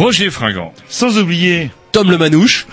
Roger 0.00 0.30
Fringant. 0.30 0.72
sans 0.88 1.18
oublier, 1.18 1.70
Tom 1.92 2.10
le 2.10 2.16
Manouche. 2.16 2.66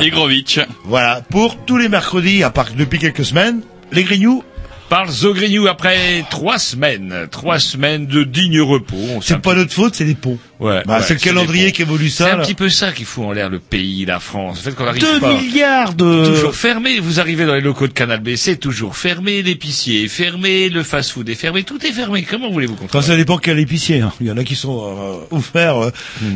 Igrovitch. 0.00 0.58
voilà, 0.86 1.20
pour 1.28 1.62
tous 1.66 1.76
les 1.76 1.90
mercredis, 1.90 2.42
à 2.42 2.48
part 2.48 2.68
depuis 2.74 2.98
quelques 2.98 3.26
semaines, 3.26 3.60
les 3.92 4.04
Grignoux, 4.04 4.42
Par 4.90 5.08
Zogrignou 5.10 5.68
après 5.68 6.24
trois 6.30 6.58
semaines. 6.58 7.28
Trois 7.30 7.58
semaines 7.60 8.06
de 8.06 8.24
digne 8.24 8.60
repos. 8.60 8.96
C'est 9.22 9.40
pas 9.40 9.54
notre 9.54 9.72
faute, 9.72 9.94
c'est 9.94 10.04
les 10.04 10.14
ponts. 10.16 10.36
Ouais, 10.58 10.82
Bah, 10.84 10.98
ouais, 10.98 11.04
c'est 11.06 11.14
le 11.14 11.20
calendrier 11.20 11.70
qui 11.72 11.82
évolue 11.82 12.10
C'est 12.10 12.24
ça. 12.24 12.34
un 12.34 12.36
là. 12.38 12.42
petit 12.44 12.54
peu 12.54 12.68
ça 12.68 12.90
qui 12.92 13.04
fout 13.04 13.24
en 13.24 13.32
l'air 13.32 13.48
le 13.48 13.60
pays, 13.60 14.04
la 14.04 14.18
France. 14.20 14.62
Le 14.64 14.70
fait 14.72 14.76
qu'on 14.76 14.84
n'arrive 14.84 15.00
2 15.00 15.20
pas. 15.20 15.32
milliards 15.40 15.94
de... 15.94 16.26
Toujours 16.34 16.54
fermé. 16.54 16.98
Vous 16.98 17.20
arrivez 17.20 17.46
dans 17.46 17.54
les 17.54 17.60
locaux 17.60 17.86
de 17.86 17.92
Canal 17.92 18.20
B, 18.20 18.34
c'est 18.36 18.56
toujours 18.56 18.96
fermé. 18.96 19.42
L'épicier 19.42 20.04
est 20.04 20.08
fermé, 20.08 20.68
le 20.68 20.82
fast-food 20.82 21.28
est 21.28 21.34
fermé, 21.36 21.62
tout 21.62 21.78
est 21.86 21.92
fermé. 21.92 22.22
Comment 22.28 22.50
voulez-vous 22.50 22.74
Enfin, 22.74 22.82
contrôler 22.82 23.06
ça 23.06 23.16
dépend 23.16 23.38
quel 23.38 23.58
épicier. 23.60 24.00
hein. 24.00 24.12
Il 24.20 24.26
y 24.26 24.30
en 24.32 24.36
a 24.36 24.44
qui 24.44 24.56
sont 24.56 24.82
euh, 25.30 25.34
ouverts 25.36 25.78
euh, 25.84 25.90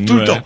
tout 0.07 0.15
le 0.15 0.25
temps. 0.25 0.41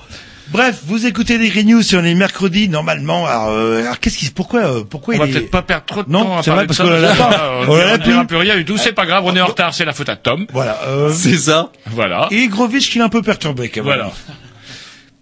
Bref, 0.51 0.81
vous 0.87 1.07
écoutez 1.07 1.37
les 1.37 1.49
Grignoux 1.51 1.83
sur 1.83 2.01
les 2.01 2.15
mercredis 2.15 2.69
normalement. 2.71 3.27
Alors, 3.27 3.49
euh, 3.51 3.83
alors 3.83 4.01
qu'est-ce 4.01 4.17
qui, 4.17 4.31
pourquoi, 4.31 4.61
euh, 4.61 4.85
pourquoi 4.89 5.15
On 5.15 5.19
va 5.19 5.27
il 5.27 5.31
est... 5.31 5.41
peut-être 5.41 5.51
pas 5.51 5.63
perdre 5.63 5.85
trop 5.85 6.03
de 6.03 6.11
Non, 6.11 6.25
temps 6.25 6.39
à 6.39 6.43
c'est 6.43 6.51
vrai, 6.51 6.67
parce 6.67 6.79
qu'on 6.79 6.89
l'a 6.89 7.15
pas. 7.15 7.61
On 7.69 7.77
l'a 7.77 7.99
plus. 7.99 8.27
plus 8.27 8.37
rien 8.37 8.57
du 8.57 8.65
tout. 8.65 8.79
C'est 8.79 8.93
pas 8.93 9.05
grave, 9.05 9.25
on 9.27 9.37
est 9.37 9.41
en 9.41 9.47
retard, 9.47 9.75
c'est 9.75 9.85
la 9.85 9.93
faute 9.93 10.09
à 10.09 10.17
Tom. 10.17 10.47
Voilà. 10.53 10.81
Euh, 10.87 11.13
C'est 11.13 11.37
ça. 11.37 11.71
Voilà. 11.91 12.29
et 12.31 12.49
Grovitch 12.49 12.91
qui 12.91 12.99
est 12.99 13.03
un 13.03 13.09
peu 13.11 13.21
perturbé. 13.23 13.69
Quand 13.69 13.81
même. 13.85 13.95
Voilà. 13.97 14.11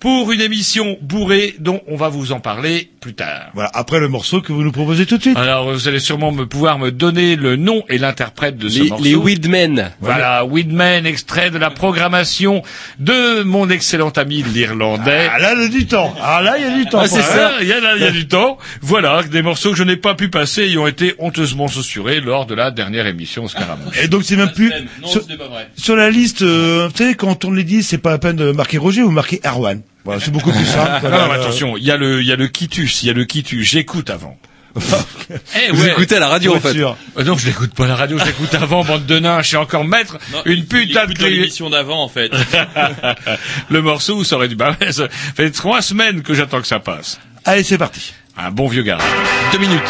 Pour 0.07 0.31
une 0.31 0.41
émission 0.41 0.97
bourrée 1.03 1.57
dont 1.59 1.81
on 1.89 1.97
va 1.97 2.09
vous 2.09 2.31
en 2.31 2.39
parler 2.39 2.89
plus 3.01 3.15
tard. 3.15 3.51
Voilà. 3.55 3.73
Après 3.75 3.99
le 3.99 4.07
morceau 4.07 4.41
que 4.41 4.53
vous 4.53 4.63
nous 4.63 4.71
proposez 4.71 5.05
tout 5.05 5.17
de 5.17 5.23
suite. 5.23 5.37
Alors, 5.37 5.73
vous 5.73 5.89
allez 5.89 5.99
sûrement 5.99 6.31
me 6.31 6.47
pouvoir 6.47 6.79
me 6.79 6.93
donner 6.93 7.35
le 7.35 7.57
nom 7.57 7.83
et 7.89 7.99
l'interprète 7.99 8.57
de 8.57 8.69
ce 8.69 8.83
Les, 8.85 8.89
morceau. 8.91 9.03
les 9.05 9.17
Weedmen. 9.17 9.91
Voilà, 10.01 10.45
Weedman, 10.45 11.07
extrait 11.07 11.51
de 11.51 11.59
la 11.59 11.71
programmation 11.71 12.63
de 13.01 13.43
mon 13.43 13.69
excellent 13.69 14.11
ami 14.11 14.45
l'Irlandais. 14.45 15.29
Ah 15.29 15.41
là, 15.41 15.55
il 15.57 15.63
y 15.63 15.65
a 15.65 15.69
du 15.71 15.87
temps. 15.89 16.15
Ah 16.23 16.41
là, 16.41 16.57
il 16.57 16.63
y 16.63 16.67
a 16.69 16.77
du 16.77 16.87
temps. 16.87 17.01
Ah, 17.03 17.09
c'est 17.09 17.23
ça, 17.23 17.55
il 17.61 17.67
y, 17.67 17.73
a, 17.73 17.81
là, 17.81 17.97
il 17.97 18.03
y 18.03 18.07
a 18.07 18.13
du 18.13 18.29
temps. 18.29 18.59
Voilà, 18.83 19.25
des 19.25 19.43
morceaux 19.43 19.73
que 19.73 19.77
je 19.77 19.83
n'ai 19.83 19.97
pas 19.97 20.15
pu 20.15 20.29
passer 20.29 20.69
et 20.69 20.79
ont 20.79 20.87
été 20.87 21.17
honteusement 21.19 21.67
censurés 21.67 22.21
lors 22.21 22.47
de 22.47 22.55
la 22.55 22.71
dernière 22.71 23.09
émission 23.09 23.49
Scaramouche. 23.49 23.99
Et 24.01 24.07
donc 24.07 24.23
c'est 24.23 24.37
même 24.37 24.53
plus 24.53 24.71
Non, 25.03 25.09
sur, 25.09 25.25
ce 25.25 25.29
n'est 25.29 25.37
pas 25.37 25.49
vrai. 25.49 25.69
sur 25.77 25.97
la 25.97 26.11
liste. 26.11 26.43
euh, 26.43 26.89
tu 26.95 27.03
sais, 27.09 27.15
quand 27.17 27.45
on 27.45 27.51
les 27.51 27.65
10, 27.65 27.83
c'est 27.83 27.99
pas 27.99 28.11
la 28.11 28.19
peine 28.19 28.37
de 28.37 28.53
marquer 28.53 28.79
Roger 28.79 29.03
ou 29.03 29.11
marquer 29.11 29.41
Erwan. 29.45 29.81
Voilà, 30.07 30.21
c'est 30.21 30.31
beaucoup 30.31 30.53
plus 30.53 30.65
simple. 30.65 30.91
Non, 31.03 31.11
non, 31.11 31.31
attention, 31.33 31.77
il 31.77 31.85
y 31.85 31.91
a 31.91 31.97
le, 31.99 32.23
il 32.23 32.27
y 32.27 32.33
a 32.33 32.37
le 32.37 32.47
quitus, 32.49 33.03
il 33.03 33.07
y 33.09 33.11
a 33.11 33.13
le 33.13 33.25
quitus. 33.25 33.63
J'écoute 33.69 34.09
avant. 34.09 34.39
Eh 35.59 35.73
Vous 35.73 35.83
ouais. 35.85 35.91
écoutez 35.93 36.17
à 36.17 36.21
la 36.21 36.29
radio 36.29 36.55
en 36.55 36.61
fait. 36.61 36.73
sûr. 36.73 36.97
Euh, 37.19 37.25
non, 37.25 37.37
je 37.37 37.47
l'écoute 37.47 37.75
pas 37.75 37.85
à 37.87 37.89
la 37.89 37.97
radio, 37.97 38.19
je 38.19 38.25
l'écoute 38.25 38.55
avant, 38.63 38.85
bande 38.85 39.05
de 39.07 39.19
nains. 39.19 39.41
Je 39.43 39.49
suis 39.49 39.57
encore 39.57 39.85
maître. 39.85 40.19
une 40.45 40.65
putain 40.67 41.07
de 41.07 41.15
clé. 41.15 41.31
l'émission 41.31 41.71
d'avant 41.71 42.03
en 42.05 42.09
fait. 42.09 42.31
le 43.71 43.83
morceau 43.83 44.23
ça 44.25 44.37
aurait 44.37 44.49
dû. 44.49 44.55
Bah, 44.55 44.77
ça 44.91 45.09
fait 45.11 45.51
trois 45.51 45.83
semaines 45.83 46.23
que 46.23 46.35
j'attends 46.35 46.61
que 46.61 46.67
ça 46.69 46.79
passe. 46.79 47.19
Allez, 47.45 47.63
c'est 47.65 47.79
parti. 47.79 48.13
Un 48.37 48.51
bon 48.51 48.69
vieux 48.69 48.83
gars. 48.83 48.99
Deux 49.53 49.59
minutes. 49.59 49.81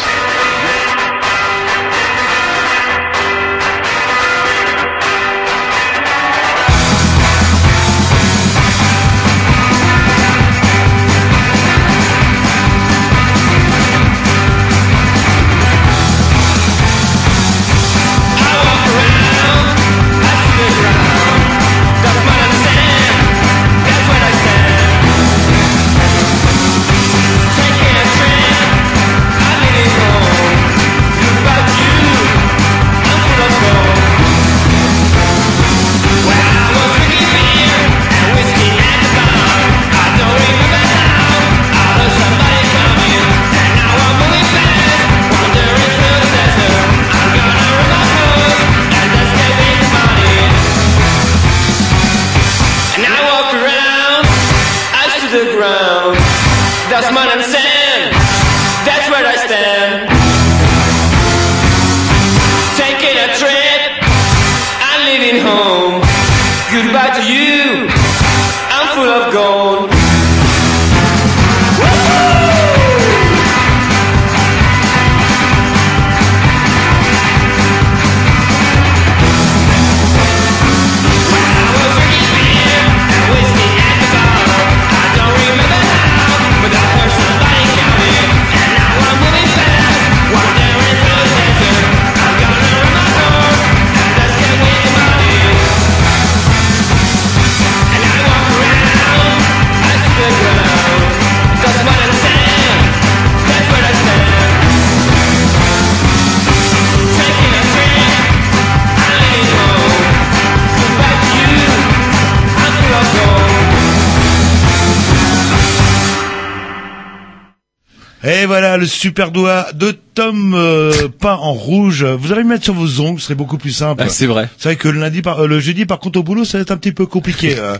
Super 119.07 119.31
doigt 119.31 119.67
de 119.73 119.91
Tom 120.15 120.53
euh, 120.53 121.07
peint 121.07 121.35
en 121.37 121.53
rouge. 121.53 122.03
Vous 122.03 122.33
allez 122.33 122.41
le 122.43 122.47
mettre 122.49 122.65
sur 122.65 122.73
vos 122.73 122.99
ongles, 122.99 123.19
ce 123.21 123.27
serait 123.27 123.35
beaucoup 123.35 123.57
plus 123.57 123.71
simple. 123.71 124.03
Ah, 124.05 124.09
c'est 124.09 124.25
vrai. 124.25 124.49
C'est 124.57 124.67
vrai 124.69 124.75
que 124.75 124.89
le 124.89 124.99
lundi, 124.99 125.21
par, 125.21 125.39
euh, 125.39 125.47
le 125.47 125.61
jeudi, 125.61 125.85
par 125.85 125.99
contre, 125.99 126.19
au 126.19 126.23
boulot, 126.23 126.43
ça 126.43 126.57
va 126.57 126.63
être 126.63 126.71
un 126.71 126.77
petit 126.77 126.91
peu 126.91 127.05
compliqué. 127.05 127.55
euh. 127.57 127.77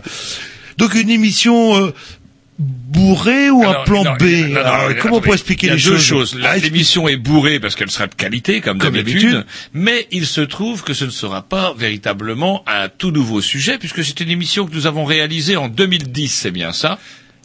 Donc 0.78 0.94
une 0.94 1.10
émission 1.10 1.76
euh, 1.76 1.92
bourrée 2.58 3.50
ou 3.50 3.60
Alors, 3.62 3.82
un 3.82 3.84
plan 3.84 4.04
non, 4.04 4.12
B? 4.18 4.22
non, 4.22 4.48
non, 4.48 4.56
Alors, 4.60 4.88
non, 4.90 4.96
Comment 5.02 5.16
on 5.16 5.20
peut 5.20 5.32
expliquer 5.34 5.66
Il 5.66 5.70
y 5.70 5.72
a 5.72 5.76
les 5.76 5.82
deux 5.82 5.98
choses, 5.98 6.30
choses. 6.30 6.38
La- 6.40 6.52
Ah, 6.52 6.56
L'émission 6.56 7.06
est 7.08 7.16
bourrée 7.18 7.60
parce 7.60 7.74
qu'elle 7.74 7.90
sera 7.90 8.06
de 8.06 8.14
qualité, 8.14 8.62
comme, 8.62 8.78
Comme 8.78 8.94
d'habitude. 8.94 9.44
Mais 9.74 10.06
il 10.10 10.24
se 10.26 10.40
trouve 10.40 10.82
que 10.82 10.94
ce 10.94 11.04
ne 11.04 11.10
sera 11.10 11.42
pas 11.42 11.74
véritablement 11.76 12.64
un 12.66 12.88
tout 12.88 13.10
nouveau 13.10 13.42
sujet, 13.42 13.76
puisque 13.76 14.02
c'est 14.02 14.18
une 14.20 14.30
émission 14.30 14.66
que 14.66 14.74
nous 14.74 14.86
avons 14.86 15.04
réalisée 15.04 15.56
en 15.58 15.68
2010, 15.68 16.28
c'est 16.32 16.50
bien 16.50 16.72
ça 16.72 16.98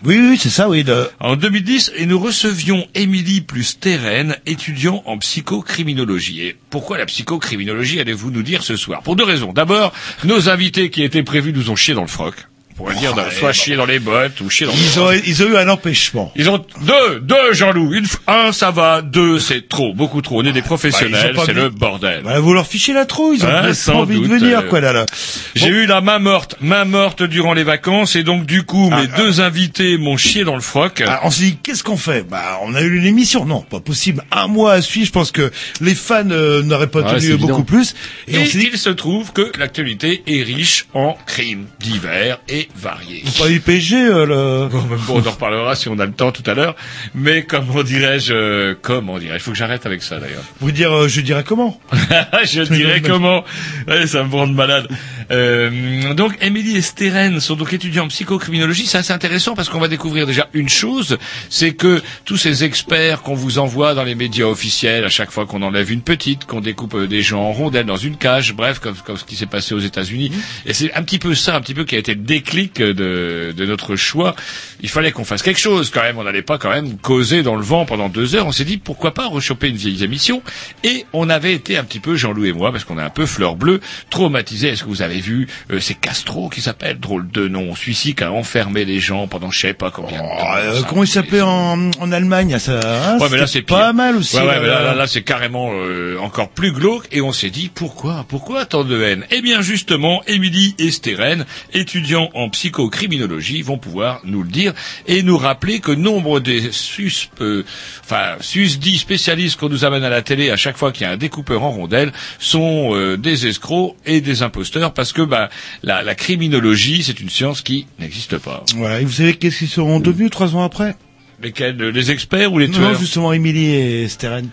Oui, 0.05 0.17
oui, 0.19 0.37
c'est 0.37 0.49
ça, 0.49 0.67
oui. 0.69 0.83
de- 0.83 1.09
En 1.21 1.35
2010, 1.37 1.93
et 1.95 2.05
nous 2.05 2.19
recevions 2.19 2.85
Émilie 2.93 3.39
plus 3.41 3.79
Terren, 3.79 4.35
étudiant 4.45 5.01
en 5.05 5.17
psychocriminologie. 5.17 6.41
Et 6.41 6.55
pourquoi 6.69 6.97
la 6.97 7.05
psychocriminologie, 7.05 7.99
allez-vous 8.01 8.29
nous 8.31 8.43
dire 8.43 8.63
ce 8.63 8.75
soir? 8.75 9.01
Pour 9.01 9.15
deux 9.15 9.23
raisons. 9.23 9.53
D'abord, 9.53 9.93
nos 10.25 10.49
invités 10.49 10.89
qui 10.89 11.03
étaient 11.03 11.23
prévus 11.23 11.53
nous 11.53 11.69
ont 11.69 11.75
chié 11.77 11.93
dans 11.93 12.01
le 12.01 12.07
froc. 12.07 12.35
On 12.75 12.85
pourrait 12.85 12.95
dire, 12.95 13.13
soit 13.37 13.53
chier 13.53 13.75
dans 13.75 13.85
les 13.85 13.99
bottes 13.99 14.41
ou 14.41 14.49
chier 14.49 14.65
dans 14.65 14.73
Ils 14.73 14.77
froc. 14.79 15.03
ont, 15.13 15.21
ils 15.27 15.43
ont 15.43 15.47
eu 15.49 15.57
un 15.57 15.69
empêchement. 15.69 16.31
Ils 16.35 16.49
ont 16.49 16.57
deux, 16.81 17.19
deux 17.21 17.53
Jean-Loup. 17.53 17.93
Un, 18.25 18.51
ça 18.51 18.71
va. 18.71 19.03
Deux, 19.03 19.37
c'est 19.37 19.69
trop, 19.69 19.93
beaucoup 19.93 20.21
trop. 20.23 20.41
On 20.41 20.45
est 20.45 20.51
des 20.53 20.63
professionnels, 20.63 21.33
Bah, 21.35 21.41
pas 21.41 21.45
c'est 21.45 21.53
mis- 21.53 21.61
le 21.61 21.69
bordel. 21.69 22.21
Voilà, 22.23 22.39
vous 22.39 22.53
leur 22.53 22.65
fichez 22.65 22.93
la 22.93 23.05
trop, 23.05 23.31
ils 23.31 23.43
ont 23.45 23.47
pas 23.47 23.73
sans 23.75 23.93
envie 24.01 24.15
doute, 24.15 24.23
de 24.29 24.35
venir, 24.37 24.59
euh, 24.59 24.61
quoi, 24.63 24.81
là, 24.81 24.91
là. 24.91 25.05
J'ai 25.53 25.67
eu 25.67 25.85
la 25.85 26.01
main 26.01 26.17
morte, 26.17 26.55
main 26.61 26.85
morte 26.85 27.21
durant 27.21 27.53
les 27.53 27.63
vacances, 27.63 28.15
et 28.15 28.23
donc 28.23 28.45
du 28.47 28.63
coup, 28.63 28.89
mes 28.89 29.07
Ah, 29.13 29.17
deux 29.17 29.39
invités 29.39 29.97
m'ont 29.99 30.17
chié 30.17 30.43
dans 30.43 30.55
le 30.55 30.61
froc. 30.61 31.03
Ah, 31.05 31.19
on 31.23 31.29
s'est 31.29 31.43
dit, 31.43 31.57
qu'est-ce 31.61 31.83
qu'on 31.83 31.97
fait? 31.97 32.23
Bah, 32.27 32.59
on 32.63 32.73
a 32.73 32.81
eu 32.81 32.97
une 32.97 33.05
émission. 33.05 33.45
Non, 33.45 33.61
pas 33.61 33.81
possible. 33.81 34.23
Un 34.31 34.47
mois 34.47 34.73
à 34.73 34.81
suivre, 34.81 35.05
je 35.05 35.11
pense 35.11 35.31
que 35.31 35.51
les 35.79 35.93
fans 35.95 36.27
euh, 36.31 36.63
n'auraient 36.63 36.87
pas 36.87 37.03
tenu 37.03 37.33
évident. 37.33 37.47
beaucoup 37.49 37.63
plus. 37.65 37.93
Et, 38.27 38.35
Et 38.35 38.39
on 38.39 38.45
s'est 38.45 38.57
dit, 38.57 38.69
il 38.73 38.79
se 38.79 38.89
trouve 38.89 39.31
que 39.31 39.51
l'actualité 39.59 40.23
est 40.25 40.41
riche 40.41 40.87
en 40.95 41.15
crimes 41.27 41.65
divers 41.79 42.39
et 42.49 42.62
variés. 42.75 43.23
pas 43.37 43.45
euh, 43.45 44.25
le... 44.25 44.69
Bon, 45.07 45.21
on 45.23 45.27
en 45.27 45.31
reparlera 45.31 45.75
si 45.75 45.89
on 45.89 45.99
a 45.99 46.05
le 46.05 46.11
temps 46.11 46.31
tout 46.31 46.43
à 46.45 46.53
l'heure. 46.53 46.75
Mais 47.15 47.43
comment 47.43 47.83
dirais-je, 47.83 48.33
euh, 48.33 48.75
comment 48.81 49.17
dirais-je, 49.19 49.35
il 49.35 49.39
faut 49.41 49.51
que 49.51 49.57
j'arrête 49.57 49.85
avec 49.85 50.03
ça 50.03 50.19
d'ailleurs. 50.19 50.43
Vous 50.59 50.71
dire, 50.71 50.91
euh, 50.91 51.07
je 51.07 51.21
dirais 51.21 51.43
comment 51.45 51.79
je 52.45 52.61
dirais 52.63 53.01
comment. 53.01 53.43
Ouais, 53.87 54.07
ça 54.07 54.23
me 54.23 54.33
rend 54.33 54.47
malade. 54.47 54.87
Euh, 55.31 56.13
donc, 56.13 56.37
Émilie 56.41 56.77
et 56.77 56.81
Steren 56.81 57.39
sont 57.39 57.55
donc 57.55 57.73
étudiants 57.73 58.05
en 58.05 58.07
psychocriminologie. 58.07 58.85
C'est 58.85 58.97
assez 58.97 59.13
intéressant 59.13 59.55
parce 59.55 59.69
qu'on 59.69 59.79
va 59.79 59.87
découvrir 59.87 60.27
déjà 60.27 60.49
une 60.53 60.69
chose, 60.69 61.17
c'est 61.49 61.73
que 61.73 62.01
tous 62.25 62.37
ces 62.37 62.63
experts 62.63 63.21
qu'on 63.21 63.33
vous 63.33 63.59
envoie 63.59 63.93
dans 63.93 64.03
les 64.03 64.15
médias 64.15 64.45
officiels, 64.45 65.03
à 65.05 65.09
chaque 65.09 65.31
fois 65.31 65.45
qu'on 65.45 65.61
enlève 65.61 65.91
une 65.91 66.01
petite, 66.01 66.45
qu'on 66.45 66.61
découpe 66.61 66.95
euh, 66.95 67.07
des 67.07 67.21
gens 67.21 67.41
en 67.41 67.51
rondelles 67.51 67.85
dans 67.85 67.97
une 67.97 68.17
cage, 68.17 68.53
bref, 68.53 68.79
comme, 68.79 68.95
comme 68.95 69.17
ce 69.17 69.23
qui 69.25 69.35
s'est 69.35 69.45
passé 69.45 69.73
aux 69.73 69.79
États-Unis. 69.79 70.31
Et 70.65 70.73
c'est 70.73 70.93
un 70.93 71.03
petit 71.03 71.19
peu 71.19 71.35
ça, 71.35 71.55
un 71.55 71.61
petit 71.61 71.73
peu 71.73 71.85
qui 71.85 71.95
a 71.95 71.99
été 71.99 72.13
le 72.13 72.21
de, 72.57 73.53
de 73.55 73.65
notre 73.65 73.95
choix. 73.95 74.35
Il 74.81 74.89
fallait 74.89 75.11
qu'on 75.11 75.23
fasse 75.25 75.41
quelque 75.41 75.59
chose 75.59 75.89
quand 75.89 76.01
même. 76.01 76.17
On 76.17 76.23
n'allait 76.23 76.41
pas 76.41 76.57
quand 76.57 76.69
même 76.69 76.97
causer 76.97 77.41
dans 77.43 77.55
le 77.55 77.61
vent 77.63 77.85
pendant 77.85 78.09
deux 78.09 78.35
heures. 78.35 78.47
On 78.47 78.51
s'est 78.51 78.65
dit 78.65 78.77
pourquoi 78.77 79.13
pas 79.13 79.27
rechoper 79.27 79.69
une 79.69 79.75
vieille 79.75 80.03
émission? 80.03 80.41
Et 80.83 81.05
on 81.13 81.29
avait 81.29 81.53
été 81.53 81.77
un 81.77 81.83
petit 81.83 81.99
peu 81.99 82.15
Jean-Loup 82.15 82.45
et 82.45 82.53
moi 82.53 82.71
parce 82.71 82.83
qu'on 82.83 82.97
est 82.99 83.03
un 83.03 83.09
peu 83.09 83.25
fleur 83.25 83.55
bleue, 83.55 83.79
traumatisés. 84.09 84.69
Est-ce 84.69 84.83
que 84.83 84.89
vous 84.89 85.01
avez 85.01 85.19
vu 85.19 85.47
euh, 85.71 85.79
c'est 85.79 85.93
Castro 85.95 86.49
qui 86.49 86.61
s'appelle 86.61 86.99
drôle 86.99 87.29
de 87.29 87.47
nom, 87.47 87.75
celui-ci 87.75 88.15
qui 88.15 88.23
a 88.23 88.31
enfermé 88.31 88.85
les 88.85 88.99
gens 88.99 89.27
pendant 89.27 89.51
je 89.51 89.59
sais 89.59 89.73
pas 89.73 89.91
combien 89.91 90.17
de 90.19 90.23
Oh, 90.25 90.39
temps. 90.39 90.55
euh, 90.57 90.79
Ça, 90.81 90.85
Comment 90.87 91.03
il 91.03 91.07
s'appelait 91.07 91.41
en, 91.41 91.91
en 91.99 92.11
Allemagne 92.11 92.57
ça 92.59 92.79
hein, 92.83 93.17
Ouais, 93.19 93.27
mais 93.31 93.37
là, 93.37 93.47
c'est 93.47 93.61
pire. 93.61 93.77
pas 93.77 93.93
mal 93.93 94.15
aussi. 94.17 94.35
Ouais, 94.37 94.43
ouais, 94.43 94.59
mais 94.59 94.67
là, 94.67 94.81
là. 94.81 94.95
là, 94.95 95.07
c'est 95.07 95.21
carrément 95.23 95.71
euh, 95.73 96.17
encore 96.19 96.49
plus 96.49 96.71
glauque. 96.71 97.07
Et 97.11 97.21
on 97.21 97.31
s'est 97.31 97.49
dit, 97.49 97.69
pourquoi? 97.73 98.25
Pourquoi 98.27 98.65
tant 98.65 98.83
de 98.83 99.01
haine? 99.01 99.25
Eh 99.31 99.41
bien, 99.41 99.61
justement, 99.61 100.21
Émilie 100.27 100.75
et 100.79 100.91
Steren, 100.91 101.45
étudiants 101.73 102.29
en 102.43 102.49
psychocriminologie, 102.49 103.61
vont 103.61 103.77
pouvoir 103.77 104.21
nous 104.23 104.43
le 104.43 104.49
dire 104.49 104.73
et 105.07 105.23
nous 105.23 105.37
rappeler 105.37 105.79
que 105.79 105.91
nombre 105.91 106.39
des 106.39 106.71
sus, 106.71 107.29
euh, 107.41 107.63
enfin, 108.03 108.35
susdits 108.41 108.97
spécialistes 108.97 109.59
qu'on 109.59 109.69
nous 109.69 109.85
amène 109.85 110.03
à 110.03 110.09
la 110.09 110.21
télé 110.21 110.49
à 110.49 110.57
chaque 110.57 110.77
fois 110.77 110.91
qu'il 110.91 111.03
y 111.05 111.09
a 111.09 111.11
un 111.11 111.17
découpeur 111.17 111.63
en 111.63 111.71
rondelles 111.71 112.11
sont 112.39 112.93
euh, 112.95 113.17
des 113.17 113.47
escrocs 113.47 113.95
et 114.05 114.21
des 114.21 114.41
imposteurs 114.43 114.93
parce 114.93 115.13
que 115.13 115.21
bah, 115.21 115.49
la, 115.83 116.03
la 116.03 116.15
criminologie, 116.15 117.03
c'est 117.03 117.19
une 117.19 117.29
science 117.29 117.61
qui 117.61 117.87
n'existe 117.99 118.37
pas. 118.37 118.63
Voilà, 118.75 119.01
et 119.01 119.05
vous 119.05 119.11
savez 119.11 119.35
qu'est-ce 119.35 119.59
qu'ils 119.59 119.67
seront 119.69 119.99
devenus 119.99 120.29
trois 120.29 120.55
ans 120.55 120.63
après? 120.63 120.95
Les 121.41 122.11
experts 122.11 122.53
ou 122.53 122.59
les 122.59 122.67
Non, 122.67 122.77
tueurs? 122.77 122.99
justement, 122.99 123.33
Émilie 123.33 123.71
et 123.75 124.07
Steren. 124.07 124.47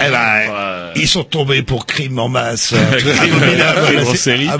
Eh 0.00 0.10
ben, 0.10 0.18
Euh, 0.50 0.92
ils 0.96 1.08
sont 1.08 1.24
tombés 1.24 1.62
pour 1.62 1.86
crime 1.86 2.18
en 2.18 2.28
masse. 2.28 2.74
Ah. 4.50 4.56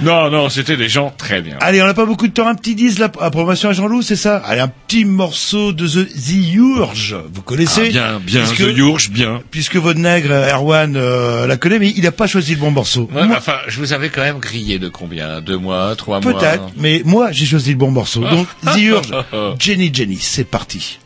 Non, 0.00 0.30
non, 0.30 0.48
c'était 0.48 0.76
des 0.76 0.88
gens 0.88 1.12
très 1.16 1.40
bien. 1.40 1.56
Allez, 1.60 1.82
on 1.82 1.86
n'a 1.86 1.94
pas 1.94 2.06
beaucoup 2.06 2.26
de 2.26 2.32
temps. 2.32 2.46
Un 2.48 2.54
petit 2.54 2.74
10, 2.74 2.98
la 2.98 3.06
approbation 3.20 3.68
à 3.68 3.72
Jean-Loup, 3.72 4.02
c'est 4.02 4.16
ça? 4.16 4.36
Allez, 4.44 4.60
un 4.60 4.68
petit 4.68 5.04
morceau 5.04 5.72
de 5.72 5.86
The, 5.86 6.08
The 6.08 6.54
Urge. 6.54 7.16
Vous 7.32 7.42
connaissez? 7.42 7.82
Ah, 7.86 7.88
bien, 7.88 8.20
bien, 8.20 8.40
Puisque- 8.46 8.74
The 8.74 8.78
Urge, 8.78 9.10
bien. 9.10 9.40
Puisque 9.50 9.76
votre 9.76 9.98
nègre, 9.98 10.32
Erwan, 10.32 10.94
euh, 10.96 11.46
la 11.46 11.56
connaît, 11.56 11.78
mais 11.78 11.92
il 11.96 12.02
n'a 12.04 12.12
pas 12.12 12.26
choisi 12.26 12.54
le 12.54 12.60
bon 12.60 12.70
morceau. 12.70 13.08
Ouais, 13.14 13.26
Moi, 13.26 13.36
enfin, 13.38 13.56
je 13.68 13.78
vous 13.78 13.92
avais 13.92 14.08
quand 14.08 14.22
même 14.22 14.38
grillé 14.38 14.78
de 14.78 14.88
combien? 14.88 15.40
Deux 15.40 15.58
mois, 15.58 15.94
trois 15.96 16.20
mois? 16.20 16.32
Peut-être, 16.32 16.64
mais 16.76 17.02
moi, 17.04 17.30
j'ai 17.32 17.46
choisi 17.46 17.70
le 17.70 17.76
bon 17.76 17.90
morceau. 17.90 18.20
Donc, 18.30 18.46
The 18.74 18.78
Urge, 18.80 19.10
Jenny 19.58 19.90
Jenny, 19.92 20.18
c'est 20.20 20.44
parti. 20.44 20.98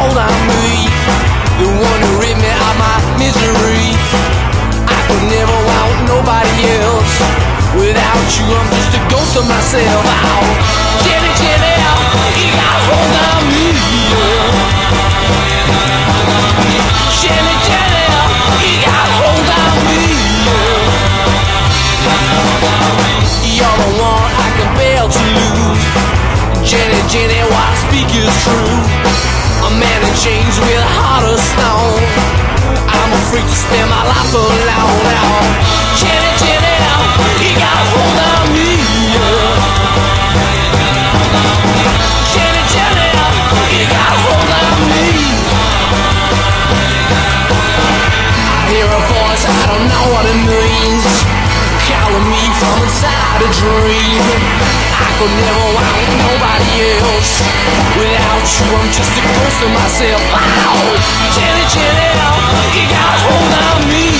Hold 0.00 0.16
on 0.16 0.36
me. 0.48 0.88
The 1.60 1.68
one 1.68 2.00
who 2.00 2.12
rid 2.24 2.36
me 2.40 2.48
of 2.48 2.74
my 2.80 2.96
misery. 3.20 3.92
I 4.88 4.98
could 5.06 5.24
never 5.28 5.56
want 5.68 5.96
nobody 6.08 6.56
else. 6.80 7.14
Without 7.76 8.28
you, 8.36 8.46
I'm 8.48 8.68
just 8.72 8.96
a 8.96 9.02
ghost 9.12 9.36
of 9.36 9.44
myself. 9.44 10.02
Oh, 10.08 10.44
Jenny, 11.04 11.32
Jenny, 11.36 11.74
you 12.40 12.48
got 12.56 12.78
hold 12.88 13.14
on 13.28 13.42
me. 13.52 13.66
Jenny, 17.20 17.56
Jenny, 17.68 18.06
you 18.64 18.74
got 18.88 19.08
hold 19.20 19.48
on 19.60 19.76
me. 19.88 20.04
You're 23.56 23.78
the 23.84 23.90
one 24.00 24.32
I 24.32 24.48
can 24.56 24.70
bear 24.80 25.04
to 25.04 25.22
lose. 25.36 25.84
Jenny, 26.64 27.00
Jenny, 27.12 27.40
I 27.44 27.68
speak 27.84 28.08
is 28.16 28.32
true. 28.44 29.39
A 29.70 29.72
man 29.78 30.02
in 30.02 30.14
chains 30.18 30.58
with 30.58 30.82
a 30.82 30.90
heart 30.98 31.30
of 31.30 31.38
stone. 31.38 32.02
I'm 32.90 33.12
afraid 33.22 33.46
to 33.46 33.54
spend 33.54 33.88
my 33.88 34.02
life 34.02 34.34
alone. 34.34 34.66
Now, 34.66 36.29
inside 53.30 53.42
a 53.42 53.50
dream. 53.52 54.22
I 54.90 55.08
could 55.18 55.30
never 55.30 55.66
want 55.74 55.98
nobody 56.18 56.70
else. 56.98 57.42
Without 57.96 58.42
you, 58.42 58.66
I'm 58.76 58.90
just 58.92 59.12
a 59.18 59.22
ghost 59.22 59.62
of 59.62 59.70
myself. 59.70 60.22
Wow, 60.32 60.96
Jenny, 61.34 61.64
Jenny, 61.68 62.10
oh, 62.26 62.74
you 62.74 62.84
got 62.88 63.06
a 63.06 63.18
hold 63.22 63.52
on 63.52 63.88
me. 63.88 64.19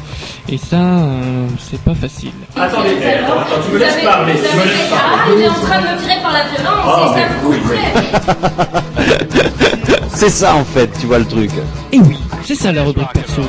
Et 0.49 0.57
ça, 0.57 0.75
euh, 0.75 1.47
c'est 1.59 1.79
pas 1.81 1.93
facile. 1.93 2.31
Attendez, 2.55 2.89
attends, 3.03 3.39
attends, 3.39 3.61
tu 3.65 3.71
me 3.73 3.79
laisses 3.79 4.03
parler, 4.03 4.33
tu 4.33 4.39
me 4.57 4.63
laisses 4.63 4.89
parler. 4.89 5.17
Ah, 5.23 5.25
il 5.35 5.41
est 5.41 5.47
en 5.49 5.53
train 5.53 5.81
de 5.81 5.87
me 5.87 5.97
tirer 6.01 6.21
par 6.21 6.33
la 6.33 6.43
violence, 6.43 6.85
Ah, 6.85 7.15
c'est 7.15 7.21
ça 7.21 8.33
plaît. 9.87 10.07
C'est 10.13 10.29
ça 10.29 10.55
en 10.55 10.65
fait, 10.65 10.89
tu 10.99 11.07
vois 11.07 11.19
le 11.19 11.25
truc. 11.25 11.51
Et 11.93 11.99
oui, 11.99 12.17
c'est 12.43 12.55
ça 12.55 12.71
la 12.71 12.83
rubrique 12.83 13.11
perso. 13.13 13.41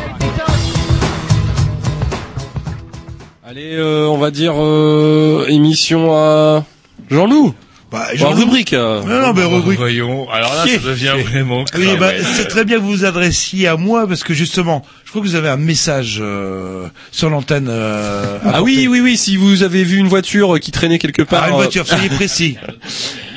Allez, 3.44 3.74
euh, 3.76 4.06
on 4.08 4.16
va 4.18 4.30
dire 4.30 4.54
euh, 4.56 5.44
émission 5.48 6.14
à 6.14 6.62
Jean-Loup. 7.10 7.52
Bah, 7.92 8.08
à 8.20 8.26
rubrique. 8.28 8.72
euh. 8.72 9.02
Non, 9.02 9.20
non, 9.20 9.32
mais 9.34 9.44
rubrique. 9.44 9.78
Voyons. 9.78 10.28
Alors 10.30 10.54
là, 10.54 10.64
ça 10.66 10.78
devient 10.78 11.14
vraiment. 11.26 11.64
Oui, 11.76 11.88
bah, 12.00 12.10
c'est 12.36 12.48
très 12.48 12.64
bien 12.64 12.78
que 12.78 12.82
vous 12.82 12.90
vous 12.90 13.04
adressiez 13.04 13.68
à 13.68 13.76
moi 13.76 14.06
parce 14.08 14.24
que 14.24 14.32
justement, 14.34 14.82
je 15.04 15.10
crois 15.10 15.20
que 15.22 15.26
vous 15.26 15.34
avez 15.34 15.48
un 15.50 15.56
message 15.58 16.18
euh, 16.20 16.86
sur 17.10 17.28
l'antenne. 17.30 17.68
euh, 17.70 18.38
Ah 18.50 18.62
oui, 18.62 18.86
oui, 18.90 19.00
oui. 19.00 19.16
Si 19.18 19.36
vous 19.36 19.62
avez 19.62 19.84
vu 19.84 19.98
une 19.98 20.08
voiture 20.08 20.58
qui 20.58 20.70
traînait 20.70 20.98
quelque 20.98 21.22
part, 21.22 21.42
Ah, 21.44 21.48
une 21.48 21.52
euh, 21.54 21.56
voiture, 21.58 21.86
soyez 21.86 22.08
précis. 22.10 22.56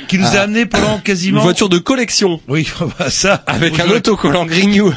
Qui 0.08 0.20
nous 0.20 0.36
a 0.38 0.42
amené 0.42 0.68
pendant 0.68 0.98
une 0.98 1.02
quasiment. 1.02 1.42
voiture 1.42 1.68
de 1.68 1.80
collection 1.80 2.40
Oui, 2.48 2.70
bah, 3.00 3.10
ça. 3.10 3.44
avec 3.48 3.80
un 3.80 3.90
autocollant 3.90 4.46
Grignou, 4.46 4.94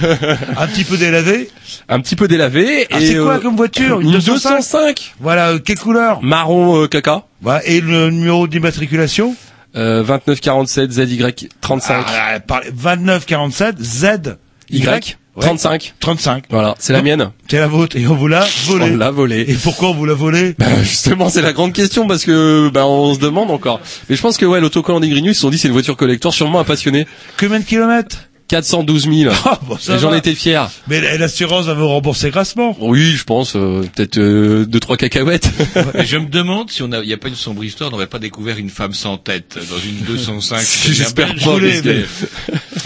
Un 0.58 0.66
petit 0.66 0.84
peu 0.84 0.98
délavé. 0.98 1.48
un 1.88 1.98
petit 2.00 2.14
peu 2.14 2.28
délavé. 2.28 2.86
Ah, 2.92 3.00
et 3.00 3.06
c'est 3.06 3.14
quoi 3.14 3.36
euh, 3.36 3.38
comme 3.38 3.56
voiture? 3.56 4.00
Une 4.00 4.10
205 4.12 4.50
205 4.50 5.14
Voilà, 5.18 5.48
euh, 5.48 5.58
quelle 5.58 5.78
couleur? 5.78 6.20
Marron 6.22 6.82
euh, 6.82 6.86
caca. 6.88 7.22
Voilà, 7.40 7.64
Et 7.66 7.80
le 7.80 8.10
numéro 8.10 8.46
d'immatriculation? 8.46 9.34
Euh, 9.76 10.02
2947 10.02 10.90
ZY 10.92 11.48
35 11.60 12.04
ah, 12.08 12.40
parlez- 12.40 12.70
2947 12.72 13.76
Z 13.80 14.36
Y 14.70 15.16
Ouais. 15.38 15.44
35. 15.44 15.94
35. 16.00 16.44
Voilà, 16.50 16.74
c'est 16.80 16.92
la 16.92 17.00
mienne. 17.00 17.30
C'est 17.48 17.60
la 17.60 17.68
vôtre 17.68 17.96
et 17.96 18.04
on 18.08 18.16
vous 18.16 18.26
l'a 18.26 18.44
volée. 18.66 18.90
On 18.92 18.96
l'a 18.96 19.12
volée. 19.12 19.42
Et 19.46 19.54
pourquoi 19.54 19.90
on 19.90 19.94
vous 19.94 20.04
l'a 20.04 20.14
volée? 20.14 20.56
Bah, 20.58 20.66
justement, 20.82 21.28
c'est 21.28 21.42
la 21.42 21.52
grande 21.52 21.72
question 21.72 22.08
parce 22.08 22.24
que 22.24 22.70
bah, 22.70 22.86
on 22.86 23.14
se 23.14 23.20
demande 23.20 23.52
encore. 23.52 23.80
Mais 24.10 24.16
je 24.16 24.20
pense 24.20 24.36
que 24.36 24.44
ouais, 24.44 24.60
l'autocollant 24.60 24.98
des 24.98 25.08
Grignou, 25.08 25.28
ils 25.30 25.34
se 25.36 25.42
sont 25.42 25.50
dit 25.50 25.58
c'est 25.58 25.68
une 25.68 25.74
voiture 25.74 25.96
collector, 25.96 26.34
sûrement 26.34 26.58
un 26.58 26.64
passionné. 26.64 27.06
Combien 27.38 27.60
de 27.60 27.64
kilomètres? 27.64 28.27
412 28.48 29.08
000. 29.10 29.34
Ah, 29.44 29.58
bon, 29.62 29.76
ça 29.78 29.96
Et 29.96 29.98
j'en 29.98 30.12
étais 30.14 30.34
fier. 30.34 30.70
Mais 30.88 31.00
la- 31.00 31.16
l'assurance 31.18 31.66
va 31.66 31.74
vous 31.74 31.86
rembourser 31.88 32.30
grassement. 32.30 32.76
Oui, 32.80 33.12
je 33.16 33.24
pense, 33.24 33.54
euh, 33.56 33.82
peut-être 33.94 34.18
euh, 34.18 34.64
deux 34.66 34.80
trois 34.80 34.96
cacahuètes. 34.96 35.48
Et 35.94 36.04
je 36.06 36.16
me 36.16 36.26
demande 36.26 36.70
si 36.70 36.82
on 36.82 36.90
a, 36.92 36.98
il 37.00 37.06
n'y 37.06 37.12
a 37.12 37.18
pas 37.18 37.28
une 37.28 37.34
sombre 37.36 37.62
histoire, 37.64 37.88
on 37.90 37.92
n'aurait 37.92 38.06
pas 38.06 38.18
découvert 38.18 38.58
une 38.58 38.70
femme 38.70 38.92
sans 38.94 39.16
tête 39.18 39.58
dans 39.70 39.78
une 39.78 40.04
205. 40.06 40.58
c'est 40.62 40.88
bien 40.88 40.94
J'espère 40.96 41.34
pas, 41.34 41.50
voulais, 41.52 41.80
que- 41.80 41.88
mais- 41.88 42.04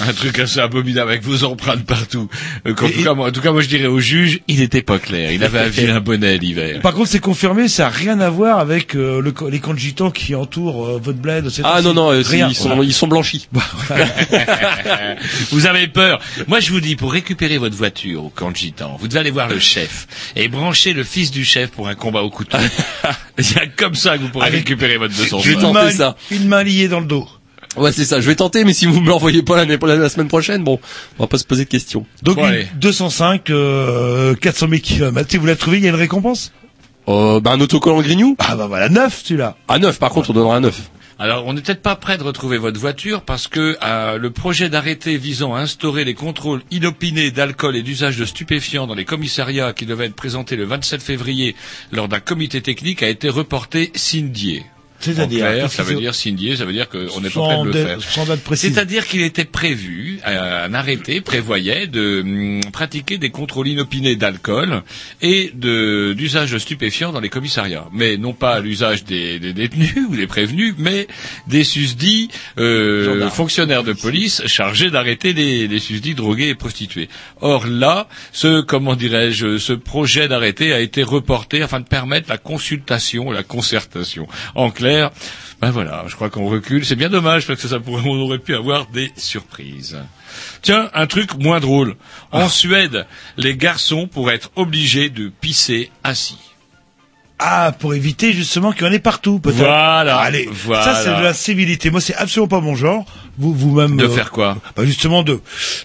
Un 0.08 0.12
truc 0.12 0.38
assez 0.38 0.60
abominable 0.60 1.10
avec 1.10 1.22
vos 1.22 1.44
empreintes 1.44 1.84
partout. 1.84 2.28
Euh, 2.66 2.74
qu'en 2.74 2.86
Et- 2.86 2.92
tout 2.92 3.02
cas, 3.04 3.14
moi, 3.14 3.28
en 3.28 3.30
tout 3.32 3.40
cas, 3.40 3.52
moi, 3.52 3.62
je 3.62 3.68
dirais 3.68 3.86
au 3.86 4.00
juge, 4.00 4.40
il 4.48 4.58
n'était 4.60 4.82
pas 4.82 4.98
clair. 4.98 5.32
Il 5.32 5.42
avait 5.44 5.60
un 5.60 5.68
vilain 5.68 6.00
bonnet 6.00 6.38
l'hiver. 6.38 6.80
Par 6.80 6.94
contre, 6.94 7.08
c'est 7.08 7.18
confirmé, 7.20 7.68
ça 7.68 7.86
a 7.86 7.90
rien 7.90 8.20
à 8.20 8.30
voir 8.30 8.58
avec 8.58 8.94
euh, 8.96 9.20
le, 9.20 9.32
les 9.50 9.60
camps 9.60 9.74
de 9.74 9.78
gitans 9.78 10.10
qui 10.10 10.34
entourent 10.34 10.86
euh, 10.86 11.00
votre 11.02 11.18
bled. 11.18 11.48
Ah 11.64 11.80
non 11.82 11.94
non, 11.94 12.10
euh, 12.12 12.22
rien. 12.24 12.48
ils 12.48 12.54
sont 12.54 12.82
ils 12.82 12.92
sont 12.94 13.06
blanchis. 13.08 13.48
vous 15.50 15.66
avez 15.66 15.88
peur. 15.88 16.20
Moi, 16.48 16.60
je 16.60 16.70
vous 16.72 16.80
dis, 16.80 16.96
pour 16.96 17.12
récupérer 17.12 17.58
votre 17.58 17.76
voiture 17.76 18.24
au 18.24 18.28
camp 18.28 18.50
de 18.50 18.56
gitan, 18.56 18.96
vous 19.00 19.08
devez 19.08 19.20
aller 19.20 19.30
voir 19.30 19.48
le 19.48 19.58
chef 19.58 20.06
et 20.36 20.48
brancher 20.48 20.92
le 20.92 21.04
fils 21.04 21.30
du 21.30 21.44
chef 21.44 21.70
pour 21.70 21.88
un 21.88 21.94
combat 21.94 22.22
au 22.22 22.30
couteau. 22.30 22.58
Il 23.38 23.44
y 23.50 23.58
a 23.58 23.66
comme 23.66 23.94
ça 23.94 24.16
que 24.16 24.22
vous 24.22 24.28
pourrez 24.28 24.46
Avec- 24.46 24.60
récupérer 24.60 24.96
votre 24.96 25.14
200 25.14 25.40
Je 25.40 25.52
vais 25.52 25.92
ça. 25.92 26.16
Une 26.30 26.48
main 26.48 26.62
liée 26.62 26.88
dans 26.88 27.00
le 27.00 27.06
dos. 27.06 27.28
Ouais, 27.76 27.92
c'est 27.92 28.04
ça. 28.04 28.20
Je 28.20 28.26
vais 28.26 28.34
tenter, 28.36 28.64
mais 28.64 28.72
si 28.74 28.86
vous 28.86 29.00
me 29.00 29.08
l'envoyez 29.08 29.42
pas 29.42 29.56
l'année 29.56 29.78
la, 29.80 29.96
la 29.96 30.08
semaine 30.08 30.28
prochaine, 30.28 30.62
bon, 30.62 30.78
on 31.18 31.22
va 31.22 31.26
pas 31.26 31.38
se 31.38 31.44
poser 31.44 31.64
de 31.64 31.70
questions. 31.70 32.06
Donc 32.22 32.36
Bon, 32.36 32.42
une 32.42 32.48
allez. 32.48 32.66
205, 32.76 33.50
euh, 33.50 34.34
400 34.34 34.68
000 34.68 34.80
km. 34.82 35.30
Si 35.30 35.36
vous 35.38 35.46
la 35.46 35.56
trouvez, 35.56 35.78
il 35.78 35.84
y 35.84 35.86
a 35.86 35.90
une 35.90 35.96
récompense? 35.96 36.52
Euh, 37.08 37.40
bah 37.40 37.52
un 37.52 37.60
autocollant 37.60 38.00
Grignou. 38.00 38.36
Ah 38.38 38.54
bah 38.54 38.66
voilà, 38.68 38.88
neuf 38.88 39.22
celui-là. 39.24 39.56
À 39.68 39.78
9 39.78 39.98
par 39.98 40.10
contre, 40.10 40.30
on 40.30 40.32
donnera 40.34 40.56
un 40.56 40.60
9. 40.60 40.80
Alors, 41.18 41.46
on 41.46 41.52
n'est 41.52 41.60
peut-être 41.60 41.82
pas 41.82 41.94
prêt 41.94 42.18
de 42.18 42.22
retrouver 42.24 42.58
votre 42.58 42.80
voiture 42.80 43.22
parce 43.22 43.46
que 43.46 43.76
euh, 43.82 44.18
le 44.18 44.30
projet 44.30 44.68
d'arrêté 44.68 45.16
visant 45.18 45.54
à 45.54 45.60
instaurer 45.60 46.04
les 46.04 46.14
contrôles 46.14 46.62
inopinés 46.72 47.30
d'alcool 47.30 47.76
et 47.76 47.82
d'usage 47.82 48.16
de 48.16 48.24
stupéfiants 48.24 48.86
dans 48.88 48.94
les 48.94 49.04
commissariats 49.04 49.72
qui 49.72 49.86
devait 49.86 50.06
être 50.06 50.16
présenté 50.16 50.56
le 50.56 50.64
27 50.64 51.00
février 51.02 51.54
lors 51.92 52.08
d'un 52.08 52.18
comité 52.18 52.60
technique 52.60 53.02
a 53.04 53.08
été 53.08 53.28
reporté 53.28 53.92
signé. 53.94 54.64
C'est-à-dire 55.02 55.70
ça 55.70 55.82
veut 55.82 55.96
dire 55.96 56.14
signé, 56.14 56.56
ça 56.56 56.64
veut 56.64 56.72
dire 56.72 56.88
qu'on 56.88 57.20
n'est 57.20 57.30
pas 57.30 57.40
prêt 57.40 57.58
de 57.64 57.66
le 57.66 57.72
faire. 57.72 57.98
C'est-à-dire 58.54 59.06
qu'il 59.06 59.22
était 59.22 59.44
prévu, 59.44 60.20
euh, 60.26 60.66
un 60.66 60.74
arrêté 60.74 61.20
prévoyait 61.20 61.86
de 61.86 62.20
hum, 62.20 62.60
pratiquer 62.72 63.18
des 63.18 63.30
contrôles 63.30 63.68
inopinés 63.68 64.16
d'alcool 64.16 64.82
et 65.20 65.50
de 65.54 66.12
d'usage 66.12 66.52
de 66.52 66.58
stupéfiants 66.58 67.12
dans 67.12 67.20
les 67.20 67.28
commissariats, 67.28 67.86
mais 67.92 68.16
non 68.16 68.32
pas 68.32 68.60
l'usage 68.60 69.04
des, 69.04 69.38
des 69.38 69.52
détenus 69.52 70.06
ou 70.08 70.16
des 70.16 70.26
prévenus, 70.26 70.74
mais 70.78 71.06
des 71.46 71.64
susdits 71.64 72.28
euh, 72.58 73.28
fonctionnaires 73.30 73.84
de 73.84 73.92
police 73.92 74.46
chargés 74.46 74.90
d'arrêter 74.90 75.32
les, 75.32 75.66
les 75.68 75.78
susdits 75.78 76.14
drogués 76.14 76.48
et 76.48 76.54
prostitués. 76.54 77.08
Or 77.40 77.66
là, 77.66 78.08
ce 78.32 78.60
comment 78.60 78.94
dirais-je, 78.94 79.58
ce 79.58 79.72
projet 79.72 80.28
d'arrêté 80.28 80.72
a 80.72 80.80
été 80.80 81.02
reporté 81.02 81.62
afin 81.62 81.80
de 81.80 81.86
permettre 81.86 82.28
la 82.28 82.38
consultation, 82.38 83.30
la 83.30 83.42
concertation. 83.42 84.26
En 84.54 84.70
clair, 84.70 84.91
ben 85.62 85.70
voilà, 85.70 86.04
je 86.08 86.16
crois 86.16 86.28
qu'on 86.28 86.48
recule. 86.48 86.84
C'est 86.84 86.96
bien 86.96 87.08
dommage 87.08 87.46
parce 87.46 87.62
que 87.62 87.68
ça 87.68 87.78
pourrait, 87.78 88.02
on 88.04 88.20
aurait 88.20 88.38
pu 88.38 88.54
avoir 88.54 88.86
des 88.86 89.12
surprises. 89.16 89.96
Tiens, 90.60 90.90
un 90.92 91.06
truc 91.06 91.34
moins 91.38 91.60
drôle. 91.60 91.96
En 92.32 92.48
Suède, 92.48 93.06
les 93.36 93.56
garçons 93.56 94.08
pourraient 94.08 94.34
être 94.34 94.50
obligés 94.56 95.08
de 95.08 95.28
pisser 95.28 95.90
assis. 96.02 96.51
Ah, 97.44 97.72
pour 97.76 97.94
éviter 97.94 98.32
justement 98.32 98.72
qu'il 98.72 98.86
y 98.86 98.88
en 98.88 98.92
ait 98.92 98.98
partout, 99.00 99.40
peut-être. 99.40 99.56
Voilà, 99.58 100.18
Allez, 100.18 100.48
voilà. 100.64 100.84
ça 100.84 100.94
c'est 101.02 101.16
de 101.16 101.22
la 101.22 101.34
civilité. 101.34 101.90
Moi, 101.90 102.00
c'est 102.00 102.14
absolument 102.14 102.48
pas 102.48 102.60
mon 102.60 102.76
genre. 102.76 103.04
Vous, 103.38 103.52
vous-même. 103.54 103.96
De 103.96 104.04
euh, 104.04 104.08
faire 104.10 104.30
quoi 104.30 104.58
Bah 104.76 104.84
justement 104.84 105.22
de 105.22 105.40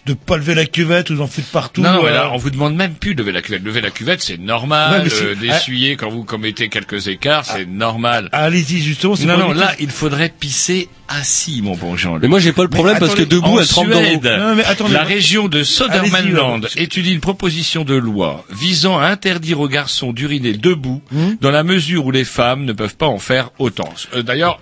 de 0.06 0.14
pas 0.14 0.36
lever 0.38 0.54
la 0.54 0.66
cuvette 0.66 1.10
ou 1.10 1.16
d'en 1.16 1.28
foutre 1.28 1.48
partout. 1.48 1.82
Non, 1.82 2.04
mais 2.04 2.10
euh, 2.10 2.30
on 2.30 2.38
vous 2.38 2.50
demande 2.50 2.76
même 2.76 2.94
plus 2.94 3.16
de 3.16 3.22
lever 3.22 3.32
la 3.32 3.42
cuvette. 3.42 3.64
Lever 3.64 3.82
la 3.82 3.90
cuvette, 3.90 4.22
c'est 4.22 4.38
normal. 4.38 5.04
Ouais, 5.04 5.14
euh, 5.22 5.36
D'essuyer 5.36 5.96
quand 5.96 6.10
vous 6.10 6.24
commettez 6.26 6.68
quelques 6.70 7.08
écarts, 7.08 7.46
c'est 7.46 7.66
normal. 7.66 8.30
Allez-y 8.34 8.82
justement. 8.82 9.16
Non, 9.26 9.38
non, 9.38 9.54
là, 9.54 9.72
il 9.80 9.90
faudrait 9.90 10.30
pisser 10.30 10.90
assis, 11.08 11.62
mon 11.62 11.76
bon 11.76 11.96
Jean. 11.96 12.20
Mais 12.22 12.28
moi 12.28 12.40
j'ai 12.40 12.52
pas 12.52 12.64
le 12.64 12.70
problème 12.70 12.96
Mais 12.96 13.00
parce 13.00 13.16
que 13.16 13.24
debout 13.24 13.48
En 13.48 13.60
elle 13.62 13.68
trempe 13.68 13.90
dans 13.90 14.02
l'eau. 14.02 14.20
Mais 14.56 14.66
attendez, 14.66 14.94
la 14.94 15.00
moi- 15.04 15.08
région 15.08 15.48
de 15.48 15.64
Södermanland 15.64 16.66
Allez-y, 16.66 16.84
étudie 16.84 17.14
une 17.14 17.22
proposition 17.22 17.86
de 17.86 17.96
loi 17.96 18.44
visant 18.52 19.00
à 19.00 19.06
interdire 19.06 19.62
aux 19.62 19.70
garçons 19.70 20.12
d'uriner 20.12 20.52
debout 20.54 21.02
Hmm 21.12 21.36
dans 21.48 21.54
la 21.54 21.64
mesure 21.64 22.06
où 22.06 22.12
les 22.12 22.26
femmes 22.26 22.66
ne 22.66 22.74
peuvent 22.74 22.98
pas 22.98 23.06
en 23.06 23.20
faire 23.20 23.52
autant. 23.58 23.88
Euh, 24.14 24.22
D'ailleurs, 24.22 24.60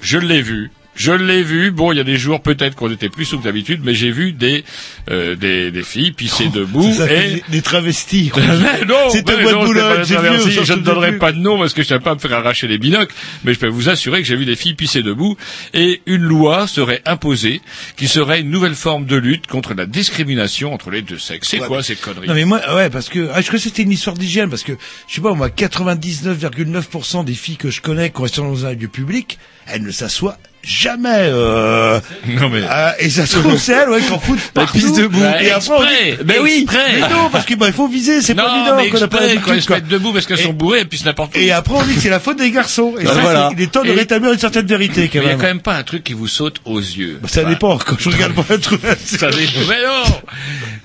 je 0.00 0.18
l'ai 0.18 0.42
vu. 0.42 0.72
Je 0.96 1.12
l'ai 1.12 1.42
vu. 1.42 1.70
Bon, 1.70 1.92
il 1.92 1.98
y 1.98 2.00
a 2.00 2.04
des 2.04 2.16
jours 2.16 2.40
peut-être 2.40 2.74
qu'on 2.74 2.90
était 2.90 3.08
plus 3.08 3.24
souple 3.24 3.42
que 3.42 3.48
d'habitude, 3.48 3.80
mais 3.84 3.94
j'ai 3.94 4.10
vu 4.10 4.32
des, 4.32 4.64
euh, 5.10 5.36
des 5.36 5.70
des 5.70 5.82
filles 5.82 6.12
pisser 6.12 6.48
debout 6.54 6.92
Ça 6.94 7.10
et 7.12 7.34
des, 7.34 7.42
des 7.50 7.62
travestis. 7.62 8.32
non, 8.88 9.10
C'est 9.10 9.28
un 9.30 9.42
bois 9.42 9.52
de 9.52 9.58
Boulogne, 9.66 10.04
Je 10.04 10.72
ne 10.72 10.80
donnerai 10.80 11.18
pas 11.18 11.32
de 11.32 11.38
nom 11.38 11.58
parce 11.58 11.74
que 11.74 11.82
je 11.82 11.94
ne 11.94 11.98
pas 11.98 12.14
me 12.14 12.18
faire 12.18 12.32
arracher 12.32 12.66
les 12.66 12.78
binocles, 12.78 13.14
mais 13.44 13.52
je 13.54 13.58
peux 13.58 13.68
vous 13.68 13.88
assurer 13.88 14.20
que 14.22 14.26
j'ai 14.26 14.36
vu 14.36 14.44
des 14.46 14.56
filles 14.56 14.74
pisser 14.74 15.02
debout 15.02 15.36
et 15.74 16.00
une 16.06 16.22
loi 16.22 16.66
serait 16.66 17.02
imposée 17.04 17.60
qui 17.96 18.08
serait 18.08 18.40
une 18.40 18.50
nouvelle 18.50 18.74
forme 18.74 19.04
de 19.06 19.16
lutte 19.16 19.46
contre 19.46 19.74
la 19.74 19.86
discrimination 19.86 20.72
entre 20.72 20.90
les 20.90 21.02
deux 21.02 21.18
sexes. 21.18 21.48
C'est 21.50 21.60
Ouais, 21.60 21.66
quoi 21.66 21.76
mais- 21.78 21.82
ces 21.82 21.96
conneries? 21.96 22.26
Non 22.28 22.34
mais 22.34 22.44
moi 22.44 22.60
ouais 22.74 22.90
parce 22.90 23.08
que 23.08 23.28
ah, 23.32 23.40
je 23.40 23.46
crois 23.46 23.58
que 23.58 23.64
c'était 23.64 23.82
une 23.82 23.92
histoire 23.92 24.16
d'hygiène 24.16 24.48
parce 24.50 24.62
que 24.62 24.72
je 25.08 25.14
sais 25.14 25.20
pas 25.20 25.34
moi 25.34 25.48
99,9% 25.50 27.24
des 27.24 27.34
filles 27.34 27.56
que 27.56 27.70
je 27.70 27.80
connais 27.80 28.10
qui 28.10 28.28
sont 28.28 28.48
dans 28.48 28.66
un 28.66 28.72
lieu 28.74 28.88
public 28.88 29.38
elles 29.66 29.82
ne 29.82 29.90
s'assoient 29.90 30.38
jamais 30.66 31.08
euh, 31.30 32.00
Non 32.26 32.48
mais 32.48 32.60
ah, 32.68 32.94
et 32.98 33.08
ça 33.08 33.24
se 33.24 33.38
trouve 33.38 33.56
c'est 33.58 33.72
elles 33.72 33.88
ouais 33.88 34.00
qui 34.02 34.10
en 34.12 34.18
foutent 34.18 34.40
partout 34.52 34.78
pissent 34.78 34.92
debout. 34.94 35.20
Bah, 35.20 35.40
et 35.42 35.50
après 35.52 35.74
on 35.74 35.80
dit 35.82 35.88
exprès, 36.08 36.24
mais 36.26 36.38
oui 36.40 36.60
exprès. 36.62 36.92
mais 36.94 37.00
non 37.08 37.30
parce 37.30 37.44
que 37.46 37.54
bah, 37.54 37.70
faut 37.72 37.86
viser 37.88 38.20
c'est 38.20 38.34
pas 38.34 38.56
évident 38.58 38.90
qu'on 38.90 39.00
n'a 39.00 39.08
pas 39.08 39.26
exprès, 39.26 39.52
l'habitude 39.52 39.60
se 39.68 39.72
mettent 39.72 39.88
debout 39.88 40.12
parce 40.12 40.26
qu'elles 40.26 40.40
Et- 40.40 40.44
sont 40.44 40.52
bourrées, 40.52 40.80
elles 40.80 40.88
pissent 40.88 41.04
n'importe 41.04 41.36
où. 41.36 41.38
et 41.38 41.52
après 41.52 41.74
on 41.74 41.82
dit 41.84 41.94
que 41.94 42.00
c'est 42.00 42.10
la 42.10 42.20
faute 42.20 42.38
des 42.38 42.50
garçons 42.50 42.94
et 42.98 43.04
Ben 43.04 43.14
ça 43.14 43.20
voilà. 43.20 43.48
c'est- 43.50 43.56
il 43.56 43.62
est 43.62 43.66
temps 43.70 43.82
de 43.84 43.88
Et- 43.90 43.92
rétablir 43.94 44.32
une 44.32 44.38
certaine 44.38 44.66
vérité 44.66 45.08
quand 45.08 45.20
Mais 45.20 45.24
il 45.24 45.28
y 45.28 45.28
a 45.28 45.30
même 45.32 45.38
quand 45.38 45.46
même 45.46 45.60
pas 45.60 45.74
un 45.76 45.82
truc 45.84 46.02
qui 46.04 46.12
vous 46.14 46.28
saute 46.28 46.60
aux 46.64 46.80
yeux. 46.80 47.18
Bah, 47.22 47.28
ça 47.30 47.44
Bah, 47.44 47.50
dépend 47.50 47.78
quand 47.78 47.96
je 47.98 48.08
regarde 48.10 48.32
pas 48.34 48.44
le 48.54 48.60
truc 48.60 48.80
Ça 49.04 49.30
dépend. 49.30 49.60
Mais 49.68 49.82
non 49.86 50.16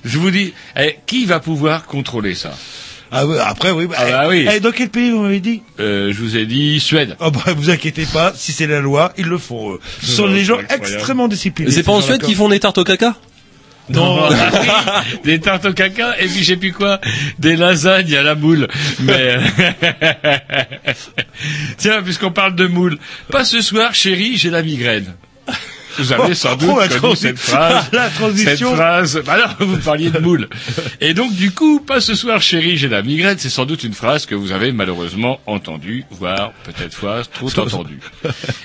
Je 0.05 0.17
vous 0.19 0.31
dis, 0.31 0.53
eh, 0.79 0.97
qui 1.07 1.25
va 1.25 1.39
pouvoir 1.39 1.85
contrôler 1.85 2.35
ça? 2.35 2.51
Ah 3.13 3.25
ouais, 3.25 3.37
après 3.39 3.71
oui. 3.71 3.87
Ah 3.97 4.05
bah 4.09 4.25
oui. 4.29 4.47
Eh, 4.51 4.59
dans 4.61 4.71
quel 4.71 4.89
pays 4.89 5.11
vous 5.11 5.21
m'avez 5.21 5.41
dit 5.41 5.61
Euh, 5.79 6.13
je 6.13 6.21
vous 6.21 6.37
ai 6.37 6.45
dit 6.45 6.79
Suède. 6.79 7.17
Oh 7.19 7.29
bah 7.29 7.41
vous 7.55 7.69
inquiétez 7.69 8.05
pas, 8.05 8.31
si 8.35 8.53
c'est 8.53 8.67
la 8.67 8.79
loi, 8.79 9.11
ils 9.17 9.25
le 9.27 9.37
font. 9.37 9.73
eux. 9.73 9.79
Ce 10.01 10.11
sont 10.11 10.29
des 10.29 10.43
gens 10.45 10.57
extrêmement 10.69 11.27
disciplinés. 11.27 11.71
C'est 11.71 11.83
pas 11.83 11.91
en 11.91 12.01
Suède 12.01 12.21
qu'ils 12.23 12.35
font 12.35 12.47
des 12.49 12.59
tartes 12.59 12.77
au 12.77 12.83
caca? 12.85 13.15
Non. 13.89 14.21
Ah 14.29 15.03
oui, 15.11 15.19
des 15.25 15.39
tartes 15.41 15.65
au 15.65 15.73
caca 15.73 16.15
et 16.21 16.27
puis 16.27 16.39
je 16.39 16.45
sais 16.45 16.55
plus 16.55 16.71
quoi, 16.71 17.01
des 17.39 17.57
lasagnes 17.57 18.15
à 18.15 18.23
la 18.23 18.35
moule. 18.35 18.69
Mais 19.01 19.35
tiens, 21.77 22.01
puisqu'on 22.01 22.31
parle 22.31 22.55
de 22.55 22.67
moule, 22.67 22.97
pas 23.29 23.43
ce 23.43 23.61
soir, 23.61 23.93
chérie, 23.93 24.37
j'ai 24.37 24.49
la 24.49 24.63
migraine. 24.63 25.13
Vous 25.97 26.11
avez 26.13 26.35
sans 26.35 26.55
doute 26.55 26.69
Oh, 26.71 26.99
connu 26.99 27.15
cette 27.15 27.37
phrase. 27.39 27.89
la 27.93 28.09
transition. 28.09 28.69
Cette 28.69 28.75
phrase. 28.77 29.21
Bah 29.25 29.37
non, 29.59 29.65
vous 29.67 29.77
parliez 29.77 30.09
de 30.09 30.19
moule. 30.19 30.47
Et 30.99 31.13
donc, 31.13 31.33
du 31.35 31.51
coup, 31.51 31.79
pas 31.79 31.99
ce 32.01 32.15
soir, 32.15 32.41
chérie, 32.41 32.77
j'ai 32.77 32.87
la 32.87 33.01
migraine. 33.01 33.37
C'est 33.37 33.49
sans 33.49 33.65
doute 33.65 33.83
une 33.83 33.93
phrase 33.93 34.25
que 34.25 34.35
vous 34.35 34.51
avez 34.51 34.71
malheureusement 34.71 35.39
entendue, 35.45 36.05
voire 36.11 36.53
peut-être 36.63 36.93
fois 36.93 37.23
trop 37.23 37.49
entendue. 37.59 37.99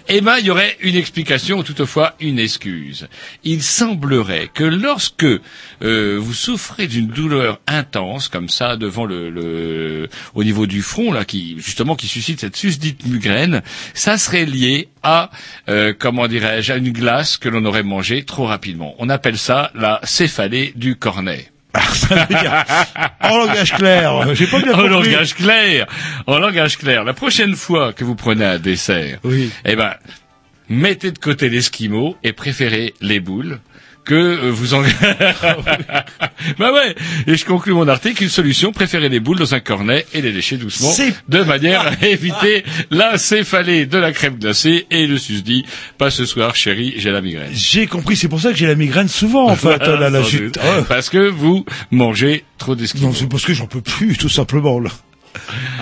Eh 0.08 0.20
ben, 0.20 0.36
il 0.38 0.46
y 0.46 0.50
aurait 0.50 0.76
une 0.80 0.96
explication 0.96 1.58
ou 1.58 1.62
toutefois 1.62 2.14
une 2.20 2.38
excuse. 2.38 3.08
Il 3.44 3.62
semblerait 3.62 4.50
que 4.52 4.64
lorsque 4.64 5.24
euh, 5.24 6.16
vous 6.20 6.34
souffrez 6.34 6.86
d'une 6.86 7.08
douleur 7.08 7.60
intense 7.66 8.28
comme 8.28 8.48
ça 8.48 8.76
devant 8.76 9.04
le, 9.04 9.30
le 9.30 10.08
au 10.34 10.44
niveau 10.44 10.66
du 10.66 10.82
front 10.82 11.12
là, 11.12 11.24
qui 11.24 11.56
justement 11.58 11.96
qui 11.96 12.06
suscite 12.06 12.40
cette 12.40 12.56
susdite 12.56 13.04
migraine, 13.06 13.62
ça 13.94 14.18
serait 14.18 14.44
lié 14.46 14.88
à 15.02 15.30
euh, 15.68 15.92
comment 15.98 16.26
dirais-je 16.28 16.72
à 16.72 16.76
une 16.76 16.90
glace 16.90 17.15
que 17.40 17.48
l'on 17.48 17.64
aurait 17.64 17.82
mangée 17.82 18.24
trop 18.24 18.44
rapidement. 18.46 18.94
On 18.98 19.08
appelle 19.08 19.38
ça 19.38 19.70
la 19.74 20.00
céphalée 20.04 20.72
du 20.76 20.96
cornet. 20.96 21.50
En 23.20 23.36
langage 23.38 23.72
clair, 23.74 24.34
j'ai 24.34 24.46
pas 24.46 24.60
bien 24.60 24.72
en 24.72 24.76
compris. 24.76 24.88
langage 24.90 25.34
clair, 25.34 25.86
en 26.26 26.38
langage 26.38 26.78
clair. 26.78 27.04
La 27.04 27.12
prochaine 27.12 27.54
fois 27.54 27.92
que 27.92 28.04
vous 28.04 28.14
prenez 28.14 28.44
un 28.44 28.58
dessert, 28.58 29.18
Oui. 29.24 29.50
eh 29.64 29.76
ben, 29.76 29.94
mettez 30.68 31.10
de 31.12 31.18
côté 31.18 31.48
l'esquimau 31.48 32.16
et 32.22 32.32
préférez 32.32 32.94
les 33.00 33.20
boules 33.20 33.60
que 34.06 34.14
euh, 34.14 34.50
vous 34.50 34.72
en... 34.72 34.82
bah 36.58 36.72
ouais, 36.72 36.94
et 37.26 37.36
je 37.36 37.44
conclus 37.44 37.72
mon 37.74 37.88
article, 37.88 38.22
une 38.22 38.30
solution, 38.30 38.72
préférez 38.72 39.08
les 39.08 39.20
boules 39.20 39.38
dans 39.38 39.54
un 39.54 39.60
cornet 39.60 40.06
et 40.14 40.22
les 40.22 40.32
lécher 40.32 40.56
doucement, 40.56 40.92
de 41.28 41.42
manière 41.42 41.86
à 41.86 42.06
éviter 42.06 42.64
la 42.90 43.18
céphalée 43.18 43.84
de 43.84 43.98
la 43.98 44.12
crème 44.12 44.38
glacée 44.38 44.86
et 44.90 45.06
le 45.06 45.18
susdit, 45.18 45.66
pas 45.98 46.10
ce 46.10 46.24
soir 46.24 46.54
chérie, 46.54 46.94
j'ai 46.96 47.10
la 47.10 47.20
migraine. 47.20 47.50
J'ai 47.52 47.86
compris, 47.86 48.16
c'est 48.16 48.28
pour 48.28 48.40
ça 48.40 48.52
que 48.52 48.56
j'ai 48.56 48.66
la 48.66 48.76
migraine 48.76 49.08
souvent 49.08 49.50
en 49.50 49.56
fait. 49.56 49.78
Là, 49.78 50.08
là, 50.08 50.22
Parce 50.88 51.10
que 51.10 51.28
vous 51.28 51.64
mangez 51.90 52.44
trop 52.58 52.74
d'esquimaux. 52.74 53.08
Non, 53.08 53.12
c'est 53.12 53.28
parce 53.28 53.44
que 53.44 53.54
j'en 53.54 53.66
peux 53.66 53.80
plus, 53.82 54.16
tout 54.16 54.28
simplement 54.28 54.78
là. 54.78 54.90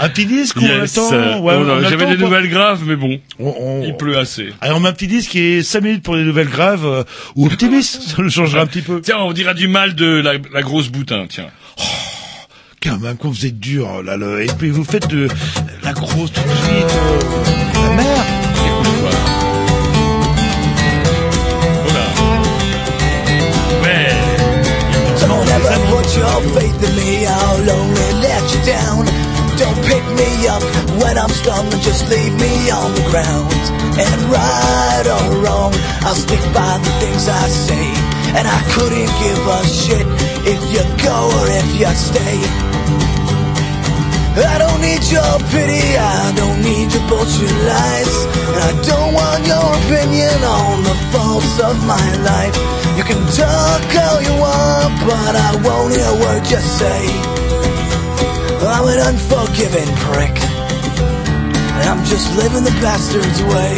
Un 0.00 0.08
petit 0.08 0.26
disque 0.26 0.56
ou 0.56 0.60
on 0.64 0.66
Yes. 0.66 0.98
attend 0.98 1.40
ouais, 1.40 1.54
Oh 1.56 1.64
on 1.84 1.90
des 1.90 1.96
pas 1.96 2.14
nouvelles 2.16 2.48
graves, 2.48 2.82
mais 2.86 2.96
bon, 2.96 3.20
On- 3.38 3.54
on- 3.58 3.84
il 3.84 3.96
pleut 3.96 4.18
assez. 4.18 4.52
Alors, 4.60 4.76
on 4.78 4.80
met 4.80 4.88
un 4.88 4.92
petit 4.92 5.06
disque 5.06 5.30
qui 5.30 5.40
est 5.40 5.62
5 5.62 5.80
minutes 5.82 6.02
pour 6.02 6.16
les 6.16 6.24
nouvelles 6.24 6.48
graves, 6.48 6.84
euh, 6.86 7.02
ou 7.36 7.46
optimiste, 7.46 8.02
ça 8.16 8.22
le 8.22 8.28
changera 8.30 8.62
un 8.62 8.66
petit 8.66 8.82
peu. 8.82 9.00
Tiens, 9.00 9.18
on 9.18 9.32
dira 9.32 9.54
du 9.54 9.68
mal 9.68 9.94
de 9.94 10.06
la, 10.20 10.32
la 10.52 10.62
grosse 10.62 10.88
boutin, 10.88 11.26
tiens. 11.28 11.46
Quand 12.82 12.98
même, 12.98 13.16
quand 13.16 13.30
vous 13.30 13.46
êtes 13.46 13.58
dur, 13.58 14.02
là, 14.02 14.16
le, 14.18 14.42
et 14.42 14.46
puis 14.58 14.68
vous 14.70 14.84
faites 14.84 15.08
de 15.08 15.26
la 15.82 15.92
grosse 15.94 16.32
tout 16.32 16.40
de 16.42 16.48
suite, 16.48 16.94
euh, 16.94 17.88
la 17.88 17.94
mère. 17.94 18.24
Écoute 18.66 19.00
quoi. 19.00 19.10
Oh 21.86 21.92
là. 21.94 22.06
Ouais. 23.82 24.12
Don't 25.20 25.48
ever 25.48 25.78
put 25.88 26.16
your 26.18 26.42
faith 26.54 26.84
in 26.84 26.94
me, 26.96 27.26
I'll 27.26 27.70
only 27.70 28.12
let 28.20 28.42
you 28.52 28.60
down. 28.66 29.06
Pick 29.84 30.04
me 30.16 30.30
up 30.48 30.62
when 31.00 31.18
I'm 31.18 31.28
stumbling, 31.28 31.80
just 31.80 32.08
leave 32.08 32.34
me 32.40 32.70
on 32.70 32.94
the 32.94 33.04
ground. 33.12 33.52
And 34.00 34.20
right 34.32 35.06
or 35.06 35.44
wrong, 35.44 35.72
I'll 36.02 36.16
stick 36.16 36.40
by 36.56 36.78
the 36.80 36.92
things 37.00 37.28
I 37.28 37.46
say. 37.48 37.86
And 38.34 38.48
I 38.48 38.60
couldn't 38.74 39.12
give 39.22 39.40
a 39.44 39.60
shit 39.68 40.06
if 40.48 40.60
you 40.72 40.82
go 41.04 41.16
or 41.28 41.46
if 41.60 41.68
you 41.78 41.92
stay. 41.94 42.38
I 44.34 44.58
don't 44.58 44.80
need 44.80 45.04
your 45.12 45.38
pity, 45.54 45.94
I 45.94 46.32
don't 46.34 46.60
need 46.64 46.90
your 46.90 47.06
bullshit 47.08 47.54
lies. 47.68 48.14
And 48.56 48.62
I 48.66 48.72
don't 48.82 49.14
want 49.14 49.46
your 49.46 49.68
opinion 49.84 50.42
on 50.42 50.82
the 50.82 50.96
faults 51.12 51.60
of 51.60 51.76
my 51.86 52.08
life. 52.24 52.56
You 52.96 53.04
can 53.04 53.20
talk 53.30 53.84
all 53.94 54.20
you 54.22 54.34
want, 54.40 54.92
but 55.06 55.34
I 55.36 55.60
won't 55.62 55.94
hear 55.94 56.08
a 56.08 56.18
word 56.18 56.44
you 56.50 56.58
say. 56.58 57.43
I'm 58.66 58.88
an 58.88 59.00
unforgiving 59.12 59.92
prick, 60.08 60.36
and 60.40 61.82
I'm 61.84 62.04
just 62.04 62.32
living 62.36 62.64
the 62.64 62.72
bastard's 62.80 63.42
way. 63.44 63.76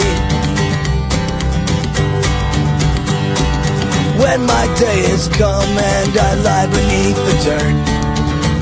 When 4.23 4.47
my 4.47 4.67
day 4.79 5.03
has 5.11 5.29
come 5.29 5.75
and 5.75 6.13
I 6.17 6.35
lie 6.41 6.69
beneath 6.71 7.19
the 7.19 7.37
dirt. 7.45 7.97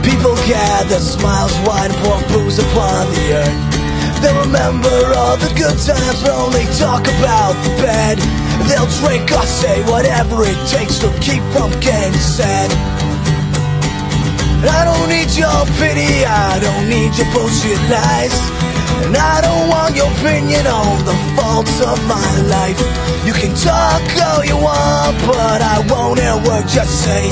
People 0.04 0.36
gather, 0.48 1.00
smiles 1.00 1.52
wide, 1.68 1.90
and 1.90 1.98
pour 2.00 2.20
booze 2.32 2.58
upon 2.58 3.08
the 3.12 3.24
earth. 3.44 4.20
They'll 4.20 4.40
remember 4.44 4.96
all 5.20 5.36
the 5.36 5.52
good 5.56 5.76
times, 5.76 6.22
but 6.22 6.32
only 6.32 6.64
talk 6.80 7.04
about 7.20 7.52
the 7.64 7.72
bad. 7.84 8.16
They'll 8.68 8.88
drink 9.04 9.30
or 9.32 9.44
say 9.44 9.82
whatever 9.84 10.44
it 10.44 10.56
takes 10.68 10.98
to 11.00 11.12
keep 11.20 11.42
from 11.52 11.70
getting 11.80 12.18
sad. 12.18 13.03
I 14.68 14.84
don't 14.84 15.08
need 15.08 15.30
your 15.36 15.60
pity, 15.80 16.24
I 16.24 16.58
don't 16.60 16.88
need 16.88 17.12
your 17.16 17.28
bullshit 17.32 17.80
lies. 17.90 18.36
And 19.04 19.16
I 19.16 19.40
don't 19.40 19.68
want 19.68 19.96
your 19.96 20.08
opinion 20.20 20.66
on 20.66 21.04
the 21.04 21.16
faults 21.36 21.80
of 21.80 21.98
my 22.08 22.30
life. 22.48 22.78
You 23.26 23.32
can 23.32 23.54
talk 23.56 24.02
all 24.24 24.44
you 24.44 24.56
want, 24.56 25.16
but 25.26 25.60
I 25.60 25.84
won't 25.88 26.20
hear 26.20 26.36
word 26.40 26.64
you 26.72 26.84
say. 26.84 27.28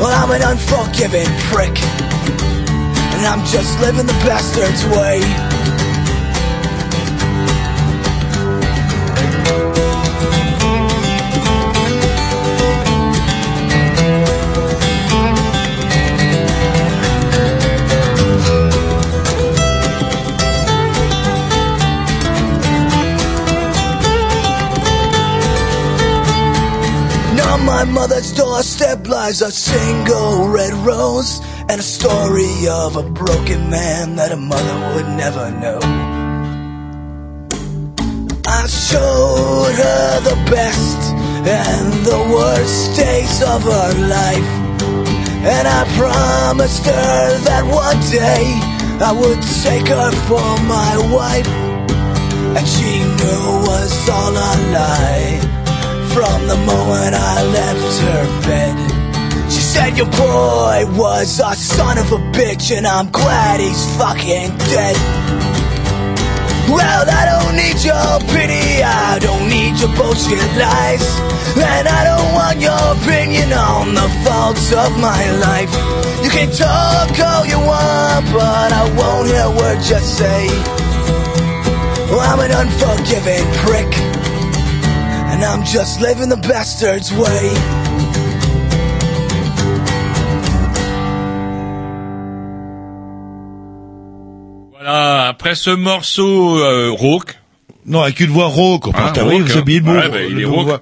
Well, 0.00 0.12
I'm 0.12 0.30
an 0.30 0.42
unforgiving 0.42 1.28
prick. 1.48 1.76
And 3.16 3.26
I'm 3.26 3.44
just 3.46 3.80
living 3.80 4.06
the 4.06 4.18
bastard's 4.24 4.84
way. 4.96 5.55
My 27.76 27.84
mother's 27.84 28.32
doorstep 28.32 29.06
lies 29.06 29.42
a 29.42 29.52
single 29.52 30.48
red 30.48 30.72
rose 30.72 31.42
and 31.68 31.78
a 31.78 31.82
story 31.82 32.66
of 32.70 32.96
a 32.96 33.02
broken 33.02 33.68
man 33.68 34.16
that 34.16 34.32
a 34.32 34.36
mother 34.36 34.94
would 34.94 35.08
never 35.14 35.50
know. 35.60 35.78
I 38.46 38.66
showed 38.66 39.74
her 39.84 40.20
the 40.30 40.38
best 40.50 41.00
and 41.44 41.92
the 42.10 42.20
worst 42.34 42.96
days 42.96 43.42
of 43.42 43.62
her 43.64 43.90
life. 44.08 44.50
And 45.44 45.68
I 45.68 45.84
promised 45.98 46.86
her 46.86 47.38
that 47.48 47.64
one 47.84 48.00
day 48.08 48.44
I 49.04 49.12
would 49.12 49.42
take 49.64 49.88
her 49.88 50.12
for 50.28 50.48
my 50.64 50.92
wife. 51.12 51.48
And 52.56 52.66
she 52.66 53.00
knew 53.16 53.42
it 53.52 53.68
was 53.68 54.08
all 54.08 54.32
a 54.32 54.52
lie 54.72 55.45
from 56.16 56.48
the 56.48 56.56
moment 56.64 57.12
I 57.12 57.44
left 57.44 57.92
her 58.08 58.24
bed. 58.48 58.74
She 59.52 59.60
said 59.60 59.98
your 60.00 60.08
boy 60.08 60.88
was 60.96 61.40
a 61.44 61.52
son 61.54 61.98
of 61.98 62.10
a 62.10 62.20
bitch 62.32 62.74
and 62.74 62.86
I'm 62.86 63.10
glad 63.10 63.60
he's 63.60 63.84
fucking 64.00 64.56
dead. 64.72 64.96
Well, 66.72 67.04
I 67.04 67.22
don't 67.28 67.54
need 67.60 67.78
your 67.84 68.12
pity, 68.32 68.80
I 68.80 69.18
don't 69.20 69.44
need 69.44 69.76
your 69.76 69.92
bullshit 69.92 70.40
lies. 70.56 71.04
And 71.60 71.86
I 71.86 72.00
don't 72.08 72.32
want 72.32 72.64
your 72.64 72.84
opinion 72.96 73.52
on 73.52 73.92
the 73.92 74.08
faults 74.24 74.72
of 74.72 74.96
my 74.96 75.22
life. 75.44 75.72
You 76.24 76.30
can 76.32 76.48
talk 76.48 77.12
all 77.20 77.44
you 77.44 77.60
want, 77.60 78.24
but 78.32 78.72
I 78.72 78.88
won't 78.96 79.28
hear 79.28 79.44
a 79.44 79.52
word 79.52 79.84
you 79.84 80.00
say. 80.00 80.48
I'm 82.08 82.40
an 82.40 82.52
unforgiving 82.56 83.44
prick, 83.60 83.92
and 85.28 85.42
I'm 85.44 85.64
just 85.64 86.00
living 86.00 86.28
the 86.28 86.36
bastard's 86.36 87.12
way. 87.12 87.52
Voilà, 94.72 95.26
après 95.28 95.54
ce 95.54 95.70
morceau 95.70 96.58
euh, 96.58 96.90
rauque, 96.90 97.36
Non, 97.86 98.02
avec 98.02 98.20
une 98.20 98.30
voix 98.30 98.46
rauque, 98.46 98.88
on 98.88 98.92
Ah, 98.94 99.12
oui, 99.24 99.38
rauque, 99.38 99.42
vous 99.48 99.56
hein. 99.56 99.60
habillez 99.60 99.80
le 99.80 99.84
mot. 99.86 99.92
Ouais, 99.94 100.08
bah, 100.08 100.22
il 100.28 100.40
est 100.40 100.44
rauque. 100.44 100.80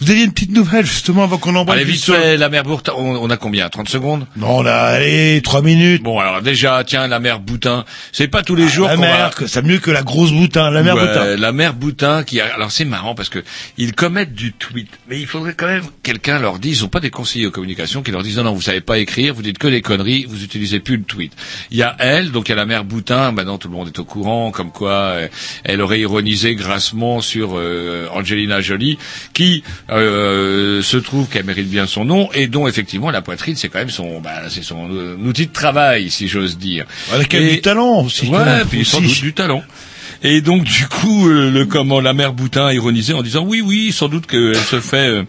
Vous 0.00 0.10
aviez 0.12 0.24
une 0.24 0.32
petite 0.32 0.52
nouvelle 0.52 0.86
justement 0.86 1.24
avant 1.24 1.38
qu'on 1.38 1.56
embraye 1.56 1.80
Allez, 1.80 1.90
vite 1.90 2.04
fait, 2.04 2.36
la 2.36 2.48
mère 2.48 2.62
Boutin, 2.62 2.92
on, 2.96 3.16
on 3.16 3.30
a 3.30 3.36
combien 3.36 3.68
30 3.68 3.88
secondes? 3.88 4.26
Non, 4.36 4.58
on 4.58 4.66
a 4.66 4.72
allez, 4.72 5.40
trois 5.42 5.60
minutes. 5.60 6.02
Bon, 6.04 6.20
alors 6.20 6.40
déjà, 6.40 6.84
tiens, 6.84 7.08
la 7.08 7.18
mère 7.18 7.40
Boutin, 7.40 7.84
c'est 8.12 8.28
pas 8.28 8.42
tous 8.44 8.54
les 8.54 8.68
jours 8.68 8.86
La 8.86 8.94
qu'on 8.94 9.00
mère, 9.00 9.30
va... 9.36 9.48
c'est 9.48 9.62
mieux 9.64 9.78
que 9.78 9.90
la 9.90 10.02
grosse 10.02 10.30
boutin, 10.30 10.70
la 10.70 10.82
mère 10.84 10.94
Ouais, 10.94 11.06
boutin. 11.06 11.36
La 11.36 11.50
mère 11.52 11.74
Boutin 11.74 12.22
qui 12.22 12.40
a... 12.40 12.54
Alors 12.54 12.70
c'est 12.70 12.84
marrant 12.84 13.16
parce 13.16 13.28
que 13.28 13.40
ils 13.76 13.92
commettent 13.92 14.34
du 14.34 14.52
tweet, 14.52 14.88
mais 15.08 15.18
il 15.20 15.26
faudrait 15.26 15.54
quand 15.54 15.66
même 15.66 15.82
que 15.82 15.90
quelqu'un 16.04 16.38
leur 16.38 16.60
dise, 16.60 16.78
ils 16.78 16.84
ont 16.84 16.88
pas 16.88 17.00
des 17.00 17.10
conseillers 17.10 17.46
aux 17.46 17.50
communications 17.50 18.02
qui 18.02 18.12
leur 18.12 18.22
disent 18.22 18.36
non 18.36 18.44
non 18.44 18.52
vous 18.52 18.62
savez 18.62 18.80
pas 18.80 18.98
écrire, 18.98 19.34
vous 19.34 19.42
dites 19.42 19.58
que 19.58 19.66
des 19.68 19.82
conneries, 19.82 20.26
vous 20.28 20.44
utilisez 20.44 20.78
plus 20.78 20.96
le 20.98 21.02
tweet. 21.02 21.32
Il 21.72 21.76
y 21.76 21.82
a 21.82 21.96
elle, 21.98 22.30
donc 22.30 22.48
il 22.48 22.50
y 22.50 22.54
a 22.54 22.56
la 22.56 22.66
mère 22.66 22.84
Boutin, 22.84 23.32
maintenant 23.32 23.58
tout 23.58 23.68
le 23.68 23.74
monde 23.74 23.88
est 23.88 23.98
au 23.98 24.04
courant, 24.04 24.52
comme 24.52 24.70
quoi 24.70 24.92
euh, 24.92 25.28
elle 25.64 25.80
aurait 25.80 26.00
ironisé 26.00 26.54
grassement 26.54 27.20
sur 27.20 27.58
euh, 27.58 28.06
Angelina 28.12 28.60
Jolie, 28.60 28.96
qui 29.32 29.64
euh, 29.90 30.82
se 30.82 30.96
trouve 30.96 31.28
qu'elle 31.28 31.44
mérite 31.44 31.68
bien 31.68 31.86
son 31.86 32.04
nom 32.04 32.28
et 32.34 32.46
dont 32.46 32.66
effectivement 32.68 33.10
la 33.10 33.22
poitrine 33.22 33.56
c'est 33.56 33.68
quand 33.68 33.78
même 33.78 33.90
son, 33.90 34.20
bah, 34.20 34.42
c'est 34.50 34.62
son 34.62 34.88
euh, 34.90 35.16
outil 35.24 35.46
de 35.46 35.52
travail 35.52 36.10
si 36.10 36.28
j'ose 36.28 36.58
dire. 36.58 36.84
Elle 37.14 37.22
a 37.22 37.24
quand 37.24 37.38
même 37.38 37.48
Et- 37.48 37.54
du 37.56 37.60
talent 37.60 38.02
aussi. 38.04 38.26
Ouais, 38.28 38.64
puis 38.68 38.84
sans 38.84 39.00
doute 39.00 39.20
du 39.20 39.32
talent. 39.32 39.62
Et 40.22 40.40
donc 40.40 40.64
du 40.64 40.86
coup, 40.88 41.28
euh, 41.28 41.50
le 41.50 41.64
comment 41.64 42.00
la 42.00 42.12
mère 42.12 42.32
Boutin 42.32 42.66
a 42.66 42.74
ironisé 42.74 43.12
en 43.14 43.22
disant 43.22 43.44
oui, 43.46 43.60
oui, 43.64 43.92
sans 43.92 44.08
doute 44.08 44.26
qu'elle 44.26 44.56
se 44.56 44.80
fait 44.80 45.08
euh, 45.08 45.22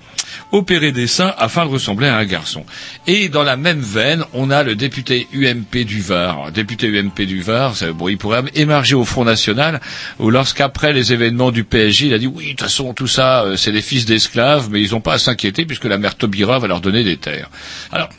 opérer 0.52 0.92
des 0.92 1.08
seins 1.08 1.34
afin 1.38 1.66
de 1.66 1.72
ressembler 1.72 2.08
à 2.08 2.18
un 2.18 2.26
garçon. 2.26 2.66
Et 3.08 3.30
dans 3.30 3.44
la 3.44 3.58
même 3.58 3.80
veine, 3.80 4.24
on 4.34 4.50
a 4.50 4.64
le 4.64 4.76
député 4.76 5.28
UMP 5.34 5.84
du 5.86 6.02
Var. 6.02 6.52
Député 6.52 6.88
UMP 6.88 7.22
du 7.26 7.42
Var, 7.42 7.76
bon, 7.96 8.10
il 8.10 8.18
pourrait 8.18 8.44
émerger 8.56 8.96
au 8.96 9.06
Front 9.06 9.26
National, 9.26 9.80
où 10.20 10.30
lorsqu'après 10.30 10.94
les 10.94 11.14
événements 11.14 11.52
du 11.52 11.64
PSG, 11.64 12.08
il 12.08 12.14
a 12.14 12.18
dit 12.18 12.28
oui, 12.28 12.46
de 12.46 12.50
toute 12.52 12.62
façon, 12.62 12.94
tout 12.94 13.08
ça, 13.08 13.44
euh, 13.44 13.58
c'est 13.58 13.72
des 13.72 13.82
fils 13.82 14.06
d'esclaves, 14.06 14.70
mais 14.72 14.82
ils 14.82 14.92
n'ont 14.92 15.02
pas 15.02 15.14
à 15.14 15.20
s'inquiéter 15.20 15.66
puisque 15.66 15.86
la 15.86 15.98
mère 15.98 16.16
Taubira 16.16 16.60
va 16.60 16.68
leur 16.68 16.82
donner 16.82 17.04
des 17.04 17.18
terres. 17.18 17.50
Alors, 17.92 18.10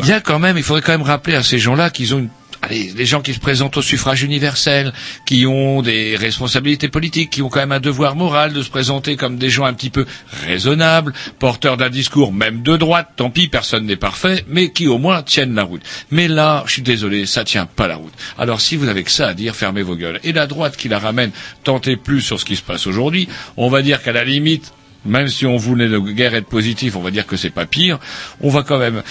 il 0.00 0.06
y 0.06 0.12
a 0.12 0.20
quand 0.20 0.38
même, 0.38 0.56
il 0.56 0.62
faudrait 0.62 0.82
quand 0.82 0.92
même 0.92 1.02
rappeler 1.02 1.34
à 1.34 1.42
ces 1.42 1.58
gens-là 1.58 1.90
qu'ils 1.90 2.14
ont 2.14 2.18
une 2.18 2.28
Les 2.70 3.06
gens 3.06 3.20
qui 3.20 3.34
se 3.34 3.40
présentent 3.40 3.76
au 3.76 3.82
suffrage 3.82 4.22
universel, 4.22 4.92
qui 5.26 5.46
ont 5.46 5.82
des 5.82 6.16
responsabilités 6.16 6.88
politiques, 6.88 7.30
qui 7.30 7.42
ont 7.42 7.48
quand 7.48 7.60
même 7.60 7.72
un 7.72 7.80
devoir 7.80 8.14
moral 8.14 8.52
de 8.52 8.62
se 8.62 8.70
présenter 8.70 9.16
comme 9.16 9.36
des 9.36 9.50
gens 9.50 9.64
un 9.64 9.72
petit 9.72 9.90
peu 9.90 10.06
raisonnables, 10.46 11.12
porteurs 11.38 11.76
d'un 11.76 11.90
discours 11.90 12.32
même 12.32 12.62
de 12.62 12.76
droite, 12.76 13.10
tant 13.16 13.30
pis, 13.30 13.48
personne 13.48 13.86
n'est 13.86 13.96
parfait, 13.96 14.44
mais 14.48 14.70
qui 14.70 14.86
au 14.86 14.98
moins 14.98 15.22
tiennent 15.22 15.54
la 15.54 15.64
route. 15.64 15.82
Mais 16.10 16.28
là, 16.28 16.64
je 16.66 16.72
suis 16.72 16.82
désolé, 16.82 17.26
ça 17.26 17.44
tient 17.44 17.66
pas 17.66 17.88
la 17.88 17.96
route. 17.96 18.12
Alors 18.38 18.60
si 18.60 18.76
vous 18.76 18.86
n'avez 18.86 19.04
que 19.04 19.10
ça 19.10 19.28
à 19.28 19.34
dire, 19.34 19.54
fermez 19.54 19.82
vos 19.82 19.96
gueules. 19.96 20.20
Et 20.24 20.32
la 20.32 20.46
droite 20.46 20.76
qui 20.76 20.88
la 20.88 20.98
ramène, 20.98 21.30
tentez 21.64 21.96
plus 21.96 22.20
sur 22.20 22.38
ce 22.40 22.44
qui 22.44 22.56
se 22.56 22.62
passe 22.62 22.86
aujourd'hui, 22.86 23.28
on 23.56 23.68
va 23.68 23.82
dire 23.82 24.02
qu'à 24.02 24.12
la 24.12 24.24
limite, 24.24 24.72
même 25.04 25.28
si 25.28 25.46
on 25.46 25.56
voulait 25.56 25.88
de 25.88 25.98
guerre 25.98 26.34
être 26.34 26.48
positif, 26.48 26.96
on 26.96 27.02
va 27.02 27.10
dire 27.10 27.26
que 27.26 27.36
c'est 27.36 27.50
pas 27.50 27.66
pire, 27.66 27.98
on 28.40 28.50
va 28.50 28.62
quand 28.62 28.78
même 28.78 29.02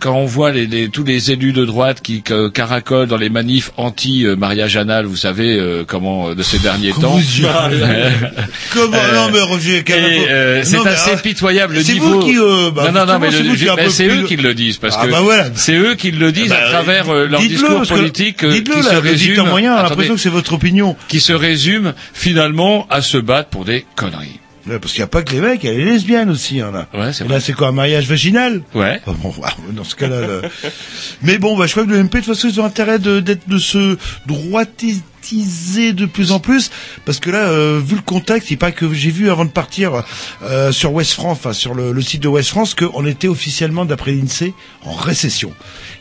quand 0.00 0.14
on 0.16 0.24
voit 0.26 0.50
les, 0.52 0.66
les- 0.66 0.88
tous 0.88 1.04
les 1.04 1.30
élus 1.30 1.52
de 1.52 1.64
droite 1.64 2.00
qui 2.02 2.22
que- 2.22 2.48
caracolent 2.48 3.06
dans 3.08 3.16
les 3.16 3.28
manifs 3.30 3.70
anti-mariage 3.76 4.76
anal, 4.76 5.06
vous 5.06 5.16
savez 5.16 5.58
euh, 5.58 5.84
comment 5.86 6.30
euh, 6.30 6.34
de 6.34 6.42
ces 6.42 6.58
derniers 6.58 6.92
temps. 6.92 7.18
Allez. 7.18 7.76
Comment 8.72 8.96
Euh, 8.96 9.14
Non 9.14 9.30
mais 9.32 9.40
Roger, 9.40 9.84
euh, 9.90 10.60
c'est 10.64 10.86
assez 10.86 11.10
ah, 11.14 11.16
pitoyable 11.16 11.74
le 11.74 11.82
c'est 11.82 11.94
niveau. 11.94 12.20
vous 12.20 12.26
qui, 12.26 12.38
euh, 12.38 12.70
bah, 12.70 12.90
non 12.92 13.00
non 13.06 13.12
non 13.14 13.18
mais 13.18 13.30
c'est 13.30 13.90
c'est 13.90 14.06
eux 14.08 14.22
qui 14.24 14.36
le 14.36 14.54
disent 14.54 14.76
parce 14.78 14.96
Ah, 14.98 15.06
que 15.06 15.10
bah 15.10 15.20
voilà. 15.22 15.46
c'est 15.54 15.74
eux 15.76 15.94
qui 15.94 16.10
le 16.10 16.32
disent 16.32 16.50
Bah, 16.50 16.58
à 16.64 16.68
travers 16.70 17.08
euh, 17.10 17.26
leur 17.26 17.40
discours 17.40 17.82
politique 17.82 18.44
euh, 18.44 18.52
Dites-le 18.52 18.74
qui 18.76 18.82
se 18.82 18.94
résume 18.96 19.42
moyen, 19.48 19.82
l'impression 19.82 20.14
que 20.14 20.20
c'est 20.20 20.28
votre 20.28 20.52
opinion. 20.54 20.96
qui 21.08 21.20
se 21.20 21.32
résume 21.32 21.94
finalement 22.12 22.86
à 22.90 23.00
se 23.02 23.18
battre 23.18 23.48
pour 23.50 23.64
des 23.64 23.84
conneries. 23.96 24.40
Parce 24.80 24.92
qu'il 24.92 25.00
n'y 25.00 25.04
a 25.04 25.08
pas 25.08 25.22
que 25.22 25.32
les 25.32 25.40
mecs, 25.40 25.62
il 25.64 25.70
y 25.70 25.72
a 25.72 25.76
les 25.76 25.84
lesbiennes 25.84 26.30
aussi. 26.30 26.60
Hein, 26.60 26.70
là. 26.72 26.88
Ouais, 26.94 27.12
c'est 27.12 27.26
là, 27.28 27.40
c'est 27.40 27.52
quoi, 27.52 27.68
un 27.68 27.72
mariage 27.72 28.06
vaginal? 28.06 28.62
Ouais. 28.74 29.00
Ah 29.06 29.12
bon, 29.22 29.32
ah, 29.44 29.54
dans 29.72 29.84
ce 29.84 29.94
cas-là. 29.94 30.20
là. 30.20 30.48
Mais 31.22 31.38
bon, 31.38 31.56
bah, 31.56 31.66
je 31.66 31.72
crois 31.72 31.84
que 31.84 31.90
le 31.90 32.02
MP, 32.02 32.14
de 32.14 32.24
toute 32.24 32.34
façon, 32.34 32.48
ils 32.48 32.60
ont 32.60 32.64
intérêt 32.64 32.98
de, 32.98 33.20
d'être, 33.20 33.48
de 33.48 33.58
se 33.58 33.96
droitiser 34.26 35.92
de 35.92 36.06
plus 36.06 36.32
en 36.32 36.40
plus, 36.40 36.70
parce 37.04 37.18
que 37.20 37.30
là, 37.30 37.48
euh, 37.48 37.80
vu 37.84 37.96
le 37.96 38.02
contexte, 38.02 38.50
il 38.50 38.56
paraît 38.56 38.72
que 38.72 38.92
j'ai 38.94 39.10
vu 39.10 39.30
avant 39.30 39.44
de 39.44 39.50
partir 39.50 40.04
euh, 40.42 40.72
sur 40.72 40.92
West 40.92 41.12
France, 41.12 41.38
enfin 41.38 41.52
sur 41.52 41.74
le, 41.74 41.92
le 41.92 42.00
site 42.02 42.22
de 42.22 42.28
West 42.28 42.50
France, 42.50 42.74
qu'on 42.74 43.04
était 43.04 43.28
officiellement, 43.28 43.84
d'après 43.84 44.12
l'INSEE, 44.12 44.54
en 44.84 44.92
récession. 44.92 45.52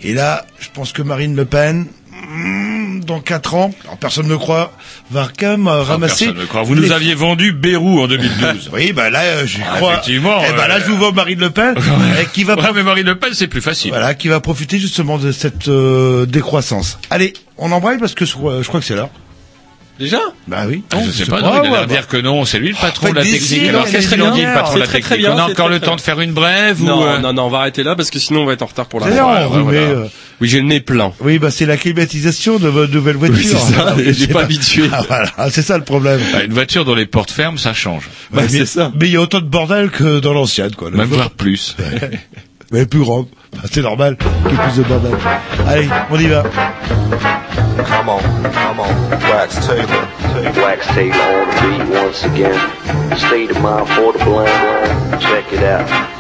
Et 0.01 0.13
là, 0.13 0.45
je 0.59 0.67
pense 0.73 0.91
que 0.93 1.01
Marine 1.01 1.35
Le 1.35 1.45
Pen, 1.45 1.87
dans 3.05 3.19
quatre 3.21 3.53
ans, 3.55 3.71
alors 3.85 3.97
personne 3.97 4.27
ne 4.27 4.35
croit, 4.35 4.73
va 5.11 5.27
quand 5.37 5.47
même 5.49 5.67
euh, 5.67 5.81
ramasser. 5.83 6.25
Personne 6.25 6.41
ne 6.41 6.47
croit. 6.47 6.63
Vous 6.63 6.75
nous 6.75 6.91
aviez 6.91 7.13
vendu 7.13 7.51
Bérou 7.53 8.01
en 8.01 8.07
2012. 8.07 8.69
oui, 8.73 8.91
bah 8.91 9.09
là, 9.09 9.21
euh, 9.21 9.47
je 9.47 9.59
Ah, 9.65 9.75
crois. 9.77 9.91
effectivement, 9.93 10.41
Eh 10.47 10.51
ben 10.53 10.67
là, 10.67 10.79
je 10.79 10.85
vous 10.85 10.97
vois 10.97 11.11
Marine 11.11 11.39
Le 11.39 11.49
Pen, 11.49 11.75
qui 12.33 12.43
va, 12.43 12.55
Ouais, 12.55 12.69
mais 12.75 12.83
Marine 12.83 13.05
Le 13.05 13.17
Pen, 13.17 13.29
c'est 13.33 13.47
plus 13.47 13.61
facile. 13.61 13.91
voilà, 13.91 14.13
qui 14.13 14.27
va 14.27 14.39
profiter 14.39 14.77
justement 14.79 15.17
de 15.17 15.31
cette 15.31 15.67
euh, 15.69 16.25
décroissance. 16.25 16.99
Allez, 17.09 17.33
on 17.57 17.71
embraye 17.71 17.97
parce 17.97 18.13
que 18.13 18.25
je 18.25 18.33
crois, 18.33 18.61
je 18.61 18.67
crois 18.67 18.79
que 18.79 18.85
c'est 18.85 18.95
l'heure. 18.95 19.09
Déjà 19.99 20.19
Bah 20.47 20.65
oui. 20.67 20.83
Ah, 20.93 20.97
je 21.05 21.11
sais 21.11 21.25
pas, 21.25 21.37
Ah, 21.39 21.41
non, 21.41 21.63
il 21.63 21.67
a 21.67 21.71
l'air 21.71 21.81
de 21.81 21.87
bah. 21.87 21.93
dire 21.93 22.07
que 22.07 22.17
non, 22.17 22.45
c'est 22.45 22.59
lui 22.59 22.69
le 22.69 22.75
patron 22.75 23.09
de 23.09 23.15
la 23.15 23.23
technique. 23.23 23.67
Alors 23.67 23.85
c'est 23.85 23.93
qu'est-ce 23.93 24.07
très 24.07 24.15
qu'il 24.17 24.23
en 24.25 24.31
dit 24.31 24.41
le 24.45 24.53
patron 24.53 24.75
de 24.75 24.79
la 24.79 24.87
technique 24.87 25.25
On 25.27 25.37
a 25.37 25.43
encore 25.49 25.69
le 25.69 25.79
temps 25.79 25.95
de 25.95 26.01
faire 26.01 26.19
une 26.21 26.33
brève 26.33 26.83
Non, 26.83 27.05
euh, 27.05 27.17
non, 27.19 27.33
non, 27.33 27.43
on 27.45 27.49
va 27.49 27.59
arrêter 27.59 27.83
là 27.83 27.95
parce 27.95 28.11
que 28.11 28.19
sinon 28.19 28.41
on 28.41 28.45
va 28.45 28.53
être 28.53 28.61
en 28.61 28.67
retard 28.67 28.85
pour 28.85 28.99
la 28.99 29.07
met, 29.07 29.17
euh, 29.19 30.05
Oui, 30.39 30.47
j'ai 30.47 30.59
le 30.61 30.67
nez 30.67 30.79
plein. 30.81 31.13
oui, 31.21 31.39
bah 31.39 31.49
c'est 31.51 31.65
la 31.65 31.77
climatisation 31.77 32.59
de 32.59 32.67
votre 32.67 32.93
nouvelle 32.93 33.15
voiture. 33.15 33.37
Oui, 33.37 33.47
c'est 33.47 33.73
ça, 33.73 33.95
j'ai 34.03 34.13
c'est 34.13 34.27
pas 34.27 34.41
habitué. 34.43 34.89
Ah, 34.91 35.01
voilà, 35.07 35.49
c'est 35.49 35.63
ça 35.63 35.77
le 35.77 35.83
problème. 35.83 36.19
bah, 36.31 36.43
une 36.43 36.53
voiture 36.53 36.85
dont 36.85 36.95
les 36.95 37.07
portes 37.07 37.31
ferment, 37.31 37.57
ça 37.57 37.73
change. 37.73 38.03
Bah, 38.31 38.43
mais, 38.43 38.49
c'est 38.49 38.65
ça. 38.67 38.91
Mais 38.99 39.07
il 39.07 39.13
y 39.13 39.17
a 39.17 39.21
autant 39.21 39.39
de 39.39 39.45
bordel 39.45 39.89
que 39.89 40.19
dans 40.19 40.33
l'ancienne, 40.33 40.75
quoi. 40.75 40.91
Même 40.91 41.07
voire 41.07 41.31
plus. 41.31 41.75
Mais 42.71 42.85
plus 42.85 42.99
grande. 42.99 43.27
Bah, 43.53 43.61
c'est 43.71 43.81
normal 43.81 44.17
qu'il 44.17 44.51
y 44.51 44.53
ait 44.53 44.57
plus 44.67 44.77
de 44.77 44.83
bordel. 44.87 45.11
Allez, 45.67 45.87
on 46.11 46.19
y 46.19 46.27
va. 46.27 46.43
Come 47.85 48.09
on, 48.09 48.21
come 48.53 48.79
on, 48.79 49.09
Wax 49.29 49.65
Taylor. 49.65 50.07
Wax 50.61 50.85
Taylor 50.87 51.15
on 51.15 51.47
the 51.47 51.61
beat 51.61 52.01
once 52.01 52.23
again. 52.23 53.17
State 53.17 53.51
of 53.51 53.61
mind 53.61 53.87
for 53.89 54.13
the 54.13 54.23
blind. 54.25 55.21
Check 55.21 55.53
it 55.53 55.63
out. 55.63 56.16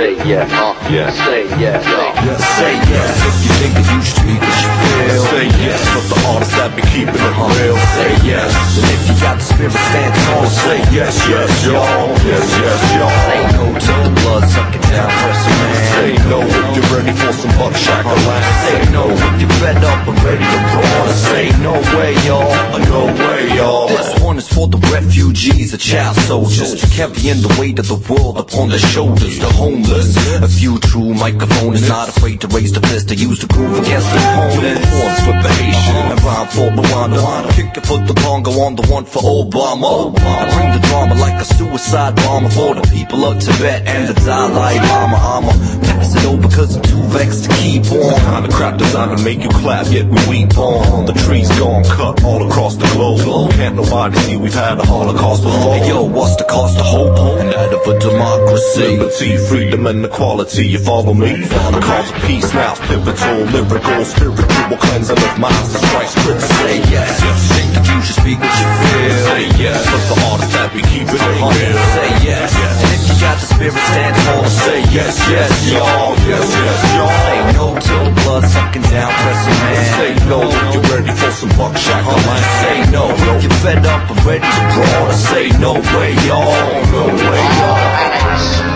Say 0.00 0.16
yes. 0.24 0.48
Uh, 0.48 0.72
yes. 0.88 1.12
Say 1.28 1.44
yes. 1.60 1.84
Uh, 1.84 2.40
Say 2.56 2.72
yes 2.88 3.12
if 3.20 3.36
you 3.44 3.52
think 3.60 3.72
that 3.76 3.84
you 3.92 4.00
should 4.00 4.16
speak 4.16 4.40
what 4.40 4.56
you 4.64 4.72
feel. 4.80 5.24
Say 5.28 5.46
yes 5.60 5.80
for 5.92 6.02
the 6.08 6.18
artists 6.32 6.56
that 6.56 6.72
be 6.72 6.80
keeping 6.88 7.20
it 7.20 7.36
real. 7.36 7.76
Say 8.00 8.12
yes. 8.24 8.48
And 8.80 8.88
if 8.96 9.00
you 9.04 9.14
got 9.20 9.36
the 9.36 9.44
spirit, 9.44 9.76
stand 9.76 10.12
tall. 10.24 10.48
Say 10.48 10.80
yes, 10.96 11.12
yes, 11.28 11.52
y'all. 11.68 12.08
Yes, 12.24 12.48
yes, 12.48 12.80
y'all. 12.96 13.12
Say 13.28 13.40
no 13.52 13.64
to 13.76 13.92
the 14.00 14.12
blood 14.24 14.44
sucking 14.48 14.86
down, 14.88 15.10
pressing 15.20 15.56
man. 15.60 15.84
Say 15.92 16.10
no 16.32 16.38
if 16.48 16.68
you're 16.72 16.90
ready 16.96 17.12
for 17.20 17.32
some 17.36 17.52
buckshot 17.60 18.00
land. 18.08 18.44
Say 18.64 18.80
no 18.96 19.04
if 19.04 19.34
you're 19.36 19.52
fed 19.60 19.84
up 19.84 20.00
and 20.08 20.16
ready 20.24 20.46
to 20.48 20.58
brawl. 20.72 21.12
Say 21.12 21.44
no 21.60 21.76
way, 22.00 22.16
y'all. 22.24 22.48
No 22.88 23.04
way, 23.04 23.52
y'all. 23.52 23.92
This 23.92 24.16
one 24.24 24.40
is 24.40 24.48
for 24.48 24.64
the 24.64 24.80
refugees, 24.88 25.76
the 25.76 25.78
child 25.78 26.16
soldiers. 26.16 26.80
Too 26.80 26.88
heavy 26.96 27.28
in 27.28 27.44
the 27.44 27.52
weight 27.60 27.76
of 27.76 27.84
the 27.92 28.00
world 28.08 28.40
upon 28.40 28.72
their 28.72 28.80
shoulders. 28.80 29.36
The 29.36 29.52
homeless. 29.52 29.89
A 29.90 30.46
few 30.46 30.78
true 30.78 31.12
microphone 31.14 31.74
is 31.74 31.88
not 31.88 32.08
afraid 32.08 32.40
to 32.42 32.46
raise 32.48 32.72
the 32.72 32.80
fist 32.80 33.08
to 33.08 33.16
use 33.16 33.40
the 33.40 33.48
groove 33.48 33.76
against 33.76 34.06
the 34.12 34.18
opponent. 34.18 34.84
Horns 34.86 35.26
with 35.26 35.42
the 35.42 35.50
Haitian 35.50 35.96
and 36.14 36.22
rhyme 36.22 36.46
for 36.46 36.70
Rwanda. 36.70 37.50
Kick 37.56 37.76
it 37.76 37.84
for 37.84 37.98
the 37.98 38.14
Congo 38.14 38.52
on 38.62 38.76
the 38.76 38.86
one 38.86 39.04
for 39.04 39.18
Obama. 39.18 40.14
I 40.16 40.46
bring 40.54 40.80
the 40.80 40.86
drama 40.86 41.16
like 41.16 41.42
a 41.42 41.44
suicide 41.44 42.14
bomber 42.14 42.50
for 42.50 42.76
the 42.76 42.86
people 42.94 43.24
of 43.24 43.40
Tibet 43.40 43.88
and 43.88 44.06
the 44.06 44.14
Dalai 44.14 44.78
Lama. 44.78 45.16
I'ma 45.16 45.52
pass 45.82 46.14
it 46.14 46.24
over 46.24 46.48
cause 46.48 46.76
I'm 46.76 46.82
too 46.82 47.02
vexed 47.10 47.50
to 47.50 47.56
keep 47.56 47.82
on. 47.90 48.14
The 48.14 48.30
Kind 48.30 48.46
of 48.46 48.52
crap 48.52 48.78
designed 48.78 49.18
to 49.18 49.24
make 49.24 49.42
you 49.42 49.50
clap, 49.50 49.90
yet 49.90 50.06
we 50.06 50.22
weep 50.30 50.56
on. 50.56 51.06
The 51.06 51.14
trees 51.14 51.48
gone 51.58 51.82
cut 51.82 52.22
all 52.22 52.46
across 52.46 52.76
the 52.76 52.86
globe. 52.94 53.50
Can't 53.58 53.74
nobody 53.74 54.16
see 54.20 54.36
we've 54.36 54.54
had 54.54 54.78
a 54.78 54.86
Holocaust 54.86 55.42
before. 55.42 55.74
Hey, 55.74 55.88
yo, 55.88 56.04
what's 56.04 56.36
the 56.36 56.44
cost 56.44 56.78
of 56.78 56.86
hope 56.86 57.18
and 57.40 57.50
that 57.50 57.74
of 57.74 57.82
a 57.90 57.98
democracy? 57.98 58.96
Liberty, 58.96 59.36
freedom, 59.36 59.79
and 59.86 60.04
equality. 60.04 60.66
You 60.66 60.78
follow 60.78 61.14
me? 61.14 61.32
The 61.36 61.80
cause 61.80 62.12
peace 62.26 62.52
now, 62.54 62.74
pivotal, 62.86 63.44
lyrical, 63.52 64.04
spiritual 64.04 64.76
cleansing 64.76 65.16
of 65.16 65.38
minds. 65.38 65.72
That's 65.72 65.86
Christ 65.90 66.16
critical. 66.18 66.48
Say 66.60 66.78
yes. 66.90 67.10
Think 67.54 67.70
that 67.74 67.86
you 67.88 67.98
should 68.02 68.18
speak 68.20 68.38
what 68.40 68.54
you 68.60 68.68
feel. 68.80 69.16
Say 69.30 69.44
yes. 69.62 69.80
For 69.88 70.00
the 70.14 70.16
artists 70.30 70.54
that 70.54 70.68
be 70.72 70.82
keeping 70.86 71.16
it 71.16 71.40
real. 71.40 71.78
Say 71.96 72.10
yes. 72.26 72.50
And 72.56 72.92
if 72.96 73.02
you 73.08 73.16
got 73.20 73.36
the 73.40 73.46
spirit, 73.46 73.80
stand 73.90 74.14
tall. 74.24 74.44
Say 74.50 74.78
yes, 74.92 75.14
yes, 75.30 75.52
y'all. 75.70 76.16
Yes, 76.28 76.46
yes, 76.50 76.78
y'all. 76.96 77.10
Say 77.10 77.40
no 77.56 77.80
the 78.04 78.22
blood 78.22 78.44
sucking 78.44 78.82
down, 78.82 79.10
pressing 79.12 79.58
man. 79.60 79.84
Say 79.96 80.10
no 80.28 80.38
you're 80.72 80.82
ready 80.90 81.12
for 81.12 81.30
some 81.30 81.50
buckshot 81.56 82.04
land. 82.06 82.46
Say 82.62 82.90
no 82.92 83.08
you're 83.40 83.58
fed 83.62 83.84
up 83.86 84.10
and 84.10 84.24
ready 84.24 84.44
to 84.44 84.62
brawl. 84.74 85.12
Say 85.12 85.48
no 85.58 85.72
way, 85.74 86.14
y'all. 86.26 86.70
No 86.92 87.06
way, 87.06 87.42
y'all. 87.58 88.69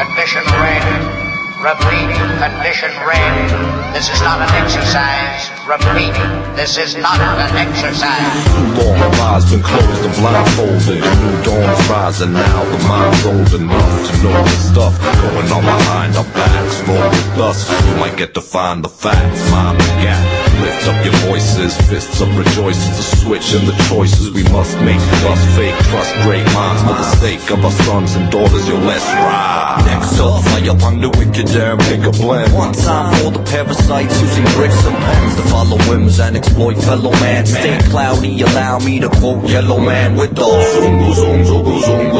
Admission 0.00 0.44
granted. 0.46 1.21
Repeat, 1.62 2.10
condition 2.42 2.90
red. 3.06 3.94
This 3.94 4.10
is 4.10 4.20
not 4.20 4.42
an 4.42 4.50
exercise. 4.58 5.46
repeat, 5.62 6.10
this 6.56 6.76
is 6.76 6.96
not 6.96 7.20
an 7.20 7.54
exercise. 7.54 8.34
Long 8.82 8.98
eyes 9.30 9.48
been 9.48 9.62
closed 9.62 10.02
and 10.02 10.14
blindfolded. 10.18 10.98
A 10.98 11.14
new 11.22 11.42
dawn's 11.44 11.88
rising 11.88 12.32
now. 12.32 12.64
The 12.64 12.78
mind's 12.88 13.26
old 13.26 13.62
enough 13.62 13.94
to 14.10 14.12
know 14.24 14.42
the 14.42 14.58
stuff 14.58 14.98
going 15.22 15.52
on 15.54 15.62
behind 15.62 16.16
our 16.16 16.26
backs. 16.34 16.82
Roll 16.82 16.98
with 16.98 17.38
us, 17.38 17.70
you 17.86 17.94
might 17.94 18.16
get 18.16 18.34
to 18.34 18.40
find 18.40 18.82
the 18.82 18.88
facts. 18.88 19.50
Mind 19.52 19.78
the 19.78 19.86
gap. 20.02 20.42
Lift 20.62 20.88
up 20.88 21.04
your 21.04 21.14
voices, 21.30 21.76
fists 21.86 22.20
up 22.20 22.30
rejoices. 22.36 22.90
The 22.96 23.16
switch 23.22 23.54
and 23.54 23.68
the 23.68 23.76
choices 23.86 24.32
we 24.32 24.42
must 24.50 24.74
make. 24.80 24.98
Trust 25.22 25.46
fake, 25.54 25.78
trust 25.94 26.12
great 26.26 26.46
minds 26.54 26.82
for 26.82 26.94
the 26.98 27.08
sake 27.22 27.50
of 27.52 27.64
our 27.64 27.76
sons 27.86 28.16
and 28.16 28.30
daughters. 28.32 28.68
Yo, 28.68 28.78
let's 28.78 29.06
ride. 29.06 29.84
Next 29.86 30.18
up, 30.18 30.42
fire 30.42 30.74
upon 30.74 31.00
the 31.00 31.10
wicked 31.10 31.51
damn 31.52 31.78
pick 31.78 32.02
a 32.04 32.10
blend. 32.10 32.52
One 32.54 32.72
time 32.72 33.12
for 33.20 33.30
the 33.30 33.44
parasites 33.44 34.20
using 34.20 34.44
bricks 34.56 34.84
and 34.86 34.96
pens 34.96 35.36
to 35.36 35.42
follow 35.52 35.76
whims 35.88 36.18
and 36.18 36.36
exploit 36.36 36.76
fellow 36.76 37.12
man. 37.20 37.46
Stay 37.46 37.78
cloudy, 37.90 38.40
allow 38.42 38.78
me 38.78 39.00
to 39.00 39.08
quote 39.08 39.44
Yellow 39.48 39.78
Man 39.78 40.16
with 40.16 40.34
the 40.34 40.48
zoom, 40.72 41.12
zoom, 41.12 41.44
zoom, 41.44 41.80
zoom, 41.80 42.12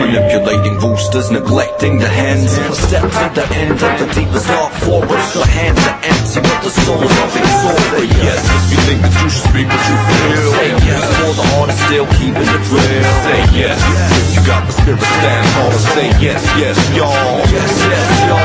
Manipulating 0.00 0.78
boosters, 0.80 1.30
neglecting 1.30 1.98
the 1.98 2.08
hens. 2.08 2.50
Step 2.76 3.02
to 3.02 3.26
the 3.38 3.46
end 3.54 3.72
of 3.72 3.92
the 4.00 4.06
deepest 4.14 4.46
dark 4.48 4.72
forest. 4.82 5.34
The 5.34 5.46
hands 5.46 5.78
are 5.86 6.00
empty, 6.02 6.40
but 6.42 6.58
the 6.62 6.70
souls 6.70 7.06
are 7.06 7.30
exalted. 7.38 8.10
Yes, 8.18 8.42
if 8.42 8.64
you 8.72 8.78
think 8.86 8.98
that 9.02 9.14
you 9.22 9.30
should 9.30 9.46
speak 9.46 9.66
what 9.70 9.84
you 9.86 9.96
feel. 10.10 10.50
Say 10.58 10.70
yes, 10.90 11.02
for 11.22 11.32
the 11.38 11.46
heart 11.54 11.70
is 11.70 11.78
still 11.86 12.06
keeping 12.18 12.50
it 12.50 12.64
real. 12.74 13.06
Say 13.22 13.40
yes, 13.62 13.78
if 14.18 14.34
you 14.34 14.42
got 14.46 14.66
the 14.66 14.72
spirit, 14.74 15.00
stand 15.00 15.46
tall 15.54 15.70
say 15.94 16.08
yes, 16.18 16.42
yes, 16.58 16.76
y'all. 16.96 17.38
Yes, 17.50 17.70
yes, 17.90 18.06
y'all. 18.28 18.39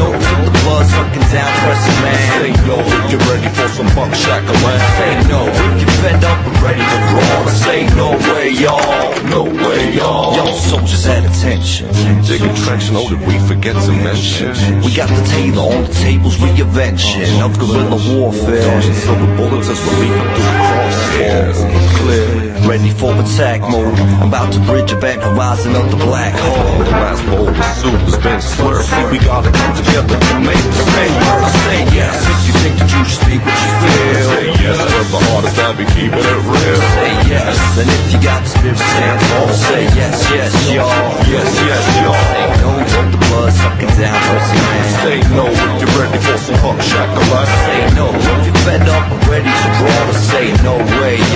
To 0.00 0.32
the 0.48 0.54
buzz, 0.64 0.88
fucking 0.96 1.26
down, 1.28 1.50
pressing 1.60 1.98
man. 2.00 2.40
Say 2.40 2.52
no 2.64 2.76
if 2.80 3.10
you're 3.12 3.26
ready 3.28 3.48
for 3.52 3.68
some 3.68 3.88
buck 3.94 4.14
shackling. 4.14 4.80
Say 4.96 5.12
no 5.28 5.44
if 5.44 5.80
you're 5.80 5.96
fed 6.00 6.24
up 6.24 6.40
and 6.46 6.56
ready 6.64 6.80
to 6.80 6.98
brawl. 7.12 7.48
Say 7.52 7.86
no 8.00 8.16
way, 8.32 8.48
y'all. 8.50 9.12
No 9.28 9.44
way, 9.44 9.92
y'all. 9.92 10.34
Young 10.34 10.52
soldiers 10.56 11.06
at 11.06 11.24
attention. 11.24 11.88
Digging 12.24 12.54
trench, 12.64 12.90
know 12.90 13.04
that 13.08 13.20
we 13.28 13.38
forget 13.46 13.76
to 13.76 13.92
mention. 13.92 14.80
We 14.80 14.94
got 14.94 15.08
the 15.08 15.22
tailor 15.28 15.68
on 15.68 15.84
the 15.84 15.92
tables, 15.94 16.36
reinvention 16.36 17.44
of 17.44 17.58
guerrilla 17.58 17.98
warfare. 18.16 18.62
Dodging 18.62 18.94
silver 18.94 19.36
bullets 19.36 19.68
as 19.68 19.78
we're 19.84 20.00
leaping 20.00 20.30
through 20.32 20.48
the 20.48 20.64
crosshairs. 20.64 21.58
Clear, 22.00 22.49
ready 22.70 22.94
for 22.94 23.10
attack 23.18 23.58
mode. 23.66 23.98
I'm 24.22 24.30
about 24.30 24.54
to 24.54 24.60
bridge 24.62 24.94
event 24.94 25.18
horizon 25.26 25.74
of 25.74 25.90
the 25.90 25.98
black 26.06 26.30
hole. 26.38 26.78
The 26.78 26.94
last 27.02 27.22
bowl 27.26 27.50
of 27.50 27.58
soup 27.82 27.98
has 28.06 28.18
been 28.22 28.38
slurped. 28.38 29.10
We 29.10 29.18
gotta 29.18 29.50
come 29.50 29.74
together 29.74 30.14
to 30.14 30.34
make 30.38 30.62
the 30.78 30.84
same 30.94 31.14
work. 31.18 31.50
Say 31.66 31.82
yes 31.98 32.14
if 32.30 32.38
you 32.46 32.54
think 32.62 32.74
that 32.78 32.90
you 32.94 33.02
should 33.10 33.18
speak 33.26 33.42
what 33.42 33.58
you 33.58 33.72
feel. 33.82 34.22
Say 34.22 34.46
yes, 34.62 34.78
cause 34.86 35.10
the 35.10 35.18
hardest 35.18 35.58
I'll 35.58 35.74
be 35.74 35.82
keeping 35.98 36.22
it 36.22 36.40
real. 36.46 36.80
Say 36.94 37.12
yes, 37.34 37.58
and 37.74 37.90
if 37.90 38.02
you 38.14 38.18
got 38.22 38.38
the 38.46 38.50
spirit, 38.54 38.78
stand 38.78 39.18
tall. 39.18 39.50
Say 39.50 39.82
yes, 39.98 40.14
yes, 40.30 40.54
y'all. 40.70 41.10
Yes, 41.26 41.50
yes, 41.66 41.82
y'all. 42.06 42.22
Say 42.22 42.54
no 42.62 42.70
from 42.86 43.06
the 43.10 43.18
buzz, 43.34 43.58
fucking 43.66 43.94
down, 43.98 44.14
pressing 44.14 44.62
man. 44.70 44.86
Say 45.02 45.18
no 45.34 45.44
if 45.50 45.74
you're 45.82 45.94
ready 45.98 46.18
for 46.22 46.38
some 46.38 46.58
huck 46.62 46.78
shakalaka. 46.86 47.50
Say 47.66 47.82
no 47.98 48.06
if 48.14 48.46
you're 48.46 48.62
fed 48.62 48.86
up 48.86 49.10
and 49.10 49.22
ready 49.26 49.50
to 49.50 49.68
brawl. 49.82 50.14
Say 50.22 50.54
no 50.62 50.78
way, 51.02 51.18
y'all. 51.18 51.18
No 51.18 51.26
way. 51.26 51.29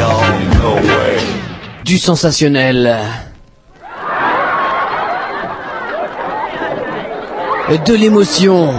Du 1.85 1.99
sensationnel. 1.99 2.97
De 7.85 7.95
l'émotion. 7.95 8.73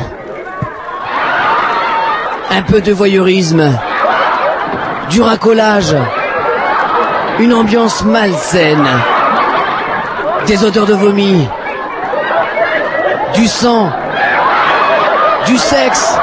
Un 2.49 2.61
peu 2.63 2.81
de 2.81 2.91
voyeurisme. 2.91 3.77
Du 5.11 5.21
racolage. 5.21 5.95
Une 7.37 7.53
ambiance 7.53 8.03
malsaine. 8.05 8.87
Des 10.47 10.63
odeurs 10.65 10.87
de 10.87 10.95
vomi. 10.95 11.47
Du 13.35 13.45
sang. 13.45 13.91
Du 15.45 15.57
sexe. 15.57 16.17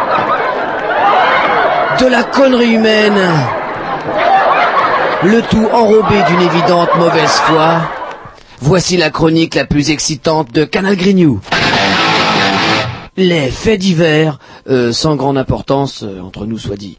De 2.01 2.07
la 2.09 2.25
connerie 2.25 2.73
humaine. 2.73 3.21
Le 5.25 5.41
tout 5.41 5.69
enrobé 5.73 6.17
d'une 6.29 6.41
évidente 6.41 6.89
mauvaise 6.97 7.31
foi. 7.31 7.83
Voici 8.61 8.97
la 8.97 9.11
chronique 9.11 9.55
la 9.55 9.65
plus 9.65 9.91
excitante 9.91 10.51
de 10.53 10.65
Canal 10.65 10.97
Grignou. 10.97 11.41
Les 13.17 13.49
faits 13.51 13.79
divers, 13.79 14.41
euh, 14.69 14.93
sans 14.93 15.15
grande 15.15 15.39
importance, 15.39 16.03
euh, 16.03 16.21
entre 16.21 16.45
nous 16.47 16.59
soit 16.59 16.77
dit. 16.77 16.99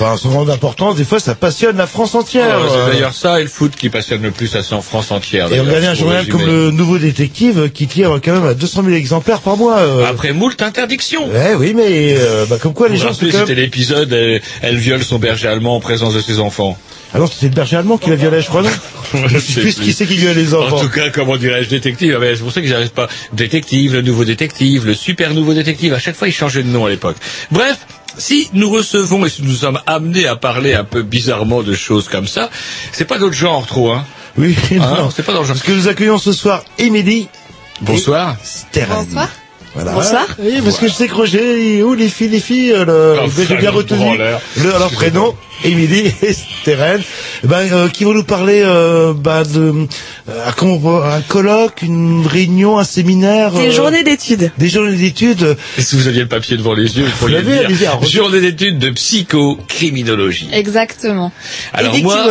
Enfin, 0.00 0.16
sans 0.16 0.30
grande 0.30 0.48
importance, 0.48 0.96
des 0.96 1.04
fois, 1.04 1.20
ça 1.20 1.34
passionne 1.34 1.76
la 1.76 1.86
France 1.86 2.14
entière. 2.14 2.58
Euh, 2.58 2.68
C'est 2.86 2.92
d'ailleurs 2.92 3.12
ça 3.12 3.38
et 3.38 3.42
le 3.42 3.50
foot 3.50 3.72
qui 3.76 3.90
passionne 3.90 4.22
le 4.22 4.30
plus 4.30 4.56
à 4.56 4.60
en 4.74 4.80
France 4.80 5.10
entière. 5.10 5.52
Et 5.52 5.56
gagne 5.56 5.84
un 5.84 5.94
journal 5.94 6.20
résumer. 6.20 6.38
comme 6.38 6.46
le 6.46 6.70
Nouveau 6.70 6.96
Détective 6.96 7.58
euh, 7.58 7.68
qui 7.68 7.86
tire 7.86 8.18
quand 8.24 8.32
même 8.32 8.46
à 8.46 8.54
200 8.54 8.82
000 8.84 8.94
exemplaires 8.94 9.40
par 9.40 9.58
mois. 9.58 9.78
euh. 9.78 10.06
Après 10.06 10.32
moult 10.32 10.62
interdictions. 10.62 11.28
Eh 11.34 11.54
oui, 11.54 11.74
mais 11.76 12.14
euh, 12.16 12.46
bah, 12.46 12.56
comme 12.58 12.72
quoi 12.72 12.88
les 12.88 12.96
gens 12.96 13.12
c'était 13.12 13.36
même... 13.44 13.56
l'épisode, 13.56 14.10
elle, 14.12 14.40
elle 14.62 14.76
viole 14.76 15.02
son 15.02 15.18
berger 15.18 15.48
allemand 15.48 15.76
en 15.76 15.80
présence 15.80 16.14
de 16.14 16.20
ses 16.20 16.38
enfants. 16.38 16.78
Alors 17.12 17.30
c'est 17.30 17.48
le 17.48 17.54
berger 17.54 17.76
allemand 17.76 17.98
qui 17.98 18.08
l'a 18.08 18.16
violé, 18.16 18.40
je 18.40 18.46
crois, 18.46 18.62
non 18.62 18.70
Je 19.26 19.38
sais 19.38 19.60
Plus 19.60 19.74
qui 19.74 19.92
c'est 19.92 20.06
qui 20.06 20.16
viole 20.16 20.36
les 20.36 20.54
enfants 20.54 20.76
En 20.76 20.80
tout 20.80 20.88
cas, 20.88 21.10
comment 21.10 21.36
dirais-je, 21.36 21.68
détective? 21.68 22.14
Ah 22.16 22.20
ben, 22.20 22.34
c'est 22.36 22.42
pour 22.42 22.52
ça 22.52 22.60
que 22.60 22.68
j'arrive 22.68 22.92
pas. 22.92 23.08
Détective, 23.32 23.94
le 23.94 24.02
nouveau 24.02 24.24
détective, 24.24 24.86
le 24.86 24.94
super 24.94 25.34
nouveau 25.34 25.52
détective. 25.52 25.92
À 25.92 25.98
chaque 25.98 26.14
fois, 26.14 26.28
il 26.28 26.32
changeait 26.32 26.62
de 26.62 26.68
nom 26.68 26.86
à 26.86 26.88
l'époque. 26.88 27.16
Bref. 27.50 27.76
Si 28.18 28.48
nous 28.52 28.70
recevons 28.70 29.24
et 29.24 29.30
si 29.30 29.42
nous 29.42 29.54
sommes 29.54 29.80
amenés 29.86 30.26
à 30.26 30.36
parler 30.36 30.74
un 30.74 30.84
peu 30.84 31.02
bizarrement 31.02 31.62
de 31.62 31.74
choses 31.74 32.08
comme 32.08 32.26
ça, 32.26 32.50
c'est 32.92 33.04
pas 33.04 33.18
notre 33.18 33.34
genre 33.34 33.66
trop, 33.66 33.90
hein. 33.92 34.04
Oui, 34.38 34.56
Hein, 34.72 34.94
non. 34.98 35.10
c'est 35.14 35.24
pas 35.24 35.32
dans 35.32 35.40
le 35.40 35.46
genre. 35.46 35.56
Parce 35.56 35.66
que 35.66 35.72
nous 35.72 35.88
accueillons 35.88 36.18
ce 36.18 36.32
soir 36.32 36.62
Émilie 36.78 37.28
Bonsoir. 37.80 38.36
Sterren. 38.42 39.04
Bonsoir. 39.04 39.28
Voilà. 39.74 39.92
Bonsoir. 39.92 40.26
Oui, 40.38 40.60
parce 40.64 40.78
que 40.78 40.88
je 40.88 40.92
sais 40.92 41.08
que 41.08 41.14
Roger, 41.14 41.82
où 41.82 41.94
les 41.94 42.08
filles, 42.08 42.28
les 42.28 42.40
filles, 42.40 42.72
euh, 42.72 42.84
le, 42.84 43.20
Enfin, 43.22 43.42
j'ai 43.48 43.56
bien 43.56 43.70
retenu 43.70 43.98
branleur. 43.98 44.40
le, 44.56 44.64
leur 44.70 44.90
prénom, 44.90 45.34
Émilie 45.64 46.12
et 46.22 46.32
Sterren, 46.32 47.00
eh 47.44 47.46
ben, 47.46 47.68
euh, 47.72 47.88
qui 47.88 48.04
vont 48.04 48.14
nous 48.14 48.24
parler 48.24 48.62
euh, 48.64 49.12
bah, 49.14 49.44
de 49.44 49.86
euh, 50.28 50.46
un 50.46 51.20
colloque, 51.22 51.82
une 51.82 52.26
réunion, 52.26 52.78
un 52.78 52.84
séminaire, 52.84 53.52
Des 53.52 53.68
euh, 53.68 53.70
journées 53.72 54.02
d'études. 54.02 54.50
des 54.58 54.68
journées 54.68 54.96
d'études. 54.96 55.56
Et 55.78 55.82
si 55.82 55.96
vous 55.96 56.08
aviez 56.08 56.22
le 56.22 56.28
papier 56.28 56.56
devant 56.56 56.74
les 56.74 56.96
yeux, 56.98 57.04
vous 57.04 57.16
pourriez 57.18 57.42
le 57.42 57.66
dire. 57.74 58.02
Journée 58.04 58.40
d'études 58.40 58.78
de 58.78 58.90
psychocriminologie. 58.90 60.48
Exactement. 60.52 61.32
Alors 61.72 61.94
et 61.94 62.02
moi, 62.02 62.26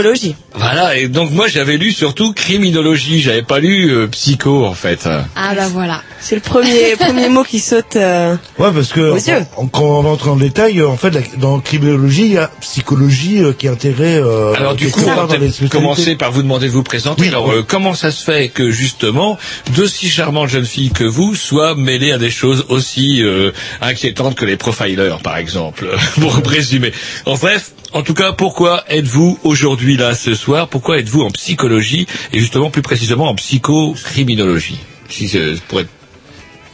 voilà, 0.55 0.97
et 0.97 1.07
donc 1.07 1.31
moi 1.31 1.47
j'avais 1.47 1.77
lu 1.77 1.91
surtout 1.91 2.33
criminologie, 2.33 3.19
j'avais 3.21 3.43
pas 3.43 3.59
lu 3.59 3.89
euh, 3.91 4.07
psycho 4.07 4.65
en 4.65 4.73
fait. 4.73 5.07
Ah 5.35 5.53
bah 5.55 5.67
voilà. 5.71 6.01
C'est 6.19 6.35
le 6.35 6.41
premier, 6.41 6.95
premier 6.99 7.29
mot 7.29 7.43
qui 7.43 7.59
saute. 7.59 7.95
euh, 7.95 8.35
Ouais, 8.57 8.71
parce 8.73 8.89
que 8.91 8.99
Aux 9.11 9.15
yeux. 9.15 9.45
en- 9.57 9.67
quand 9.67 9.83
on 9.83 10.01
va 10.01 10.09
entrer 10.09 10.29
en 10.29 10.35
détail, 10.35 10.81
en 10.83 10.97
fait, 10.97 11.11
la- 11.11 11.21
dans 11.37 11.59
criminologie, 11.59 12.25
il 12.25 12.33
y 12.33 12.37
a 12.37 12.49
psychologie 12.61 13.18
euh, 13.27 13.53
qui 13.53 13.67
euh, 13.67 14.53
Alors 14.55 14.75
du 14.75 14.89
coup, 14.89 15.01
on 15.05 15.15
va 15.15 15.27
peut-être 15.27 15.69
commencer 15.69 16.15
par 16.15 16.31
vous 16.31 16.41
demander 16.41 16.67
de 16.67 16.71
vous 16.71 16.83
présenter. 16.83 17.23
Oui, 17.23 17.27
Alors 17.29 17.47
oui. 17.47 17.55
euh, 17.57 17.63
comment 17.67 17.93
ça 17.93 18.11
se 18.11 18.23
fait 18.23 18.49
que 18.49 18.71
justement 18.71 19.37
deux 19.75 19.87
si 19.87 20.09
charmantes 20.09 20.49
jeunes 20.49 20.65
filles 20.65 20.91
que 20.91 21.03
vous 21.03 21.35
soient 21.35 21.75
mêlées 21.75 22.11
à 22.11 22.17
des 22.17 22.29
choses 22.29 22.65
aussi 22.69 23.21
euh, 23.21 23.51
inquiétantes 23.81 24.35
que 24.35 24.45
les 24.45 24.57
profilers 24.57 25.17
par 25.23 25.37
exemple, 25.37 25.87
pour 26.19 26.35
résumer. 26.45 26.91
En 27.25 27.35
bref, 27.35 27.71
en 27.93 28.01
tout 28.03 28.13
cas, 28.13 28.31
pourquoi 28.31 28.83
êtes-vous 28.89 29.39
aujourd'hui 29.43 29.97
là 29.97 30.15
ce 30.15 30.35
soir? 30.35 30.67
Pourquoi 30.67 30.99
êtes-vous 30.99 31.21
en 31.21 31.31
psychologie 31.31 32.07
et 32.33 32.39
justement 32.39 32.69
plus 32.69 32.81
précisément 32.81 33.27
en 33.27 33.35
psychocriminologie? 33.35 34.79
Si 35.09 35.27
c'est 35.27 35.59
pour 35.67 35.79
être 35.81 35.89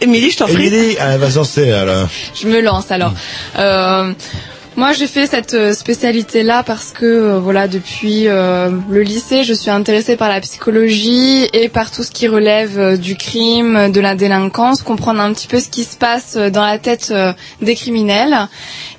Émilie, 0.01 0.29
je 0.29 0.37
t'en 0.37 0.45
prie. 0.45 0.67
Émilie, 0.67 0.97
elle 0.99 1.19
va 1.19 1.31
s'en 1.31 1.43
alors. 1.57 2.07
Je 2.39 2.47
me 2.47 2.61
lance 2.61 2.91
alors. 2.91 3.13
Euh, 3.57 4.11
moi, 4.77 4.91
j'ai 4.91 5.07
fait 5.07 5.25
cette 5.25 5.53
euh, 5.53 5.71
spécialité-là 5.73 6.61
parce 6.63 6.91
que, 6.91 7.05
euh, 7.05 7.39
voilà, 7.39 7.69
depuis 7.69 8.27
euh, 8.27 8.69
le 8.89 9.01
lycée, 9.03 9.43
je 9.43 9.53
suis 9.53 9.71
intéressée 9.71 10.17
par 10.17 10.27
la 10.27 10.41
psychologie 10.41 11.47
et 11.53 11.69
par 11.69 11.91
tout 11.91 12.03
ce 12.03 12.11
qui 12.11 12.27
relève 12.27 12.99
du 12.99 13.15
crime, 13.15 13.89
de 13.89 14.01
la 14.01 14.15
délinquance, 14.15 14.81
comprendre 14.83 15.21
un 15.21 15.31
petit 15.31 15.47
peu 15.47 15.61
ce 15.61 15.69
qui 15.69 15.85
se 15.85 15.95
passe 15.95 16.35
dans 16.35 16.65
la 16.65 16.77
tête 16.77 17.13
des 17.61 17.75
criminels. 17.75 18.49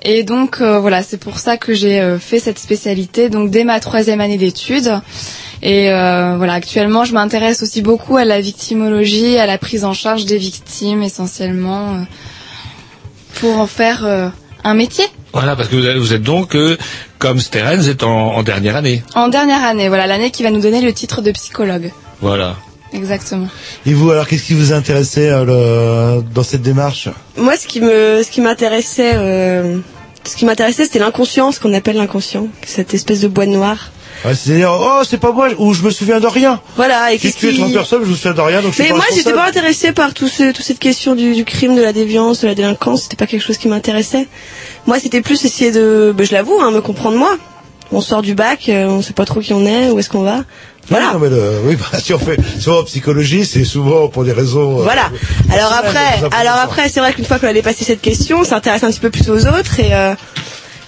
Et 0.02 0.22
donc, 0.22 0.62
voilà, 0.62 1.02
c'est 1.02 1.18
pour 1.18 1.38
ça 1.38 1.58
que 1.58 1.74
j'ai 1.74 2.16
fait 2.20 2.38
cette 2.38 2.58
spécialité, 2.58 3.28
donc 3.28 3.50
dès 3.50 3.64
ma 3.64 3.78
troisième 3.80 4.20
année 4.22 4.38
d'études. 4.38 4.92
Et 5.62 5.88
voilà, 5.90 6.54
actuellement, 6.54 7.04
je 7.04 7.12
m'intéresse 7.12 7.62
aussi 7.62 7.82
beaucoup 7.82 8.16
à 8.16 8.24
la 8.24 8.40
victimologie, 8.40 9.36
à 9.36 9.46
la 9.46 9.58
prise 9.58 9.84
en 9.84 9.92
charge 9.92 10.24
des 10.24 10.38
victimes, 10.38 11.02
essentiellement, 11.02 12.04
pour 13.34 13.58
en 13.58 13.66
faire 13.66 14.32
un 14.64 14.74
métier. 14.74 15.04
Voilà 15.38 15.56
parce 15.56 15.68
que 15.68 15.76
vous 15.76 15.86
êtes, 15.86 15.96
vous 15.96 16.12
êtes 16.12 16.22
donc 16.22 16.54
euh, 16.54 16.76
comme 17.18 17.38
Sterren, 17.40 17.76
vous 17.76 17.88
êtes 17.88 18.02
en, 18.02 18.34
en 18.36 18.42
dernière 18.42 18.76
année. 18.76 19.02
En 19.14 19.28
dernière 19.28 19.62
année, 19.64 19.88
voilà, 19.88 20.06
l'année 20.06 20.30
qui 20.30 20.42
va 20.42 20.50
nous 20.50 20.60
donner 20.60 20.80
le 20.80 20.92
titre 20.92 21.22
de 21.22 21.30
psychologue. 21.32 21.92
Voilà. 22.20 22.56
Exactement. 22.92 23.48
Et 23.84 23.92
vous, 23.92 24.10
alors, 24.10 24.26
qu'est-ce 24.26 24.44
qui 24.44 24.54
vous 24.54 24.72
intéressait 24.72 25.28
euh, 25.30 25.44
le- 26.20 26.22
dans 26.34 26.42
cette 26.44 26.62
démarche? 26.62 27.08
Moi, 27.36 27.56
ce 27.56 27.66
qui 27.66 27.80
me, 27.80 28.22
ce 28.22 28.30
qui 28.30 28.40
m'intéressait 28.40 29.12
euh, 29.16 29.78
ce 30.24 30.36
qui 30.36 30.44
m'intéressait, 30.44 30.84
c'était 30.84 30.98
l'inconscient, 31.00 31.52
ce 31.52 31.60
qu'on 31.60 31.74
appelle 31.74 31.96
l'inconscient, 31.96 32.48
cette 32.64 32.94
espèce 32.94 33.20
de 33.20 33.28
boîte 33.28 33.48
noire. 33.48 33.90
Ouais, 34.24 34.34
C'est-à-dire, 34.34 34.72
oh, 34.72 35.02
c'est 35.08 35.18
pas 35.18 35.30
moi, 35.32 35.48
ou 35.58 35.74
je 35.74 35.82
me 35.82 35.90
souviens 35.90 36.20
de 36.20 36.26
rien. 36.26 36.60
Voilà, 36.76 37.12
et 37.12 37.18
J'ai 37.18 37.28
qu'est-ce 37.28 37.36
tué 37.38 37.50
qui... 37.52 37.58
30 37.60 37.72
personnes, 37.72 38.02
je 38.04 38.10
me 38.10 38.14
souviens 38.14 38.32
de 38.34 38.40
rien, 38.40 38.62
donc 38.62 38.70
je 38.70 38.74
suis 38.76 38.82
Mais 38.84 38.88
pas 38.90 38.96
moi, 38.96 39.04
j'étais 39.10 39.16
responsable. 39.30 39.38
pas 39.42 39.48
intéressée 39.48 39.92
par 39.92 40.14
tout 40.14 40.28
ce, 40.28 40.52
toute 40.52 40.64
cette 40.64 40.78
question 40.78 41.14
du, 41.14 41.34
du 41.34 41.44
crime, 41.44 41.76
de 41.76 41.82
la 41.82 41.92
déviance, 41.92 42.40
de 42.40 42.46
la 42.48 42.54
délinquance. 42.54 43.02
C'était 43.02 43.16
pas 43.16 43.26
quelque 43.26 43.42
chose 43.44 43.58
qui 43.58 43.68
m'intéressait. 43.68 44.26
Moi, 44.86 44.98
c'était 44.98 45.20
plus 45.20 45.44
essayer 45.44 45.70
de, 45.70 46.14
ben, 46.16 46.26
je 46.26 46.32
l'avoue, 46.32 46.58
hein, 46.60 46.70
me 46.70 46.80
comprendre 46.80 47.16
moi. 47.18 47.36
On 47.92 48.00
sort 48.00 48.22
du 48.22 48.34
bac, 48.34 48.68
euh, 48.68 48.86
on 48.86 49.00
sait 49.02 49.12
pas 49.12 49.24
trop 49.26 49.38
qui 49.40 49.52
on 49.52 49.64
est, 49.64 49.90
où 49.90 49.98
est-ce 50.00 50.10
qu'on 50.10 50.22
va. 50.22 50.42
Voilà. 50.88 51.12
Non, 51.12 51.18
mais 51.20 51.28
le- 51.28 51.60
oui, 51.64 51.76
bah, 51.92 51.98
si 52.02 52.12
on 52.14 52.18
fait, 52.18 52.36
souvent 52.60 52.80
en 52.80 52.84
psychologie, 52.84 53.44
c'est 53.44 53.64
souvent 53.64 54.08
pour 54.08 54.24
des 54.24 54.32
raisons. 54.32 54.80
euh, 54.80 54.82
Voilà. 54.82 55.10
Alors 55.52 55.70
personnelles, 55.82 56.24
après, 56.24 56.36
alors 56.40 56.56
après, 56.56 56.88
c'est 56.88 56.98
vrai 57.00 57.12
qu'une 57.12 57.24
fois 57.24 57.38
qu'on 57.38 57.46
a 57.48 57.52
dépassé 57.52 57.84
cette 57.84 58.00
question, 58.00 58.40
on 58.40 58.44
s'intéresse 58.44 58.82
un 58.82 58.90
petit 58.90 58.98
peu 59.00 59.10
plus 59.10 59.28
aux 59.30 59.46
autres 59.46 59.78
et 59.78 59.92
euh, 59.94 60.14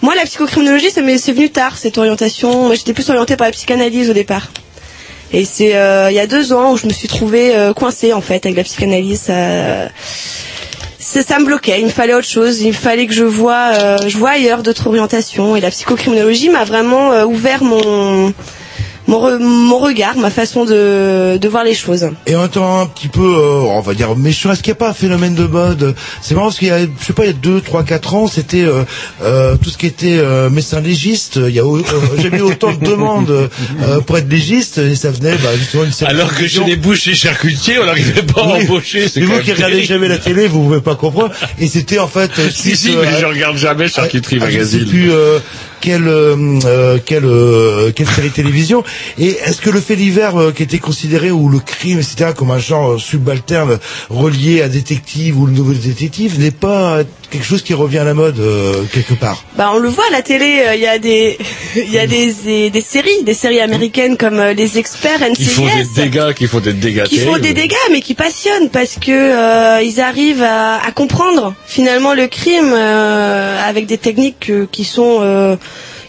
moi, 0.03 0.15
la 0.15 0.23
psychocriminologie, 0.23 0.91
ça 0.91 1.01
c'est 1.19 1.33
venu 1.33 1.51
tard 1.51 1.77
cette 1.77 1.99
orientation. 1.99 2.67
Moi, 2.67 2.75
j'étais 2.75 2.93
plus 2.93 3.09
orientée 3.11 3.37
par 3.37 3.47
la 3.47 3.53
psychanalyse 3.53 4.11
au 4.11 4.15
départ. 4.15 4.49
Et 5.33 5.45
c'est 5.45 5.77
euh, 5.77 6.11
il 6.11 6.15
y 6.15 6.21
a 6.21 6.27
deux 6.27 6.53
ans 6.53 6.73
où 6.73 6.77
je 6.77 6.87
me 6.87 6.93
suis 6.93 7.09
trouvée 7.09 7.55
euh, 7.55 7.75
coincée 7.75 8.13
en 8.15 8.23
fait 8.23 8.47
avec 8.47 8.57
la 8.57 8.65
psychanalyse. 8.65 9.31
Ça, 10.99 11.23
ça, 11.23 11.39
me 11.39 11.45
bloquait. 11.45 11.79
Il 11.79 11.87
me 11.87 11.91
fallait 11.91 12.15
autre 12.15 12.27
chose. 12.27 12.61
Il 12.61 12.75
fallait 12.75 13.07
que 13.07 13.13
je 13.13 13.25
vois, 13.25 13.71
euh, 13.75 13.97
je 14.07 14.19
vois 14.19 14.31
ailleurs 14.31 14.63
d'autres 14.63 14.89
orientations. 14.89 15.55
Et 15.55 15.61
la 15.61 15.71
psychocriminologie 15.71 16.49
m'a 16.49 16.65
vraiment 16.65 17.13
euh, 17.13 17.25
ouvert 17.25 17.63
mon 17.63 18.33
mon, 19.09 19.19
re- 19.27 19.39
mon 19.41 19.79
regard, 19.79 20.17
ma 20.17 20.31
façon 20.31 20.65
de, 20.65 21.37
de 21.39 21.49
voir 21.49 21.65
les 21.65 21.75
choses. 21.75 22.09
Et 22.27 22.37
en 22.37 22.47
étant 22.47 22.81
un 22.83 22.87
petit 22.87 23.09
peu, 23.09 23.21
euh, 23.23 23.63
on 23.63 23.81
va 23.81 23.95
dire, 23.95 24.15
méchant, 24.17 24.53
est-ce 24.53 24.63
qu'il 24.63 24.71
n'y 24.71 24.77
a 24.77 24.81
pas 24.81 24.91
un 24.91 24.95
phénomène 24.95 25.35
de 25.35 25.47
mode? 25.47 25.95
C'est 26.23 26.35
marrant 26.35 26.47
parce 26.49 26.59
qu'il 26.59 26.69
y 26.69 26.71
a, 26.71 26.81
je 26.81 27.05
sais 27.05 27.13
pas, 27.15 27.25
il 27.25 27.29
y 27.29 27.31
a 27.31 27.33
deux, 27.33 27.61
trois, 27.61 27.83
quatre 27.83 28.15
ans, 28.15 28.27
c'était 28.29 28.63
euh, 28.63 28.85
euh, 29.23 29.57
tout 29.61 29.71
ce 29.71 29.79
qui 29.79 29.87
était 29.87 30.19
euh, 30.19 30.51
médecin 30.51 30.81
légiste. 30.81 31.41
Il 31.43 31.55
y 31.55 31.59
a 31.59 31.65
au- 31.65 31.79
euh, 31.79 31.83
jamais 32.23 32.39
eu 32.39 32.43
autant 32.43 32.73
de 32.73 32.85
demandes 32.85 33.31
euh, 33.31 34.01
pour 34.01 34.19
être 34.19 34.29
légiste 34.29 34.79
et 34.79 34.95
ça 34.95 35.11
venait 35.11 35.37
bah, 35.43 35.57
justement 35.59 35.85
une 35.85 35.93
certaine 35.93 36.17
Alors 36.19 36.35
que 36.35 36.47
chez 36.47 36.65
les 36.65 36.77
bouchers 36.77 37.15
charcutiers, 37.15 37.79
on 37.81 37.87
n'arrivait 37.87 38.23
pas 38.23 38.43
à 38.43 38.47
Oui. 38.59 38.65
embaucher. 38.65 39.09
c'est 39.09 39.21
Mais 39.21 39.27
quand 39.27 39.33
vous 39.33 39.37
même 39.39 39.45
qui 39.47 39.53
regardez 39.53 39.83
jamais 39.85 40.09
la 40.09 40.19
télé, 40.19 40.47
vous 40.49 40.63
pouvez 40.63 40.81
pas 40.81 40.95
comprendre. 40.97 41.31
Et 41.59 41.67
c'était 41.67 41.99
en 41.99 42.09
fait. 42.09 42.31
euh, 42.39 42.49
Si, 42.55 42.77
si, 42.77 42.95
euh, 42.95 43.03
mais 43.03 43.19
je 43.21 43.25
regarde 43.27 43.57
jamais 43.57 43.89
Charcuterie 43.89 44.39
ah, 44.43 44.47
Je 44.51 44.51
sais 44.65 44.79
Magazine. 44.79 45.11
Plus 45.81 45.91
euh, 45.91 45.99
quelle 45.99 46.07
euh, 46.09 46.59
euh, 46.65 46.99
quelle 47.05 47.25
euh, 47.25 47.93
quelle 47.95 48.07
série 48.09 48.31
télévision. 48.31 48.85
Et 49.19 49.29
est-ce 49.45 49.61
que 49.61 49.71
le 49.71 49.81
fait 49.81 49.97
divers 49.97 50.37
euh, 50.37 50.53
qui 50.53 50.63
était 50.63 50.79
considéré 50.79 51.31
ou 51.31 51.49
le 51.49 51.59
crime 51.59 51.99
etc 51.99 52.33
comme 52.37 52.51
un 52.51 52.59
genre 52.59 52.93
euh, 52.93 52.99
subalterne 52.99 53.79
relié 54.11 54.63
à 54.63 54.69
détective 54.69 55.39
ou 55.39 55.47
le 55.47 55.53
nouveau 55.53 55.73
détective 55.73 56.39
n'est 56.41 56.51
pas 56.51 57.03
quelque 57.31 57.45
chose 57.45 57.63
qui 57.63 57.75
revient 57.75 57.99
à 57.99 58.05
la 58.05 58.15
mode 58.15 58.39
euh, 58.39 58.85
quelque 58.93 59.15
part. 59.15 59.45
Bah, 59.57 59.71
on 59.75 59.79
le 59.79 59.89
voit 59.89 60.05
à 60.09 60.13
la 60.13 60.23
télé, 60.23 60.63
euh, 60.67 60.75
il 60.75 60.81
y 60.81 60.87
a 60.87 60.99
des, 60.99 61.39
il 61.77 61.91
y 61.93 61.99
a 61.99 62.07
des, 62.07 62.33
des, 62.33 62.71
des 62.71 62.81
séries, 62.81 63.23
des 63.25 63.35
séries 63.35 63.61
américaines 63.61 64.17
comme 64.17 64.39
euh, 64.39 64.53
les 64.55 64.79
experts 64.79 65.21
NCIS. 65.21 65.35
Qui 65.37 65.45
font 65.45 65.67
des 65.67 65.85
dégâts, 66.03 66.33
qui 66.35 66.47
font 66.47 66.61
des 66.61 66.73
dégâts 66.73 67.05
qui 67.05 67.19
font 67.19 67.39
des 67.39 67.53
dégâts 67.53 67.75
mais 67.91 68.01
qui 68.01 68.15
passionnent 68.15 68.71
parce 68.71 68.97
que 68.97 69.11
euh, 69.11 69.83
ils 69.83 70.01
arrivent 70.01 70.43
à, 70.43 70.77
à 70.85 70.91
comprendre 70.93 71.55
finalement 71.67 72.15
le 72.15 72.27
crime 72.27 72.73
euh, 72.73 73.69
avec 73.69 73.87
des 73.87 73.99
techniques 73.99 74.51
qui 74.71 74.85
sont 74.85 75.19
euh, 75.21 75.57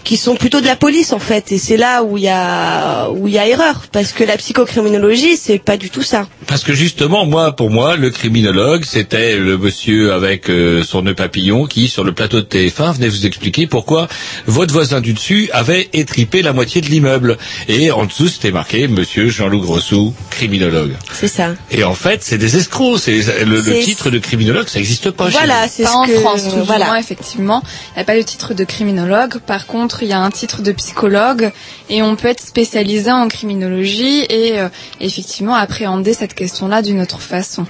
qui 0.10 0.18
sont 0.18 0.36
plutôt 0.36 0.60
de 0.60 0.66
la 0.66 0.76
police 0.76 1.14
en 1.14 1.20
fait 1.20 1.52
et 1.52 1.60
c'est 1.60 1.78
là 1.78 2.02
où 2.02 2.18
il 2.18 2.24
y 2.24 2.30
a 2.30 3.12
où 3.12 3.28
il 3.28 3.34
y 3.36 3.38
a 3.38 3.48
erreur 3.48 3.84
parce 3.92 4.12
que 4.12 4.24
la 4.24 4.38
psychocriminologie 4.38 5.38
c'est 5.38 5.60
pas 5.60 5.78
du 5.78 5.92
tout 5.92 6.02
ça. 6.02 6.28
Parce 6.48 6.64
que 6.64 6.74
justement, 6.74 7.28
moi, 7.28 7.56
pour 7.56 7.70
moi, 7.70 7.96
le 7.96 8.10
criminologue, 8.10 8.84
c'était 8.84 9.38
le 9.38 9.56
monsieur 9.58 10.14
avec 10.14 10.50
euh, 10.50 10.84
son 10.84 11.04
nœud 11.04 11.14
papillon 11.14 11.68
qui, 11.68 11.88
sur 11.88 12.04
le 12.04 12.12
plateau 12.12 12.42
de 12.42 12.46
TF1, 12.48 12.96
venait 12.96 13.08
vous 13.08 13.28
expliquer 13.28 13.68
pourquoi 13.68 14.08
votre 14.48 14.74
voisin 14.74 15.00
du 15.00 15.14
dessus 15.14 15.50
avait 15.54 15.90
étripé 15.94 16.42
la 16.42 16.54
moitié 16.54 16.82
de 16.82 16.88
l'immeuble. 16.88 17.38
Et 17.68 17.92
en 17.92 18.06
dessous, 18.06 18.28
c'était 18.28 18.52
marqué 18.52 18.88
Monsieur 18.88 19.30
Jean-Loup 19.30 19.62
Grossou, 19.62 20.16
criminologue. 20.32 20.94
C'est 21.14 21.28
ça. 21.28 21.54
Et 21.70 21.84
en 21.84 21.94
fait, 21.94 22.24
c'est 22.24 22.40
des 22.40 22.58
escrocs. 22.58 23.00
C'est 23.00 23.46
le, 23.46 23.84
titre 23.84 24.10
de 24.10 24.18
criminologue, 24.18 24.68
ça 24.68 24.80
n'existe 24.80 25.12
pas. 25.12 25.26
chez 25.26 25.38
Voilà, 25.38 25.68
c'est 25.68 25.84
Pas 25.84 25.90
ce 25.90 25.96
en 25.96 26.06
que 26.08 26.20
France, 26.20 26.44
tout 26.50 26.66
voilà. 26.66 26.88
moins, 26.88 26.98
effectivement. 26.98 27.62
Il 27.92 27.98
n'y 27.98 28.02
a 28.02 28.06
pas 28.06 28.16
le 28.16 28.24
titre 28.24 28.56
de 28.56 28.64
criminologue. 28.64 29.38
Par 29.46 29.68
contre, 29.68 29.99
il 30.02 30.10
y 30.10 30.14
a 30.14 30.20
un 30.20 30.32
titre 30.32 30.62
de 30.62 30.72
psychologue 30.72 31.52
et 31.90 32.02
on 32.02 32.16
peut 32.16 32.28
être 32.28 32.42
spécialisé 32.42 33.12
en 33.12 33.28
criminologie 33.28 34.26
et 34.30 34.60
euh, 34.60 34.70
effectivement 35.00 35.56
appréhender 35.56 36.14
cette 36.14 36.34
question-là 36.34 36.82
d'une 36.82 37.02
autre 37.02 37.22
façon. 37.22 37.66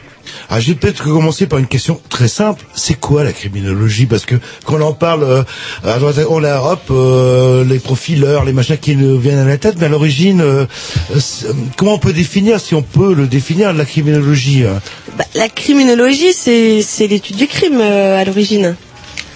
Ah, 0.49 0.59
je 0.59 0.67
vais 0.67 0.75
peut-être 0.75 1.03
commencer 1.03 1.47
par 1.47 1.59
une 1.59 1.67
question 1.67 1.99
très 2.09 2.27
simple. 2.27 2.63
C'est 2.75 2.99
quoi 2.99 3.23
la 3.23 3.33
criminologie? 3.33 4.05
Parce 4.05 4.25
que 4.25 4.35
quand 4.63 4.75
on 4.75 4.81
en 4.81 4.93
parle 4.93 5.23
euh, 5.23 5.43
à 5.83 5.97
droite, 5.99 6.19
on 6.29 6.43
a 6.43 6.59
hop, 6.61 6.81
euh, 6.91 7.63
les 7.63 7.79
profileurs, 7.79 8.45
les 8.45 8.53
machins 8.53 8.77
qui 8.77 8.95
nous 8.95 9.17
viennent 9.19 9.39
à 9.39 9.45
la 9.45 9.57
tête, 9.57 9.75
mais 9.79 9.85
à 9.85 9.89
l'origine, 9.89 10.41
euh, 10.41 10.65
comment 11.77 11.93
on 11.93 11.99
peut 11.99 12.13
définir, 12.13 12.59
si 12.59 12.75
on 12.75 12.81
peut 12.81 13.13
le 13.13 13.27
définir, 13.27 13.73
la 13.73 13.85
criminologie 13.85 14.63
euh 14.65 14.75
Bah, 15.17 15.25
la 15.35 15.49
criminologie 15.49 16.33
c'est 16.33 17.07
l'étude 17.07 17.35
du 17.35 17.47
crime 17.47 17.79
euh, 17.81 18.19
à 18.19 18.23
l'origine. 18.25 18.75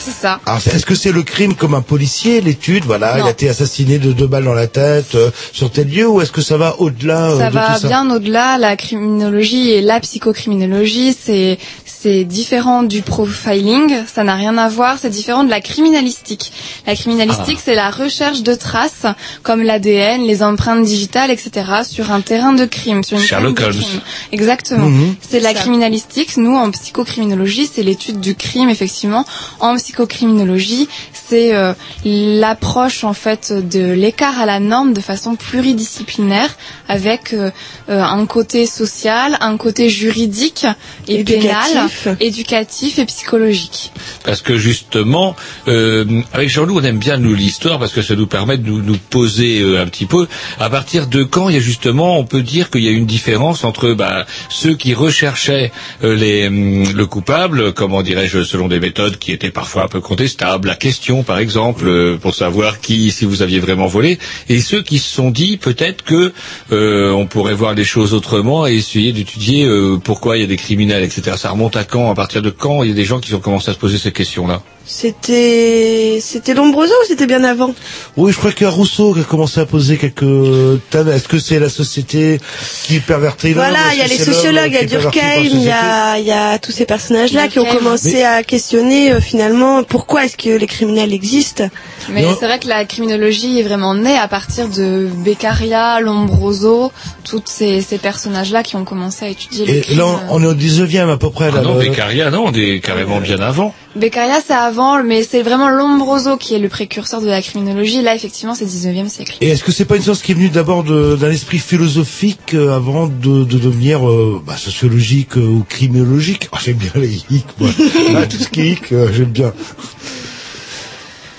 C'est 0.03 0.11
ça. 0.11 0.39
Alors, 0.45 0.59
est-ce 0.65 0.85
que 0.85 0.95
c'est 0.95 1.11
le 1.11 1.23
crime 1.23 1.53
comme 1.55 1.73
un 1.75 1.81
policier, 1.81 2.41
l'étude, 2.41 2.83
voilà, 2.85 3.19
il 3.19 3.25
a 3.25 3.29
été 3.29 3.47
assassiné 3.49 3.99
de 3.99 4.11
deux 4.11 4.27
balles 4.27 4.43
dans 4.43 4.53
la 4.53 4.67
tête 4.67 5.15
euh, 5.15 5.31
sur 5.53 5.71
tel 5.71 5.87
lieu, 5.89 6.07
ou 6.07 6.21
est-ce 6.21 6.31
que 6.31 6.41
ça 6.41 6.57
va 6.57 6.75
au-delà 6.79 7.31
euh, 7.31 7.39
Ça 7.39 7.49
de 7.49 7.53
va 7.53 7.73
tout 7.75 7.81
ça 7.81 7.87
bien 7.87 8.09
au-delà. 8.11 8.57
La 8.57 8.75
criminologie 8.75 9.69
et 9.71 9.81
la 9.81 9.99
psychocriminologie, 9.99 11.13
c'est 11.19 11.57
c'est 11.85 12.25
différent 12.25 12.83
du 12.83 13.01
profiling. 13.01 13.93
Ça 14.13 14.25
n'a 14.25 14.35
rien 14.35 14.57
à 14.57 14.67
voir. 14.67 14.97
C'est 14.99 15.09
différent 15.09 15.45
de 15.45 15.49
la 15.49 15.61
criminalistique. 15.61 16.51
La 16.85 16.95
criminalistique, 16.95 17.57
Ah. 17.59 17.63
c'est 17.63 17.75
la 17.75 17.91
recherche 17.91 18.41
de 18.43 18.53
traces 18.55 19.05
comme 19.41 19.61
l'ADN, 19.63 20.21
les 20.23 20.43
empreintes 20.43 20.83
digitales, 20.83 21.31
etc. 21.31 21.51
sur 21.89 22.11
un 22.11 22.19
terrain 22.19 22.51
de 22.53 22.65
crime, 22.65 23.03
sur 23.03 23.17
une 23.17 23.23
Sherlock 23.23 23.57
scène 23.57 23.69
de 23.69 23.73
Holmes. 23.73 23.83
crime. 23.83 24.01
Exactement. 24.33 24.87
Mhm. 24.87 25.15
C'est 25.21 25.39
la 25.39 25.53
criminalistique. 25.53 26.35
Nous, 26.35 26.53
en 26.55 26.71
psychocriminologie, 26.71 27.69
c'est 27.73 27.83
l'étude 27.83 28.19
du 28.19 28.35
crime, 28.35 28.69
effectivement. 28.69 29.25
En 29.61 29.73
psychocriminologie, 29.93 30.87
c'est 31.13 31.53
euh, 31.55 31.73
l'approche 32.03 33.03
en 33.03 33.13
fait 33.13 33.53
de 33.53 33.91
l'écart 33.93 34.39
à 34.39 34.45
la 34.45 34.59
norme 34.59 34.93
de 34.93 35.01
façon 35.01 35.35
pluridisciplinaire, 35.35 36.49
avec 36.87 37.33
euh, 37.33 37.51
euh, 37.89 38.01
un 38.01 38.25
côté 38.25 38.65
social, 38.65 39.37
un 39.41 39.57
côté 39.57 39.89
juridique 39.89 40.65
et 41.07 41.19
Éducatif. 41.19 42.03
pénal, 42.03 42.17
éducatif 42.19 42.97
et 42.99 43.05
psychologique. 43.05 43.91
Parce 44.23 44.41
que 44.41 44.57
justement, 44.57 45.35
euh, 45.67 46.05
avec 46.33 46.49
Jean-Loup, 46.49 46.79
on 46.79 46.83
aime 46.83 46.97
bien 46.99 47.17
nous 47.17 47.33
l'histoire 47.35 47.77
parce 47.79 47.93
que 47.93 48.01
ça 48.01 48.15
nous 48.15 48.27
permet 48.27 48.57
de 48.57 48.65
nous, 48.67 48.81
nous 48.81 48.97
poser 48.97 49.61
euh, 49.61 49.81
un 49.81 49.85
petit 49.85 50.05
peu. 50.05 50.27
À 50.59 50.69
partir 50.69 51.07
de 51.07 51.23
quand 51.23 51.49
il 51.49 51.55
y 51.55 51.57
a 51.57 51.61
justement, 51.61 52.17
on 52.17 52.25
peut 52.25 52.41
dire 52.41 52.69
qu'il 52.71 52.83
y 52.83 52.87
a 52.87 52.91
une 52.91 53.05
différence 53.05 53.63
entre 53.63 53.93
bah, 53.93 54.25
ceux 54.49 54.73
qui 54.75 54.93
recherchaient 54.93 55.71
euh, 56.03 56.15
les, 56.15 56.47
hum, 56.47 56.83
le 56.93 57.05
coupable, 57.05 57.73
comment 57.73 58.01
dirais-je, 58.01 58.43
selon 58.43 58.67
des 58.67 58.79
méthodes 58.79 59.17
qui 59.17 59.31
étaient 59.31 59.51
parfois 59.51 59.82
un 59.83 59.87
peu 59.87 60.01
contestables, 60.01 60.67
la 60.67 60.75
question 60.75 61.23
par 61.23 61.39
exemple 61.39 61.85
euh, 61.87 62.17
pour 62.17 62.33
savoir 62.35 62.79
qui, 62.79 63.11
si 63.11 63.25
vous 63.25 63.41
aviez 63.41 63.59
vraiment 63.59 63.87
volé, 63.87 64.17
et 64.49 64.59
ceux 64.59 64.81
qui 64.81 64.99
se 64.99 65.09
sont 65.13 65.31
dit 65.31 65.57
peut-être 65.57 66.03
que 66.03 66.33
euh, 66.71 67.11
on 67.11 67.25
pourrait 67.27 67.53
voir 67.53 67.73
les 67.73 67.83
choses 67.83 68.13
autrement 68.13 68.65
et 68.67 68.75
essayer 68.75 69.11
d'étudier 69.11 69.65
euh, 69.65 69.97
pourquoi 70.03 70.37
il 70.37 70.41
y 70.41 70.43
a 70.43 70.47
des 70.47 70.57
criminels, 70.57 71.03
etc. 71.03 71.37
Ça 71.37 71.49
remonte 71.51 71.75
à 71.75 71.83
quand 71.83 72.09
À 72.11 72.15
partir 72.15 72.41
de 72.41 72.49
quand 72.49 72.83
il 72.83 72.89
y 72.89 72.91
a 72.91 72.95
des 72.95 73.05
gens 73.05 73.19
qui 73.19 73.33
ont 73.33 73.39
commencé 73.39 73.69
à 73.71 73.73
se 73.73 73.79
poser 73.79 73.97
ces 73.97 74.11
questions-là? 74.11 74.61
C'était 74.85 76.19
c'était 76.21 76.53
Lombroso 76.53 76.91
ou 76.91 77.05
c'était 77.07 77.25
bien 77.25 77.43
avant? 77.43 77.73
Oui, 78.17 78.31
je 78.31 78.37
crois 78.37 78.51
qu'il 78.51 78.63
y 78.65 78.67
a 78.67 78.69
Rousseau 78.71 79.13
qui 79.13 79.21
a 79.21 79.23
commencé 79.23 79.59
à 79.61 79.65
poser 79.65 79.97
quelques 79.97 80.79
thèmes. 80.89 81.07
Est-ce 81.09 81.27
que 81.27 81.39
c'est 81.39 81.59
la 81.59 81.69
société 81.69 82.39
qui 82.85 82.99
pervertit? 82.99 83.49
L'homme 83.53 83.63
Voilà, 83.65 83.79
il 83.93 83.99
y 83.99 84.01
a 84.01 84.07
les 84.07 84.17
sociologues, 84.17 84.67
il 84.71 84.73
y 84.73 84.77
a 84.77 84.85
Durkheim, 84.85 85.41
il 85.43 85.61
y 85.63 85.69
a, 85.71 86.19
il 86.19 86.25
y 86.25 86.31
a 86.31 86.59
tous 86.59 86.71
ces 86.71 86.85
personnages-là 86.85 87.47
qui 87.47 87.59
ont 87.59 87.65
commencé 87.65 88.13
Mais- 88.13 88.23
à 88.23 88.43
questionner 88.43 89.11
euh, 89.13 89.21
finalement 89.21 89.83
pourquoi 89.83 90.25
est-ce 90.25 90.37
que 90.37 90.49
les 90.57 90.67
criminels 90.67 91.13
existent? 91.13 91.69
Mais 92.09 92.23
Non. 92.23 92.35
c'est 92.39 92.45
vrai 92.45 92.59
que 92.59 92.67
la 92.67 92.85
criminologie 92.85 93.59
est 93.59 93.63
vraiment 93.63 93.95
née 93.95 94.17
à 94.17 94.27
partir 94.27 94.67
de 94.69 95.07
Beccaria, 95.25 95.99
Lombroso, 96.01 96.91
tous 97.23 97.41
ces, 97.45 97.81
ces 97.81 97.97
personnages-là 97.97 98.63
qui 98.63 98.75
ont 98.75 98.83
commencé 98.85 99.25
à 99.25 99.29
étudier 99.29 99.65
les 99.65 99.77
Et 99.77 99.81
crimes. 99.81 99.99
là, 99.99 100.05
on 100.29 100.43
est 100.43 100.47
au 100.47 100.53
19e 100.53 101.09
à 101.09 101.17
peu 101.17 101.29
près. 101.29 101.49
Ah 101.51 101.55
là, 101.57 101.61
non, 101.61 101.75
le- 101.75 101.79
Beccaria, 101.81 102.29
non, 102.31 102.45
on 102.47 102.53
est 102.53 102.79
carrément 102.79 103.19
bien 103.21 103.39
avant. 103.39 103.73
Beccaria, 103.95 104.39
c'est 104.45 104.53
avant, 104.73 105.03
mais 105.03 105.21
c'est 105.23 105.43
vraiment 105.43 105.69
Lombroso 105.69 106.35
qui 106.37 106.55
est 106.55 106.59
le 106.59 106.67
précurseur 106.67 107.21
de 107.21 107.27
la 107.27 107.41
criminologie. 107.43 108.01
Là, 108.01 108.15
effectivement, 108.15 108.55
c'est 108.55 108.65
19e 108.65 109.07
siècle. 109.07 109.37
Et 109.41 109.49
est-ce 109.49 109.63
que 109.63 109.71
c'est 109.71 109.85
pas 109.85 109.97
une 109.97 110.01
science 110.01 110.23
qui 110.23 110.31
est 110.31 110.35
venue 110.35 110.49
d'abord 110.49 110.83
d'un 110.83 111.31
esprit 111.31 111.59
philosophique 111.59 112.55
euh, 112.55 112.75
avant 112.75 113.05
de, 113.07 113.43
de 113.43 113.57
devenir 113.59 114.09
euh, 114.09 114.41
bah, 114.45 114.57
sociologique 114.57 115.37
euh, 115.37 115.41
ou 115.45 115.63
criminologique? 115.69 116.49
Ah, 116.51 116.57
J'aime 116.63 116.77
bien 116.77 116.91
les 116.95 117.21
hic, 117.29 117.45
moi. 117.59 117.69
Ah, 118.15 118.25
tout 118.25 118.37
ce 118.37 118.47
qui 118.49 118.61
est 118.61 118.69
hic, 118.71 118.91
euh, 118.91 119.09
j'aime 119.13 119.31
bien. 119.31 119.53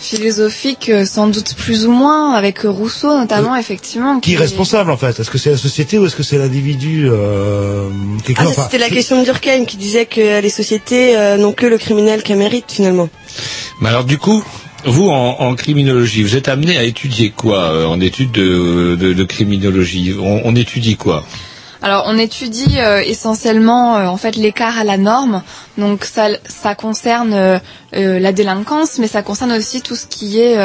Philosophique, 0.05 0.89
euh, 0.91 1.05
sans 1.05 1.27
doute 1.29 1.55
plus 1.57 1.87
ou 1.87 1.91
moins, 1.91 2.35
avec 2.35 2.65
euh, 2.65 2.71
Rousseau 2.71 3.17
notamment, 3.19 3.57
effectivement. 3.57 4.21
Qui 4.21 4.35
est 4.35 4.37
responsable 4.37 4.91
en 4.91 4.97
fait 4.97 5.19
Est-ce 5.19 5.31
que 5.31 5.39
c'est 5.39 5.51
la 5.51 5.57
société 5.57 5.99
ou 5.99 6.07
est-ce 6.07 6.15
que 6.17 6.23
c'est 6.23 6.39
l'individu 6.39 7.09
euh, 7.11 7.89
Ah, 8.37 8.45
enfin, 8.47 8.63
c'était 8.65 8.79
la 8.79 8.91
question 8.91 9.19
de 9.21 9.25
Durkheim 9.25 9.65
qui 9.65 9.77
disait 9.77 10.07
que 10.07 10.41
les 10.41 10.51
sociétés 10.51 11.17
euh, 11.17 11.37
n'ont 11.37 11.53
que 11.53 11.67
le 11.67 11.79
criminel 11.79 12.23
qu'elles 12.23 12.39
méritent 12.39 12.71
finalement. 12.71 13.09
Mais 13.81 13.89
alors 13.89 14.05
du 14.05 14.19
coup, 14.19 14.45
vous, 14.85 15.09
en, 15.09 15.37
en 15.41 15.55
criminologie, 15.55 16.23
vous 16.23 16.37
êtes 16.37 16.49
amené 16.49 16.77
à 16.77 16.85
étudier 16.85 17.31
quoi 17.31 17.65
euh, 17.65 17.87
en 17.87 18.01
études 18.01 18.33
de, 18.33 18.97
de, 18.97 19.13
de 19.15 19.25
criminologie? 19.25 20.15
On, 20.21 20.43
on 20.45 20.55
étudie 20.55 20.97
quoi? 20.97 21.25
Alors, 21.85 22.05
on 22.07 22.17
étudie 22.17 22.79
euh, 22.79 23.03
essentiellement 23.05 23.99
euh, 23.99 24.07
en 24.07 24.17
fait 24.17 24.37
l'écart 24.37 24.79
à 24.79 24.85
la 24.85 24.97
norme. 24.97 25.43
Donc 25.77 26.07
ça, 26.07 26.29
ça 26.49 26.75
concerne 26.75 27.35
euh, 27.35 27.59
la 27.93 28.33
délinquance, 28.33 28.99
mais 28.99 29.07
ça 29.07 29.21
concerne 29.21 29.53
aussi 29.53 29.83
tout 29.83 29.95
ce 29.95 30.07
qui 30.07 30.41
est 30.41 30.57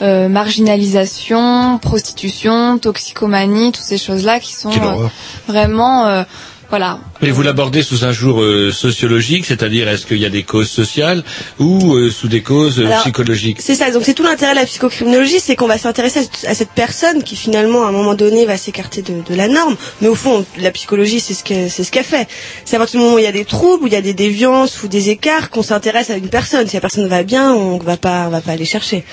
marginalisation, 0.00 1.78
prostitution, 1.78 2.78
toxicomanie, 2.78 3.72
toutes 3.72 3.82
ces 3.82 3.98
choses-là 3.98 4.38
qui 4.38 4.52
sont 4.54 4.70
euh, 4.70 5.08
vraiment 5.48 6.06
euh, 6.06 6.22
voilà. 6.70 7.00
Mais 7.20 7.30
vous 7.30 7.42
l'abordez 7.42 7.82
sous 7.82 8.04
un 8.04 8.12
jour 8.12 8.40
euh, 8.40 8.70
sociologique, 8.70 9.44
c'est-à-dire 9.44 9.88
est-ce 9.88 10.06
qu'il 10.06 10.18
y 10.18 10.24
a 10.24 10.30
des 10.30 10.44
causes 10.44 10.70
sociales 10.70 11.24
ou 11.58 11.94
euh, 11.94 12.10
sous 12.10 12.28
des 12.28 12.42
causes 12.42 12.78
euh, 12.78 12.86
Alors, 12.86 13.00
psychologiques 13.00 13.58
C'est 13.60 13.74
ça, 13.74 13.90
donc 13.90 14.04
c'est 14.04 14.14
tout 14.14 14.22
l'intérêt 14.22 14.52
de 14.52 14.58
la 14.60 14.66
psychocriminologie, 14.66 15.40
c'est 15.40 15.56
qu'on 15.56 15.66
va 15.66 15.78
s'intéresser 15.78 16.20
à, 16.46 16.50
à 16.50 16.54
cette 16.54 16.70
personne 16.70 17.24
qui 17.24 17.34
finalement 17.34 17.84
à 17.84 17.88
un 17.88 17.92
moment 17.92 18.14
donné 18.14 18.46
va 18.46 18.56
s'écarter 18.56 19.02
de, 19.02 19.14
de 19.28 19.34
la 19.34 19.48
norme. 19.48 19.76
Mais 20.00 20.06
au 20.06 20.14
fond, 20.14 20.46
la 20.58 20.70
psychologie 20.70 21.18
c'est 21.18 21.34
ce 21.34 21.42
que 21.42 21.68
c'est 21.68 21.82
ce 21.82 21.90
qu'elle 21.90 22.04
fait. 22.04 22.28
C'est 22.64 22.76
à 22.76 22.78
partir 22.78 23.00
du 23.00 23.04
moment 23.04 23.16
où 23.16 23.18
il 23.18 23.24
y 23.24 23.28
a 23.28 23.32
des 23.32 23.44
troubles, 23.44 23.84
où 23.84 23.86
il 23.88 23.92
y 23.92 23.96
a 23.96 24.00
des 24.00 24.14
déviances 24.14 24.82
ou 24.84 24.88
des 24.88 25.10
écarts 25.10 25.50
qu'on 25.50 25.62
s'intéresse 25.62 26.10
à 26.10 26.16
une 26.16 26.28
personne. 26.28 26.68
Si 26.68 26.74
la 26.76 26.80
personne 26.80 27.08
va 27.08 27.24
bien, 27.24 27.52
on 27.52 27.78
va 27.78 27.96
pas 27.96 28.26
on 28.28 28.30
va 28.30 28.40
pas 28.40 28.52
aller 28.52 28.64
chercher. 28.64 29.04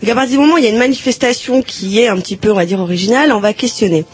Donc 0.00 0.10
à 0.10 0.14
partir 0.14 0.32
du 0.32 0.38
moment 0.38 0.54
où 0.54 0.58
il 0.58 0.64
y 0.64 0.66
a 0.66 0.70
une 0.70 0.78
manifestation 0.78 1.62
qui 1.62 2.00
est 2.00 2.08
un 2.08 2.16
petit 2.16 2.36
peu 2.36 2.50
on 2.50 2.56
va 2.56 2.64
dire 2.64 2.80
originale, 2.80 3.32
on 3.32 3.40
va 3.40 3.52
questionner. 3.52 4.06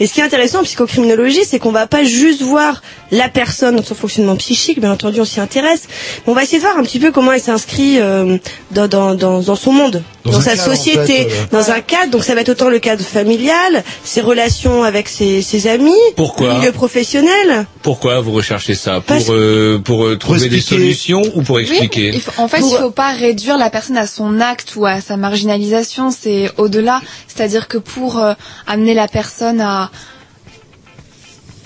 Et 0.00 0.08
ce 0.08 0.14
qui 0.14 0.20
est 0.20 0.24
intéressant 0.24 0.60
en 0.60 0.64
psychocriminologie, 0.64 1.44
c'est 1.44 1.60
qu'on 1.60 1.70
va 1.70 1.86
pas 1.86 2.02
juste 2.02 2.39
voir 2.44 2.82
la 3.10 3.28
personne 3.28 3.76
dans 3.76 3.82
son 3.82 3.94
fonctionnement 3.94 4.36
psychique, 4.36 4.80
bien 4.80 4.92
entendu 4.92 5.20
on 5.20 5.24
s'y 5.24 5.40
intéresse, 5.40 5.84
mais 6.26 6.32
on 6.32 6.34
va 6.34 6.42
essayer 6.44 6.58
de 6.58 6.62
voir 6.64 6.76
un 6.78 6.82
petit 6.82 6.98
peu 7.00 7.10
comment 7.10 7.32
elle 7.32 7.40
s'inscrit 7.40 7.98
euh, 7.98 8.38
dans, 8.70 8.86
dans, 8.88 9.14
dans, 9.14 9.40
dans 9.40 9.56
son 9.56 9.72
monde, 9.72 10.02
Dans 10.24 10.40
sa 10.40 10.50
cadre, 10.56 10.62
en 10.62 10.74
société, 10.76 11.06
fait, 11.06 11.26
euh. 11.30 11.46
dans 11.50 11.70
un 11.70 11.80
cadre, 11.80 12.10
donc 12.12 12.22
ça 12.24 12.34
va 12.34 12.42
être 12.42 12.50
autant 12.50 12.68
le 12.68 12.78
cadre 12.78 13.02
familial, 13.04 13.82
ses 14.04 14.20
relations 14.20 14.84
avec 14.84 15.08
ses, 15.08 15.42
ses 15.42 15.66
amis, 15.66 15.92
Pourquoi 16.16 16.48
le 16.54 16.58
milieu 16.60 16.72
professionnel. 16.72 17.66
Pourquoi 17.82 18.20
vous 18.20 18.32
recherchez 18.32 18.74
ça 18.74 19.00
Parce- 19.04 19.24
Pour, 19.24 19.34
euh, 19.34 19.80
pour 19.84 20.04
euh, 20.06 20.16
trouver 20.16 20.48
des 20.48 20.60
solutions 20.60 21.22
ou 21.34 21.42
pour 21.42 21.58
expliquer 21.58 22.10
Oui, 22.10 22.16
il 22.16 22.20
faut- 22.20 22.40
en 22.40 22.46
fait, 22.48 22.58
il 22.60 22.76
faut 22.76 22.90
pas 22.90 23.12
réduire 23.12 23.58
la 23.58 23.70
personne 23.70 23.96
à 23.96 24.06
son 24.06 24.40
acte 24.40 24.74
ou 24.76 24.86
à 24.86 25.00
sa 25.00 25.16
marginalisation. 25.16 26.10
C'est 26.10 26.50
au-delà. 26.58 27.00
C'est-à-dire 27.26 27.66
que 27.68 27.78
pour 27.78 28.18
euh, 28.18 28.34
amener 28.66 28.94
la 28.94 29.08
personne 29.08 29.60
à 29.60 29.90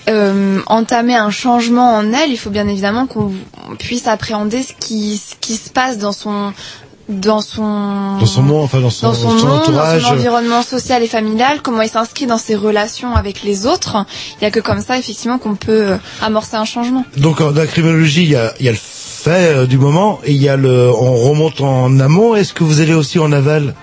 euh, 0.09 0.59
entamer 0.67 1.15
un 1.15 1.31
changement 1.31 1.95
en 1.95 2.13
elle, 2.13 2.31
il 2.31 2.37
faut 2.37 2.49
bien 2.49 2.67
évidemment 2.67 3.07
qu'on 3.07 3.31
puisse 3.79 4.07
appréhender 4.07 4.63
ce 4.63 4.73
qui, 4.79 5.17
ce 5.17 5.35
qui 5.41 5.55
se 5.55 5.69
passe 5.69 5.97
dans 5.97 6.11
son 6.11 6.53
dans 7.07 7.41
son 7.41 8.17
Dans 8.19 8.25
son 8.25 8.41
monde, 8.41 8.63
enfin 8.63 8.79
dans 8.79 8.89
son, 8.89 9.07
dans 9.09 9.13
son, 9.13 9.37
son 9.37 9.45
monde, 9.45 9.61
entourage. 9.61 10.01
dans 10.01 10.07
son 10.09 10.13
environnement 10.15 10.63
social 10.63 11.03
et 11.03 11.07
familial, 11.07 11.61
comment 11.61 11.83
il 11.83 11.89
s'inscrit 11.89 12.25
dans 12.25 12.39
ses 12.39 12.55
relations 12.55 13.13
avec 13.15 13.43
les 13.43 13.67
autres. 13.67 14.05
Il 14.33 14.37
n'y 14.41 14.47
a 14.47 14.51
que 14.51 14.59
comme 14.59 14.81
ça, 14.81 14.97
effectivement, 14.97 15.37
qu'on 15.37 15.53
peut 15.53 15.91
euh, 15.91 15.97
amorcer 16.23 16.55
un 16.55 16.65
changement. 16.65 17.05
Donc 17.17 17.41
en- 17.41 17.51
dans 17.51 17.61
la 17.61 17.67
criminologie, 17.67 18.23
il 18.23 18.29
y 18.31 18.35
a, 18.35 18.53
il 18.59 18.65
y 18.65 18.69
a 18.69 18.71
le 18.71 18.77
fait 18.79 19.29
euh, 19.55 19.65
du 19.67 19.77
moment 19.77 20.19
et 20.23 20.31
il 20.31 20.41
y 20.41 20.49
a 20.49 20.55
le. 20.57 20.89
On 20.89 21.13
remonte 21.29 21.61
en 21.61 21.99
amont. 21.99 22.33
Est-ce 22.33 22.53
que 22.53 22.63
vous 22.63 22.81
allez 22.81 22.95
aussi 22.95 23.19
en 23.19 23.31
aval? 23.31 23.75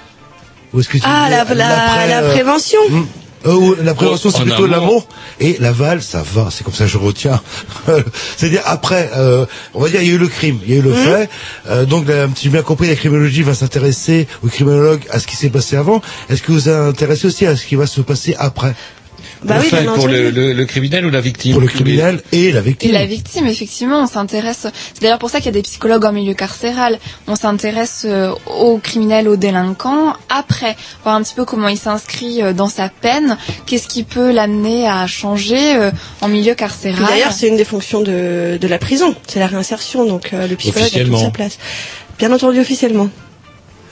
Ou 0.74 0.80
est-ce 0.80 0.88
que 0.88 0.98
tu 0.98 1.04
Ah, 1.06 1.28
la, 1.30 1.44
la, 1.44 2.22
prévention. 2.28 2.80
hmm. 2.90 3.06
Euh, 3.46 3.52
ou 3.54 3.74
la 3.82 3.94
prévention, 3.94 4.30
En 4.30 4.32
c'est 4.32 4.42
plutôt 4.42 4.66
l'amour. 4.66 5.06
Et 5.40 5.56
l'aval, 5.58 6.02
ça 6.02 6.22
va. 6.34 6.48
C'est 6.50 6.64
comme 6.64 6.74
ça 6.74 6.84
que 6.84 6.90
je 6.90 6.98
retiens. 6.98 7.40
C'est-à-dire 8.36 8.62
après, 8.66 9.10
euh, 9.16 9.46
on 9.74 9.80
va 9.80 9.88
dire, 9.88 10.00
il 10.02 10.08
y 10.08 10.10
a 10.10 10.14
eu 10.14 10.18
le 10.18 10.28
crime, 10.28 10.58
il 10.64 10.70
y 10.72 10.74
a 10.74 10.78
eu 10.78 10.82
le 10.82 10.90
Mhm. 10.90 10.96
fait. 11.04 11.30
Euh, 11.68 11.84
donc, 11.84 12.06
si 12.36 12.44
j'ai 12.44 12.50
bien 12.50 12.62
compris, 12.62 12.88
la 12.88 12.96
criminologie 12.96 13.42
va 13.42 13.54
s'intéresser, 13.54 14.28
ou 14.42 14.48
criminologue, 14.48 15.02
à 15.10 15.18
ce 15.18 15.26
qui 15.26 15.36
s'est 15.36 15.50
passé 15.50 15.76
avant. 15.76 16.00
Est-ce 16.28 16.42
que 16.42 16.52
vous 16.52 16.58
vous 16.60 16.68
intéressez 16.68 17.26
aussi 17.26 17.46
à 17.46 17.56
ce 17.56 17.64
qui 17.66 17.74
va 17.76 17.86
se 17.86 18.00
passer 18.00 18.34
après? 18.38 18.74
Bah 19.44 19.54
Pour 19.56 19.64
oui, 19.64 19.70
bien 19.70 19.92
pour 19.92 20.06
le, 20.08 20.30
le, 20.30 20.52
le 20.52 20.64
criminel 20.66 21.04
ou 21.04 21.10
la 21.10 21.20
victime? 21.20 21.52
Pour 21.52 21.60
le 21.60 21.66
criminel 21.66 22.20
et 22.30 22.52
la 22.52 22.60
Et 22.60 22.62
victime. 22.62 22.92
la 22.92 23.06
victime, 23.06 23.46
effectivement, 23.46 24.00
on 24.02 24.06
s'intéresse. 24.06 24.66
C'est 24.94 25.02
d'ailleurs 25.02 25.18
pour 25.18 25.30
ça 25.30 25.38
qu'il 25.38 25.46
y 25.46 25.48
a 25.48 25.52
des 25.52 25.62
psychologues 25.62 26.04
en 26.04 26.12
milieu 26.12 26.34
carcéral. 26.34 26.98
On 27.26 27.34
s'intéresse 27.34 28.02
euh, 28.06 28.32
aux 28.46 28.78
criminels, 28.78 29.28
aux 29.28 29.36
délinquants. 29.36 30.14
Après, 30.28 30.76
voir 31.02 31.16
un 31.16 31.22
petit 31.22 31.34
peu 31.34 31.44
comment 31.44 31.68
il 31.68 31.76
s'inscrit 31.78 32.40
euh, 32.42 32.52
dans 32.52 32.68
sa 32.68 32.88
peine. 32.88 33.36
Qu'est-ce 33.66 33.88
qui 33.88 34.04
peut 34.04 34.30
l'amener 34.32 34.86
à 34.88 35.06
changer 35.06 35.74
euh, 35.76 35.90
en 36.20 36.28
milieu 36.28 36.54
carcéral? 36.54 37.04
D'ailleurs, 37.08 37.32
c'est 37.32 37.48
une 37.48 37.56
des 37.56 37.64
fonctions 37.64 38.00
de, 38.00 38.58
de 38.60 38.68
la 38.68 38.78
prison, 38.78 39.14
c'est 39.26 39.40
la 39.40 39.48
réinsertion, 39.48 40.04
donc 40.06 40.30
euh, 40.32 40.46
le 40.46 40.54
psychologue 40.56 40.90
a 40.96 41.04
toute 41.04 41.16
sa 41.18 41.30
place. 41.30 41.58
Bien 42.18 42.30
entendu 42.32 42.60
officiellement. 42.60 43.08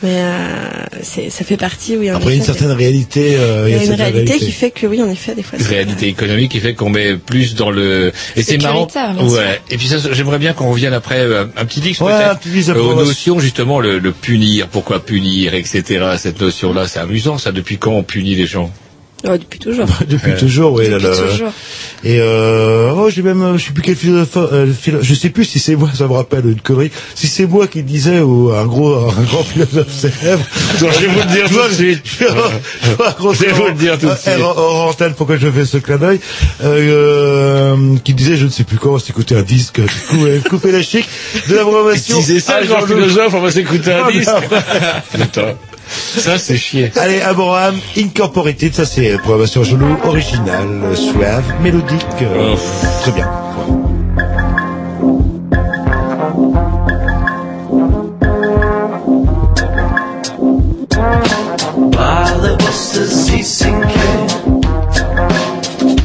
Mais 0.02 0.16
euh, 0.16 0.56
c'est- 1.02 1.28
ça 1.28 1.44
fait 1.44 1.58
partie, 1.58 1.96
oui. 1.98 2.10
en 2.10 2.16
Après, 2.16 2.28
il 2.30 2.30
y 2.30 2.34
a 2.34 2.38
une 2.38 2.44
certaine 2.44 2.70
réalité. 2.72 3.36
euh, 3.36 3.66
Il 3.68 3.74
y 3.76 3.78
a 3.78 3.84
une 3.84 3.92
réalité 3.92 4.38
qui 4.38 4.50
fait 4.50 4.70
que, 4.70 4.86
oui, 4.86 5.02
en 5.02 5.10
effet, 5.10 5.34
des 5.34 5.42
fois. 5.42 5.58
c'est- 5.58 5.68
réalité 5.68 6.08
économique 6.08 6.50
qui 6.52 6.60
fait 6.60 6.74
qu'on 6.74 6.88
met 6.88 7.16
plus 7.16 7.54
dans 7.54 7.70
le 7.70 8.12
et 8.34 8.42
c'est 8.42 8.56
marrant. 8.62 8.88
ouais. 9.22 9.60
et 9.70 9.76
puis 9.76 9.88
ça 9.88 9.96
j'aimerais 10.12 10.38
bien 10.38 10.54
qu'on 10.54 10.70
revienne 10.70 10.94
après 10.94 11.18
euh, 11.20 11.44
un 11.56 11.64
petit 11.66 11.80
dix 11.80 12.00
Ouais, 12.00 12.12
peut-être. 12.12 12.70
euh, 12.70 12.82
aux 12.82 12.94
notions 13.04 13.38
justement 13.40 13.78
le, 13.80 13.98
le 13.98 14.12
punir. 14.12 14.68
Pourquoi 14.68 15.04
punir 15.04 15.54
etc 15.54 16.04
cette 16.18 16.40
notion 16.40 16.72
là 16.72 16.88
c'est 16.88 16.98
amusant 17.00 17.36
ça. 17.38 17.52
Depuis 17.52 17.76
quand 17.76 17.92
on 17.92 18.02
punit 18.02 18.34
les 18.34 18.46
gens? 18.46 18.72
Ouais, 19.22 19.36
depuis 19.38 19.58
toujours. 19.58 19.86
Depuis 20.08 20.30
Euh, 20.32 20.38
toujours, 20.38 20.72
oui. 20.72 20.88
Depuis 20.88 21.02
là, 21.04 21.10
là. 21.10 21.16
toujours. 21.30 21.52
Et 22.04 22.16
euh, 22.20 22.92
oh, 22.96 23.10
j'ai 23.10 23.20
même, 23.20 23.42
euh, 23.42 23.58
je 23.58 23.66
sais 23.66 23.72
plus 23.72 23.82
quel 23.82 23.94
philosophe, 23.94 24.30
euh, 24.36 24.72
philo- 24.72 25.00
je 25.02 25.12
sais 25.14 25.28
plus 25.28 25.44
si 25.44 25.58
c'est 25.58 25.76
moi, 25.76 25.90
ça 25.94 26.06
me 26.06 26.12
rappelle 26.14 26.46
une 26.46 26.60
connerie. 26.60 26.90
Si 27.14 27.26
c'est 27.26 27.46
moi 27.46 27.66
qui 27.66 27.82
disais 27.82 28.20
ou 28.20 28.50
un 28.50 28.64
gros, 28.64 28.94
un 29.10 29.22
grand 29.24 29.42
philosophe 29.44 29.92
célèbre. 29.92 30.42
je 30.78 30.84
vais 30.86 31.06
vous 31.08 31.18
le 31.18 31.34
dire 31.34 31.48
tout 31.50 31.68
de 31.68 31.74
suite. 31.74 32.02
Je 32.18 33.44
vais 33.44 33.52
vous 33.52 33.66
le 33.66 33.74
dire 33.74 33.98
tout 33.98 34.06
de 34.08 34.16
suite. 34.16 34.42
Antenne, 34.56 35.12
pourquoi 35.14 35.36
je 35.36 35.50
fais 35.50 35.66
ce 35.66 35.76
clin 35.76 35.98
d'œil 35.98 36.20
euh, 36.64 37.74
euh, 37.76 37.96
Qui 38.02 38.14
disait, 38.14 38.36
je 38.36 38.46
ne 38.46 38.50
sais 38.50 38.64
plus 38.64 38.78
quand, 38.78 38.94
on 38.94 38.98
s'écoutait 38.98 39.36
un 39.36 39.42
disque, 39.42 39.80
du 39.80 39.86
coup, 40.08 40.24
euh, 40.24 40.40
couper 40.48 40.72
la 40.72 40.82
chic 40.82 41.06
de 41.48 41.54
la 41.56 41.62
programmation. 41.62 42.16
Il 42.18 42.24
disait 42.24 42.40
ça, 42.40 42.58
Ah, 42.60 42.64
Jean-Luc. 42.64 42.96
philosophe, 42.96 43.34
on 43.34 43.40
va 43.42 43.50
s'écouter 43.50 43.92
un 43.92 44.10
disque. 44.10 44.30
Putain. 45.12 45.54
Ça, 45.90 46.38
c'est 46.38 46.56
chier. 46.56 46.92
Allez, 46.96 47.20
Abraham, 47.20 47.78
Incorporated, 47.96 48.74
ça 48.74 48.84
c'est 48.84 49.18
programmation 49.18 49.64
Jolo 49.64 49.86
originale, 50.04 50.96
suave, 50.96 51.44
mélodique, 51.62 52.06
euh, 52.22 52.54
très 53.02 53.12
bien. 53.12 53.28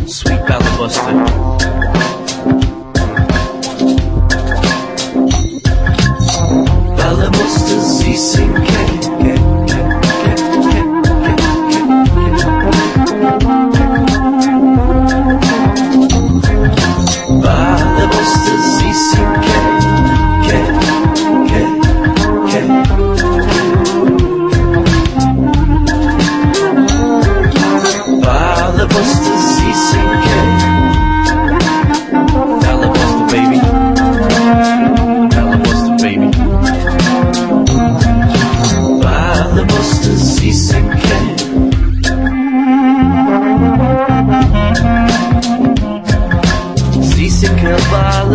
Sweet 0.07 1.54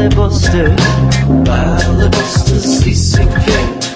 Buster. 0.09 0.69
Ballad 1.45 2.11
Buster 2.11 2.57
CCK. 2.57 3.49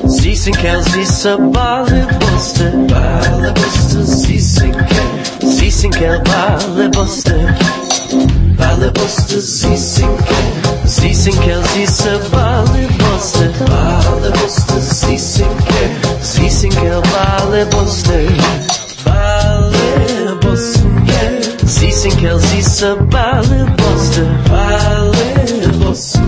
CCK 0.04 0.82
Zisa 0.82 1.38
Ballad 1.50 2.20
Buster. 2.20 2.70
Ballad 2.86 3.54
Buster 3.54 4.04
CCK. 4.04 4.92
CCK 5.40 6.22
Ballad 6.24 6.92
Buster. 6.92 7.40
Ballad 8.58 8.92
Buster 8.94 9.40
CCK. 9.40 10.30
CCK 10.84 11.62
Zisa 11.72 12.18
Ballad 12.30 12.98
Buster. 12.98 13.50
Ballad 13.64 14.34
Buster 14.34 14.80
CCK. 14.80 15.72
CCK 16.20 17.02
Ballad 17.12 17.70
Buster. 17.70 18.28
Ballad 19.04 20.40
Buster. 20.42 21.43
Sisin 21.66 22.16
kelsisa 22.16 22.96
bale 22.96 23.66
boste 23.78 24.22
Bale 24.50 25.72
boste 25.80 26.20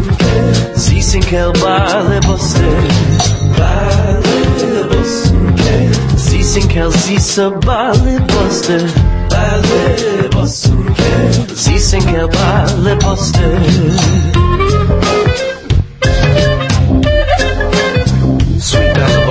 Sisin 0.74 1.22
kel 1.22 1.52
bale 1.52 2.20
boste 2.26 2.64
Bale 3.58 4.84
boste 4.90 5.36
Sisin 6.16 6.68
kelsisa 6.68 7.50
bale 7.50 8.20
boste 8.32 8.78
Bale 9.30 10.28
boste 10.32 10.72
Sisin 11.54 12.02
kel 12.02 12.28
bale 12.28 12.96
boste 12.96 13.46
Sweet 18.58 18.94
bale 18.94 19.26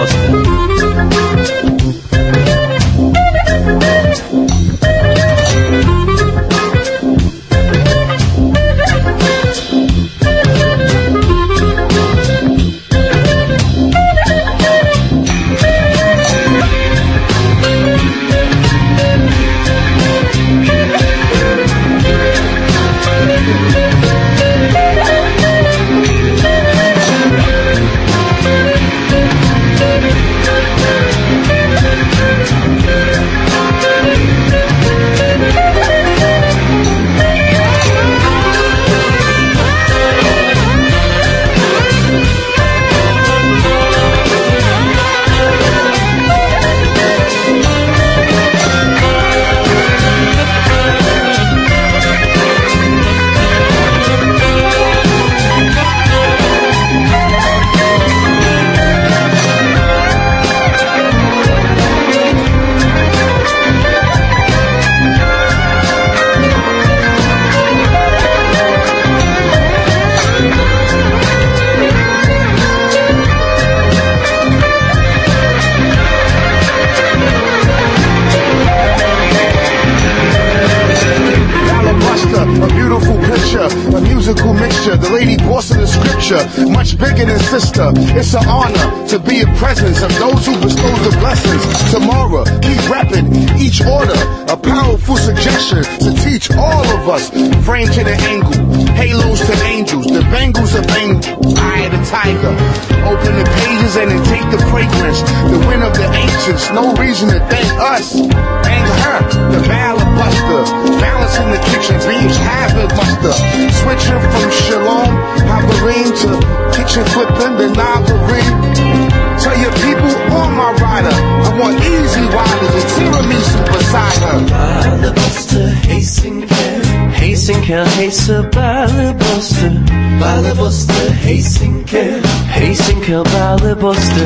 Buster. 133.85 134.25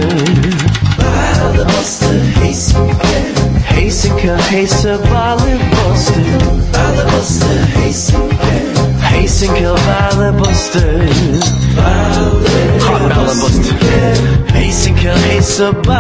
Buster, 1.68 2.20
Heysiker. 2.40 2.88
Heysiker, 3.76 4.38
Heyser, 4.50 4.98
Bale 5.12 5.60
Buster. 5.76 6.24
Bale 6.72 7.04
Buster, 7.12 7.60
Heysiker. 7.76 8.40
Heysiker, 9.12 9.76
Bale 9.88 10.32
Buster. 10.40 10.92
Bale 11.76 13.16
Buster. 13.42 13.76
Heysiker, 14.54 15.16
Heyser, 15.28 15.74
Bale 15.74 15.99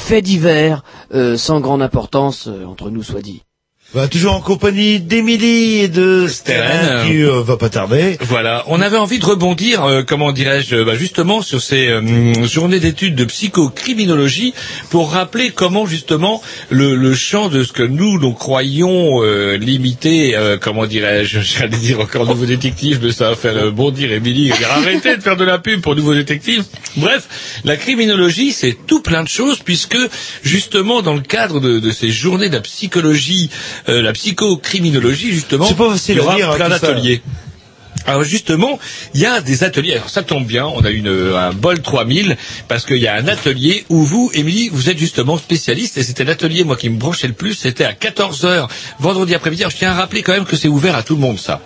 Fait 0.00 0.22
divers 0.22 0.82
euh, 1.14 1.36
sans 1.36 1.60
grande 1.60 1.82
importance 1.82 2.48
euh, 2.48 2.64
entre 2.64 2.90
nous 2.90 3.04
soit 3.04 3.22
dit. 3.22 3.44
Bah, 3.92 4.06
toujours 4.06 4.34
en 4.34 4.40
compagnie 4.40 5.00
d'Émilie 5.00 5.78
et 5.80 5.88
de 5.88 6.28
Steren, 6.28 7.08
qui 7.08 7.24
euh, 7.24 7.42
va 7.42 7.56
pas 7.56 7.70
tarder. 7.70 8.16
Voilà, 8.20 8.62
on 8.68 8.80
avait 8.80 8.96
envie 8.96 9.18
de 9.18 9.26
rebondir, 9.26 9.82
euh, 9.84 10.02
comment 10.06 10.30
dirais-je, 10.30 10.76
euh, 10.76 10.84
bah, 10.84 10.94
justement 10.94 11.42
sur 11.42 11.60
ces 11.60 11.88
euh, 11.88 12.44
journées 12.46 12.78
d'études 12.78 13.16
de 13.16 13.24
psychocriminologie 13.24 14.54
pour 14.90 15.10
rappeler 15.10 15.50
comment 15.50 15.86
justement 15.86 16.40
le, 16.68 16.94
le 16.94 17.14
champ 17.16 17.48
de 17.48 17.64
ce 17.64 17.72
que 17.72 17.82
nous 17.82 18.20
nous 18.20 18.32
croyons 18.32 19.24
euh, 19.24 19.56
limité, 19.56 20.36
euh, 20.36 20.56
comment 20.56 20.86
dirais-je, 20.86 21.40
j'allais 21.58 21.76
dire 21.76 21.98
encore 21.98 22.26
nouveau 22.26 22.46
détective, 22.46 23.00
mais 23.02 23.10
ça 23.10 23.30
va 23.30 23.34
faire 23.34 23.72
bondir 23.72 24.12
Émilie, 24.12 24.52
arrêter 24.70 25.16
de 25.16 25.20
faire 25.20 25.36
de 25.36 25.44
la 25.44 25.58
pub 25.58 25.80
pour 25.80 25.96
nouveau 25.96 26.14
détective. 26.14 26.62
Bref, 26.96 27.26
la 27.64 27.76
criminologie 27.76 28.52
c'est 28.52 28.76
tout 28.86 29.02
plein 29.02 29.24
de 29.24 29.28
choses 29.28 29.58
puisque 29.58 29.98
justement 30.44 31.02
dans 31.02 31.14
le 31.14 31.22
cadre 31.22 31.58
de, 31.58 31.80
de 31.80 31.90
ces 31.90 32.10
journées 32.10 32.48
de 32.50 32.54
la 32.54 32.60
psychologie 32.60 33.50
euh, 33.88 34.02
la 34.02 34.12
psychocriminologie 34.12 35.32
justement, 35.32 35.66
C'est 35.66 35.76
pas 35.76 35.94
il 36.08 36.16
y 36.16 36.20
aura 36.20 36.36
dire, 36.36 36.50
hein, 36.50 36.56
plein 36.56 36.68
d'ateliers. 36.68 37.22
Alors 38.06 38.24
justement, 38.24 38.78
il 39.14 39.20
y 39.20 39.26
a 39.26 39.40
des 39.40 39.62
ateliers. 39.62 39.94
Alors 39.94 40.08
ça 40.08 40.22
tombe 40.22 40.46
bien, 40.46 40.66
on 40.66 40.84
a 40.84 40.90
une, 40.90 41.08
un 41.08 41.52
bol 41.52 41.80
3000 41.80 42.36
parce 42.66 42.86
qu'il 42.86 42.96
y 42.98 43.06
a 43.06 43.14
un 43.14 43.28
atelier 43.28 43.84
où 43.88 44.02
vous, 44.02 44.30
Émilie, 44.34 44.68
vous 44.72 44.88
êtes 44.88 44.98
justement 44.98 45.36
spécialiste 45.36 45.98
et 45.98 46.02
c'était 46.02 46.24
l'atelier 46.24 46.64
moi 46.64 46.76
qui 46.76 46.88
me 46.88 46.98
branchait 46.98 47.28
le 47.28 47.34
plus. 47.34 47.54
C'était 47.54 47.84
à 47.84 47.92
14 47.92 48.44
h 48.44 48.68
vendredi 48.98 49.34
après-midi. 49.34 49.62
Alors, 49.62 49.70
Je 49.70 49.76
tiens 49.76 49.90
à 49.90 49.94
rappeler 49.94 50.22
quand 50.22 50.32
même 50.32 50.44
que 50.46 50.56
c'est 50.56 50.68
ouvert 50.68 50.96
à 50.96 51.02
tout 51.02 51.14
le 51.14 51.20
monde 51.20 51.38
ça. 51.38 51.60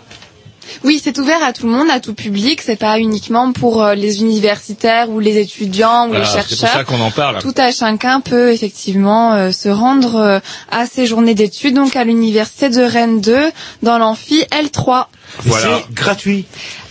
Oui, 0.85 1.01
c'est 1.03 1.19
ouvert 1.19 1.43
à 1.43 1.53
tout 1.53 1.67
le 1.67 1.73
monde, 1.73 1.89
à 1.91 2.01
tout 2.01 2.15
public. 2.15 2.61
C'est 2.65 2.77
pas 2.77 2.99
uniquement 2.99 3.53
pour 3.53 3.83
euh, 3.83 3.95
les 3.95 4.21
universitaires 4.23 5.11
ou 5.11 5.21
les 5.21 5.39
étudiants 5.39 6.07
ou 6.07 6.09
Voilà, 6.11 6.25
les 6.25 6.31
c'est 6.31 6.39
pour 6.41 6.49
chercheurs. 6.59 6.71
ça 6.79 6.85
qu'on 6.85 7.01
en 7.01 7.11
parle. 7.11 7.39
Tout 7.41 7.55
à 7.57 7.71
chacun 7.73 8.21
peut 8.21 8.53
effectivement 8.53 9.35
euh, 9.35 9.51
se 9.53 9.69
rendre 9.69 10.17
euh, 10.17 10.39
à 10.71 10.87
ces 10.87 11.07
journées 11.07 11.35
d'études, 11.35 11.75
donc 11.75 11.97
à 11.97 12.05
l'université 12.05 12.69
de 12.71 12.83
Rennes 12.83 13.21
2, 13.21 13.51
dans 13.83 13.99
l'amphi 13.99 14.45
L3. 14.51 15.07
Voilà. 15.41 15.79
C'est 15.89 15.95
gratuit. 15.95 16.47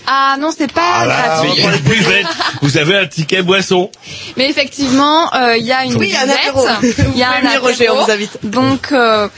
Ah 0.05 0.36
non, 0.38 0.49
c'est 0.55 0.71
pas 0.71 0.82
Ah 1.01 1.05
là, 1.05 1.43
gratuit. 1.45 1.80
buvette. 1.84 2.26
Vous 2.61 2.78
avez 2.78 2.97
un 2.97 3.05
ticket 3.05 3.41
boisson. 3.41 3.89
Mais 4.36 4.49
effectivement, 4.49 5.34
euh, 5.34 5.55
il 5.55 5.65
y 5.65 5.71
a 5.71 5.86
une 5.86 5.95
Oui, 5.95 6.07
il 6.09 6.13
y 6.13 6.15
a 6.17 6.21
un 6.21 6.26
buvette, 6.26 6.39
apéro. 6.49 6.65
il 7.13 7.17
y 7.17 7.24
a 7.24 7.32
un 7.32 7.39
venir, 7.41 7.61
Roger, 7.61 7.88
apéro. 7.88 7.99
on 8.01 8.03
vous 8.05 8.11
invite. 8.11 8.38
Donc 8.43 8.91
euh, 8.91 9.30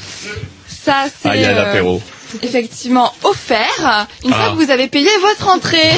ça 0.68 1.04
c'est 1.22 1.30
Ah, 1.30 1.36
il 1.36 1.42
y 1.42 1.46
a 1.46 1.50
euh, 1.50 1.54
l'apéro. 1.66 2.02
Effectivement 2.44 3.12
offert 3.24 4.08
une 4.24 4.34
Ah. 4.34 4.36
fois 4.36 4.52
que 4.52 4.64
vous 4.64 4.72
avez 4.72 4.88
payé 4.88 5.10
votre 5.22 5.48
entrée. 5.50 5.92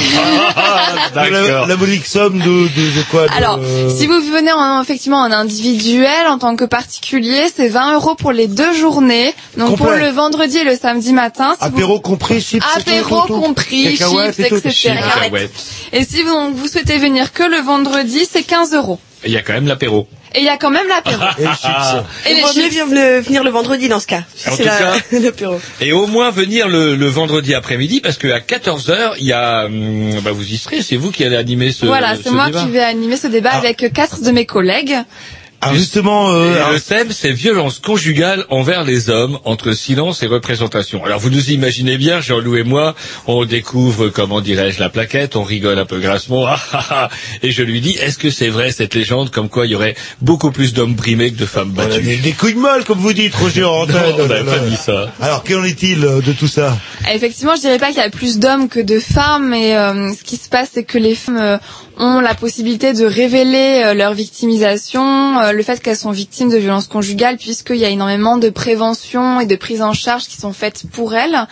La, 1.16 1.66
la 1.66 1.76
monique 1.76 2.06
somme 2.06 2.40
de, 2.40 2.44
de, 2.46 2.98
de 2.98 3.04
quoi 3.10 3.28
de- 3.28 3.34
Alors, 3.34 3.60
si 3.90 4.06
vous 4.08 4.20
venez 4.22 4.52
en, 4.52 4.82
effectivement 4.82 5.22
en 5.22 5.32
individuel, 5.32 6.28
en 6.28 6.38
tant 6.38 6.56
que 6.56 6.66
particulier, 6.66 7.44
c'est 7.56 7.70
20 7.70 7.96
euros 7.96 8.16
pour 8.16 8.32
les 8.32 8.48
deux 8.48 8.74
journées. 8.74 9.34
Donc 9.58 9.70
Complet. 9.72 9.86
pour 9.86 9.96
le 9.96 10.10
vendredi 10.10 10.58
et 10.60 10.64
le 10.64 10.76
samedi 10.78 11.14
matin. 11.14 11.56
Si 11.62 11.70
vous- 11.70 11.76
Apéro 11.76 12.00
compris, 12.00 12.42
chips, 12.42 12.64
Apéro 12.76 13.22
tout, 13.22 13.28
tout, 13.28 13.34
tout. 13.36 13.42
compris, 13.42 13.98
chips, 13.98 14.40
etc. 14.40 15.32
Et 15.94 16.04
si 16.04 16.24
vous, 16.24 16.54
vous 16.54 16.68
souhaitez 16.68 16.98
venir 16.98 17.34
que 17.34 17.44
le 17.44 17.58
vendredi, 17.62 18.28
c'est 18.32 18.44
15 18.44 18.74
euros. 18.74 19.00
Il 19.26 19.32
y 19.32 19.38
a 19.38 19.42
quand 19.42 19.54
même 19.54 19.68
l'apéro. 19.68 20.08
Et 20.36 20.40
il 20.40 20.44
y 20.46 20.50
a 20.50 20.58
quand 20.58 20.70
même 20.70 20.88
l'apéro. 20.88 21.22
Et 21.38 21.42
les 21.44 21.48
chips. 21.48 22.04
Et 22.30 22.34
les 22.36 22.42
chips. 22.44 22.90
le- 22.92 23.20
venir 23.22 23.44
le 23.44 23.50
vendredi 23.50 23.88
dans 23.90 24.00
ce 24.00 24.08
cas. 24.08 24.24
En 24.48 24.52
C'est 24.56 24.64
tout 24.64 24.70
la- 25.12 25.20
l'apéro. 25.20 25.60
Et 25.82 25.94
au 25.94 26.06
moins 26.08 26.30
venir 26.32 26.68
le, 26.68 26.96
le 26.96 27.08
vendredi 27.08 27.54
après-midi 27.56 28.02
parce 28.02 28.18
qu'à 28.18 28.40
14 28.40 28.90
h 28.90 29.14
il 29.20 29.26
y 29.26 29.34
a, 29.34 29.66
hum, 29.66 30.20
bah 30.22 30.32
vous 30.32 30.46
y 30.52 30.58
serez. 30.58 30.82
C'est 30.82 30.98
vous 30.98 31.12
qui 31.12 31.24
allez 31.24 31.38
animer 31.38 31.72
ce. 31.72 31.86
Voilà, 31.86 32.16
ce 32.16 32.24
c'est 32.24 32.30
moi 32.32 32.48
débat. 32.48 32.64
qui 32.64 32.70
vais 32.72 32.84
animer 32.84 33.18
ce 33.18 33.28
débat 33.28 33.52
avec 33.52 33.92
quatre 33.94 34.22
de 34.22 34.32
mes 34.32 34.46
collègues. 34.46 34.96
Alors 35.60 35.76
justement, 35.76 36.30
euh, 36.34 36.54
Et 36.54 36.58
alors, 36.58 36.72
le 36.72 36.80
thème, 36.80 37.08
c'est 37.12 37.32
violence 37.32 37.80
conjugale 37.80 38.46
envers 38.50 38.84
les 38.84 39.10
hommes, 39.10 39.40
entre 39.44 39.72
silence 39.74 40.22
et 40.22 40.28
représentation. 40.28 41.04
Alors 41.04 41.20
vous 41.20 41.32
nous 41.32 41.50
imaginez 41.50 41.98
bien, 41.98 42.22
Jean-Loup 42.22 42.58
et 42.58 42.64
moi, 42.64 42.94
on 43.26 43.44
découvre, 43.44 44.10
comment 44.10 44.42
dirais-je, 44.42 44.80
la 44.80 44.90
plaquette, 44.90 45.36
on 45.36 45.44
rigole 45.44 45.80
un 45.80 45.86
peu 45.86 46.00
grassement, 46.00 46.46
ah, 46.48 46.60
ah, 46.74 46.86
ah, 46.92 47.10
et 47.42 47.52
je 47.52 47.64
lui 47.64 47.82
dis, 47.82 47.92
est-ce 47.94 48.20
que 48.20 48.30
c'est 48.30 48.50
vrai 48.50 48.72
cette 48.72 48.94
légende 48.94 49.32
comme 49.32 49.50
quoi 49.50 49.66
il 49.66 49.72
y 49.72 49.76
aurait 49.76 49.96
beaucoup 50.22 50.52
plus 50.52 50.74
d'hommes 50.74 50.94
brimés 50.94 51.32
que 51.32 51.40
de 51.40 51.46
femmes 51.48 51.72
voilà, 51.74 51.90
battues 51.90 52.04
des, 52.06 52.18
des 52.18 52.34
couilles 52.34 52.54
de 52.54 52.60
molle, 52.60 52.84
comme 52.84 53.00
vous 53.00 53.14
dites, 53.14 53.34
Roger. 53.36 53.62
Non, 53.88 54.16
on 54.20 54.28
n'avait 54.28 54.44
pas 54.44 54.60
dit 54.60 54.76
ça. 54.76 55.12
Alors, 55.22 55.44
qu'en 55.44 55.64
est-il 55.64 56.04
euh, 56.04 56.22
de 56.22 56.34
tout 56.34 56.48
ça 56.48 56.78
Effectivement, 57.12 57.56
je 57.56 57.62
dirais 57.62 57.78
pas 57.80 57.88
qu'il 57.88 57.98
y 57.98 58.02
a 58.02 58.10
plus 58.10 58.38
d'hommes 58.38 58.70
que 58.70 58.80
de 58.80 59.00
femmes, 59.00 59.50
mais 59.50 59.76
euh, 59.76 60.12
ce 60.14 60.24
qui 60.24 60.38
se 60.38 60.50
passe, 60.50 60.70
c'est 60.74 60.84
que 60.84 60.98
les 60.98 61.16
femmes 61.16 61.38
euh, 61.38 61.58
ont 61.98 62.20
la 62.20 62.36
possibilité 62.36 62.94
de 62.94 63.06
révéler 63.06 63.82
euh, 63.86 63.94
leur 63.94 64.14
victimisation, 64.14 65.02
euh, 65.48 65.52
le 65.52 65.64
fait 65.64 65.82
qu'elles 65.82 65.98
sont 65.98 66.12
victimes 66.12 66.50
de 66.50 66.58
violences 66.58 66.88
conjugales, 66.88 67.38
puisqu'il 67.38 67.78
y 67.78 67.86
a 67.86 67.90
énormément 67.90 68.38
de 68.38 68.50
prévention 68.50 69.40
et 69.40 69.46
de 69.46 69.56
prise 69.56 69.82
en 69.82 69.94
charge 69.94 70.26
qui 70.28 70.38
sont 70.38 70.54
faites 70.54 70.84
pour 70.92 71.16
elles. 71.16 71.48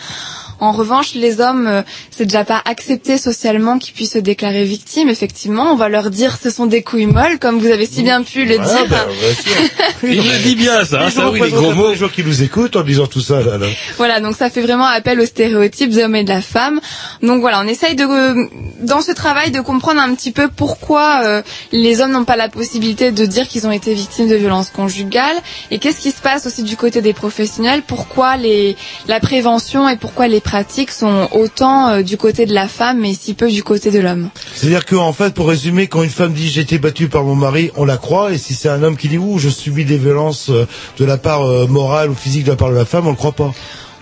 En 0.60 0.72
revanche, 0.72 1.14
les 1.14 1.40
hommes, 1.40 1.66
euh, 1.66 1.82
c'est 2.10 2.24
déjà 2.24 2.44
pas 2.44 2.62
accepté 2.64 3.18
socialement 3.18 3.78
qu'ils 3.78 3.94
puissent 3.94 4.12
se 4.12 4.18
déclarer 4.18 4.64
victimes. 4.64 5.08
Effectivement, 5.08 5.72
on 5.72 5.76
va 5.76 5.88
leur 5.88 6.10
dire 6.10 6.36
ce 6.42 6.50
sont 6.50 6.66
des 6.66 6.82
couilles 6.82 7.06
molles, 7.06 7.38
comme 7.38 7.58
vous 7.58 7.66
avez 7.70 7.86
si 7.86 8.02
bien 8.02 8.22
pu 8.22 8.44
le 8.44 8.56
Voilà, 8.56 8.70
dire. 8.72 8.88
ben, 8.88 9.06
bien 9.20 9.34
sûr. 9.34 9.70
Il 10.02 10.32
le 10.32 10.38
dit 10.42 10.54
bien 10.56 10.84
ça, 10.84 11.04
hein, 11.06 11.10
ça 11.10 11.30
oui, 11.30 11.40
les 11.42 11.50
gros 11.50 11.72
mots. 11.72 11.90
les 11.90 11.96
gens 11.96 12.08
qui 12.08 12.22
nous 12.24 12.42
écoutent 12.42 12.76
en 12.76 12.82
disant 12.82 13.06
tout 13.06 13.20
ça, 13.20 13.40
là, 13.42 13.58
là. 13.58 13.66
Voilà, 13.96 14.20
donc 14.20 14.34
ça 14.36 14.50
fait 14.50 14.62
vraiment 14.62 14.86
appel 14.86 15.20
aux 15.20 15.26
stéréotypes 15.26 15.90
des 15.90 16.02
hommes 16.04 16.14
et 16.16 16.24
de 16.24 16.28
la 16.30 16.40
femme. 16.42 16.80
Donc 17.22 17.40
voilà, 17.40 17.60
on 17.60 17.66
essaye 17.68 17.94
de, 17.94 18.04
euh, 18.04 18.46
dans 18.80 19.02
ce 19.02 19.12
travail, 19.12 19.50
de 19.50 19.60
comprendre 19.60 20.00
un 20.00 20.14
petit 20.14 20.32
peu 20.32 20.48
pourquoi 20.48 21.20
euh, 21.24 21.42
les 21.72 22.00
hommes 22.00 22.12
n'ont 22.12 22.24
pas 22.24 22.36
la 22.36 22.48
possibilité 22.48 23.12
de 23.12 23.26
dire 23.26 23.46
qu'ils 23.48 23.66
ont 23.66 23.72
été 23.72 23.92
victimes 23.94 24.28
de 24.28 24.34
violences 24.36 24.70
conjugales 24.70 25.36
et 25.70 25.78
qu'est-ce 25.78 26.00
qui 26.00 26.10
se 26.10 26.20
passe 26.22 26.46
aussi 26.46 26.62
du 26.62 26.76
côté 26.76 27.02
des 27.02 27.12
professionnels, 27.12 27.82
pourquoi 27.86 28.36
les, 28.36 28.76
la 29.08 29.20
prévention 29.20 29.88
et 29.88 29.96
pourquoi 29.96 30.28
les 30.28 30.40
pratiques 30.46 30.92
sont 30.92 31.28
autant 31.32 31.88
euh, 31.88 32.02
du 32.02 32.16
côté 32.16 32.46
de 32.46 32.54
la 32.54 32.68
femme 32.68 33.04
et 33.04 33.14
si 33.14 33.34
peu 33.34 33.50
du 33.50 33.64
côté 33.64 33.90
de 33.90 33.98
l'homme. 33.98 34.30
C'est-à-dire 34.54 34.84
que, 34.84 34.94
en 34.94 35.12
fait, 35.12 35.34
pour 35.34 35.48
résumer, 35.48 35.88
quand 35.88 36.04
une 36.04 36.08
femme 36.10 36.32
dit 36.32 36.48
j'ai 36.48 36.60
été 36.60 36.78
battue 36.78 37.08
par 37.08 37.24
mon 37.24 37.34
mari, 37.34 37.72
on 37.76 37.84
la 37.84 37.96
croit, 37.96 38.32
et 38.32 38.38
si 38.38 38.54
c'est 38.54 38.68
un 38.68 38.82
homme 38.84 38.96
qui 38.96 39.08
dit 39.08 39.18
ouh, 39.18 39.38
je 39.38 39.48
subis 39.48 39.84
des 39.84 39.98
violences 39.98 40.50
euh, 40.50 40.66
de 40.98 41.04
la 41.04 41.18
part 41.18 41.42
euh, 41.42 41.66
morale 41.66 42.10
ou 42.10 42.14
physique 42.14 42.44
de 42.44 42.50
la 42.50 42.56
part 42.56 42.70
de 42.70 42.76
la 42.76 42.84
femme, 42.84 43.08
on 43.08 43.10
le 43.10 43.16
croit 43.16 43.32
pas. 43.32 43.52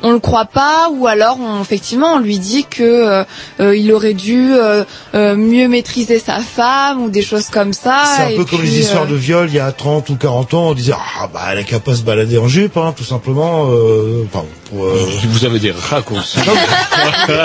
On 0.04 0.12
le 0.12 0.18
croit 0.20 0.44
pas 0.44 0.90
ou 0.94 1.06
alors 1.06 1.38
on, 1.40 1.60
effectivement 1.60 2.14
on 2.14 2.18
lui 2.20 2.38
dit 2.38 2.64
que 2.64 2.82
euh, 2.82 3.24
euh, 3.60 3.76
il 3.76 3.90
aurait 3.92 4.14
dû 4.14 4.52
euh, 4.54 4.84
euh, 5.14 5.34
mieux 5.34 5.66
maîtriser 5.66 6.18
sa 6.18 6.38
femme 6.38 7.02
ou 7.02 7.10
des 7.10 7.22
choses 7.22 7.48
comme 7.48 7.72
ça. 7.72 8.02
C'est 8.16 8.34
un 8.34 8.36
peu 8.36 8.44
comme 8.44 8.60
puis, 8.60 8.68
les 8.68 8.80
histoires 8.80 9.04
euh, 9.04 9.06
de 9.06 9.16
viol 9.16 9.48
il 9.48 9.54
y 9.54 9.60
a 9.60 9.72
30 9.72 10.10
ou 10.10 10.16
40 10.16 10.54
ans, 10.54 10.68
on 10.68 10.74
disait 10.74 10.92
ah 10.94 11.28
bah 11.32 11.40
elle 11.50 11.58
est 11.58 11.64
capable 11.64 11.96
de 11.96 12.00
se 12.00 12.04
balader 12.06 12.38
en 12.38 12.46
jupe, 12.48 12.76
hein, 12.76 12.94
tout 12.96 13.04
simplement. 13.04 13.70
Euh, 13.70 14.24
enfin, 14.32 14.44
pour, 14.70 14.84
euh, 14.84 15.08
Vous 15.28 15.44
avez 15.44 15.58
des 15.58 15.72
raccourcis. 15.72 16.38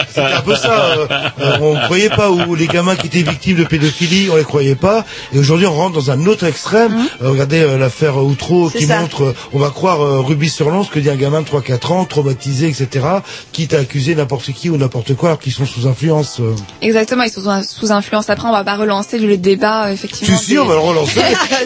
C'était 0.07 0.21
un 0.21 0.41
peu 0.41 0.55
ça. 0.55 0.95
on 1.61 1.75
ne 1.75 1.83
croyait 1.85 2.09
pas 2.09 2.29
où 2.31 2.55
les 2.55 2.67
gamins 2.67 2.95
qui 2.95 3.07
étaient 3.07 3.21
victimes 3.21 3.57
de 3.57 3.63
pédophilie, 3.63 4.29
on 4.31 4.35
les 4.35 4.43
croyait 4.43 4.75
pas. 4.75 5.05
Et 5.33 5.39
aujourd'hui, 5.39 5.65
on 5.67 5.73
rentre 5.73 5.95
dans 5.95 6.11
un 6.11 6.25
autre 6.25 6.45
extrême. 6.45 6.95
Euh, 7.21 7.29
regardez 7.29 7.61
euh, 7.61 7.77
l'affaire 7.77 8.17
Outreau 8.17 8.69
C'est 8.69 8.79
qui 8.79 8.85
ça. 8.85 8.99
montre, 9.01 9.23
euh, 9.23 9.35
on 9.53 9.59
va 9.59 9.69
croire 9.69 10.01
euh, 10.01 10.19
Ruby 10.21 10.49
sur 10.49 10.69
l'once 10.69 10.89
que 10.89 10.99
dit 10.99 11.09
un 11.09 11.15
gamin 11.15 11.41
de 11.41 11.47
3-4 11.47 11.91
ans, 11.93 12.05
traumatisé, 12.05 12.48
etc., 12.49 13.05
quitte 13.51 13.73
à 13.73 13.79
accuser 13.79 14.15
n'importe 14.15 14.51
qui 14.53 14.69
ou 14.69 14.77
n'importe 14.77 15.15
quoi 15.15 15.29
alors 15.29 15.39
qu'ils 15.39 15.53
sont 15.53 15.65
sous 15.65 15.87
influence. 15.87 16.39
euh. 16.39 16.55
Exactement, 16.81 17.23
ils 17.23 17.31
sont 17.31 17.41
sous- 17.63 17.91
influence. 17.91 18.29
Après, 18.29 18.47
on 18.47 18.51
va 18.51 18.63
pas 18.63 18.75
relancer 18.75 19.17
le 19.19 19.37
débat 19.37 19.87
euh, 19.87 19.93
effectivement. 19.93 20.37
Si, 20.37 20.45
si, 20.51 20.57
on 20.57 20.65
va 20.65 20.73
le 20.75 20.79
relancer. 20.79 21.19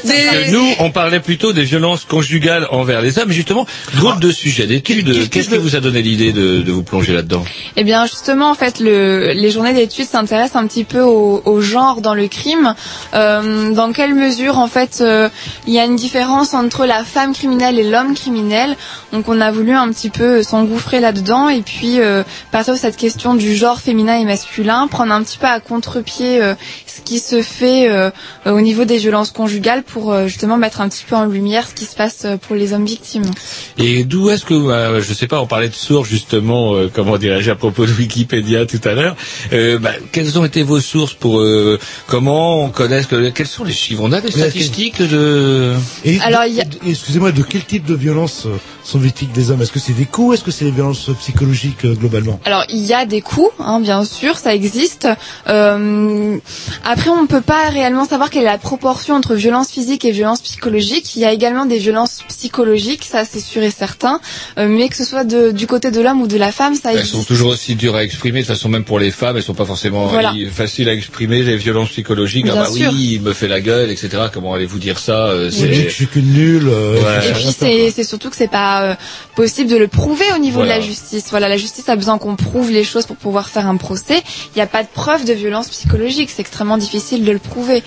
des- 0.05 0.51
nous, 0.51 0.65
on 0.79 0.91
parlait 0.91 1.19
plutôt 1.19 1.53
des 1.53 1.63
violences 1.63 2.05
conjugales 2.05 2.67
envers 2.71 3.01
les 3.01 3.19
hommes. 3.19 3.31
Justement, 3.31 3.65
drôle 3.95 4.19
de 4.19 4.31
sujet 4.31 4.67
d'études. 4.67 5.29
Qu'est-ce 5.29 5.49
qui 5.49 5.57
vous 5.57 5.75
a 5.75 5.79
donné 5.79 6.01
l'idée 6.01 6.31
de, 6.33 6.61
de 6.61 6.71
vous 6.71 6.83
plonger 6.83 7.13
là-dedans? 7.13 7.43
Eh 7.75 7.83
bien, 7.83 8.05
justement, 8.05 8.49
en 8.51 8.55
fait, 8.55 8.79
le, 8.79 9.31
les 9.33 9.51
journées 9.51 9.73
d'études 9.73 10.07
s'intéressent 10.07 10.61
un 10.61 10.67
petit 10.67 10.83
peu 10.83 11.01
au, 11.01 11.41
au 11.45 11.61
genre 11.61 12.01
dans 12.01 12.13
le 12.13 12.27
crime. 12.27 12.75
Euh, 13.13 13.71
dans 13.73 13.91
quelle 13.93 14.13
mesure, 14.15 14.57
en 14.57 14.67
fait, 14.67 14.99
euh, 15.01 15.29
il 15.67 15.73
y 15.73 15.79
a 15.79 15.85
une 15.85 15.95
différence 15.95 16.53
entre 16.53 16.85
la 16.85 17.03
femme 17.03 17.33
criminelle 17.33 17.79
et 17.79 17.83
l'homme 17.89 18.13
criminel? 18.15 18.75
Donc, 19.11 19.27
on 19.29 19.39
a 19.41 19.51
voulu 19.51 19.73
un 19.73 19.89
petit 19.89 20.09
peu 20.09 20.41
s'engouffrer 20.43 20.72
là-dedans 20.99 21.49
et 21.49 21.61
puis 21.61 21.99
euh, 21.99 22.23
partir 22.51 22.73
de 22.73 22.79
cette 22.79 22.97
question 22.97 23.35
du 23.35 23.55
genre 23.55 23.79
féminin 23.79 24.17
et 24.17 24.25
masculin, 24.25 24.87
prendre 24.87 25.11
un 25.13 25.23
petit 25.23 25.37
peu 25.37 25.47
à 25.47 25.59
contre-pied 25.59 26.41
euh, 26.41 26.55
ce 26.85 27.01
qui 27.01 27.19
se 27.19 27.41
fait 27.41 27.89
euh, 27.89 28.09
au 28.45 28.61
niveau 28.61 28.85
des 28.85 28.97
violences 28.97 29.31
conjugales 29.31 29.83
pour 29.83 30.11
euh, 30.11 30.27
justement 30.27 30.57
mettre 30.57 30.81
un 30.81 30.89
petit 30.89 31.03
peu 31.07 31.15
en 31.15 31.25
lumière 31.25 31.67
ce 31.67 31.73
qui 31.73 31.85
se 31.85 31.95
passe 31.95 32.23
euh, 32.25 32.37
pour 32.37 32.55
les 32.55 32.73
hommes 32.73 32.85
victimes. 32.85 33.29
Et 33.77 34.03
d'où 34.03 34.29
est-ce 34.29 34.45
que, 34.45 34.53
euh, 34.53 35.01
je 35.01 35.13
sais 35.13 35.27
pas, 35.27 35.41
on 35.41 35.47
parlait 35.47 35.69
de 35.69 35.73
sources 35.75 36.09
justement, 36.09 36.73
euh, 36.75 36.89
comment 36.93 37.17
dirais-je, 37.17 37.51
à 37.51 37.55
propos 37.55 37.85
de 37.85 37.91
Wikipédia 37.91 38.65
tout 38.65 38.81
à 38.83 38.93
l'heure. 38.93 39.15
Euh, 39.51 39.77
bah, 39.79 39.91
quelles 40.11 40.37
ont 40.39 40.45
été 40.45 40.63
vos 40.63 40.79
sources 40.79 41.13
pour 41.13 41.39
euh, 41.39 41.79
comment 42.07 42.63
on 42.63 42.69
connaît 42.69 43.03
que, 43.03 43.29
quels 43.29 43.47
sont 43.47 43.63
les 43.63 43.73
chiffres? 43.73 44.01
On 44.03 44.11
a 44.11 44.21
des 44.21 44.31
statistiques 44.31 45.01
de. 45.01 45.73
Et 46.05 46.19
Alors, 46.21 46.41
a- 46.41 46.47
excusez-moi, 46.87 47.31
de 47.31 47.41
quel 47.43 47.63
type 47.65 47.85
de 47.85 47.95
violence 47.95 48.47
sont 48.83 48.99
victimes 48.99 49.29
des 49.33 49.51
hommes? 49.51 49.61
Est-ce 49.61 49.71
que 49.71 49.79
c'est 49.79 49.93
des 49.93 50.05
coups? 50.05 50.35
Est-ce 50.35 50.43
que 50.43 50.51
c'est 50.53 50.65
les 50.65 50.71
violences 50.71 51.09
psychologiques 51.19 51.85
euh, 51.85 51.93
globalement 51.95 52.39
Alors 52.45 52.63
il 52.69 52.83
y 52.85 52.93
a 52.93 53.05
des 53.05 53.21
coups, 53.21 53.51
hein, 53.59 53.79
bien 53.79 54.03
sûr, 54.05 54.37
ça 54.37 54.53
existe. 54.55 55.07
Euh, 55.47 56.37
après, 56.83 57.09
on 57.09 57.21
ne 57.21 57.27
peut 57.27 57.41
pas 57.41 57.69
réellement 57.69 58.05
savoir 58.05 58.29
quelle 58.29 58.43
est 58.43 58.45
la 58.45 58.57
proportion 58.57 59.15
entre 59.15 59.35
violence 59.35 59.69
physique 59.69 60.05
et 60.05 60.11
violence 60.11 60.41
psychologique. 60.41 61.15
Il 61.15 61.21
y 61.21 61.25
a 61.25 61.31
également 61.33 61.65
des 61.65 61.77
violences 61.77 62.23
psychologiques, 62.27 63.05
ça 63.05 63.23
c'est 63.25 63.39
sûr 63.39 63.63
et 63.63 63.71
certain. 63.71 64.19
Euh, 64.57 64.67
mais 64.67 64.89
que 64.89 64.95
ce 64.95 65.05
soit 65.05 65.23
de- 65.23 65.51
du 65.51 65.67
côté 65.67 65.91
de 65.91 66.01
l'homme 66.01 66.21
ou 66.21 66.27
de 66.27 66.37
la 66.37 66.51
femme, 66.51 66.75
ça 66.75 66.91
Elles 66.91 66.99
existe. 66.99 67.15
sont 67.15 67.23
toujours 67.23 67.49
aussi 67.51 67.75
dures 67.75 67.95
à 67.95 68.03
exprimer. 68.03 68.41
De 68.41 68.45
toute 68.45 68.55
façon, 68.55 68.69
même 68.69 68.83
pour 68.83 68.99
les 68.99 69.11
femmes, 69.11 69.37
elles 69.37 69.43
sont 69.43 69.53
pas 69.53 69.65
forcément 69.65 70.07
Voilà. 70.07 70.33
faciles 70.51 70.89
à 70.89 70.93
exprimer. 70.93 71.43
Les 71.43 71.57
violences 71.57 71.89
psychologiques, 71.89 72.45
ah 72.51 72.55
bah 72.55 72.65
sûr. 72.65 72.91
oui, 72.93 73.13
il 73.15 73.21
me 73.21 73.33
fait 73.33 73.47
la 73.47 73.61
gueule, 73.61 73.89
etc. 73.91 74.09
Comment 74.33 74.53
allez-vous 74.53 74.79
dire 74.79 74.99
ça 74.99 75.27
euh, 75.27 75.49
je 75.51 75.89
suis 75.89 76.07
qu'une 76.07 76.31
nulle. 76.33 76.67
euh, 76.67 76.93
Ouais. 76.93 77.29
Et 77.29 77.33
puis 77.33 77.47
c'est 77.57 77.91
c'est 77.91 78.03
surtout 78.03 78.29
que 78.29 78.35
c'est 78.35 78.47
pas 78.47 78.83
euh, 78.83 78.95
possible 79.35 79.69
de 79.69 79.77
le 79.77 79.87
prouver 79.87 80.25
au 80.35 80.39
niveau 80.43 80.59
Voilà. 80.59 80.75
de 80.75 80.79
la 80.81 80.85
justice. 80.85 81.25
Voilà, 81.31 81.47
la 81.49 81.57
justice 81.57 81.87
a 81.89 81.95
besoin 81.95 82.17
qu'on 82.17 82.35
prouve 82.35 82.69
les 82.71 82.83
choses 82.83 83.05
pour 83.05 83.15
pouvoir 83.15 83.47
faire 83.49 83.65
un 83.67 83.77
procès. 83.77 84.21
Il 84.53 84.57
n'y 84.57 84.61
a 84.61 84.67
pas 84.67 84.83
de 84.83 84.87
preuve 84.93 85.25
de 85.25 85.33
violence 85.33 85.69
psychologique, 85.69 86.29
c'est 86.29 86.41
extrêmement 86.41 86.77
difficile 86.77 87.25
de 87.25 87.31
le 87.31 87.39
prouver. 87.39 87.83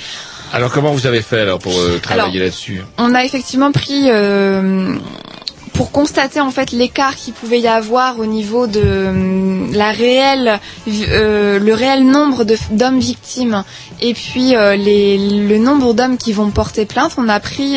Alors 0.52 0.70
comment 0.72 0.92
vous 0.92 1.06
avez 1.06 1.22
fait 1.22 1.40
alors 1.40 1.58
pour 1.58 1.76
euh, 1.78 1.98
travailler 2.02 2.40
là-dessus? 2.40 2.82
On 2.98 3.14
a 3.14 3.24
effectivement 3.24 3.72
pris 3.72 4.10
euh, 4.10 4.94
pour 5.76 5.90
constater 5.92 6.40
en 6.40 6.50
fait 6.50 6.72
l'écart 6.72 7.14
qu'il 7.16 7.34
pouvait 7.34 7.60
y 7.60 7.68
avoir 7.68 8.18
au 8.18 8.24
niveau 8.26 8.66
de 8.66 8.80
euh, 8.82 9.66
la 9.72 9.90
réelle, 9.92 10.58
euh, 10.88 11.58
le 11.58 11.74
réel 11.74 12.06
nombre 12.06 12.44
d'hommes 12.70 12.98
victimes 12.98 13.62
et 14.00 14.14
puis 14.14 14.56
euh, 14.56 14.74
les, 14.76 15.18
le 15.18 15.58
nombre 15.58 15.92
d'hommes 15.92 16.16
qui 16.16 16.32
vont 16.32 16.50
porter 16.50 16.86
plainte. 16.86 17.12
On 17.18 17.28
a 17.28 17.40
pris 17.40 17.76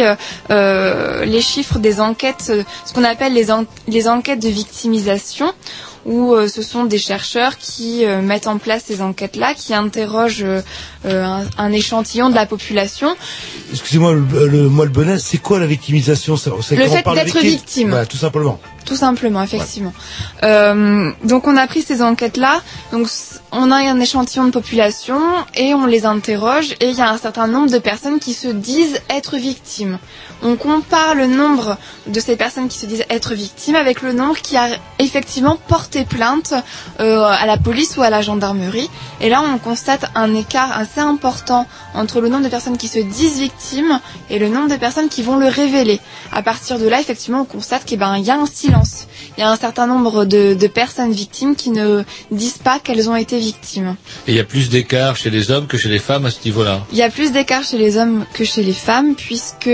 les 0.50 1.42
chiffres 1.42 1.80
des 1.80 2.00
enquêtes, 2.00 2.54
ce 2.86 2.94
qu'on 2.94 3.04
appelle 3.04 3.34
les, 3.34 3.48
les 3.88 4.08
enquêtes 4.08 4.42
de 4.42 4.50
victimisation 4.50 5.52
où 6.06 6.34
euh, 6.34 6.48
ce 6.48 6.62
sont 6.62 6.86
des 6.86 6.98
chercheurs 6.98 7.58
qui 7.58 8.06
euh, 8.06 8.22
mettent 8.22 8.48
en 8.48 8.58
place 8.58 8.84
ces 8.86 9.02
enquêtes-là, 9.02 9.54
qui 9.54 9.74
interrogent 9.74 10.44
euh, 10.44 10.62
euh, 11.06 11.24
un, 11.24 11.46
un 11.58 11.72
échantillon 11.72 12.30
de 12.30 12.36
la 12.36 12.46
population 12.46 13.16
Excusez-moi, 13.72 14.14
le, 14.14 14.48
le, 14.48 14.70
moi 14.70 14.86
le 14.86 14.92
bonnet, 14.92 15.20
c'est 15.20 15.38
quoi 15.38 15.60
la 15.60 15.68
victimisation? 15.68 16.38
Ça, 16.38 16.52
Le 16.72 16.88
fait 16.88 17.04
d'être 17.14 17.40
victime. 17.40 17.90
Voilà, 17.90 18.06
tout 18.06 18.18
simplement. 18.18 18.60
Tout 18.86 18.96
simplement, 18.96 19.44
effectivement. 19.44 19.94
Euh, 20.44 21.12
donc 21.24 21.46
on 21.48 21.56
a 21.58 21.68
pris 21.68 21.84
ces 21.84 22.02
enquêtes-là, 22.02 22.62
donc 22.92 23.08
on 23.52 23.72
a 23.72 23.76
un 23.76 24.00
échantillon 24.00 24.46
de 24.46 24.52
population 24.52 25.20
et 25.56 25.74
on 25.76 25.86
les 25.86 26.06
interroge 26.08 26.72
et 26.80 26.90
il 26.90 26.96
y 26.96 27.02
a 27.02 27.12
un 27.12 27.18
certain 27.18 27.48
nombre 27.48 27.70
de 27.70 27.78
personnes 27.78 28.20
qui 28.20 28.34
se 28.34 28.48
disent 28.48 29.00
être 29.10 29.38
victimes. 29.38 30.00
On 30.42 30.56
compare 30.56 31.16
le 31.16 31.28
nombre 31.28 31.78
de 32.08 32.20
ces 32.20 32.36
personnes 32.36 32.68
qui 32.70 32.78
se 32.78 32.86
disent 32.86 33.04
être 33.10 33.34
victimes 33.34 33.76
avec 33.76 34.02
le 34.02 34.14
nombre 34.14 34.38
qui 34.42 34.56
a 34.58 34.68
effectivement 35.00 35.58
porté 35.68 36.06
plainte 36.06 36.54
euh, 37.00 37.24
à 37.24 37.46
la 37.46 37.58
police 37.58 37.98
ou 37.98 38.02
à 38.02 38.10
la 38.10 38.22
gendarmerie. 38.22 38.90
Et 39.22 39.30
là, 39.30 39.42
on 39.42 39.58
constate 39.58 40.10
un 40.16 40.34
écart 40.34 40.72
assez 40.78 41.02
important 41.02 41.68
entre 41.94 42.22
le 42.22 42.30
nombre 42.30 42.44
de 42.44 42.50
personnes 42.50 42.78
qui 42.78 42.88
se 42.88 43.00
disent 43.00 43.40
victimes 43.40 44.00
et 44.30 44.40
le 44.40 44.48
nombre 44.50 44.70
de 44.70 44.76
personnes 44.78 45.10
qui 45.10 45.24
vont 45.24 45.38
le 45.38 45.48
révéler. 45.48 46.00
À 46.32 46.42
partir 46.42 46.80
de 46.80 46.88
là, 46.88 47.00
effectivement, 47.02 47.42
on 47.42 47.46
constate 47.46 47.86
qu'il 47.86 48.00
ben, 48.00 48.18
il 48.18 48.26
y 48.26 48.32
a 48.32 48.36
un 48.38 48.46
silence. 48.46 49.08
Il 49.38 49.42
y 49.42 49.44
a 49.44 49.50
un 49.50 49.56
certain 49.58 49.88
nombre 49.88 50.26
de, 50.26 50.54
de 50.54 50.68
personnes 50.68 51.12
victimes 51.12 51.56
qui 51.56 51.70
ne 51.72 52.04
disent 52.32 52.60
pas 52.60 52.80
qu'elles 52.80 53.10
ont 53.10 53.16
été 53.16 53.40
victimes. 53.40 53.96
Et 54.28 54.32
il 54.32 54.36
y 54.36 54.40
a 54.40 54.44
plus 54.44 54.70
d'écart 54.70 55.16
chez 55.16 55.30
les 55.30 55.52
hommes 55.52 55.68
que 55.68 55.78
chez 55.78 55.90
les 55.90 56.00
femmes 56.00 56.26
à 56.26 56.32
ce 56.32 56.44
niveau-là. 56.46 56.82
Il 56.92 56.98
y 56.98 57.04
a 57.04 57.10
plus 57.10 57.32
d'écart 57.32 57.64
chez 57.64 57.78
les 57.78 57.98
hommes 57.98 58.26
que 58.34 58.44
chez 58.46 58.64
les 58.64 58.74
femmes, 58.74 59.16
puisque 59.16 59.70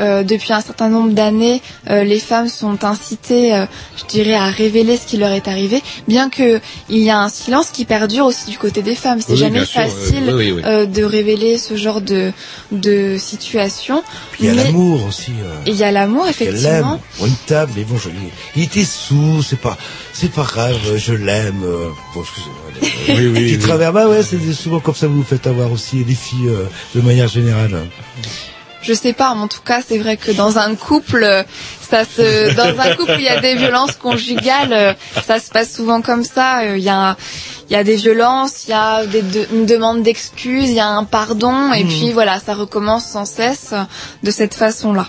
euh, 0.00 0.22
depuis 0.22 0.52
un 0.52 0.60
certain 0.60 0.88
nombre 0.88 1.12
d'années, 1.12 1.60
euh, 1.90 2.04
les 2.04 2.18
femmes 2.18 2.48
sont 2.48 2.84
incitées, 2.84 3.54
euh, 3.54 3.66
je 3.98 4.04
dirais, 4.06 4.34
à 4.34 4.46
révéler 4.46 4.96
ce 4.96 5.06
qui 5.06 5.16
leur 5.18 5.30
est 5.32 5.48
arrivé, 5.48 5.82
bien 6.08 6.30
que 6.30 6.60
il 6.88 6.98
y 6.98 7.10
a 7.10 7.18
un 7.18 7.28
silence 7.28 7.68
qui 7.70 7.84
perdure 7.84 8.26
aussi 8.26 8.50
du 8.50 8.58
côté 8.58 8.82
des 8.82 8.94
femmes. 8.94 9.20
C'est 9.20 9.32
Oui, 9.32 9.38
jamais 9.38 9.60
euh, 9.60 9.64
facile 9.66 10.24
oui, 10.28 10.32
oui, 10.34 10.52
oui. 10.52 10.62
euh, 10.64 10.86
de 10.86 11.02
révéler 11.04 11.58
ce 11.58 11.76
genre 11.76 12.00
de, 12.00 12.32
de 12.72 13.16
situation. 13.18 14.02
Il 14.40 14.46
y 14.46 14.48
a 14.48 14.54
l'amour 14.54 15.04
aussi. 15.06 15.32
euh, 15.44 15.54
il 15.66 15.74
y 15.74 15.84
a 15.84 15.92
l'amour, 15.92 16.26
effectivement. 16.28 17.00
pour 17.16 17.26
une 17.26 17.36
table, 17.46 17.72
mais 17.76 17.84
bon, 17.84 17.96
je, 17.98 18.08
il 18.56 18.62
était 18.64 18.84
sous, 18.84 19.42
c'est 19.42 19.60
pas, 19.60 19.76
c'est 20.12 20.30
pas 20.32 20.44
grave, 20.44 20.76
je 20.96 21.12
l'aime. 21.14 21.60
bon, 22.14 22.22
excusez-moi. 22.22 22.58
Oui, 23.08 23.26
oui, 23.26 23.46
Qui 23.48 23.52
oui. 23.54 23.58
travers, 23.58 23.92
bah 23.92 24.08
ouais, 24.08 24.22
c'est 24.22 24.38
souvent 24.52 24.80
comme 24.80 24.94
ça 24.94 25.06
que 25.06 25.12
vous 25.12 25.18
vous 25.18 25.22
faites 25.24 25.46
avoir 25.46 25.70
aussi 25.70 26.04
les 26.04 26.14
filles 26.14 26.48
euh, 26.48 26.64
de 26.94 27.00
manière 27.00 27.28
générale. 27.28 27.76
Je 28.82 28.92
sais 28.94 29.12
pas, 29.12 29.34
mais 29.34 29.42
en 29.42 29.48
tout 29.48 29.60
cas, 29.64 29.80
c'est 29.86 29.98
vrai 29.98 30.16
que 30.16 30.32
dans 30.32 30.58
un 30.58 30.74
couple, 30.74 31.22
euh, 31.22 31.42
ça 31.88 32.04
se, 32.04 32.52
dans 32.56 32.80
un 32.80 32.96
couple, 32.96 33.12
où 33.12 33.18
il 33.18 33.24
y 33.24 33.28
a 33.28 33.40
des 33.40 33.54
violences 33.54 33.96
conjugales, 33.96 34.72
euh, 34.72 34.92
ça 35.24 35.38
se 35.38 35.50
passe 35.50 35.72
souvent 35.72 36.02
comme 36.02 36.24
ça. 36.24 36.62
Euh, 36.62 36.76
Il 36.78 36.82
y 36.84 36.88
a, 36.88 37.16
il 37.70 37.72
y 37.72 37.76
a 37.76 37.84
des 37.84 37.94
violences, 37.96 38.64
il 38.66 38.70
y 38.70 38.74
a 38.74 39.06
des 39.06 39.22
de- 39.22 39.46
une 39.52 39.66
demande 39.66 40.02
d'excuses, 40.02 40.68
il 40.68 40.74
y 40.74 40.80
a 40.80 40.88
un 40.88 41.04
pardon, 41.04 41.72
et 41.72 41.84
Mhm. 41.84 41.88
puis 41.88 42.12
voilà, 42.12 42.40
ça 42.40 42.54
recommence 42.54 43.04
sans 43.06 43.24
cesse 43.24 43.72
de 44.22 44.30
cette 44.30 44.54
façon-là. 44.54 45.06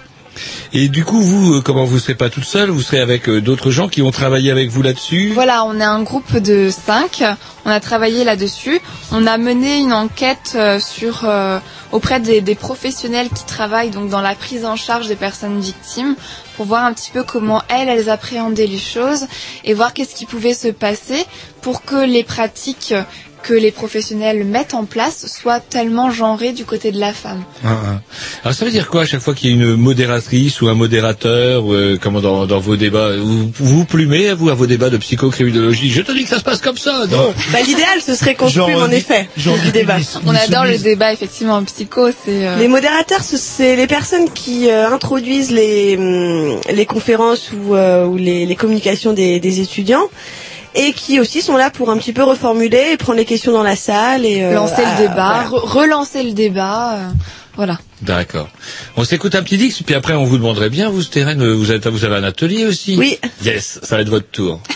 Et 0.74 0.88
du 0.90 1.06
coup, 1.06 1.22
vous, 1.22 1.56
euh, 1.56 1.62
comment 1.62 1.86
vous 1.86 2.00
serez 2.00 2.16
pas 2.16 2.30
toute 2.30 2.44
seule 2.46 2.70
Vous 2.70 2.82
serez 2.82 3.00
avec 3.00 3.30
euh, 3.30 3.42
d'autres 3.42 3.72
gens 3.72 3.88
qui 3.88 4.02
ont 4.02 4.12
travaillé 4.12 4.52
avec 4.52 4.70
vous 4.70 4.82
là-dessus? 4.82 5.32
Voilà, 5.34 5.64
on 5.66 5.80
est 5.80 5.84
un 5.84 6.02
groupe 6.02 6.38
de 6.38 6.70
cinq. 6.70 7.24
On 7.66 7.70
a 7.70 7.80
travaillé 7.80 8.24
là-dessus. 8.24 8.80
On 9.12 9.26
a 9.28 9.38
mené 9.38 9.80
une 9.80 9.94
enquête 9.94 10.54
euh, 10.56 10.80
sur 10.80 11.22
euh, 11.26 11.60
auprès 11.92 12.20
des, 12.20 12.42
des 12.42 12.56
professionnels 12.56 13.30
qui 13.30 13.46
travaillent 13.46 13.92
donc 13.92 14.10
dans 14.10 14.22
la 14.22 14.36
prise 14.36 14.66
en 14.66 14.76
charge 14.76 15.08
des 15.08 15.16
personnes 15.16 15.60
victimes 15.60 16.16
pour 16.58 16.66
voir 16.66 16.84
un 16.86 16.94
petit 16.94 17.12
peu 17.12 17.24
comment 17.24 17.62
elles 17.70 17.90
elles 17.90 18.10
appréhendaient 18.10 18.68
les 18.68 18.78
choses 18.80 19.26
et 19.64 19.74
voir 19.74 19.94
qu'est-ce 19.94 20.16
qui 20.16 20.26
pouvait 20.26 20.54
se 20.54 20.68
passer 20.70 21.26
pour 21.62 21.84
que 21.84 22.06
les 22.06 22.24
pratiques 22.24 22.94
que 23.44 23.54
les 23.54 23.72
professionnels 23.72 24.44
mettent 24.46 24.74
en 24.74 24.86
place 24.86 25.28
soient 25.28 25.60
tellement 25.60 26.10
genrées 26.12 26.54
du 26.54 26.66
côté 26.66 26.92
de 26.92 27.00
la 27.00 27.14
femme. 27.14 27.44
Ah, 27.64 27.78
ah. 27.86 28.02
Alors 28.44 28.56
ça 28.56 28.66
veut 28.66 28.72
dire 28.72 28.88
quoi 28.90 29.02
à 29.02 29.06
chaque 29.06 29.20
fois 29.22 29.34
qu'il 29.36 29.50
y 29.50 29.54
a 29.54 29.56
une 29.56 29.76
modératrice 29.76 30.62
ou 30.62 30.68
un 30.70 30.74
modérateur, 30.74 31.72
euh, 31.74 32.00
comment 32.02 32.22
dans, 32.22 32.46
dans 32.48 32.60
vos 32.60 32.76
débats, 32.78 33.16
vous 33.18 33.52
vous 33.60 33.86
plumez 33.86 34.34
vous 34.34 34.50
à 34.50 34.54
vos 34.56 34.66
débats 34.66 34.90
de 34.90 34.98
psychocriminologie? 34.98 35.90
Je 35.92 36.02
te 36.02 36.12
dis 36.12 36.24
que 36.24 36.30
ça 36.30 36.40
se 36.40 36.44
passe 36.44 36.62
comme 36.62 36.78
ça, 36.78 37.06
non? 37.12 37.34
Bah, 37.52 37.60
l'idéal, 37.66 38.00
ce 38.06 38.16
serait 38.16 38.36
qu'on 38.36 38.48
supprime 38.50 38.78
en 38.78 38.84
euh, 38.88 38.90
effet 38.90 39.28
genre, 39.38 39.58
du 39.58 39.72
débat. 39.72 39.98
On 40.26 40.34
adore 40.34 40.66
le 40.66 40.78
débat 40.78 41.12
effectivement 41.14 41.56
en 41.56 41.64
psycho, 41.66 42.10
c'est 42.12 42.48
euh, 42.48 42.58
Les 42.58 42.68
modérateurs, 42.68 43.24
ce- 43.24 43.38
c'est 43.38 43.76
les 43.76 43.88
personnes 43.88 44.30
qui 44.34 44.70
euh, 44.70 44.90
introduisent 44.90 45.52
les, 45.52 45.98
hum, 45.98 46.60
les 46.72 46.86
conférences 46.86 47.52
ou, 47.52 47.76
euh, 47.76 48.06
ou 48.06 48.16
les, 48.18 48.46
les 48.46 48.56
communications 48.56 49.14
des, 49.14 49.40
des 49.40 49.60
étudiants 49.60 50.08
et 50.76 50.94
qui 50.94 51.20
aussi 51.20 51.42
sont 51.42 51.56
là 51.58 51.70
pour 51.70 51.90
un 51.90 51.98
petit 51.98 52.14
peu 52.14 52.24
reformuler 52.24 52.92
et 52.94 52.98
prendre 52.98 53.18
les 53.20 53.26
questions 53.26 53.52
dans 53.52 53.64
la 53.64 53.76
salle 53.76 54.26
et 54.26 54.44
euh, 54.44 54.54
lancer 54.54 54.82
le 54.84 55.08
débat, 55.08 55.46
voilà. 55.50 55.66
re- 55.66 55.68
relancer 55.70 56.24
le 56.24 56.32
débat, 56.32 56.94
euh, 56.96 57.10
voilà. 57.56 57.78
D'accord. 58.02 58.50
On 58.98 59.04
s'écoute 59.06 59.36
un 59.36 59.44
petit 59.44 59.58
dix, 59.58 59.82
puis 59.84 59.96
après 59.96 60.14
on 60.14 60.26
vous 60.26 60.38
demanderait 60.38 60.70
bien, 60.70 60.90
vous, 60.90 61.02
Stérène, 61.02 61.44
vous 61.54 61.72
avez, 61.72 61.90
vous 61.90 62.06
avez 62.06 62.16
un 62.16 62.24
atelier 62.24 62.66
aussi 62.66 62.96
Oui. 62.98 63.18
Yes, 63.44 63.80
ça 63.84 63.96
va 63.98 64.02
être 64.02 64.10
votre 64.10 64.30
tour. 64.30 64.60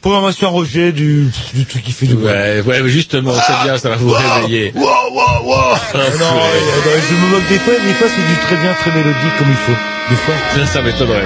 Programmation 0.00 0.50
Roger 0.50 0.90
du, 0.90 1.30
du 1.54 1.64
truc 1.64 1.84
qui 1.84 1.92
fait 1.92 2.06
du 2.06 2.14
Ouais, 2.14 2.60
ouais, 2.66 2.88
justement, 2.88 3.32
c'est 3.46 3.62
bien, 3.62 3.78
ça 3.78 3.88
va 3.90 3.94
vous 3.96 4.10
réveiller. 4.10 4.72
Wow, 4.74 4.82
wow, 4.82 5.44
wow. 5.44 5.54
Ah, 5.94 5.98
non, 6.18 6.40
euh, 6.40 6.98
je 7.08 7.14
me 7.14 7.30
moque 7.30 7.48
des 7.48 7.58
fois, 7.60 7.74
des 7.74 7.94
fois 7.94 8.08
c'est 8.08 8.26
du 8.26 8.40
très 8.46 8.56
bien, 8.56 8.74
très 8.74 8.90
mélodique 8.90 9.36
comme 9.38 9.48
il 9.48 9.54
faut. 9.54 9.78
Des 10.10 10.16
fois. 10.16 10.34
Ça, 10.56 10.66
ça 10.72 10.82
m'étonnerait. 10.82 11.22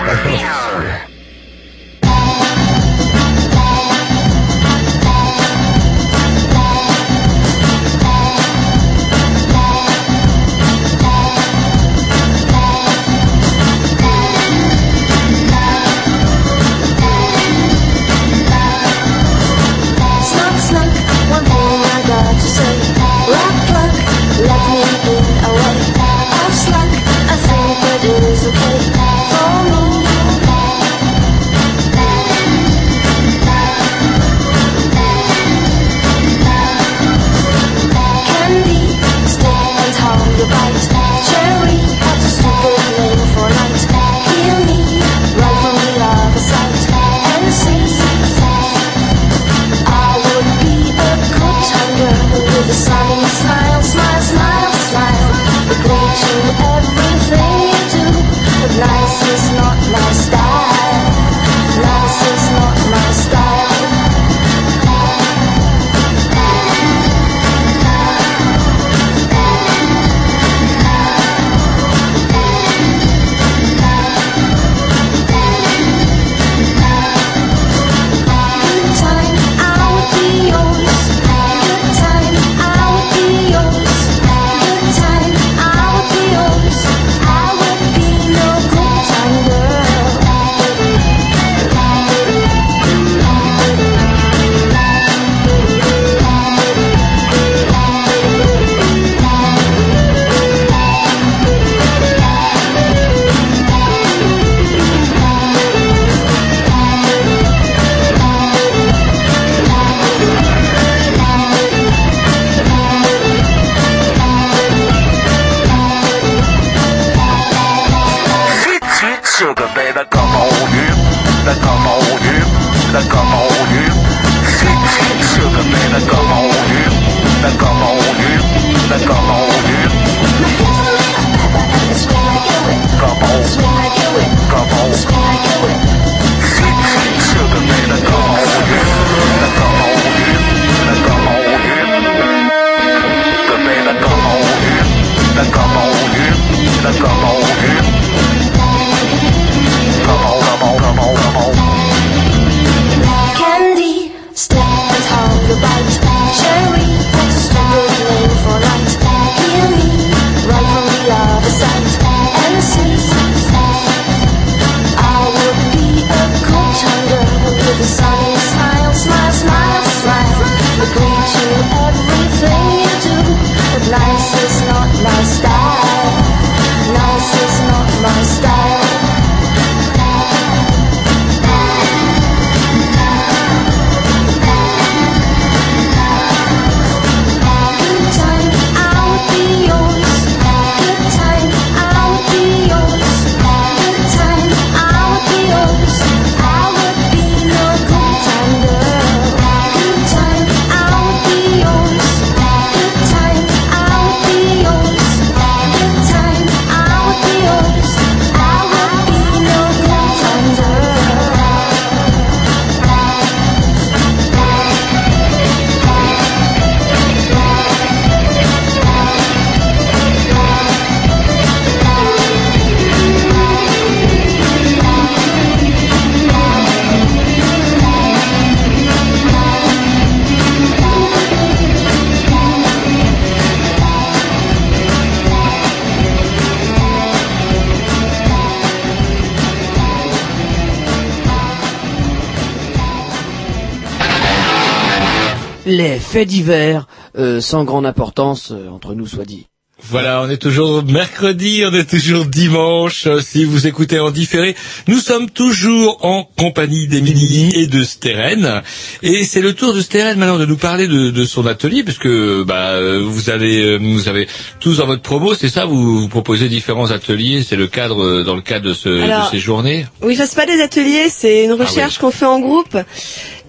Les 245.79 245.99
faits 245.99 246.27
divers, 246.29 246.87
euh, 247.19 247.43
sans 247.43 247.65
grande 247.65 247.85
importance, 247.85 248.51
euh, 248.51 248.71
entre 248.71 248.95
nous 248.95 249.07
soit 249.07 249.27
dit. 249.27 249.47
Voilà, 249.91 250.23
on 250.23 250.31
est 250.31 250.39
toujours 250.39 250.83
mercredi, 250.85 251.63
on 251.71 251.75
est 251.75 251.85
toujours 251.89 252.25
dimanche. 252.25 253.07
euh, 253.07 253.21
Si 253.21 253.45
vous 253.45 253.67
écoutez 253.67 254.01
en 254.01 254.11
différé, 254.11 254.57
nous 254.89 255.01
sommes 255.01 255.29
toujours 255.29 255.99
en 256.03 256.25
compagnie 256.39 256.87
d'Émilie 256.89 257.51
et 257.55 257.67
de 257.67 257.85
Steren. 257.85 258.63
Et 259.03 259.23
c'est 259.25 259.43
le 259.43 259.53
tour 259.53 259.75
de 259.75 259.83
Steren 259.83 260.19
maintenant 260.19 260.39
de 260.39 260.47
nous 260.47 260.57
parler 260.57 260.89
de, 260.89 261.11
de 261.11 261.25
son 261.27 261.47
atelier, 261.47 261.85
parce 261.85 261.99
que 261.99 262.43
bah, 262.43 262.81
vous 263.03 263.29
avez, 263.29 263.77
vous 263.77 264.09
avez 264.09 264.27
tous 264.61 264.79
dans 264.79 264.87
votre 264.87 265.03
promo, 265.03 265.35
c'est 265.35 265.51
ça, 265.51 265.67
vous, 265.67 266.01
vous 266.01 266.09
proposez 266.09 266.49
différents 266.49 266.91
ateliers. 266.91 267.45
C'est 267.47 267.57
le 267.57 267.67
cadre 267.67 268.23
dans 268.23 268.35
le 268.35 268.41
cadre 268.41 268.65
de, 268.71 268.73
ce, 268.75 268.89
Alors, 269.03 269.27
de 269.27 269.31
ces 269.33 269.39
journées. 269.41 269.85
Oui, 270.01 270.17
ça 270.17 270.27
c'est 270.27 270.37
pas 270.37 270.47
des 270.47 270.63
ateliers, 270.63 271.09
c'est 271.11 271.45
une 271.45 271.53
recherche 271.53 271.99
qu'on 271.99 272.11
fait 272.11 272.25
en 272.25 272.41
groupe. 272.41 272.79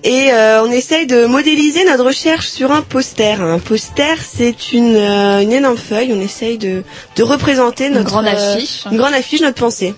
Et 0.03 0.31
euh, 0.31 0.63
on 0.63 0.71
essaye 0.71 1.07
de 1.07 1.25
modéliser 1.25 1.83
notre 1.85 2.05
recherche 2.05 2.47
sur 2.47 2.71
un 2.71 2.81
poster. 2.81 3.41
Un 3.41 3.59
poster, 3.59 4.15
c'est 4.21 4.71
une, 4.71 4.95
euh, 4.95 5.41
une 5.41 5.51
énorme 5.51 5.77
feuille. 5.77 6.13
On 6.13 6.21
essaye 6.21 6.57
de, 6.57 6.83
de 7.15 7.23
représenter 7.23 7.89
notre 7.89 8.05
grande 8.05 8.27
euh, 8.27 8.55
affiche. 8.55 8.83
une 8.91 8.97
grande 8.97 9.13
affiche, 9.13 9.41
notre 9.41 9.59
pensée. 9.59 9.95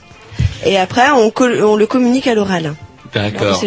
Et 0.66 0.78
après, 0.78 1.12
on, 1.12 1.30
col- 1.32 1.64
on 1.64 1.76
le 1.76 1.86
communique 1.86 2.28
à 2.28 2.34
l'oral. 2.34 2.74
D'accord. 3.14 3.64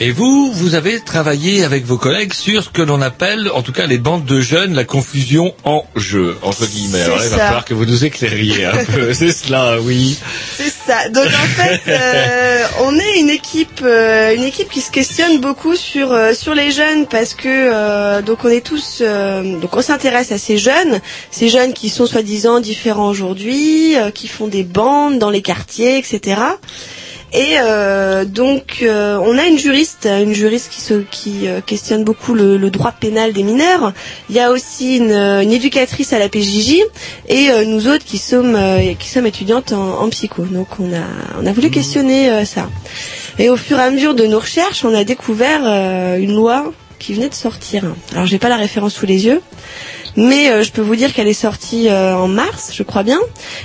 Et 0.00 0.10
vous, 0.10 0.52
vous 0.52 0.74
avez 0.74 1.00
travaillé 1.00 1.64
avec 1.64 1.84
vos 1.84 1.98
collègues 1.98 2.32
sur 2.34 2.62
ce 2.62 2.68
que 2.68 2.82
l'on 2.82 3.00
appelle, 3.00 3.50
en 3.54 3.62
tout 3.62 3.72
cas 3.72 3.86
les 3.86 3.98
bandes 3.98 4.24
de 4.24 4.40
jeunes, 4.40 4.74
la 4.74 4.84
confusion 4.84 5.54
en 5.64 5.84
jeu, 5.96 6.36
entre 6.42 6.66
guillemets. 6.66 7.02
Alors 7.02 7.18
là, 7.18 7.24
il 7.24 7.30
va 7.30 7.36
falloir 7.38 7.64
que 7.64 7.74
vous 7.74 7.86
nous 7.86 8.04
éclairiez 8.04 8.66
un 8.66 8.84
peu. 8.84 9.12
C'est 9.14 9.32
cela, 9.32 9.78
oui. 9.80 10.18
C'est 10.56 10.70
ça. 10.70 11.08
Donc 11.08 11.26
en 11.26 11.62
fait, 11.62 11.80
euh, 11.88 12.64
on 12.82 12.98
est 12.98 13.20
une 13.20 13.30
équipe, 13.30 13.80
euh, 13.82 14.34
une 14.34 14.44
équipe 14.44 14.68
qui 14.70 14.80
se 14.80 14.90
questionne 14.90 15.40
beaucoup 15.40 15.76
sur 15.76 16.12
euh, 16.12 16.34
sur 16.34 16.54
les 16.54 16.70
jeunes 16.70 17.06
parce 17.06 17.34
que 17.34 17.48
euh, 17.48 18.22
donc 18.22 18.44
on 18.44 18.48
est 18.48 18.64
tous, 18.64 18.98
euh, 19.00 19.58
donc 19.60 19.76
on 19.76 19.82
s'intéresse 19.82 20.32
à 20.32 20.38
ces 20.38 20.58
jeunes, 20.58 21.00
ces 21.30 21.48
jeunes 21.48 21.72
qui 21.72 21.88
sont 21.88 22.06
soi-disant 22.06 22.60
différents 22.60 23.08
aujourd'hui, 23.08 23.96
euh, 23.96 24.10
qui 24.10 24.28
font 24.28 24.48
des 24.48 24.64
bandes 24.64 25.18
dans 25.18 25.30
les 25.30 25.42
quartiers, 25.42 25.98
etc. 25.98 26.40
Et 27.34 27.56
euh, 27.58 28.24
donc 28.24 28.78
euh, 28.82 29.18
on 29.20 29.36
a 29.36 29.46
une 29.46 29.58
juriste, 29.58 30.06
une 30.06 30.32
juriste 30.32 30.70
qui 30.70 30.80
se 30.80 30.94
qui 31.10 31.48
euh, 31.48 31.60
questionne 31.60 32.04
beaucoup 32.04 32.32
le, 32.32 32.56
le 32.56 32.70
droit 32.70 32.92
pénal 32.92 33.32
des 33.32 33.42
mineurs. 33.42 33.92
Il 34.30 34.36
y 34.36 34.40
a 34.40 34.52
aussi 34.52 34.98
une, 34.98 35.10
une 35.12 35.50
éducatrice 35.50 36.12
à 36.12 36.20
la 36.20 36.28
PJJ 36.28 36.76
et 37.28 37.50
euh, 37.50 37.64
nous 37.64 37.88
autres 37.88 38.04
qui 38.04 38.18
sommes 38.18 38.54
euh, 38.54 38.94
qui 38.96 39.08
sommes 39.08 39.26
étudiantes 39.26 39.72
en, 39.72 40.00
en 40.00 40.08
psycho. 40.10 40.44
Donc 40.44 40.68
on 40.78 40.92
a 40.94 41.02
on 41.42 41.44
a 41.46 41.52
voulu 41.52 41.70
questionner 41.70 42.30
euh, 42.30 42.44
ça. 42.44 42.70
Et 43.40 43.50
au 43.50 43.56
fur 43.56 43.80
et 43.80 43.82
à 43.82 43.90
mesure 43.90 44.14
de 44.14 44.26
nos 44.26 44.38
recherches, 44.38 44.84
on 44.84 44.94
a 44.94 45.02
découvert 45.02 45.60
euh, 45.64 46.18
une 46.18 46.36
loi 46.36 46.72
qui 47.00 47.14
venait 47.14 47.28
de 47.28 47.34
sortir. 47.34 47.82
Alors 48.12 48.26
j'ai 48.26 48.38
pas 48.38 48.48
la 48.48 48.56
référence 48.56 48.94
sous 48.94 49.06
les 49.06 49.26
yeux, 49.26 49.42
mais 50.16 50.50
euh, 50.50 50.62
je 50.62 50.72
peux 50.72 50.82
vous 50.82 50.96
dire 50.96 51.12
qu'elle 51.12 51.28
est 51.28 51.32
sortie 51.32 51.88
euh, 51.88 52.14
en 52.16 52.28
mars, 52.28 52.70
je 52.72 52.82
crois 52.82 53.02
bien. 53.02 53.20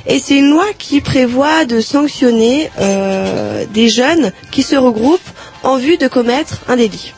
Et 0.06 0.20
c'est 0.20 0.38
une 0.38 0.50
loi 0.50 0.66
qui 0.78 1.02
prévoit 1.02 1.66
de 1.66 1.80
sanctionner 1.82 2.70
euh, 2.80 3.66
des 3.72 3.90
jeunes 3.90 4.32
qui 4.52 4.64
se 4.64 4.76
regroupent 4.76 5.20
en 5.64 5.78
vue 5.78 5.98
de 5.98 6.08
commettre 6.08 6.60
un 6.68 6.76
délit. 6.76 7.14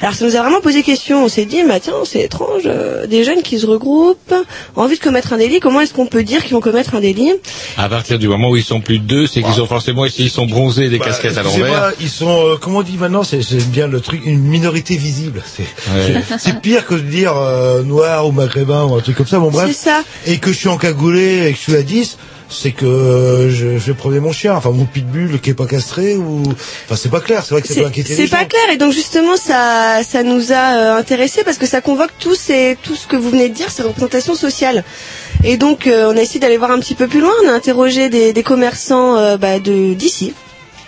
Alors 0.00 0.14
ça 0.14 0.24
nous 0.26 0.36
a 0.36 0.40
vraiment 0.42 0.60
posé 0.60 0.82
question. 0.82 1.24
On 1.24 1.28
s'est 1.28 1.44
dit, 1.44 1.62
bah 1.66 1.80
tiens, 1.80 1.94
c'est 2.04 2.20
étrange, 2.20 2.62
euh, 2.66 3.06
des 3.06 3.24
jeunes 3.24 3.42
qui 3.42 3.58
se 3.58 3.66
regroupent 3.66 4.34
en 4.76 4.86
vue 4.86 4.96
de 4.96 5.00
commettre 5.00 5.32
un 5.32 5.38
délit. 5.38 5.60
Comment 5.60 5.80
est-ce 5.80 5.94
qu'on 5.94 6.06
peut 6.06 6.22
dire 6.24 6.42
qu'ils 6.42 6.52
vont 6.54 6.60
commettre 6.60 6.94
un 6.94 7.00
délit 7.00 7.32
À 7.76 7.88
partir 7.88 8.18
du 8.18 8.28
moment 8.28 8.50
où 8.50 8.56
ils 8.56 8.64
sont 8.64 8.80
plus 8.80 8.98
de 8.98 9.04
deux, 9.04 9.26
c'est 9.26 9.42
qu'ils 9.42 9.60
ont 9.62 9.66
forcément, 9.66 10.06
s'ils 10.08 10.30
sont 10.30 10.46
bronzés, 10.46 10.88
des 10.88 10.98
Bah, 10.98 11.06
casquettes 11.06 11.38
à 11.38 11.42
l'envers. 11.42 11.92
Ils 12.00 12.08
sont, 12.08 12.28
euh, 12.46 12.56
comment 12.60 12.78
on 12.78 12.82
dit 12.82 12.96
maintenant, 12.98 13.22
c'est 13.22 13.40
bien 13.70 13.86
le 13.86 14.00
truc, 14.00 14.20
une 14.26 14.40
minorité 14.40 14.96
visible. 14.96 15.42
C'est 15.46 15.62
Ouais. 15.62 16.22
c'est- 16.28 16.38
c'est 16.38 16.60
pire 16.60 16.86
que 16.86 16.94
de 16.94 17.00
dire 17.00 17.36
euh, 17.36 17.82
noir 17.82 18.26
ou 18.26 18.32
maghrébin 18.32 18.84
ou 18.84 18.94
un 18.96 19.00
truc 19.00 19.16
comme 19.16 19.26
ça. 19.26 19.38
Bon 19.38 19.50
bref. 19.50 19.68
C'est 19.68 19.90
ça. 19.90 20.02
Et 20.26 20.38
que 20.38 20.52
je 20.52 20.58
suis 20.58 20.68
encagoulé 20.68 21.46
et 21.46 21.52
que 21.52 21.56
je 21.58 21.62
suis 21.62 21.76
à 21.76 21.82
10, 21.82 22.18
c'est 22.48 22.72
que 22.72 22.84
euh, 22.86 23.50
je, 23.50 23.78
je 23.78 23.86
vais 23.86 23.94
promener 23.94 24.20
mon 24.20 24.32
chien, 24.32 24.54
enfin 24.54 24.70
mon 24.70 24.84
pitbull 24.84 25.40
qui 25.40 25.50
est 25.50 25.54
pas 25.54 25.66
castré 25.66 26.16
ou, 26.16 26.42
enfin 26.84 26.94
c'est 26.96 27.10
pas 27.10 27.20
clair. 27.20 27.42
C'est 27.44 27.54
vrai 27.54 27.62
que 27.62 27.68
ça 27.68 27.74
peut 27.80 27.86
inquiéter 27.86 28.14
C'est 28.14 28.26
gens. 28.26 28.36
pas 28.36 28.44
clair 28.44 28.62
et 28.72 28.76
donc 28.76 28.92
justement 28.92 29.36
ça 29.36 30.02
ça 30.06 30.22
nous 30.22 30.52
a 30.52 30.74
euh, 30.76 30.96
intéressé 30.98 31.42
parce 31.44 31.58
que 31.58 31.66
ça 31.66 31.80
convoque 31.80 32.12
tout 32.18 32.34
ces 32.34 32.76
tout 32.82 32.94
ce 32.94 33.06
que 33.06 33.16
vous 33.16 33.30
venez 33.30 33.48
de 33.48 33.54
dire, 33.54 33.70
ces 33.70 33.82
représentations 33.82 34.34
sociales. 34.34 34.84
Et 35.42 35.56
donc 35.56 35.86
euh, 35.86 36.10
on 36.12 36.16
a 36.16 36.20
essayé 36.22 36.40
d'aller 36.40 36.58
voir 36.58 36.70
un 36.70 36.78
petit 36.80 36.94
peu 36.94 37.08
plus 37.08 37.20
loin. 37.20 37.32
On 37.44 37.48
a 37.48 37.52
interrogé 37.52 38.08
des, 38.08 38.32
des 38.32 38.42
commerçants 38.42 39.16
euh, 39.16 39.36
bah, 39.36 39.58
de 39.58 39.94
d'ici 39.94 40.32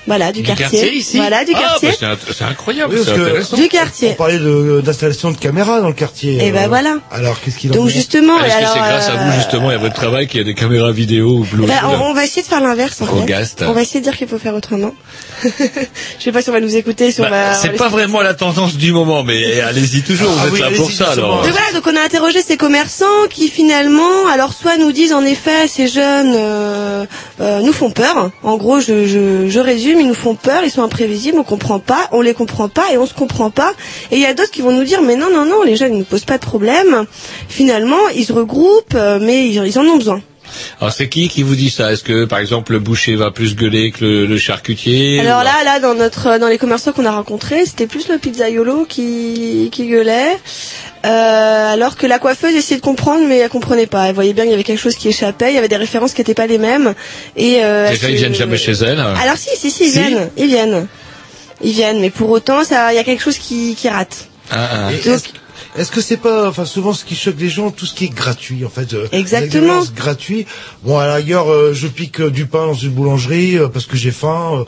Voilà, 0.06 0.30
du, 0.32 0.40
Du 0.42 0.46
quartier. 0.46 0.64
quartier 0.66 0.94
ici 0.94 1.16
Voilà, 1.16 1.44
du 1.44 1.52
Ah, 1.54 1.60
quartier. 1.60 1.88
bah, 1.88 1.94
c'est 1.98 2.06
int- 2.06 2.34
c'est 2.36 2.44
incroyable, 2.44 2.94
Oui, 2.94 3.00
c'est 3.00 3.06
parce 3.10 3.18
que- 3.18 3.24
intéressant. 3.24 3.56
Du 3.56 3.68
quartier. 3.68 4.10
On 4.12 4.14
parlait 4.14 4.38
d'installation 4.82 5.30
de, 5.32 5.36
caméras 5.36 5.80
dans 5.80 5.88
le 5.88 5.94
quartier. 5.94 6.46
Et 6.46 6.52
ben 6.52 6.68
voilà. 6.68 6.96
Alors, 7.10 7.40
qu'est-ce 7.40 7.56
qu'il 7.58 7.72
en 7.72 7.74
Donc 7.74 7.88
justement, 7.88 8.38
Est-ce 8.38 8.56
que 8.56 8.62
c'est 8.72 8.78
grâce 8.78 9.08
à 9.08 9.12
euh, 9.12 9.24
vous 9.26 9.32
justement 9.36 9.70
et 9.70 9.74
à 9.74 9.78
votre 9.78 9.94
travail 9.94 10.26
qu'il 10.28 10.38
y 10.38 10.40
a 10.42 10.44
des 10.44 10.54
caméras 10.54 10.92
vidéo 10.92 11.38
ou 11.38 11.44
Blue 11.44 11.66
bah, 11.66 11.74
on, 11.84 12.10
on 12.10 12.14
va 12.14 12.24
essayer 12.24 12.42
de 12.42 12.46
faire 12.46 12.60
l'inverse 12.60 13.00
en 13.02 13.06
fait. 13.06 13.64
On 13.66 13.72
va 13.72 13.82
essayer 13.82 14.00
de 14.00 14.04
dire 14.04 14.16
qu'il 14.16 14.28
faut 14.28 14.38
faire 14.38 14.54
autrement. 14.54 14.92
Je 15.44 16.24
sais 16.24 16.32
pas 16.32 16.42
si 16.42 16.50
on 16.50 16.52
va 16.52 16.60
nous 16.60 16.76
écouter, 16.76 17.10
si 17.12 17.20
on 17.20 17.24
Bah, 17.24 17.30
va. 17.30 17.50
on 17.50 17.54
c'est 17.60 17.68
va 17.68 17.74
pas 17.74 17.84
laisser- 17.84 17.96
vraiment 17.96 18.20
la 18.22 18.34
tendance 18.34 18.76
du 18.76 18.92
moment, 18.92 19.22
mais 19.22 19.60
allez-y 19.60 20.02
toujours, 20.02 20.30
Ah 20.32 20.42
vous 20.42 20.46
êtes 20.48 20.52
oui, 20.54 20.60
là 20.60 20.76
pour 20.76 20.90
ça 20.90 21.10
alors. 21.12 21.42
Donc 21.42 21.50
voilà, 21.50 21.72
donc 21.74 21.86
on 21.86 21.96
a 21.96 22.00
interrogé 22.04 22.40
ces 22.42 22.56
commerçants 22.56 23.04
qui 23.30 23.48
finalement, 23.48 24.26
alors 24.32 24.52
soit 24.52 24.76
nous 24.78 24.92
disent 24.92 25.12
en 25.12 25.24
effet 25.24 25.68
ces 25.68 25.88
jeunes 25.88 26.32
euh, 26.36 27.04
euh, 27.40 27.60
nous 27.60 27.72
font 27.72 27.90
peur. 27.90 28.30
En 28.42 28.56
gros, 28.56 28.80
je, 28.80 29.06
je, 29.06 29.48
je 29.48 29.60
résume, 29.60 29.95
ils 30.00 30.06
nous 30.08 30.14
font 30.14 30.34
peur, 30.34 30.62
ils 30.64 30.70
sont 30.70 30.82
imprévisibles, 30.82 31.38
on 31.38 31.44
comprend 31.44 31.78
pas, 31.78 32.08
on 32.12 32.20
les 32.20 32.34
comprend 32.34 32.68
pas 32.68 32.92
et 32.92 32.98
on 32.98 33.06
se 33.06 33.14
comprend 33.14 33.50
pas. 33.50 33.72
Et 34.10 34.16
il 34.16 34.20
y 34.22 34.26
a 34.26 34.34
d'autres 34.34 34.50
qui 34.50 34.62
vont 34.62 34.72
nous 34.72 34.84
dire 34.84 35.02
mais 35.02 35.16
non 35.16 35.30
non 35.32 35.44
non, 35.44 35.62
les 35.62 35.76
jeunes 35.76 35.94
ils 35.94 35.98
nous 35.98 36.04
posent 36.04 36.24
pas 36.24 36.38
de 36.38 36.44
problème. 36.44 37.06
Finalement, 37.48 38.08
ils 38.14 38.24
se 38.24 38.32
regroupent, 38.32 38.94
euh, 38.94 39.18
mais 39.20 39.48
ils, 39.48 39.64
ils 39.66 39.78
en 39.78 39.84
ont 39.84 39.96
besoin. 39.96 40.20
Alors 40.80 40.92
c'est 40.92 41.08
qui 41.08 41.28
qui 41.28 41.42
vous 41.42 41.54
dit 41.56 41.70
ça? 41.70 41.92
Est-ce 41.92 42.02
que 42.04 42.24
par 42.24 42.38
exemple 42.38 42.72
le 42.72 42.78
boucher 42.78 43.16
va 43.16 43.30
plus 43.30 43.54
gueuler 43.56 43.90
que 43.90 44.04
le, 44.04 44.26
le 44.26 44.38
charcutier 44.38 45.20
Alors 45.20 45.40
ou- 45.40 45.44
là, 45.44 45.64
là, 45.64 45.80
dans 45.80 45.94
notre, 45.94 46.38
dans 46.38 46.48
les 46.48 46.58
commerçants 46.58 46.92
qu'on 46.92 47.04
a 47.06 47.10
rencontrés, 47.12 47.64
c'était 47.66 47.86
plus 47.86 48.08
le 48.08 48.18
pizzaiolo 48.18 48.84
qui, 48.88 49.68
qui 49.72 49.86
gueulait, 49.86 50.36
euh, 51.04 51.72
alors 51.72 51.96
que 51.96 52.06
la 52.06 52.18
coiffeuse 52.18 52.54
essayait 52.54 52.80
de 52.80 52.84
comprendre, 52.84 53.24
mais 53.26 53.38
elle 53.38 53.48
comprenait 53.48 53.86
pas. 53.86 54.08
Elle 54.08 54.14
voyait 54.14 54.32
bien 54.32 54.44
qu'il 54.44 54.50
y 54.52 54.54
avait 54.54 54.64
quelque 54.64 54.80
chose 54.80 54.96
qui 54.96 55.08
échappait, 55.08 55.50
il 55.52 55.54
y 55.54 55.58
avait 55.58 55.68
des 55.68 55.76
références 55.76 56.12
qui 56.12 56.20
n'étaient 56.20 56.34
pas 56.34 56.46
les 56.46 56.58
mêmes. 56.58 56.94
Et 57.36 57.58
euh, 57.64 57.88
Déjà 57.90 58.10
ils 58.10 58.16
viennent 58.16 58.34
jamais 58.34 58.56
chez 58.56 58.72
elle. 58.72 58.98
Alors 59.00 59.36
si, 59.36 59.50
si, 59.56 59.70
si, 59.70 59.84
ils 59.84 59.90
Si 59.90 59.98
viennent, 59.98 60.30
ils 60.36 60.46
viennent, 60.48 60.86
ils 61.62 61.72
viennent, 61.72 62.00
mais 62.00 62.10
pour 62.10 62.30
autant, 62.30 62.64
ça, 62.64 62.92
il 62.92 62.96
y 62.96 62.98
a 62.98 63.04
quelque 63.04 63.22
chose 63.22 63.38
qui, 63.38 63.74
qui 63.76 63.88
rate. 63.88 64.26
Ah, 64.50 64.68
ah. 64.72 64.92
Et 64.92 64.96
Est-ce 65.76 65.90
que 65.90 66.00
c'est 66.00 66.16
pas, 66.16 66.48
enfin 66.48 66.64
souvent 66.64 66.92
ce 66.92 67.04
qui 67.04 67.14
choque 67.14 67.36
les 67.38 67.48
gens, 67.48 67.70
tout 67.70 67.86
ce 67.86 67.94
qui 67.94 68.04
est 68.04 68.14
gratuit 68.14 68.64
en 68.64 68.68
fait. 68.68 68.94
euh, 68.94 69.06
Exactement. 69.12 69.82
gratuits. 69.94 70.46
Bon 70.82 70.98
à 70.98 71.18
euh, 71.18 71.74
je 71.74 71.86
pique 71.88 72.20
euh, 72.20 72.30
du 72.30 72.46
pain 72.46 72.66
dans 72.66 72.74
une 72.74 72.90
boulangerie 72.90 73.58
euh, 73.58 73.68
parce 73.68 73.86
que 73.86 73.96
j'ai 73.96 74.10
faim. 74.10 74.64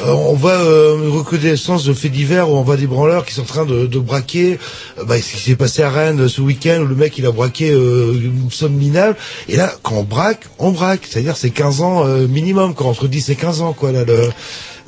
euh, 0.00 0.04
on 0.06 0.34
voit 0.34 0.52
euh, 0.52 0.96
une 1.02 1.10
reconnaissance 1.10 1.84
de 1.84 1.92
faits 1.92 2.12
divers 2.12 2.48
où 2.48 2.54
on 2.54 2.62
voit 2.62 2.76
des 2.76 2.86
branleurs 2.86 3.24
qui 3.24 3.34
sont 3.34 3.42
en 3.42 3.46
train 3.46 3.64
de, 3.64 3.86
de 3.86 3.98
braquer. 3.98 4.58
Euh, 4.98 5.04
bah, 5.04 5.20
ce 5.20 5.32
qui 5.36 5.42
s'est 5.42 5.56
passé 5.56 5.82
à 5.82 5.90
Rennes 5.90 6.28
ce 6.28 6.40
week-end 6.40 6.80
où 6.82 6.86
le 6.86 6.94
mec 6.94 7.18
il 7.18 7.26
a 7.26 7.32
braqué 7.32 7.70
euh, 7.70 8.12
une 8.14 8.50
somme 8.50 8.74
minable. 8.74 9.16
Et 9.48 9.56
là, 9.56 9.72
quand 9.82 9.96
on 9.96 10.02
braque, 10.04 10.42
on 10.58 10.70
braque. 10.70 11.02
C'est-à-dire 11.08 11.36
c'est 11.36 11.50
15 11.50 11.80
ans 11.80 12.06
euh, 12.06 12.26
minimum, 12.28 12.74
quoi, 12.74 12.86
entre 12.86 13.08
10 13.08 13.30
et 13.30 13.34
15 13.34 13.62
ans, 13.62 13.72
quoi. 13.72 13.92
Là, 13.92 14.04
le, 14.04 14.30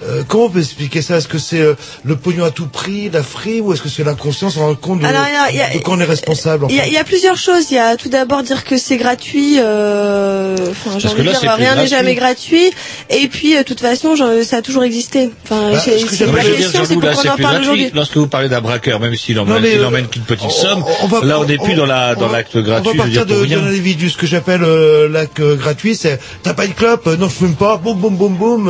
euh, 0.02 0.22
comment 0.26 0.44
on 0.46 0.50
peut 0.50 0.60
expliquer 0.60 1.02
ça? 1.02 1.16
Est-ce 1.16 1.28
que 1.28 1.38
c'est 1.38 1.60
euh, 1.60 1.74
le 2.04 2.16
pognon 2.16 2.44
à 2.44 2.50
tout 2.50 2.66
prix, 2.66 3.10
la 3.10 3.22
frime, 3.22 3.66
ou 3.66 3.72
est-ce 3.72 3.82
que 3.82 3.88
c'est 3.88 4.04
l'inconscience, 4.04 4.56
on 4.56 4.60
rend 4.60 4.74
compte 4.74 5.00
de, 5.00 5.06
Alors, 5.06 5.22
y 5.52 5.60
a- 5.60 5.74
de 5.74 5.78
quand 5.78 5.92
on 5.96 6.00
est 6.00 6.04
responsable 6.04 6.66
Il 6.70 6.76
y, 6.76 6.80
a, 6.80 6.82
fait 6.84 6.88
il 6.88 6.94
y 6.94 6.98
a 6.98 7.04
plusieurs 7.04 7.36
choses. 7.36 7.70
Il 7.70 7.74
y 7.74 7.78
a 7.78 7.96
tout 7.96 8.08
d'abord 8.08 8.42
dire 8.42 8.64
que 8.64 8.76
c'est 8.78 8.96
gratuit. 8.96 9.56
euh, 9.58 10.56
Enfin, 10.70 10.98
j'ai 10.98 11.08
envie 11.08 11.22
de 11.22 11.28
dire 11.30 11.52
rien 11.52 11.74
n'est 11.74 11.86
jamais 11.86 12.14
gratuit. 12.14 12.70
Et 13.10 13.28
puis, 13.28 13.54
euh, 13.54 13.58
de 13.58 13.64
toute 13.64 13.80
façon, 13.80 14.16
genre, 14.16 14.30
ça 14.44 14.58
a 14.58 14.62
toujours 14.62 14.84
existé. 14.84 15.30
Enfin, 15.44 15.72
Bah, 15.72 15.78
c'est 15.80 16.26
pas 16.26 16.40
question, 16.42 16.82
c'est 16.86 16.94
pourquoi 16.94 17.10
on 17.24 17.28
en 17.28 17.36
parle 17.36 17.60
aujourd'hui. 17.60 17.90
Lorsque 17.94 18.16
vous 18.16 18.26
parlez 18.28 18.48
d'un 18.48 18.60
braqueur, 18.60 19.00
même 19.00 19.14
s'il 19.16 19.38
emmène, 19.38 19.64
euh, 19.64 19.86
emmène 19.86 20.06
qu'une 20.08 20.22
petite 20.22 20.50
somme, 20.50 20.84
on 21.02 21.06
va- 21.06 21.24
là 21.24 21.38
on 21.40 21.44
n'est 21.44 21.58
plus 21.58 21.74
dans 21.74 21.86
la 21.86 22.14
dans 22.14 22.28
on- 22.28 22.32
l'acte 22.32 22.56
On 22.56 22.62
gratuit, 22.62 22.96
va 22.98 23.04
je 23.04 23.08
veux 23.08 23.10
dire 23.10 23.20
partir 23.26 23.36
de- 23.40 23.46
d'un 23.46 23.56
rien. 23.60 23.66
individu, 23.68 24.10
ce 24.10 24.16
que 24.16 24.26
j'appelle 24.26 24.62
euh, 24.62 25.08
l'acte 25.08 25.40
gratuit, 25.58 25.94
c'est 25.94 26.18
t'as 26.42 26.54
pas 26.54 26.64
une 26.64 26.74
clope, 26.74 27.06
non 27.18 27.28
je 27.28 27.34
fume 27.34 27.54
pas, 27.54 27.76
boum 27.76 27.98
boum 27.98 28.16
boum 28.16 28.34
boum, 28.36 28.68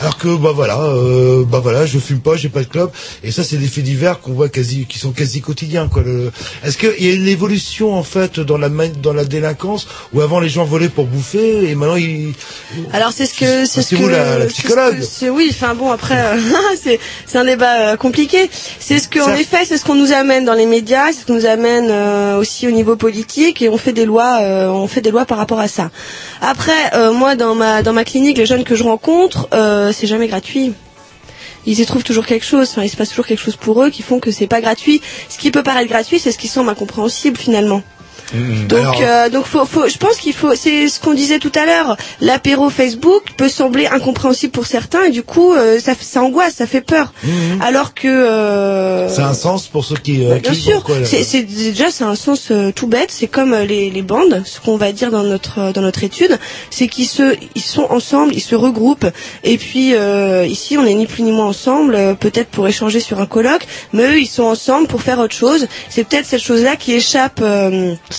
alors 0.00 0.16
que 0.18 0.28
bah 0.42 0.50
voilà, 0.54 0.78
euh, 0.80 1.44
bah 1.46 1.60
voilà, 1.62 1.86
je 1.86 1.98
fume 1.98 2.20
pas, 2.20 2.36
j'ai 2.36 2.48
pas 2.48 2.60
de 2.60 2.66
clope, 2.68 2.94
et 3.24 3.30
ça 3.30 3.44
c'est 3.44 3.56
des 3.56 3.66
faits 3.68 3.84
divers 3.84 4.20
qu'on 4.20 4.32
voit 4.32 4.48
quasi, 4.48 4.86
qui 4.86 4.98
sont 4.98 5.12
quasi 5.12 5.40
quotidiens 5.40 5.88
quoi. 5.88 6.02
Le... 6.02 6.30
Est-ce 6.64 6.76
qu'il 6.76 7.06
y 7.06 7.10
a 7.10 7.14
une 7.14 7.28
évolution 7.28 7.94
en 7.94 8.02
fait 8.02 8.40
dans 8.40 8.58
la 8.58 8.68
dans 8.68 9.12
la 9.12 9.24
délinquance 9.24 9.86
où 10.12 10.20
avant 10.20 10.40
les 10.40 10.48
gens 10.48 10.64
volaient 10.64 10.88
pour 10.88 11.06
bouffer 11.06 11.70
et 11.70 11.74
maintenant 11.74 11.96
ils 11.96 12.32
Alors 12.92 13.12
c'est 13.12 13.26
ce 13.26 13.34
que 13.34 13.64
c'est 13.66 13.82
ce 13.82 13.94
que 13.94 14.02
la- 14.04 14.38
la 14.38 14.48
c'est 14.48 14.48
ce 14.48 14.52
psychologue. 14.62 15.00
que- 15.20 15.28
oui 15.30 15.48
enfin 15.52 15.74
bon 15.74 15.90
après 15.90 16.18
euh, 16.20 16.36
c'est 16.82 16.98
c'est 17.26 17.38
un 17.38 17.44
débat 17.44 17.92
euh, 17.92 17.96
compliqué 17.96 18.50
c'est 18.80 18.98
ce 18.98 19.08
que 19.08 19.20
en 19.20 19.34
effet 19.34 19.64
c'est 19.64 19.78
ce 19.78 19.84
qu'on 19.84 19.94
nous 19.94 20.12
amène 20.12 20.44
dans 20.44 20.54
les 20.54 20.66
médias 20.66 21.12
c'est 21.12 21.20
ce 21.20 21.26
qu'on 21.26 21.34
nous 21.34 21.46
amène 21.46 21.88
euh, 21.90 22.38
aussi 22.38 22.66
au 22.66 22.70
niveau 22.72 22.96
politique 22.96 23.62
et 23.62 23.68
on 23.68 23.78
fait 23.78 23.92
des 23.92 24.04
lois 24.06 24.38
euh, 24.42 24.68
on 24.68 24.88
fait 24.88 25.00
des 25.00 25.10
lois 25.10 25.24
par 25.24 25.38
rapport 25.38 25.60
à 25.60 25.68
ça 25.68 25.90
après 26.40 26.72
euh, 26.94 27.12
moi 27.12 27.36
dans 27.36 27.54
ma 27.54 27.82
dans 27.82 27.92
ma 27.92 28.04
clinique 28.04 28.38
les 28.38 28.46
jeunes 28.46 28.64
que 28.64 28.74
je 28.74 28.82
rencontre 28.82 29.48
euh, 29.54 29.92
c'est 29.92 30.06
jamais 30.06 30.28
gratuit 30.32 30.72
ils 31.66 31.78
y 31.80 31.86
trouvent 31.86 32.02
toujours 32.04 32.26
quelque 32.26 32.44
chose, 32.44 32.68
enfin, 32.70 32.82
il 32.82 32.88
se 32.88 32.96
passe 32.96 33.10
toujours 33.10 33.26
quelque 33.26 33.38
chose 33.40 33.56
pour 33.56 33.82
eux 33.82 33.90
qui 33.90 34.02
font 34.02 34.18
que 34.18 34.30
c'est 34.30 34.46
pas 34.48 34.60
gratuit. 34.60 35.00
Ce 35.28 35.38
qui 35.38 35.50
peut 35.50 35.62
paraître 35.62 35.88
gratuit, 35.88 36.18
c'est 36.18 36.32
ce 36.32 36.38
qui 36.38 36.48
semble 36.48 36.70
incompréhensible 36.70 37.36
finalement. 37.36 37.82
Donc, 38.68 38.78
Alors- 38.80 38.98
euh, 39.02 39.28
donc 39.28 39.44
faut, 39.46 39.64
faut, 39.66 39.88
je 39.88 39.98
pense 39.98 40.16
qu'il 40.16 40.32
faut, 40.32 40.54
c'est 40.54 40.88
ce 40.88 41.00
qu'on 41.00 41.14
disait 41.14 41.38
tout 41.38 41.52
à 41.54 41.66
l'heure. 41.66 41.96
L'apéro 42.20 42.70
Facebook 42.70 43.22
peut 43.36 43.48
sembler 43.48 43.86
incompréhensible 43.86 44.52
pour 44.52 44.66
certains 44.66 45.04
et 45.04 45.10
du 45.10 45.22
coup, 45.22 45.52
euh, 45.52 45.78
ça, 45.78 45.92
ça 46.00 46.22
angoisse, 46.22 46.54
ça 46.54 46.66
fait 46.66 46.80
peur. 46.80 47.12
Alors 47.60 47.94
que 47.94 48.08
euh, 48.08 49.08
ça 49.08 49.26
a 49.26 49.30
un 49.30 49.34
sens 49.34 49.66
pour 49.68 49.84
ceux 49.84 49.96
qui. 49.96 50.24
euh, 50.24 50.30
bah, 50.30 50.38
bien 50.40 50.52
qui- 50.52 50.60
sûr, 50.62 50.82
là 50.88 50.94
c'est 51.04 51.22
c'est- 51.24 51.42
déjà 51.42 51.90
c'est 51.90 52.04
un 52.04 52.14
sens 52.14 52.50
euh, 52.50 52.72
tout 52.72 52.86
bête. 52.86 53.10
C'est 53.10 53.26
comme 53.26 53.52
euh, 53.52 53.64
les, 53.64 53.90
les 53.90 54.02
bandes, 54.02 54.42
ce 54.44 54.60
qu'on 54.60 54.76
va 54.76 54.92
dire 54.92 55.10
dans 55.10 55.22
notre 55.24 55.58
euh, 55.58 55.72
dans 55.72 55.82
notre 55.82 56.04
étude, 56.04 56.38
c'est 56.70 56.88
qu'ils 56.88 57.06
se 57.08 57.36
ils 57.54 57.62
sont 57.62 57.86
ensemble, 57.90 58.34
ils 58.34 58.40
se 58.40 58.54
regroupent. 58.54 59.06
Et 59.44 59.58
puis 59.58 59.94
euh, 59.94 60.46
ici, 60.46 60.76
on 60.78 60.86
est 60.86 60.94
ni 60.94 61.06
plus 61.06 61.22
ni 61.22 61.32
moins 61.32 61.46
ensemble, 61.46 61.94
euh, 61.94 62.14
peut-être 62.14 62.48
pour 62.48 62.66
échanger 62.68 63.00
sur 63.00 63.20
un 63.20 63.26
colloque, 63.26 63.66
mais 63.92 64.04
eux, 64.04 64.18
ils 64.18 64.26
sont 64.26 64.44
ensemble 64.44 64.86
pour 64.86 65.02
faire 65.02 65.18
autre 65.18 65.34
chose. 65.34 65.66
C'est 65.88 66.04
peut-être 66.04 66.26
cette 66.26 66.42
chose-là 66.42 66.76
qui 66.76 66.92
échappe. 66.94 67.40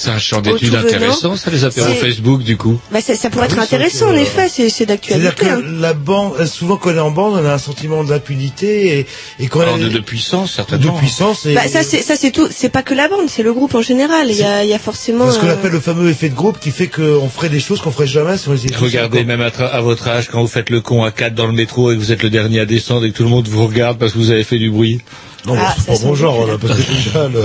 C'est 0.04 0.10
un 0.12 0.20
champ 0.20 0.42
d'études 0.42 0.72
de 0.72 0.78
intéressant, 0.78 1.36
ça, 1.38 1.50
les 1.50 1.64
apéros 1.64 1.94
Facebook, 1.94 2.44
du 2.44 2.58
coup. 2.58 2.78
bah, 2.92 3.00
ça, 3.00 3.16
ça 3.16 3.30
pourrait 3.30 3.48
Ah 3.50 3.54
être 3.54 3.60
intéressant, 3.60 4.08
en 4.08 4.14
euh, 4.14 4.18
effet, 4.18 4.50
c'est 4.50 4.70
c'est 4.70 4.86
d'actualité. 4.86 5.30
C'est-à-dire 5.38 5.62
que 5.62 5.64
hein. 5.66 5.78
la 5.80 5.94
bande, 5.94 6.34
euh, 6.40 6.46
souvent 6.46 6.76
quand 6.76 6.90
on 6.92 6.96
est 6.96 7.00
en 7.00 7.12
bande, 7.12 7.40
on 7.42 7.46
a 7.46 7.54
un 7.54 7.58
sentiment 7.58 8.04
d'impunité 8.04 9.00
et, 9.00 9.08
et 9.40 9.48
quand 9.48 9.62
Alors, 9.62 9.76
on 9.76 9.78
de, 9.78 9.86
est 9.88 9.90
de 9.92 10.00
puissance, 10.00 10.52
certainement. 10.54 10.94
de 10.94 10.98
puissance 11.00 11.46
et 11.46 11.54
Bah, 11.54 11.68
ça 11.70 11.84
c'est 11.84 12.02
ça 12.02 12.16
c'est 12.18 12.32
tout. 12.32 12.48
C'est 12.52 12.68
pas 12.70 12.84
que 12.84 12.94
la 12.94 13.08
bande, 13.08 13.30
c'est 13.30 13.44
le 13.44 13.54
groupe 13.54 13.76
en 13.76 13.82
général. 13.82 14.28
Il 14.30 14.38
y 14.38 14.44
a, 14.44 14.64
il 14.66 14.70
y 14.70 14.74
a 14.74 14.80
forcément. 14.80 15.32
ce 15.32 15.40
qu'on 15.40 15.48
euh, 15.48 15.54
appelle 15.54 15.72
le 15.72 15.80
fameux 15.80 16.10
effet 16.10 16.28
de 16.30 16.36
groupe 16.36 16.60
qui 16.60 16.72
fait 16.72 16.88
qu'on 16.88 17.30
ferait 17.30 17.50
des 17.50 17.60
choses 17.62 17.80
qu'on 17.82 17.92
ferait 17.92 18.08
jamais 18.08 18.38
si 18.38 18.50
on 18.50 18.54
les 18.54 18.76
Regardez, 18.76 19.24
même 19.24 19.42
à, 19.42 19.50
tra- 19.50 19.70
à 19.72 19.80
votre 19.82 20.08
âge, 20.10 20.28
quand 20.30 20.42
vous 20.42 20.48
faites 20.48 20.70
le 20.70 20.82
con 20.82 21.04
à 21.04 21.12
4 21.12 21.34
dans 21.34 21.48
le 21.48 21.54
métro 21.54 21.92
et 21.92 21.96
que 21.96 22.00
vous 22.02 22.12
êtes 22.12 22.24
le 22.24 22.30
dernier 22.30 22.60
à 22.60 22.66
descendre 22.66 23.06
et 23.06 23.12
que 23.12 23.18
tout 23.18 23.24
le 23.24 23.30
monde 23.30 23.48
vous 23.48 23.66
regarde 23.66 23.98
parce 23.98 24.12
que 24.14 24.18
vous 24.18 24.32
avez 24.32 24.44
fait 24.44 24.58
du 24.60 24.70
bruit. 24.70 25.00
Non, 25.46 25.56
Ah, 25.58 25.76
c'est 25.78 26.02
pas 26.02 26.08
un 26.10 26.14
genre, 26.16 26.46
là, 26.48 26.58
parce 26.60 26.78
que 26.80 26.92
déjà, 26.92 27.28
le... 27.28 27.42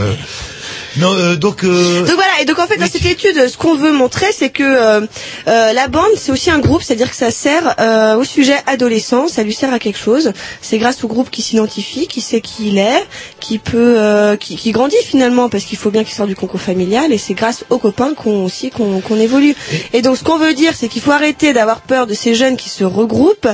Non, 0.96 1.12
euh, 1.14 1.36
donc... 1.36 1.64
Euh... 1.64 2.00
Donc 2.00 2.14
voilà, 2.14 2.40
et 2.40 2.44
donc 2.44 2.58
en 2.58 2.66
fait 2.66 2.76
dans 2.76 2.86
cette 2.86 3.04
étude, 3.04 3.48
ce 3.48 3.56
qu'on 3.56 3.74
veut 3.74 3.92
montrer, 3.92 4.26
c'est 4.32 4.50
que 4.50 4.62
euh, 4.62 5.00
euh, 5.46 5.72
la 5.72 5.88
bande, 5.88 6.10
c'est 6.16 6.32
aussi 6.32 6.50
un 6.50 6.58
groupe, 6.58 6.82
c'est-à-dire 6.82 7.10
que 7.10 7.16
ça 7.16 7.30
sert 7.30 7.74
euh, 7.78 8.16
au 8.16 8.24
sujet 8.24 8.56
adolescent, 8.66 9.28
ça 9.28 9.42
lui 9.42 9.52
sert 9.52 9.72
à 9.72 9.78
quelque 9.78 9.98
chose. 9.98 10.32
C'est 10.60 10.78
grâce 10.78 11.04
au 11.04 11.08
groupe 11.08 11.30
qui 11.30 11.42
s'identifie, 11.42 12.06
qui 12.06 12.20
sait 12.20 12.40
qui 12.40 12.68
il 12.68 12.78
est, 12.78 13.06
qui 13.40 13.58
peut, 13.58 13.96
euh, 13.98 14.36
qui, 14.36 14.56
qui 14.56 14.72
grandit 14.72 14.96
finalement, 15.04 15.48
parce 15.48 15.64
qu'il 15.64 15.78
faut 15.78 15.90
bien 15.90 16.04
qu'il 16.04 16.14
sorte 16.14 16.28
du 16.28 16.36
concours 16.36 16.60
familial, 16.60 17.12
et 17.12 17.18
c'est 17.18 17.34
grâce 17.34 17.64
aux 17.70 17.78
copains 17.78 18.14
qu'on 18.14 18.44
aussi 18.44 18.70
qu'on 18.70 19.00
qu'on 19.00 19.16
évolue. 19.16 19.54
Et 19.92 20.02
donc 20.02 20.16
ce 20.16 20.24
qu'on 20.24 20.38
veut 20.38 20.54
dire, 20.54 20.72
c'est 20.74 20.88
qu'il 20.88 21.02
faut 21.02 21.12
arrêter 21.12 21.52
d'avoir 21.52 21.80
peur 21.82 22.06
de 22.06 22.14
ces 22.14 22.34
jeunes 22.34 22.56
qui 22.56 22.68
se 22.68 22.84
regroupent, 22.84 23.48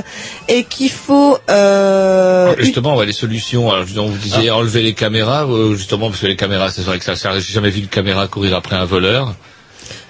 et 0.47 0.63
qu'il 0.63 0.91
faut 0.91 1.37
euh, 1.49 2.45
Alors, 2.45 2.59
justement, 2.59 2.95
ouais, 2.95 3.05
les 3.05 3.13
solutions. 3.13 3.71
Alors, 3.71 3.85
justement, 3.85 4.07
vous 4.07 4.17
disiez 4.17 4.51
enlever 4.51 4.81
les 4.81 4.93
caméras, 4.93 5.47
justement, 5.75 6.09
parce 6.09 6.21
que 6.21 6.27
les 6.27 6.35
caméras, 6.35 6.71
c'est 6.71 6.81
vrai 6.81 6.99
que 6.99 7.05
ça 7.05 7.15
sert. 7.25 7.39
J'ai 7.39 7.53
jamais 7.53 7.69
vu 7.69 7.81
une 7.81 7.87
caméra 7.87 8.27
courir 8.27 8.55
après 8.55 8.75
un 8.75 8.85
voleur. 8.85 9.33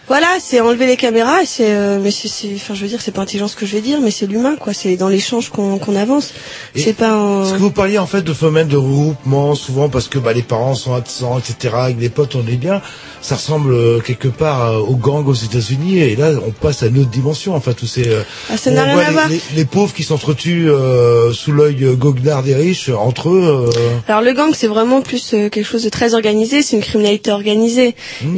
Voilà, 0.08 0.28
c'est 0.40 0.60
enlever 0.60 0.86
les 0.86 0.98
caméras, 0.98 1.40
c'est, 1.46 1.72
euh, 1.74 2.00
mais 2.02 2.12
c'est, 2.12 2.28
c'est- 2.28 2.54
enfin, 2.56 2.74
je 2.76 2.82
veux 2.84 2.88
dire, 2.88 3.02
c'est 3.02 3.12
pas 3.12 3.24
intelligent 3.24 3.48
ce 3.48 3.56
que 3.56 3.66
je 3.66 3.74
vais 3.76 3.82
dire, 3.82 4.00
mais 4.02 4.12
c'est 4.12 4.28
l'humain, 4.28 4.56
quoi. 4.56 4.72
C'est 4.74 4.96
dans 4.98 5.08
l'échange 5.10 5.50
qu'on 5.50 5.80
qu'on 5.80 5.96
avance. 5.96 6.34
C'est 6.76 6.94
pas 6.94 7.10
un... 7.12 7.46
Ce 7.46 7.54
que 7.54 7.58
vous 7.60 7.72
parliez 7.72 7.98
en 7.98 8.06
fait 8.06 8.22
de 8.22 8.34
phénomène 8.34 8.68
de 8.68 8.78
regroupement, 8.78 9.56
souvent 9.56 9.90
parce 9.90 10.08
que 10.08 10.20
bah, 10.20 10.34
les 10.34 10.44
parents 10.44 10.76
sont 10.76 10.94
absents, 10.94 11.40
etc. 11.40 11.74
Avec 11.78 12.00
les 12.00 12.10
potes, 12.10 12.36
on 12.36 12.46
est 12.48 12.58
bien. 12.58 12.82
Ça 13.22 13.36
ressemble 13.36 13.74
euh, 13.74 14.00
quelque 14.02 14.28
part 14.28 14.70
euh, 14.74 14.78
aux 14.78 14.96
gangs 14.96 15.26
aux 15.28 15.34
États-Unis. 15.34 15.98
Et 15.98 16.16
là, 16.16 16.32
on 16.46 16.52
passe 16.52 16.84
à 16.84 16.88
une 16.88 17.00
autre 17.00 17.10
dimension. 17.10 17.56
Enfin, 17.56 17.74
tous 17.74 17.88
ces. 17.88 18.08
euh, 18.08 18.22
Ah, 18.52 18.58
ça 18.58 18.70
n'a 18.70 18.84
rien 18.84 19.00
à 19.00 19.08
les, 19.08 19.12
voir. 19.14 19.28
les- 19.30 19.42
les 19.56 19.66
pauvres 19.66 19.94
qui 19.94 20.04
s'entretuent 20.04 20.70
euh, 20.70 21.34
sous 21.34 21.52
l'œil 21.52 21.84
goguenard 21.98 22.44
des 22.44 22.54
riches 22.54 22.90
entre 22.90 23.30
eux. 23.30 23.72
euh, 23.76 23.98
Alors 24.08 24.22
le 24.22 24.34
gang, 24.34 24.52
c'est 24.54 24.68
vraiment 24.68 25.02
plus 25.02 25.32
quelque 25.32 25.64
chose 25.64 25.84
de 25.84 25.90
très 25.90 26.14
organisé. 26.14 26.62
C'est 26.62 26.76
une 26.76 26.84
criminalité 26.84 27.32
organisée. 27.32 27.96
Mmh. 28.22 28.38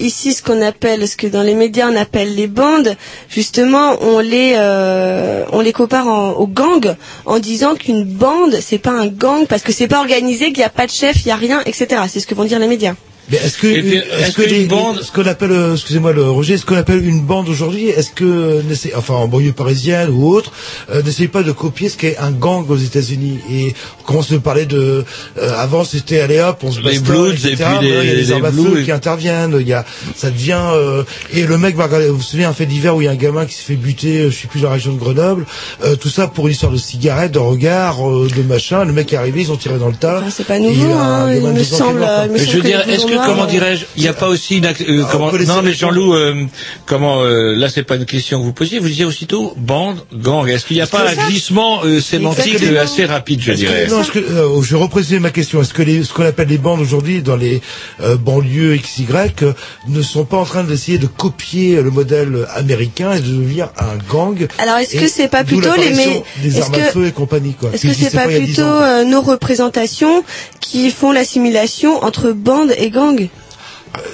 Ici, 0.00 0.32
ce 0.32 0.42
qu'on 0.42 0.61
appelle, 0.62 1.06
ce 1.06 1.16
que 1.16 1.26
dans 1.26 1.42
les 1.42 1.54
médias 1.54 1.88
on 1.90 1.96
appelle 1.96 2.34
les 2.34 2.46
bandes, 2.46 2.96
justement, 3.28 3.96
on 4.00 4.18
les, 4.20 4.54
euh, 4.56 5.44
on 5.52 5.60
les 5.60 5.72
compare 5.72 6.06
en- 6.08 6.30
aux 6.32 6.46
gangs 6.46 6.94
en 7.26 7.38
disant 7.38 7.74
qu'une 7.74 8.04
bande, 8.04 8.54
c'est 8.60 8.78
pas 8.78 8.90
un 8.92 9.06
gang 9.08 9.46
parce 9.46 9.62
que 9.62 9.72
c'est 9.72 9.88
pas 9.88 10.00
organisé, 10.00 10.46
qu'il 10.46 10.58
n'y 10.58 10.64
a 10.64 10.68
pas 10.70 10.86
de 10.86 10.92
chef, 10.92 11.16
il 11.24 11.28
y 11.28 11.30
a 11.30 11.36
rien, 11.36 11.60
etc. 11.66 12.02
C'est 12.08 12.20
ce 12.20 12.26
que 12.26 12.34
vont 12.34 12.44
dire 12.44 12.58
les 12.58 12.68
médias. 12.68 12.94
Mais 13.30 13.36
est-ce 13.38 13.56
que, 13.58 13.66
est-ce 13.68 14.24
est-ce 14.26 14.32
que 14.36 14.42
qu'une 14.42 14.52
les- 14.52 14.64
bande- 14.66 15.00
ce 15.00 15.12
qu'on 15.12 15.26
appelle, 15.26 15.52
euh, 15.52 15.74
excusez-moi 15.74 16.12
le 16.12 16.28
Roger, 16.28 16.56
ce 16.58 16.66
qu'on 16.66 16.76
appelle 16.76 17.06
une 17.06 17.20
bande 17.22 17.48
aujourd'hui, 17.48 17.86
est-ce 17.88 18.10
que, 18.10 18.60
n'essaie- 18.68 18.92
enfin 18.96 19.14
en 19.14 19.28
banlieue 19.28 19.52
parisienne 19.52 20.10
ou 20.10 20.28
autre, 20.28 20.50
euh, 20.90 21.02
n'essayez 21.02 21.28
pas 21.28 21.42
de 21.44 21.52
copier 21.52 21.88
ce 21.88 21.96
qu'est 21.96 22.18
un 22.18 22.32
gang 22.32 22.68
aux 22.68 22.76
États-Unis? 22.76 23.38
Et 23.50 23.74
on 24.00 24.02
commence 24.04 24.32
à 24.32 24.38
parler 24.40 24.66
de, 24.66 25.04
euh, 25.38 25.54
avant 25.56 25.84
c'était 25.84 26.20
allez 26.20 26.40
hop, 26.40 26.58
on 26.64 26.72
se 26.72 26.80
Les 26.80 26.96
et 26.96 27.80
puis 27.80 27.88
les- 27.88 27.88
il 27.88 27.94
y 27.94 27.98
a 27.98 28.02
les 28.02 28.14
les 28.16 28.32
armes 28.32 28.44
à 28.44 28.50
feu 28.50 28.80
et- 28.80 28.84
qui 28.84 28.90
interviennent, 28.92 29.56
il 29.60 29.68
y 29.68 29.72
a, 29.72 29.84
ça 30.16 30.30
devient, 30.30 30.60
euh, 30.72 31.04
et 31.32 31.44
le 31.46 31.58
mec 31.58 31.76
va 31.76 31.84
regarder, 31.84 32.08
vous 32.08 32.16
vous 32.16 32.22
souvenez 32.22 32.44
un 32.44 32.52
fait 32.52 32.66
divers 32.66 32.96
où 32.96 33.02
il 33.02 33.04
y 33.04 33.08
a 33.08 33.12
un 33.12 33.14
gamin 33.14 33.46
qui 33.46 33.54
s'est 33.54 33.62
fait 33.62 33.76
buter, 33.76 34.18
euh, 34.22 34.30
je 34.30 34.36
sais 34.36 34.48
plus 34.48 34.60
dans 34.60 34.68
la 34.68 34.74
région 34.74 34.92
de 34.92 34.98
Grenoble, 34.98 35.46
euh, 35.84 35.94
tout 35.96 36.08
ça 36.08 36.26
pour 36.26 36.48
une 36.48 36.52
histoire 36.54 36.72
de 36.72 36.76
cigarette, 36.76 37.32
de 37.32 37.38
regard, 37.38 38.06
euh, 38.10 38.28
de 38.36 38.42
machin, 38.42 38.84
le 38.84 38.92
mec 38.92 39.12
est 39.12 39.16
arrivé, 39.16 39.42
ils 39.42 39.52
ont 39.52 39.56
tiré 39.56 39.78
dans 39.78 39.88
le 39.88 39.94
tas. 39.94 40.22
c'est 40.30 40.46
pas 40.46 40.58
nouveau, 40.58 40.90
hein, 40.92 41.32
il 41.32 41.40
me 41.42 41.62
semble, 41.62 42.02
euh, 42.02 42.24
il 42.26 42.32
me 42.32 42.38
je 42.38 42.44
semble 42.44 42.56
veux 42.56 42.62
que 42.62 42.66
dire, 42.66 42.82
les 42.86 42.94
est-ce 42.94 43.06
que 43.16 43.26
comment 43.26 43.46
dirais-je, 43.46 43.84
il 43.96 44.02
n'y 44.02 44.08
a 44.08 44.12
pas 44.12 44.28
aussi 44.28 44.58
une 44.58 44.66
euh, 44.66 45.04
comment 45.10 45.30
non 45.32 45.62
mais 45.62 45.72
Jean-Loup, 45.72 46.14
euh, 46.14 46.44
comment 46.86 47.22
euh, 47.22 47.54
là 47.54 47.68
c'est 47.68 47.82
pas 47.82 47.96
une 47.96 48.04
question 48.06 48.38
que 48.40 48.44
vous 48.44 48.52
posiez, 48.52 48.78
vous 48.78 48.88
disiez 48.88 49.04
aussitôt 49.04 49.54
bande, 49.56 49.98
gang. 50.14 50.48
Est-ce 50.48 50.66
qu'il 50.66 50.76
n'y 50.76 50.82
a 50.82 50.86
pas 50.86 51.08
un 51.08 51.26
glissement 51.28 51.80
euh, 51.84 52.00
sémantique 52.00 52.54
Exactement. 52.54 52.78
euh, 52.78 52.82
assez 52.84 53.04
rapide, 53.04 53.40
je 53.42 53.52
dirais 53.52 53.86
non, 53.88 54.02
euh, 54.16 54.62
je 54.62 54.76
vais 54.76 54.82
repréciser 54.82 55.18
ma 55.18 55.30
question. 55.30 55.60
Est-ce 55.62 55.74
que 55.74 55.82
les, 55.82 56.02
ce 56.04 56.12
qu'on 56.12 56.24
appelle 56.24 56.48
les 56.48 56.58
bandes 56.58 56.80
aujourd'hui 56.80 57.22
dans 57.22 57.36
les 57.36 57.60
euh, 58.00 58.16
banlieues 58.16 58.76
XY 58.76 59.06
euh, 59.42 59.52
ne 59.88 60.02
sont 60.02 60.24
pas 60.24 60.36
en 60.36 60.44
train 60.44 60.64
d'essayer 60.64 60.98
de 60.98 61.06
copier 61.06 61.80
le 61.82 61.90
modèle 61.90 62.46
américain 62.54 63.12
et 63.12 63.20
de 63.20 63.26
devenir 63.26 63.68
un 63.78 63.96
gang 64.12 64.46
Alors, 64.58 64.76
est-ce 64.78 64.96
que 64.96 65.08
c'est 65.08 65.28
pas 65.28 65.44
plutôt 65.44 65.74
les 65.76 65.90
mais 65.94 66.22
des 66.42 66.60
armes 66.60 66.74
à 66.74 66.78
feu 66.90 67.06
et 67.06 67.12
compagnie 67.12 67.54
quoi. 67.54 67.70
est-ce 67.72 67.86
que 67.86 67.92
c'est 67.94 68.10
pas 68.10 68.26
il 68.26 68.32
y 68.32 68.36
a 68.36 68.40
10 68.40 68.44
plutôt 68.46 68.62
ans. 68.62 68.82
euh, 68.82 69.04
nos 69.04 69.20
représentations 69.20 70.24
qui 70.60 70.90
font 70.90 71.12
l'assimilation 71.12 72.02
entre 72.04 72.32
bande 72.32 72.72
et 72.78 72.90
gang 72.90 73.01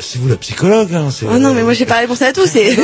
C'est 0.00 0.18
vous 0.20 0.28
la 0.28 0.36
psychologue. 0.36 0.92
Hein, 0.92 1.08
c'est- 1.12 1.26
Oh 1.32 1.38
non, 1.38 1.54
mais 1.54 1.62
moi 1.62 1.72
j'ai 1.72 1.86
pas 1.86 1.98
réponse 1.98 2.20
à 2.22 2.32
tout. 2.32 2.46
C'est 2.46 2.76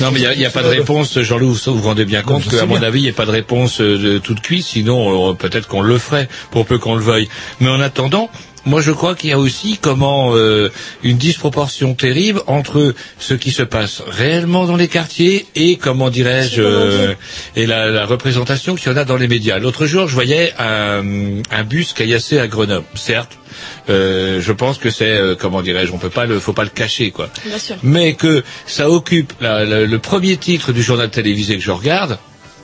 Non, 0.00 0.10
mais 0.12 0.20
il 0.20 0.38
n'y 0.38 0.44
a, 0.46 0.50
pas 0.50 0.62
de 0.62 0.68
réponse, 0.68 1.18
Jean-Loup. 1.18 1.56
ça, 1.56 1.70
Vous 1.72 1.78
vous 1.78 1.88
rendez 1.88 2.04
bien 2.04 2.22
compte 2.22 2.48
qu'à 2.48 2.64
mon 2.66 2.78
bien. 2.78 2.86
avis, 2.86 3.00
il 3.00 3.04
n'y 3.04 3.08
a 3.10 3.12
pas 3.12 3.26
de 3.26 3.30
réponse 3.32 3.80
euh, 3.80 3.98
de 3.98 4.18
toute 4.18 4.40
cuite. 4.40 4.64
Sinon, 4.64 5.30
euh, 5.30 5.34
peut-être 5.34 5.66
qu'on 5.66 5.82
le 5.82 5.98
ferait, 5.98 6.28
pour 6.52 6.64
peu 6.64 6.78
qu'on 6.78 6.94
le 6.94 7.02
veuille. 7.02 7.28
Mais 7.60 7.68
en 7.68 7.80
attendant, 7.80 8.30
moi, 8.66 8.80
je 8.82 8.90
crois 8.92 9.14
qu'il 9.14 9.30
y 9.30 9.32
a 9.32 9.38
aussi 9.38 9.78
comment 9.80 10.34
euh, 10.34 10.70
une 11.02 11.16
disproportion 11.16 11.94
terrible 11.94 12.42
entre 12.46 12.94
ce 13.18 13.34
qui 13.34 13.50
se 13.52 13.62
passe 13.62 14.02
réellement 14.06 14.66
dans 14.66 14.76
les 14.76 14.88
quartiers 14.88 15.46
et 15.54 15.76
comment 15.76 16.10
dirais-je 16.10 16.60
euh, 16.62 17.14
et 17.56 17.66
la, 17.66 17.86
la 17.86 18.04
représentation 18.06 18.74
qu'il 18.74 18.90
y 18.90 18.94
en 18.94 18.98
a 18.98 19.04
dans 19.04 19.16
les 19.16 19.28
médias. 19.28 19.58
L'autre 19.58 19.86
jour, 19.86 20.08
je 20.08 20.14
voyais 20.14 20.52
un, 20.58 21.02
un 21.50 21.64
bus 21.64 21.92
caillassé 21.94 22.38
à 22.38 22.46
Grenoble. 22.48 22.84
Certes, 22.94 23.38
euh, 23.88 24.40
je 24.40 24.52
pense 24.52 24.78
que 24.78 24.90
c'est 24.90 25.10
euh, 25.10 25.34
comment 25.34 25.62
dirais-je, 25.62 25.92
on 25.92 25.98
peut 25.98 26.10
pas 26.10 26.26
le, 26.26 26.38
faut 26.38 26.52
pas 26.52 26.64
le 26.64 26.70
cacher 26.70 27.10
quoi 27.10 27.28
Bien 27.46 27.58
sûr. 27.58 27.76
mais 27.82 28.14
que 28.14 28.44
ça 28.66 28.90
occupe 28.90 29.32
la- 29.40 29.64
la- 29.64 29.86
le 29.86 29.98
premier 29.98 30.36
titre 30.36 30.72
du 30.72 30.82
journal 30.82 31.10
télévisé 31.10 31.56
que 31.56 31.62
je 31.62 31.70
regarde, 31.70 32.18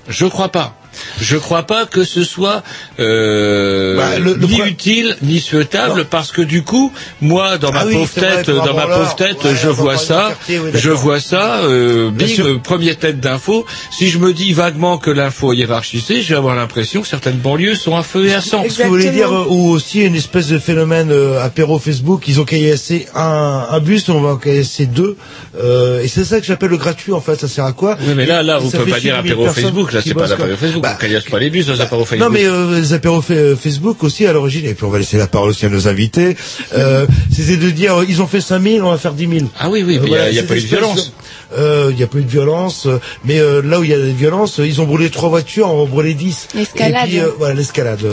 je 0.08 0.26
crois 0.26 0.50
pas. 0.50 0.78
Je 1.20 1.36
crois 1.36 1.62
pas 1.64 1.86
que 1.86 2.04
ce 2.04 2.24
soit 2.24 2.62
euh, 3.00 3.96
Bah, 3.96 4.18
le- 4.18 4.34
le 4.34 4.46
ni 4.46 4.58
pro- 4.58 4.66
utile 4.66 5.16
ni 5.22 5.40
souhaitable 5.40 6.04
parce 6.06 6.32
que 6.32 6.42
du 6.42 6.62
coup, 6.62 6.92
moi 7.20 7.58
dans 7.58 7.72
ma 7.72 7.80
Ah 7.80 7.86
oui, 7.86 7.94
pauvre 7.94 8.08
vrai, 8.16 8.42
tête, 8.44 8.50
dans 8.50 8.74
ma 8.74 8.86
pauvre 8.86 9.14
tête, 9.16 9.42
ouais, 9.44 9.54
je 9.60 9.68
vois 9.68 9.96
ça, 9.96 10.28
du 10.28 10.34
quartier, 10.34 10.58
oui, 10.60 10.70
je 10.74 10.88
d'accord. 10.88 11.00
vois 11.02 11.20
ça, 11.20 11.56
euh, 11.64 12.10
Bien 12.10 12.26
bing, 12.26 12.36
sûr. 12.36 12.46
euh, 12.46 12.58
première 12.58 12.96
tête 12.98 13.20
d'info. 13.20 13.66
Si 13.90 14.08
je 14.08 14.18
me 14.18 14.32
dis 14.32 14.52
vaguement 14.52 14.98
que 14.98 15.10
l'info 15.10 15.52
est 15.52 15.56
hiérarchisée, 15.56 16.22
je 16.22 16.28
vais 16.30 16.36
avoir 16.36 16.54
l'impression 16.56 17.02
que 17.02 17.08
certaines 17.08 17.36
banlieues 17.38 17.74
sont 17.74 17.96
à 17.96 18.02
feu 18.02 18.26
et 18.26 18.34
à 18.34 18.40
sang. 18.40 18.62
Est-ce 18.62 18.78
que 18.78 18.82
vous 18.84 18.88
voulez 18.90 19.10
dire 19.10 19.32
euh, 19.32 19.44
ou 19.48 19.70
aussi 19.70 20.02
une 20.02 20.14
espèce 20.16 20.48
de 20.48 20.58
phénomène 20.58 21.10
euh, 21.10 21.42
apéro 21.44 21.78
Facebook 21.78 22.24
Ils 22.28 22.40
ont 22.40 22.44
caillassé 22.44 23.06
un, 23.14 23.66
un 23.70 23.80
bus, 23.80 24.08
on 24.08 24.20
va 24.20 24.30
en 24.30 24.36
caillasser 24.36 24.86
deux, 24.86 25.16
euh, 25.60 26.02
et 26.02 26.08
c'est 26.08 26.24
ça 26.24 26.40
que 26.40 26.46
j'appelle 26.46 26.70
le 26.70 26.76
gratuit 26.76 27.12
en 27.12 27.20
fait. 27.20 27.36
Ça 27.40 27.48
sert 27.48 27.64
à 27.64 27.72
quoi? 27.72 27.96
Oui, 28.00 28.14
mais 28.16 28.26
là, 28.26 28.42
là, 28.42 28.58
vous 28.58 28.70
Ça 28.70 28.78
pouvez 28.78 28.92
pas 28.92 29.00
dire 29.00 29.16
6 29.22 29.28
000 29.28 29.40
apéro 29.42 29.54
Facebook. 29.54 29.92
Là, 29.92 30.00
c'est 30.04 30.14
pas 30.14 30.26
l'apéro. 30.26 30.56
Facebook. 30.56 30.85
Bah, 30.90 30.96
pas 31.30 31.38
les 31.38 31.50
bus 31.50 31.66
Facebook. 31.66 31.88
Non 32.18 32.30
mais 32.30 32.44
euh, 32.46 32.78
les 32.80 32.92
apéros 32.92 33.20
fa- 33.22 33.34
euh, 33.34 33.56
Facebook 33.56 34.02
aussi 34.04 34.26
à 34.26 34.32
l'origine, 34.32 34.66
et 34.66 34.74
puis 34.74 34.84
on 34.84 34.90
va 34.90 34.98
laisser 34.98 35.18
la 35.18 35.26
parole 35.26 35.50
aussi 35.50 35.66
à 35.66 35.68
nos 35.68 35.88
invités, 35.88 36.36
euh, 36.74 37.06
c'était 37.34 37.56
de 37.56 37.70
dire 37.70 37.96
euh, 38.00 38.04
ils 38.08 38.22
ont 38.22 38.26
fait 38.26 38.40
5000, 38.40 38.82
on 38.82 38.90
va 38.90 38.98
faire 38.98 39.12
10 39.12 39.28
000. 39.40 39.50
Ah 39.58 39.68
oui, 39.68 39.82
oui, 39.86 39.98
mais 40.00 40.06
il 40.08 40.12
y 40.12 40.16
a- 40.16 40.30
il 40.30 40.36
y 40.36 40.38
a 40.38 40.42
pas 40.42 40.54
eu 40.54 40.60
de 40.60 40.66
violence. 40.66 41.12
euh, 41.56 41.90
Il 41.92 41.98
y 41.98 42.02
a 42.02 42.06
pas 42.06 42.18
eu 42.18 42.22
de 42.24 42.30
violence, 42.30 42.86
euh, 42.86 42.98
mais 43.24 43.38
euh, 43.38 43.62
là 43.62 43.78
où 43.80 43.84
il 43.84 43.90
y 43.90 43.94
a 43.94 43.98
des 43.98 44.12
violences, 44.12 44.58
euh, 44.60 44.66
ils 44.66 44.80
ont 44.80 44.84
brûlé 44.84 45.10
trois 45.10 45.28
voitures, 45.28 45.68
on 45.70 45.84
va 45.84 45.90
brûler 45.90 46.14
10. 46.14 46.48
L'escalade. 46.54 47.04
Et 47.06 47.08
puis, 47.08 47.18
euh, 47.20 47.28
voilà, 47.38 47.54
l'escalade. 47.54 48.04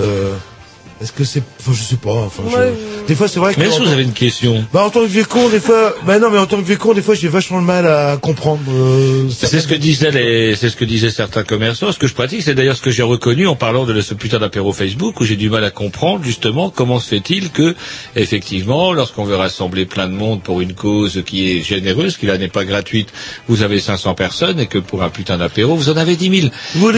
Est-ce 1.04 1.12
que 1.12 1.24
c'est, 1.26 1.44
enfin, 1.60 1.74
je 1.74 1.84
sais 1.84 1.98
pas. 1.98 2.12
Enfin, 2.14 2.44
je- 2.50 2.56
Ouais, 2.56 2.74
Des 3.08 3.16
fois, 3.16 3.28
c'est 3.28 3.40
vrai 3.40 3.54
que. 3.54 3.60
Mais 3.60 3.68
est-ce 3.68 3.80
que 3.80 3.84
vous 3.84 3.92
avez 3.92 4.04
une 4.04 4.14
question? 4.14 4.66
Bah, 4.74 4.84
en 4.86 4.90
tant 4.90 5.02
que 5.02 5.08
vieux 5.08 5.26
con, 5.26 5.50
des 5.50 5.60
fois, 5.60 5.94
bah 6.08 6.18
non, 6.20 6.30
mais 6.32 6.38
en 6.40 6.46
tant 6.46 6.58
que 6.58 6.66
vieux 6.66 6.78
con, 6.78 6.94
des 6.94 7.02
fois, 7.02 7.14
j'ai 7.16 7.28
vachement 7.28 7.62
de 7.62 7.66
mal 7.66 7.86
à 7.86 8.18
comprendre. 8.18 8.62
euh, 8.70 9.28
C'est 9.30 9.60
ce 9.60 9.68
que 9.68 9.76
disaient 9.76 10.12
les, 10.12 10.56
c'est 10.56 10.70
ce 10.70 10.78
que 10.78 10.86
disaient 10.86 11.10
certains 11.10 11.44
commerçants. 11.44 11.92
Ce 11.92 12.00
que 12.00 12.08
je 12.08 12.14
pratique, 12.14 12.42
c'est 12.42 12.56
d'ailleurs 12.56 12.78
ce 12.78 12.82
que 12.82 12.92
j'ai 12.92 13.04
reconnu 13.04 13.48
en 13.48 13.56
parlant 13.56 13.86
de 13.86 14.00
ce 14.02 14.14
putain 14.14 14.40
d'apéro 14.40 14.72
Facebook 14.72 15.20
où 15.20 15.26
j'ai 15.26 15.36
du 15.36 15.50
mal 15.50 15.64
à 15.66 15.72
comprendre 15.72 16.24
justement 16.24 16.70
comment 16.70 17.00
se 17.00 17.10
fait-il 17.10 17.50
que, 17.52 17.76
effectivement, 18.16 18.94
lorsqu'on 18.94 19.26
veut 19.26 19.36
rassembler 19.36 19.86
plein 19.86 20.08
de 20.08 20.14
monde 20.14 20.42
pour 20.42 20.62
une 20.62 20.74
cause 20.74 21.22
qui 21.26 21.52
est 21.52 21.62
généreuse, 21.62 22.16
qui 22.18 22.26
là 22.26 22.38
n'est 22.38 22.48
pas 22.48 22.64
gratuite, 22.66 23.10
vous 23.50 23.62
avez 23.62 23.80
500 23.80 24.14
personnes 24.16 24.60
et 24.60 24.68
que 24.68 24.78
pour 24.78 25.04
un 25.04 25.10
putain 25.10 25.38
d'apéro, 25.38 25.76
vous 25.76 25.90
en 25.90 25.98
avez 25.98 26.16
10 26.16 26.42
000. 26.42 26.52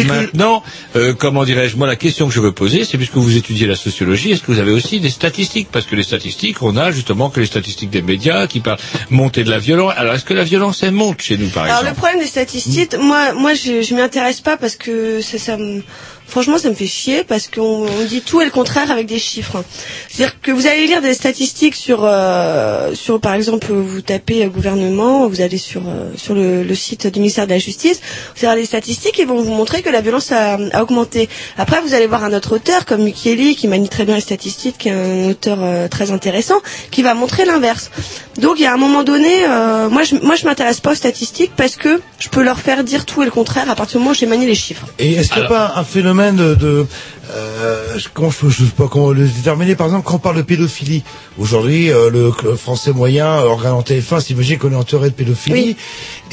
Maintenant, 0.08 0.62
euh, 0.95 1.14
comment 1.18 1.43
dirais-je, 1.43 1.76
moi 1.78 1.88
la 1.88 1.95
question 1.95 2.28
que 2.28 2.34
je 2.34 2.39
veux 2.41 2.51
poser, 2.51 2.84
c'est 2.86 2.97
puisque 2.97 3.16
vous 3.16 3.36
étudiez 3.38 3.66
la 3.68 3.76
sociologie, 3.95 4.31
est-ce 4.31 4.41
que 4.41 4.51
vous 4.51 4.59
avez 4.59 4.72
aussi 4.72 4.99
des 4.99 5.09
statistiques? 5.09 5.69
Parce 5.72 5.85
que 5.85 5.95
les 5.95 6.03
statistiques, 6.03 6.61
on 6.61 6.76
a 6.76 6.91
justement 6.91 7.30
que 7.30 7.39
les 7.39 7.45
statistiques 7.45 7.89
des 7.89 8.01
médias 8.01 8.45
qui 8.47 8.59
parlent 8.59 8.77
montée 9.09 9.43
de 9.45 9.49
la 9.49 9.57
violence. 9.59 9.93
Alors 9.95 10.13
est-ce 10.15 10.26
que 10.26 10.34
la 10.34 10.43
violence 10.43 10.84
elle 10.84 10.91
monte 10.91 11.22
chez 11.22 11.38
nous 11.38 11.47
par 11.49 11.63
Alors 11.63 11.77
exemple? 11.80 11.91
le 11.91 11.95
problème 12.01 12.19
des 12.19 12.27
statistiques, 12.27 12.95
moi, 12.99 13.34
moi, 13.34 13.53
je, 13.53 13.81
je 13.81 13.95
m'y 13.95 14.01
intéresse 14.01 14.41
pas 14.41 14.57
parce 14.57 14.76
que 14.76 15.22
ça, 15.22 15.38
ça 15.39 15.55
me, 15.57 15.81
franchement, 16.27 16.57
ça 16.57 16.69
me 16.69 16.76
fait 16.76 16.88
chier 16.88 17.23
parce 17.23 17.47
qu'on 17.47 17.85
on 17.88 18.03
dit 18.07 18.22
tout 18.22 18.41
et 18.41 18.45
le 18.45 18.52
contraire 18.52 18.91
avec 18.91 19.07
des 19.07 19.19
chiffres. 19.19 19.64
C'est-à-dire 20.10 20.39
que 20.41 20.52
vous 20.52 20.68
allez 20.68 20.88
lire 20.88 21.02
des 21.02 21.14
statistiques 21.14 21.76
sur, 21.76 22.02
euh, 22.03 22.93
sur, 22.95 23.19
par 23.19 23.34
exemple, 23.34 23.68
vous 23.72 24.02
tapez 24.02 24.43
euh, 24.43 24.49
gouvernement, 24.49 25.27
vous 25.27 25.41
allez 25.41 25.57
sur, 25.57 25.81
euh, 25.88 26.11
sur 26.18 26.34
le, 26.34 26.64
le 26.64 26.76
site 26.76 27.07
du 27.07 27.19
ministère 27.19 27.45
de 27.45 27.52
la 27.52 27.60
Justice, 27.60 28.02
vous 28.35 28.45
allez 28.45 28.61
les 28.61 28.65
statistiques 28.68 29.19
et 29.19 29.26
vont 29.26 29.41
vous 29.41 29.52
montrer 29.53 29.81
que 29.81 29.89
la 29.89 30.02
violence 30.02 30.31
a, 30.31 30.57
a 30.72 30.81
augmenté. 30.84 31.30
Après, 31.57 31.81
vous 31.81 31.93
allez 31.93 32.07
voir 32.07 32.23
un 32.23 32.34
autre 32.34 32.56
auteur 32.56 32.85
comme 32.85 33.03
Micheli 33.03 33.56
qui 33.56 33.68
manie 33.68 33.89
très 33.89 34.06
bien 34.06 34.15
les 34.15 34.22
statistiques, 34.22 34.77
qui 34.77 34.89
est 34.89 34.93
un 34.93 35.30
auteur 35.30 35.57
euh, 35.61 35.88
très 35.88 36.11
intéressant, 36.11 36.61
qui 36.91 37.03
va 37.03 37.14
montrer 37.14 37.45
l'inverse. 37.45 37.91
Donc, 38.38 38.56
il 38.60 38.64
y 38.64 38.65
a 38.65 38.73
un 38.73 38.77
moment 38.77 39.03
donné, 39.03 39.45
euh, 39.47 39.89
moi, 39.89 40.03
je, 40.03 40.15
moi, 40.15 40.35
je 40.35 40.45
m'intéresse 40.45 40.80
pas 40.80 40.91
aux 40.91 40.95
statistiques 40.95 41.52
parce 41.56 41.76
que 41.76 42.02
je 42.19 42.30
peux 42.30 42.43
leur 42.43 42.60
faire 42.60 42.84
dire 42.84 43.06
tout 43.06 43.22
et 43.22 43.26
le 43.26 43.31
contraire 43.31 43.69
à 43.69 43.76
partir 43.76 43.99
du 43.99 44.03
moment 44.03 44.11
où 44.11 44.15
j'ai 44.15 44.26
manié 44.26 44.45
les 44.47 44.56
chiffres. 44.56 44.88
Et 44.99 45.14
est-ce 45.14 45.30
qu'il 45.30 45.39
n'y 45.41 45.45
a 45.45 45.49
pas 45.49 45.73
un 45.76 45.84
phénomène 45.84 46.14
de, 46.15 46.55
de 46.55 46.85
euh, 47.31 47.97
je- 47.97 48.07
comment 48.13 48.29
je, 48.31 48.49
je 48.49 48.63
sais 48.65 48.71
pas 48.71 48.87
comment 48.87 49.11
le 49.11 49.27
déterminer. 49.27 49.75
Par 49.75 49.87
exemple 49.87 50.05
quand 50.07 50.15
on 50.15 50.19
parle 50.19 50.37
de 50.37 50.41
pédophilie 50.41 51.03
aujourd'hui 51.37 51.91
euh, 51.91 52.09
le, 52.09 52.31
le 52.43 52.55
français 52.55 52.91
moyen 52.93 53.27
euh, 53.27 53.49
en 53.49 53.55
regardant 53.55 53.81
TF1 53.81 54.21
s'imagine 54.21 54.57
qu'on 54.57 54.71
est 54.71 54.75
entouré 54.75 55.09
de 55.09 55.15
pédophilie. 55.15 55.75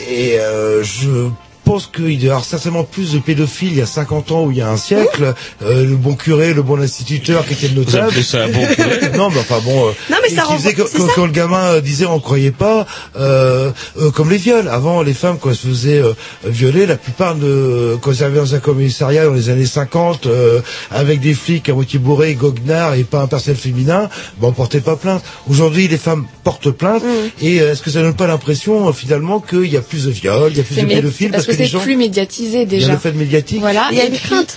Et 0.08 0.38
euh, 0.38 0.82
je 0.82 1.28
pense 1.64 1.86
qu'il 1.86 2.18
doit 2.18 2.26
y 2.26 2.28
avoir 2.28 2.44
certainement 2.44 2.84
plus 2.84 3.12
de 3.12 3.18
pédophiles 3.18 3.72
il 3.72 3.78
y 3.78 3.82
a 3.82 3.86
50 3.86 4.32
ans 4.32 4.44
ou 4.44 4.50
il 4.50 4.58
y 4.58 4.60
a 4.60 4.68
un 4.70 4.76
siècle. 4.76 5.34
Euh, 5.62 5.84
le 5.84 5.96
bon 5.96 6.14
curé 6.14 6.52
le 6.54 6.62
bon 6.62 6.80
instituteur 6.80 7.46
qui 7.46 7.54
était 7.54 7.68
le 7.68 7.74
Vous 7.74 7.86
notable. 7.86 8.08
appelez 8.08 8.22
ça 8.22 8.44
un 8.44 8.48
bon 8.48 8.66
curé. 8.66 9.00
Non 9.16 9.28
mais 9.30 9.40
enfin 9.40 9.60
bon 9.64 9.86
euh, 9.88 9.92
Non, 10.10 10.16
mais 10.22 10.28
ça 10.34 10.44
faisait 10.44 10.74
que- 10.74 10.86
c'est 10.86 10.98
quand, 10.98 11.06
ça. 11.06 11.12
quand 11.14 11.26
le 11.26 11.32
gamin 11.32 11.64
euh, 11.74 11.80
disait 11.80 12.06
on 12.06 12.20
croyait 12.20 12.50
pas 12.50 12.86
euh, 13.18 13.70
euh, 14.00 14.10
comme 14.10 14.30
les 14.30 14.36
viols. 14.38 14.68
Avant 14.68 15.02
les 15.02 15.14
femmes 15.14 15.38
quand 15.40 15.50
elles 15.50 15.56
se 15.56 15.66
faisaient 15.68 15.98
euh, 16.02 16.12
violer 16.44 16.86
la 16.86 16.96
plupart 16.96 17.34
de 17.36 17.96
quand 18.00 18.10
elles 18.12 18.24
arrivaient 18.24 18.40
dans 18.40 18.54
un 18.54 18.58
commissariat 18.60 19.24
dans 19.24 19.32
les 19.34 19.48
années 19.50 19.66
50 19.66 20.26
euh, 20.26 20.60
avec 20.90 21.20
des 21.20 21.34
flics 21.34 21.68
à 21.68 21.74
moitié 21.74 21.98
bourrés 21.98 22.34
goguenards 22.34 22.94
et 22.94 23.04
pas 23.04 23.20
un 23.22 23.26
personnel 23.26 23.58
féminin 23.58 24.08
ben 24.40 24.48
on 24.48 24.52
portait 24.52 24.80
pas 24.80 24.96
plainte. 24.96 25.22
Aujourd'hui 25.48 25.88
les 25.88 25.98
femmes 25.98 26.26
portent 26.44 26.70
plainte 26.70 27.02
Mm. 27.02 27.44
et 27.44 27.60
euh, 27.60 27.72
est-ce 27.72 27.82
que 27.82 27.90
ça 27.90 28.00
donne 28.02 28.14
pas 28.14 28.26
l'impression 28.26 28.88
euh, 28.88 28.92
finalement 28.92 29.40
qu'il 29.40 29.66
y 29.72 29.76
a 29.76 29.80
plus 29.80 30.04
de 30.04 30.10
viols 30.10 30.50
il 30.52 30.58
y 30.58 30.60
a 30.60 30.64
plus 30.64 30.76
de 30.76 30.86
pédophiles 30.86 31.30
parce 31.30 31.46
que 31.46 31.51
les 31.52 31.64
c'est 31.64 31.70
gens 31.70 31.80
plus 31.80 31.96
médiatisé 31.96 32.58
il 32.58 32.60
y 32.60 32.62
a 32.62 32.66
déjà. 32.66 32.92
le 32.92 32.98
fait 32.98 33.12
médiatique 33.12 33.60
Voilà. 33.60 33.88
Il 33.92 33.98
y 33.98 34.00
a 34.00 34.06
une 34.06 34.18
crainte. 34.18 34.56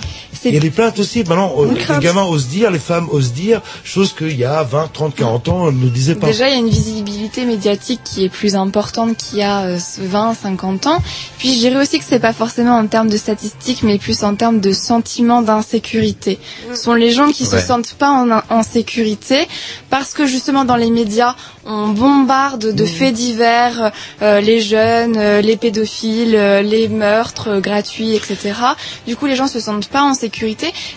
Il 0.50 0.54
y 0.56 0.58
a 0.58 0.62
des 0.62 0.70
plaintes 0.72 1.00
aussi. 1.00 1.20
Maintenant, 1.20 1.54
euh, 1.58 1.74
les 1.74 2.00
gamins 2.00 2.24
osent 2.24 2.48
dire, 2.48 2.72
les 2.72 2.80
femmes 2.80 3.08
osent 3.12 3.34
dire, 3.34 3.62
chose 3.84 4.14
qu'il 4.14 4.36
y 4.38 4.46
a 4.46 4.64
20, 4.64 4.92
30, 4.94 5.16
40 5.16 5.50
ans, 5.50 5.58
on 5.68 5.72
ne 5.72 5.90
disait 5.90 6.16
pas. 6.16 6.28
Déjà, 6.28 6.48
il 6.50 6.54
y 6.54 6.56
a 6.56 6.60
une 6.60 6.70
visibilité 6.70 7.46
médiatique 7.46 8.02
qui 8.04 8.26
est 8.26 8.30
plus 8.30 8.56
importante 8.56 9.18
qu'il 9.18 9.40
y 9.40 9.44
a 9.44 9.66
euh, 9.66 9.78
20, 10.00 10.34
50 10.36 10.88
ans. 10.88 11.02
Puis, 11.38 11.54
je 11.54 11.60
dirais 11.60 11.82
aussi 11.82 12.00
que 12.00 12.06
c'est 12.08 12.20
pas 12.20 12.34
forcément 12.34 12.78
en 12.78 12.88
termes 12.88 13.10
de 13.10 13.18
statistiques, 13.18 13.84
mais 13.84 13.98
plus 13.98 14.24
en 14.24 14.36
termes 14.36 14.60
de 14.60 14.72
sentiment 14.72 15.42
d'insécurité. 15.42 16.40
Ce 16.74 16.76
sont 16.84 16.94
les 16.94 17.12
gens 17.12 17.30
qui 17.32 17.44
Ouais. 17.46 17.60
se 17.62 17.68
sentent 17.68 17.94
pas 17.94 18.10
en, 18.10 18.30
en 18.50 18.64
sécurité 18.64 19.48
parce 19.90 20.14
que 20.14 20.26
justement 20.26 20.66
dans 20.66 20.76
les 20.78 20.90
médias, 20.90 21.36
on 21.66 21.90
bombarde 21.90 22.74
de 22.74 22.86
faits 22.86 23.14
divers 23.14 23.92
euh, 24.22 24.40
les 24.42 24.62
jeunes, 24.62 25.16
euh, 25.18 25.42
les 25.42 25.58
pédophiles, 25.58 26.36
euh, 26.36 26.62
les 26.62 26.88
meurtres 26.88 27.50
euh, 27.50 27.60
gratuits, 27.60 28.16
etc. 28.16 28.54
Du 29.08 29.16
coup, 29.16 29.26
les 29.26 29.36
gens 29.36 29.48
se 29.48 29.60
sentent 29.60 29.88
pas 29.88 30.04
en 30.04 30.14
sécurité, 30.14 30.35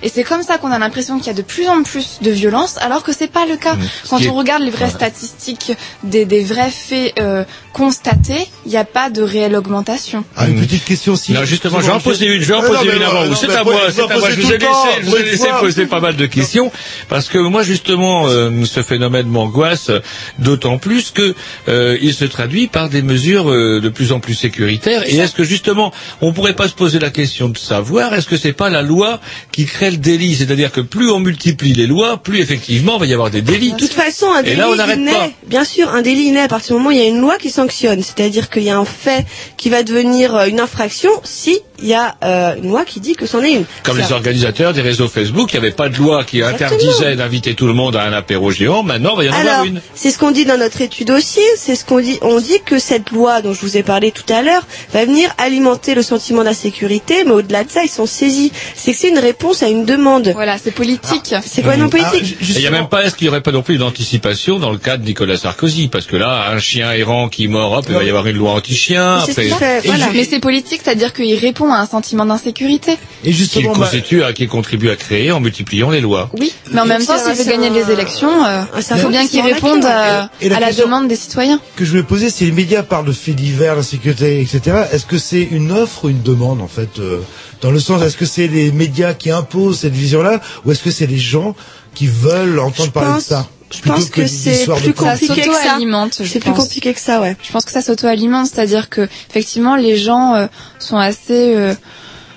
et 0.03 0.09
c'est 0.09 0.25
comme 0.25 0.43
ça 0.43 0.59
qu'on 0.59 0.71
a 0.73 0.79
l'impression 0.79 1.19
qu'il 1.19 1.29
y 1.29 1.31
a 1.31 1.35
de 1.35 1.43
plus 1.43 1.69
en 1.69 1.83
plus 1.83 2.19
de 2.23 2.31
violence, 2.31 2.77
alors 2.79 3.03
que 3.03 3.13
c'est 3.13 3.31
pas 3.31 3.47
le 3.47 3.57
cas. 3.57 3.77
Ce 4.05 4.09
Quand 4.11 4.17
on 4.17 4.21
est- 4.21 4.29
regarde 4.29 4.63
les 4.63 4.71
vraies 4.71 4.91
statistiques 4.91 5.73
des, 6.03 6.25
des 6.25 6.43
vrais 6.45 6.71
faits 6.71 7.15
euh, 7.21 7.45
constatés, 7.73 8.47
il 8.67 8.71
n'y 8.71 8.77
a 8.77 8.85
pas 8.85 9.11
de 9.11 9.23
réelle 9.23 9.55
augmentation. 9.55 10.25
Ah, 10.37 10.49
une 10.49 10.61
petite 10.61 10.85
question 10.85 11.13
aussi. 11.13 11.33
Non, 11.33 11.45
justement, 11.45 11.81
je 11.81 11.87
vais 11.87 11.93
en 11.93 12.01
poser 12.01 12.27
une, 12.27 12.43
je 12.43 12.47
vais 12.49 12.55
en 12.55 12.63
non, 12.63 12.69
poser 12.69 12.89
mais 12.89 12.97
une 12.97 13.03
avant 13.03 13.25
vous. 13.27 13.35
C'est 13.37 13.55
à 13.55 13.63
moi, 13.65 13.81
c'est 13.93 14.03
à 14.03 14.19
moi. 14.19 14.31
Je 14.31 14.35
tout 14.35 14.43
vous 14.47 14.53
ai 14.53 14.59
le 14.59 14.59
temps, 14.59 14.85
laissé, 14.87 14.99
je 15.03 15.07
vous 15.11 15.17
ai 15.17 15.23
laissé 15.23 15.47
poser 15.61 15.87
pas 15.87 16.01
mal 16.01 16.17
de 16.17 16.27
questions, 16.27 16.73
parce 17.09 17.29
que 17.29 17.39
moi, 17.39 17.63
justement, 17.63 18.27
euh, 18.27 18.51
ce 18.65 18.83
phénomène 18.83 19.29
m'angoisse 19.29 19.91
d'autant 20.39 20.79
plus 20.79 21.11
que 21.13 21.35
euh, 21.69 21.97
il 22.01 22.13
se 22.15 22.25
traduit 22.25 22.67
par 22.67 22.89
des 22.89 23.03
mesures 23.03 23.51
euh, 23.51 23.81
de 23.81 23.89
plus 23.89 24.13
en 24.13 24.21
plus 24.21 24.35
sécuritaires. 24.35 25.05
Et 25.07 25.17
est-ce 25.17 25.35
que 25.35 25.45
justement, 25.45 25.93
on 26.21 26.33
pourrait 26.33 26.55
pas 26.57 26.69
se 26.69 26.75
poser 26.75 26.99
la 26.99 27.11
question 27.11 27.49
de 27.49 27.59
savoir, 27.59 28.13
est-ce 28.15 28.27
que 28.27 28.37
c'est 28.37 28.53
pas 28.53 28.71
la 28.71 28.83
loi 28.83 29.21
qui 29.53 29.67
crée 29.67 29.91
le 29.91 29.97
délit 29.97 30.35
C'est-à-dire 30.35 30.73
que 30.73 30.81
plus 30.81 31.11
on 31.11 31.21
multiplie 31.21 31.73
les 31.73 31.87
lois, 31.87 32.23
plus 32.23 32.41
effectivement 32.41 32.97
il 32.97 33.01
va 33.01 33.07
y 33.07 33.13
avoir 33.13 33.31
des 33.31 33.43
délits. 33.43 33.73
De 33.73 33.77
toute 33.77 33.93
façon, 33.93 34.27
un 34.33 34.43
délit 34.43 34.57
là, 34.57 34.69
on 34.69 34.73
il 34.75 34.77
n'arrête 34.79 34.99
naît. 34.99 35.13
pas. 35.13 35.31
Bien 35.47 35.65
sûr, 35.65 35.89
un 35.95 36.03
délit 36.03 36.31
naît 36.31 36.41
à 36.43 36.49
partir 36.49 36.77
du 36.77 36.83
moment 36.83 36.89
où 36.91 36.93
il 36.93 36.99
y 36.99 37.03
a 37.03 37.09
une 37.09 37.21
loi 37.21 37.39
qui 37.39 37.51
sanctionne. 37.51 38.03
C'est-à-dire 38.03 38.51
qu'il 38.51 38.63
y 38.63 38.71
a 38.71 38.79
un 38.79 38.85
fait 38.85 39.27
qui 39.57 39.69
va 39.71 39.83
devenir 39.83 40.35
euh, 40.35 40.47
une 40.47 40.61
infraction 40.61 41.11
si 41.25 41.61
il 41.81 41.89
y 41.89 41.95
a 41.95 42.17
euh, 42.25 42.57
une 42.57 42.69
loi 42.69 42.85
qui 42.85 43.01
dit 43.01 43.15
que 43.15 43.27
c'en 43.27 43.43
est 43.43 43.53
une. 43.53 43.65
Comme 43.83 43.99
les 43.99 44.13
organisateurs 44.13 44.73
des 44.73 44.83
réseaux 44.83 45.09
Facebook, 45.09 45.53
il 45.53 45.61
n'y 45.61 45.67
avait 45.67 45.75
pas 45.75 45.89
de 45.89 45.97
loi 45.97 46.25
qui 46.25 46.43
interdisait 46.43 47.17
d'inviter 47.17 47.55
tout 47.55 47.67
le 47.67 47.73
monde 47.73 47.97
à 47.97 48.03
un 48.03 48.13
apéro 48.13 48.51
géant. 48.51 48.83
Maintenant, 48.83 49.21
il 49.21 49.31
va 49.31 49.37
y 49.37 49.37
en 49.37 49.41
avoir 49.41 49.65
une. 49.65 49.81
c'est 49.95 50.11
ce 50.11 50.19
qu'on 50.19 50.31
dit 50.31 50.45
dans 50.45 50.59
notre 50.59 50.81
étude 50.81 51.11
aussi, 51.11 51.41
c'est 51.57 51.77
ce 51.77 51.85
qu'on 51.85 52.01
dit, 52.01 52.19
on 52.23 52.41
dit 52.41 52.61
que 52.65 52.79
cette 52.79 53.11
loi 53.11 53.43
dont 53.43 53.53
je 53.53 53.61
vous 53.61 53.77
ai 53.77 53.83
parlé 53.83 54.11
tout 54.11 54.31
à 54.33 54.43
l'heure 54.43 54.67
va 54.93 55.05
venir 55.05 55.31
alimenter 55.39 55.95
le 55.95 56.03
sentiment 56.03 56.45
d'insécurité, 56.45 57.25
mais 57.25 57.33
au-delà 57.33 57.65
de 57.65 57.71
ça, 57.71 57.83
ils 57.85 57.89
sont 57.91 58.07
saisis. 58.07 58.53
C'est 58.75 58.93
que 58.93 58.99
c'est 58.99 59.09
une 59.11 59.19
réponse 59.19 59.63
à 59.63 59.69
une 59.69 59.85
demande. 59.85 60.29
Voilà, 60.35 60.59
c'est 60.59 60.71
politique. 60.71 61.35
C'est 61.45 61.63
quoi 61.63 61.77
non 61.77 61.89
politique 61.89 62.37
Et 62.41 62.53
il 62.55 62.61
n'y 62.61 62.67
a 62.67 62.71
même 62.71 62.89
pas, 62.89 63.05
est-ce 63.05 63.15
qu'il 63.15 63.27
n'y 63.27 63.31
aurait 63.31 63.43
pas 63.43 63.53
non 63.53 63.63
plus 63.63 63.79
d'anticipation 63.79 64.59
dans 64.59 64.71
le 64.71 64.79
cas 64.79 64.97
de 64.97 65.05
Nicolas 65.05 65.37
Sarkozy? 65.37 65.89
Parce 65.89 66.07
que 66.07 66.17
là, 66.17 66.51
un 66.51 66.59
chien 66.59 66.93
errant 66.93 67.29
qui 67.29 67.49
mord, 67.49 67.73
hop, 67.73 67.87
il 67.89 67.95
va 67.95 68.05
y 68.05 68.09
avoir 68.09 68.27
une 68.27 68.37
loi 68.37 68.53
anti-chien. 68.53 69.21
Ce 69.27 69.33
fait, 69.33 69.49
voilà. 69.85 70.09
Mais 70.13 70.25
c'est 70.25 70.41
politique, 70.41 70.81
c'est-à-dire 70.85 71.13
qu'il 71.13 71.35
répond 71.39 71.68
à 71.73 71.79
un 71.81 71.87
sentiment 71.87 72.25
d'insécurité. 72.27 72.97
Et 73.25 73.33
Qu'il 73.33 73.67
constitue, 73.69 74.23
à, 74.23 74.33
qui 74.33 74.47
contribue 74.47 74.91
à 74.91 74.97
créer 74.97 75.33
en 75.33 75.41
multipliant 75.41 75.91
les 75.91 76.01
lois. 76.01 76.31
Oui, 76.39 76.53
mais 76.73 76.81
en 76.81 76.87
même 76.87 77.05
temps, 77.05 77.15
s'il 77.19 77.35
veut 77.35 77.51
gagner 77.51 77.69
un- 77.69 77.73
les 77.73 77.91
élections, 77.91 78.45
euh, 78.45 78.63
il 78.77 78.83
faut 78.83 79.09
bien 79.09 79.27
qu'il 79.27 79.41
investissement 79.41 79.45
réponde 79.73 79.81
d'acquis, 79.81 79.95
à, 79.95 80.31
Et- 80.41 80.49
la 80.49 80.57
à 80.57 80.61
la 80.61 80.67
question- 80.69 80.85
demande 80.87 81.09
des 81.09 81.17
citoyens. 81.17 81.61
que 81.77 81.85
je 81.85 81.91
voulais 81.91 82.03
poser, 82.03 82.31
si 82.31 82.45
les 82.47 82.53
médias 82.53 82.83
parlent 82.83 83.07
de 83.07 83.13
faits 83.13 83.35
divers, 83.37 83.75
l'insécurité, 83.77 84.41
etc., 84.41 84.85
est-ce 84.93 85.07
que 85.07 85.19
c'est 85.19 85.43
une 85.43 85.73
offre 85.73 86.05
ou 86.07 86.09
une 86.11 86.23
demande, 86.23 86.61
en 86.61 86.69
fait 86.69 86.99
euh, 86.99 87.21
Dans 87.61 87.73
le 87.73 87.81
sens, 87.81 88.01
est-ce 88.03 88.17
que 88.17 88.25
c'est 88.27 88.47
les 88.47 88.71
médias 88.71 89.15
qui 89.15 89.31
imposent 89.33 89.81
cette 89.81 89.93
vision-là, 89.93 90.41
ou 90.65 90.71
est-ce 90.71 90.83
que 90.83 90.93
c'est 90.93 91.07
les 91.09 91.19
gens 91.19 91.57
qui 91.95 92.07
veulent 92.07 92.61
entendre 92.61 92.93
parler 92.93 93.11
pense- 93.15 93.25
de 93.25 93.29
ça? 93.31 93.47
Je 93.71 93.83
pense 93.83 94.07
que, 94.11 94.27
c'est 94.27 94.65
plus 94.77 94.95
compliqué 94.95 95.43
que 95.43 95.53
ça. 95.55 95.79
C'est 96.13 96.41
plus 96.41 96.51
pense. 96.51 96.59
compliqué 96.65 96.95
que 96.95 97.01
ça, 97.01 97.21
ouais. 97.21 97.37
Je 97.43 97.53
pense 97.53 97.65
que 97.65 97.71
ça 97.71 97.83
s'auto-alimente, 97.83 98.47
c'est-à-dire 98.47 98.89
que 98.89 99.07
effectivement, 99.31 99.77
les 99.77 99.97
gens 99.97 100.35
euh, 100.35 100.47
sont 100.79 100.97
assez, 100.97 101.55
euh, 101.55 101.75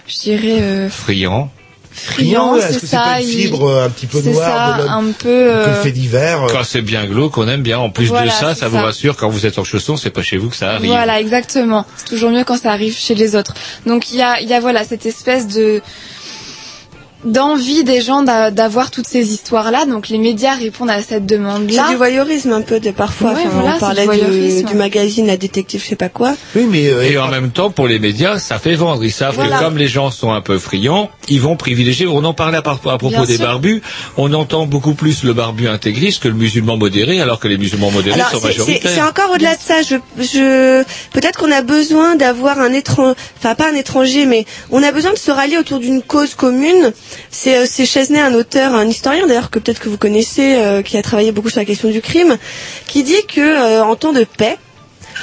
je 0.08 0.20
dirais, 0.20 0.58
euh, 0.62 0.90
Friand. 0.90 1.50
friands, 1.94 2.56
est-ce 2.58 2.74
c'est 2.74 2.86
que 2.88 2.92
pas 2.92 3.04
ça. 3.16 3.22
une 3.22 3.28
ils- 3.30 3.42
fibre 3.44 3.66
euh, 3.70 3.86
un 3.86 3.90
petit 3.90 4.08
peu 4.08 4.22
c'est 4.22 4.32
noire 4.32 4.78
ça, 4.78 4.84
de 4.84 4.88
un 4.90 5.12
peu. 5.14 5.28
euh, 5.30 5.68
que 5.78 5.84
fait 5.84 5.92
divers 5.92 6.44
euh, 6.44 6.48
Quand 6.52 6.64
c'est 6.64 6.82
bien 6.82 7.06
glauque, 7.06 7.38
on 7.38 7.48
aime 7.48 7.62
bien. 7.64 7.80
En 7.80 7.90
plus 7.90 8.08
Voilà, 8.08 8.26
de 8.28 8.32
ça, 8.32 8.54
c'est 8.54 8.62
ça 8.62 8.68
vous 8.68 8.76
ça. 8.78 8.84
rassure, 8.84 9.16
quand 9.16 9.30
vous 9.30 9.46
êtes 9.46 9.58
en 9.58 9.64
chaussons, 9.64 9.96
c'est 9.98 10.10
pas 10.10 10.24
chez 10.24 10.38
vous 10.38 10.50
que 10.50 10.56
ça 10.56 10.72
arrive. 10.72 10.88
Voilà, 10.92 11.20
exactement. 11.22 11.86
C'est 11.98 12.06
toujours 12.10 12.32
mieux 12.32 12.44
quand 12.44 12.58
ça 12.58 12.72
arrive 12.72 12.94
chez 12.96 13.16
les 13.16 13.36
autres. 13.38 13.54
Donc 13.86 14.12
il 14.12 14.18
y 14.18 14.22
a, 14.22 14.42
il 14.42 14.50
y 14.50 14.54
a 14.54 14.60
voilà 14.60 14.84
cette 14.84 15.06
espèce 15.06 15.48
de 15.48 15.82
d'envie 17.24 17.84
des 17.84 18.02
gens 18.02 18.24
d'a- 18.24 18.52
d'avoir 18.52 18.92
toutes 18.92 19.08
ces 19.08 19.32
histoires-là. 19.34 19.86
Donc 19.86 20.10
les 20.10 20.18
médias 20.18 20.56
répondent 20.56 20.90
à 20.90 21.02
cette 21.02 21.26
demande-là. 21.26 21.84
C'est 21.86 21.92
du 21.92 21.98
voyeurisme 21.98 22.52
un 22.54 22.62
peu 22.62 22.80
de 22.80 22.92
parfois. 22.92 23.32
Ouais, 23.34 23.42
Enfin, 23.46 23.50
voilà, 23.54 23.76
on 23.76 23.80
parlait 23.80 24.08
du 24.08 24.12
du, 24.12 24.18
voyeurisme. 24.26 24.68
du 24.68 24.76
magazine 24.76 25.28
La 25.28 25.38
Détective, 25.38 25.82
je 25.84 25.90
sais 25.90 25.96
pas 25.96 26.10
quoi. 26.10 26.36
Oui, 26.56 26.66
mais 26.70 26.88
euh, 26.90 27.04
Et 27.04 27.18
en 27.18 27.28
même 27.30 27.52
temps, 27.52 27.70
pour 27.70 27.88
les 27.88 28.00
médias, 28.00 28.40
ça 28.40 28.60
fait 28.60 28.76
vendre. 28.76 29.04
Ils 29.04 29.12
savent 29.12 29.36
Voilà. 29.36 29.58
que 29.60 29.64
comme 29.64 29.78
les 29.78 29.88
gens 29.88 30.12
sont 30.12 30.32
un 30.32 30.42
peu 30.42 30.58
friands, 30.58 31.10
ils 31.30 31.40
vont 31.42 31.56
privilégier. 31.56 32.08
On 32.08 32.24
en 32.24 32.34
parlait 32.34 32.58
à, 32.58 32.62
par- 32.62 32.76
à 32.76 32.98
propos 32.98 33.10
Bien 33.10 33.26
des 33.26 33.38
sûr. 33.38 33.46
barbus. 33.46 33.82
On 34.18 34.34
entend 34.34 34.66
beaucoup 34.66 34.94
plus 34.94 35.24
le 35.24 35.34
barbu 35.34 35.68
intégriste 35.68 36.24
que 36.24 36.28
le 36.28 36.34
musulman 36.34 36.78
modéré, 36.78 37.22
alors 37.22 37.40
que 37.40 37.48
les 37.48 37.58
musulmans 37.58 37.92
modérés 37.92 38.20
Alors, 38.20 38.32
sont 38.32 38.42
majoritaires. 38.48 38.92
c'est 38.94 39.02
encore 39.02 39.32
au-delà 39.34 39.56
de 39.56 39.62
ça. 39.62 39.82
Je, 39.82 39.96
je, 40.22 40.84
peut-être 41.14 41.40
qu'on 41.40 41.52
a 41.52 41.62
besoin 41.62 42.16
d'avoir 42.16 42.60
un 42.60 42.74
étranger, 42.74 43.16
enfin 43.38 43.56
pas 43.56 43.70
un 43.72 43.76
étranger, 43.76 44.26
mais 44.26 44.46
on 44.72 44.82
a 44.84 44.92
besoin 44.92 45.14
de 45.14 45.18
se 45.18 45.32
rallier 45.32 45.58
autour 45.58 45.80
d'une 45.80 46.02
cause 46.02 46.34
commune. 46.36 46.92
C'est 47.30 47.58
euh, 47.58 47.66
c'est 47.68 47.86
Chesney, 47.86 48.20
un 48.20 48.34
auteur, 48.34 48.74
un 48.74 48.88
historien 48.88 49.28
d'ailleurs 49.28 49.50
que 49.50 49.60
peut-être 49.60 49.80
que 49.80 49.90
vous 49.90 49.98
connaissez, 49.98 50.56
euh, 50.56 50.82
qui 50.82 50.98
a 50.98 51.02
travaillé 51.02 51.32
beaucoup 51.32 51.50
sur 51.50 51.60
la 51.60 51.66
question 51.66 51.90
du 51.90 52.02
crime, 52.02 52.38
qui 52.88 53.04
dit 53.04 53.26
que 53.28 53.42
euh, 53.42 53.84
en 53.84 53.96
temps 53.96 54.14
de 54.14 54.24
paix. 54.24 54.58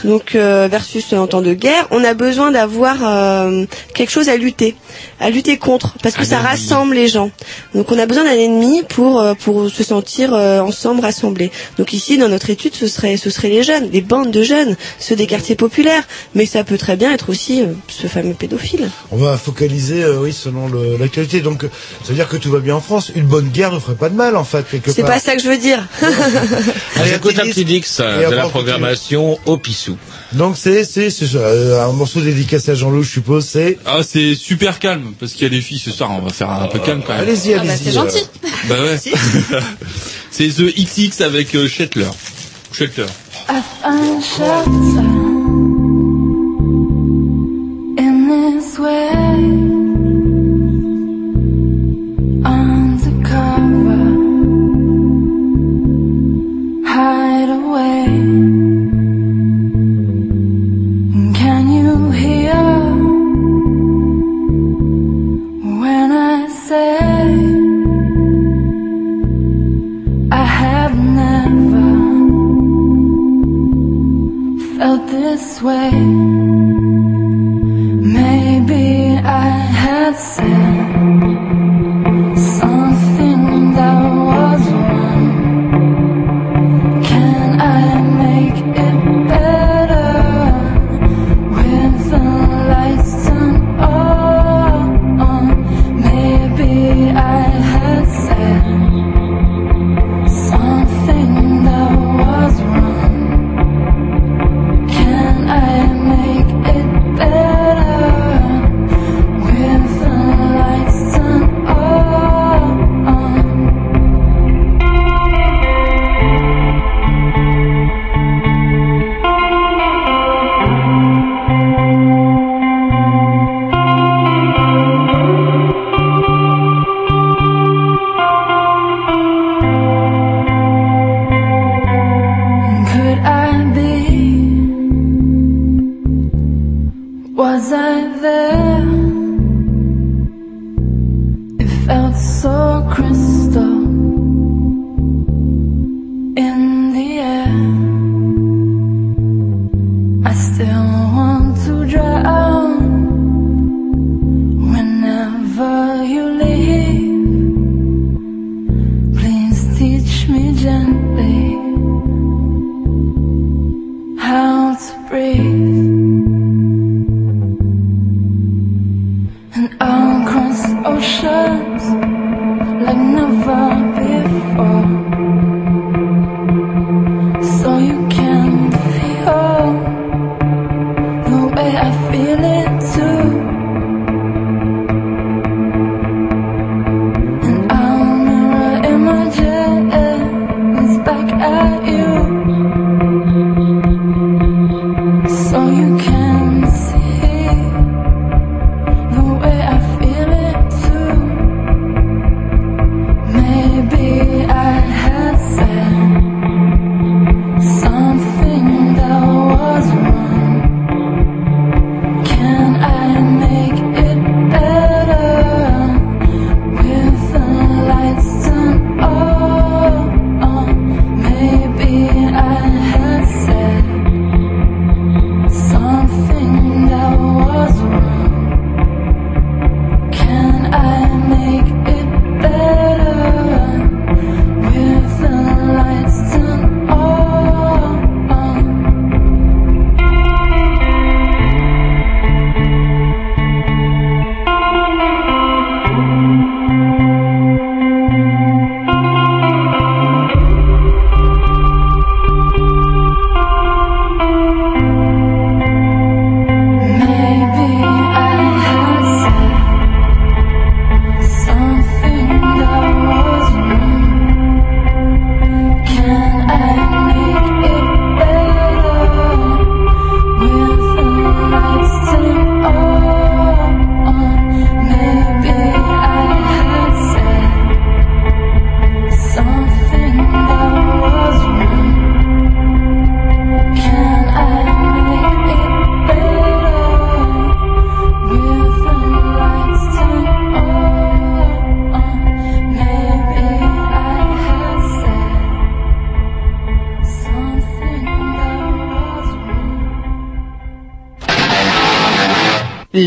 Donc 0.04 0.34
euh, 0.34 0.68
versus 0.70 1.12
en 1.12 1.26
temps 1.26 1.42
de 1.42 1.54
guerre, 1.54 1.86
on 1.90 2.04
a 2.04 2.14
besoin 2.14 2.50
d'avoir 2.50 2.96
euh, 3.02 3.64
quelque 3.94 4.10
chose 4.10 4.28
à 4.28 4.36
lutter, 4.36 4.76
à 5.20 5.30
lutter 5.30 5.56
contre, 5.58 5.94
parce 6.02 6.14
que 6.14 6.22
Un 6.22 6.24
ça 6.24 6.36
ennemi. 6.36 6.48
rassemble 6.48 6.94
les 6.94 7.08
gens. 7.08 7.30
Donc 7.74 7.90
on 7.92 7.98
a 7.98 8.06
besoin 8.06 8.24
d'un 8.24 8.32
ennemi 8.32 8.82
pour 8.88 9.20
euh, 9.20 9.34
pour 9.34 9.70
se 9.70 9.82
sentir 9.82 10.32
euh, 10.34 10.60
ensemble 10.60 11.00
rassemblés. 11.00 11.50
Donc 11.78 11.92
ici 11.92 12.18
dans 12.18 12.28
notre 12.28 12.50
étude, 12.50 12.74
ce 12.74 12.86
serait 12.86 13.16
ce 13.16 13.30
serait 13.30 13.48
les 13.48 13.62
jeunes, 13.62 13.88
des 13.90 14.00
bandes 14.00 14.30
de 14.30 14.42
jeunes, 14.42 14.76
ceux 14.98 15.16
des 15.16 15.26
quartiers 15.26 15.56
populaires, 15.56 16.04
mais 16.34 16.46
ça 16.46 16.64
peut 16.64 16.78
très 16.78 16.96
bien 16.96 17.12
être 17.12 17.30
aussi 17.30 17.62
euh, 17.62 17.66
ce 17.88 18.06
fameux 18.06 18.34
pédophile. 18.34 18.90
on 19.10 19.16
va 19.16 19.36
focaliser, 19.36 20.02
euh, 20.02 20.20
oui, 20.20 20.32
selon 20.32 20.68
le- 20.68 20.96
l'actualité. 20.96 21.40
Donc, 21.40 21.64
euh, 21.64 21.70
ça 22.02 22.08
veut 22.10 22.14
dire 22.14 22.28
que 22.28 22.36
tout 22.36 22.50
va 22.50 22.60
bien 22.60 22.74
en 22.76 22.80
France. 22.80 23.10
Une 23.14 23.26
bonne 23.26 23.48
guerre 23.48 23.72
ne 23.72 23.78
ferait 23.78 23.94
pas 23.96 24.08
de 24.08 24.14
mal, 24.14 24.36
en 24.36 24.44
fait, 24.44 24.64
quelque 24.70 24.92
C'est 24.92 25.02
part. 25.02 25.12
pas 25.12 25.18
ça 25.20 25.34
que 25.36 25.42
je 25.42 25.48
veux 25.48 25.56
dire. 25.58 25.80
Allez, 26.96 27.14
écoute 27.14 27.38
un 27.38 27.44
petit 27.46 27.64
Dix 27.64 27.98
de 28.00 28.34
la 28.34 28.46
on 28.46 28.50
programmation 28.50 29.38
au 29.46 29.56
pissou. 29.56 29.87
Donc, 30.32 30.56
c'est 30.58 30.84
c'est 30.84 31.08
c'est 31.10 31.26
euh, 31.36 31.82
un 31.82 31.92
morceau 31.92 32.20
dédicacé 32.20 32.72
à 32.72 32.74
Jean-Loup, 32.74 33.02
je 33.02 33.10
suppose. 33.10 33.46
C'est 33.46 33.78
Ah, 33.86 34.00
c'est 34.02 34.34
super 34.34 34.78
calme, 34.78 35.14
parce 35.18 35.32
qu'il 35.32 35.42
y 35.44 35.46
a 35.46 35.48
les 35.48 35.60
filles 35.62 35.78
ce 35.78 35.90
soir, 35.90 36.10
on 36.10 36.20
va 36.20 36.30
faire 36.30 36.50
un 36.50 36.66
peu 36.68 36.78
calme 36.80 37.02
quand 37.06 37.14
même. 37.14 37.22
allez-y, 37.22 37.54
Ah 37.54 37.58
bah, 37.64 37.70
allez-y. 37.70 37.84
c'est 37.84 37.92
gentil. 37.92 38.26
Bah 38.68 38.74
ouais. 38.82 38.98
c'est 40.30 40.48
The 40.48 40.74
XX 40.76 41.20
avec 41.22 41.54
euh, 41.54 41.66
Shetler. 41.66 42.06
In 47.98 48.28
this 48.28 48.78
way. 48.78 49.67
Way. 75.62 76.37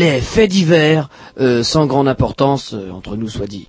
Les 0.02 0.20
faits 0.20 0.50
divers, 0.50 1.08
euh, 1.40 1.62
sans 1.62 1.86
grande 1.86 2.08
importance, 2.08 2.72
euh, 2.74 2.90
entre 2.90 3.14
nous 3.14 3.28
soit 3.28 3.46
dit. 3.46 3.68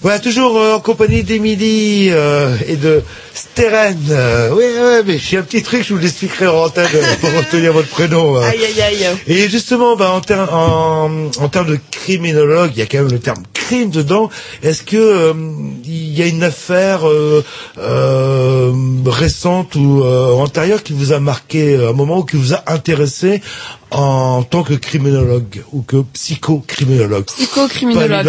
Voilà, 0.00 0.18
toujours 0.18 0.56
euh, 0.56 0.76
en 0.76 0.80
compagnie 0.80 1.22
d'Emilie 1.22 2.08
euh, 2.10 2.56
et 2.66 2.76
de 2.76 3.02
Steren. 3.34 3.98
Euh, 4.08 4.48
oui, 4.54 4.64
ouais, 4.64 5.02
mais 5.06 5.18
j'ai 5.18 5.36
un 5.36 5.42
petit 5.42 5.62
truc, 5.62 5.84
je 5.86 5.92
vous 5.92 6.00
l'expliquerai 6.00 6.46
en 6.46 6.64
antenne 6.64 6.88
euh, 6.94 7.14
pour 7.20 7.28
retenir 7.30 7.74
votre 7.74 7.88
prénom. 7.88 8.36
euh. 8.38 8.40
Aïe 8.40 8.64
aïe 8.64 8.80
aïe. 8.80 9.06
Et 9.26 9.50
justement, 9.50 9.96
bah, 9.96 10.12
en, 10.12 10.22
ter- 10.22 10.50
en, 10.54 11.10
en 11.38 11.48
termes 11.50 11.68
de 11.68 11.78
criminologue, 11.90 12.70
il 12.74 12.78
y 12.78 12.82
a 12.82 12.86
quand 12.86 12.98
même 13.02 13.12
le 13.12 13.18
terme 13.18 13.42
crime 13.52 13.90
dedans. 13.90 14.30
Est-ce 14.62 14.82
que 14.82 14.96
euh, 14.96 15.34
il 15.84 16.18
y 16.18 16.22
a 16.22 16.26
une 16.26 16.42
affaire 16.42 17.06
euh, 17.06 17.44
euh, 17.76 18.72
récente 19.04 19.74
ou 19.74 20.02
euh, 20.02 20.32
antérieure 20.32 20.82
qui 20.82 20.94
vous 20.94 21.12
a 21.12 21.20
marqué 21.20 21.76
un 21.76 21.92
moment 21.92 22.20
ou 22.20 22.24
qui 22.24 22.36
vous 22.36 22.54
a 22.54 22.62
intéressé 22.68 23.42
en 23.90 24.42
tant 24.42 24.62
que 24.62 24.74
criminologue 24.74 25.62
ou 25.72 25.82
que 25.82 26.02
psychocriminologue 26.12 27.24
Psychocriminologue. 27.24 28.26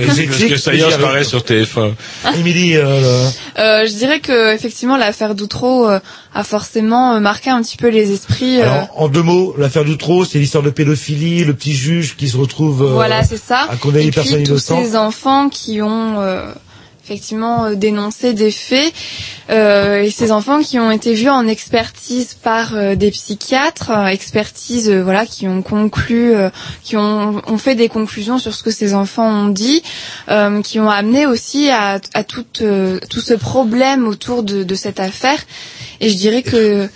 Les 0.00 0.20
écrits, 0.20 0.48
que 0.48 0.56
ça 0.56 0.74
y 0.74 0.80
est, 0.80 1.24
sur 1.24 1.40
TF1. 1.40 1.92
Émilie, 2.38 2.76
euh, 2.76 3.28
Euh, 3.58 3.86
je 3.86 3.94
dirais 3.94 4.20
que 4.20 4.54
effectivement 4.54 4.96
l'affaire 4.96 5.34
Doutreau 5.34 5.88
euh, 5.88 6.00
a 6.34 6.44
forcément 6.44 7.14
euh, 7.14 7.20
marqué 7.20 7.50
un 7.50 7.62
petit 7.62 7.76
peu 7.76 7.88
les 7.88 8.12
esprits. 8.12 8.60
euh, 8.60 8.62
alors, 8.64 8.88
en 8.96 9.08
deux 9.08 9.22
mots, 9.22 9.54
l'affaire 9.58 9.84
Doutreau, 9.84 10.24
c'est 10.24 10.38
l'histoire 10.38 10.64
de 10.64 10.70
pédophilie, 10.70 11.44
le 11.44 11.54
petit 11.54 11.74
juge 11.74 12.16
qui 12.16 12.28
se 12.28 12.36
retrouve 12.36 12.82
euh, 12.82 12.92
voilà, 12.94 13.22
c'est 13.24 13.36
ça. 13.40 13.66
à 13.70 13.76
condamner 13.76 14.04
Et 14.04 14.06
une 14.08 14.12
personne 14.14 14.36
puis 14.36 14.44
tous 14.44 14.50
innocente. 14.50 14.84
ces 14.84 14.96
enfants 14.96 15.48
qui 15.48 15.82
ont 15.82 16.20
euh, 16.20 16.46
effectivement 17.04 17.66
euh, 17.66 17.74
dénoncé 17.74 18.32
des 18.32 18.50
faits 18.50 18.92
euh, 19.50 20.02
et 20.02 20.10
ces 20.10 20.32
enfants 20.32 20.60
qui 20.62 20.78
ont 20.78 20.90
été 20.90 21.12
vus 21.12 21.28
en 21.28 21.46
expertise 21.46 22.34
par 22.34 22.74
euh, 22.74 22.94
des 22.94 23.10
psychiatres, 23.10 23.90
euh, 23.90 24.06
expertise 24.06 24.90
voilà 24.90 25.26
qui 25.26 25.46
ont 25.46 25.62
conclu, 25.62 26.32
qui 26.82 26.96
ont, 26.96 27.42
ont 27.46 27.58
fait 27.58 27.74
des 27.74 27.88
conclusions 27.88 28.38
sur 28.38 28.54
ce 28.54 28.62
que 28.62 28.70
ces 28.70 28.94
enfants 28.94 29.28
ont 29.28 29.48
dit, 29.48 29.82
qui 30.62 30.78
ont 30.80 30.90
amené 30.90 31.26
aussi 31.26 31.68
à, 31.70 32.00
à 32.14 32.24
tout, 32.24 32.44
tout 32.52 33.20
ce 33.20 33.34
problème 33.34 34.06
autour 34.08 34.42
de, 34.42 34.62
de 34.64 34.74
cette 34.74 35.00
affaire. 35.00 35.38
Et 36.00 36.08
je 36.08 36.16
dirais 36.16 36.42
que 36.42 36.88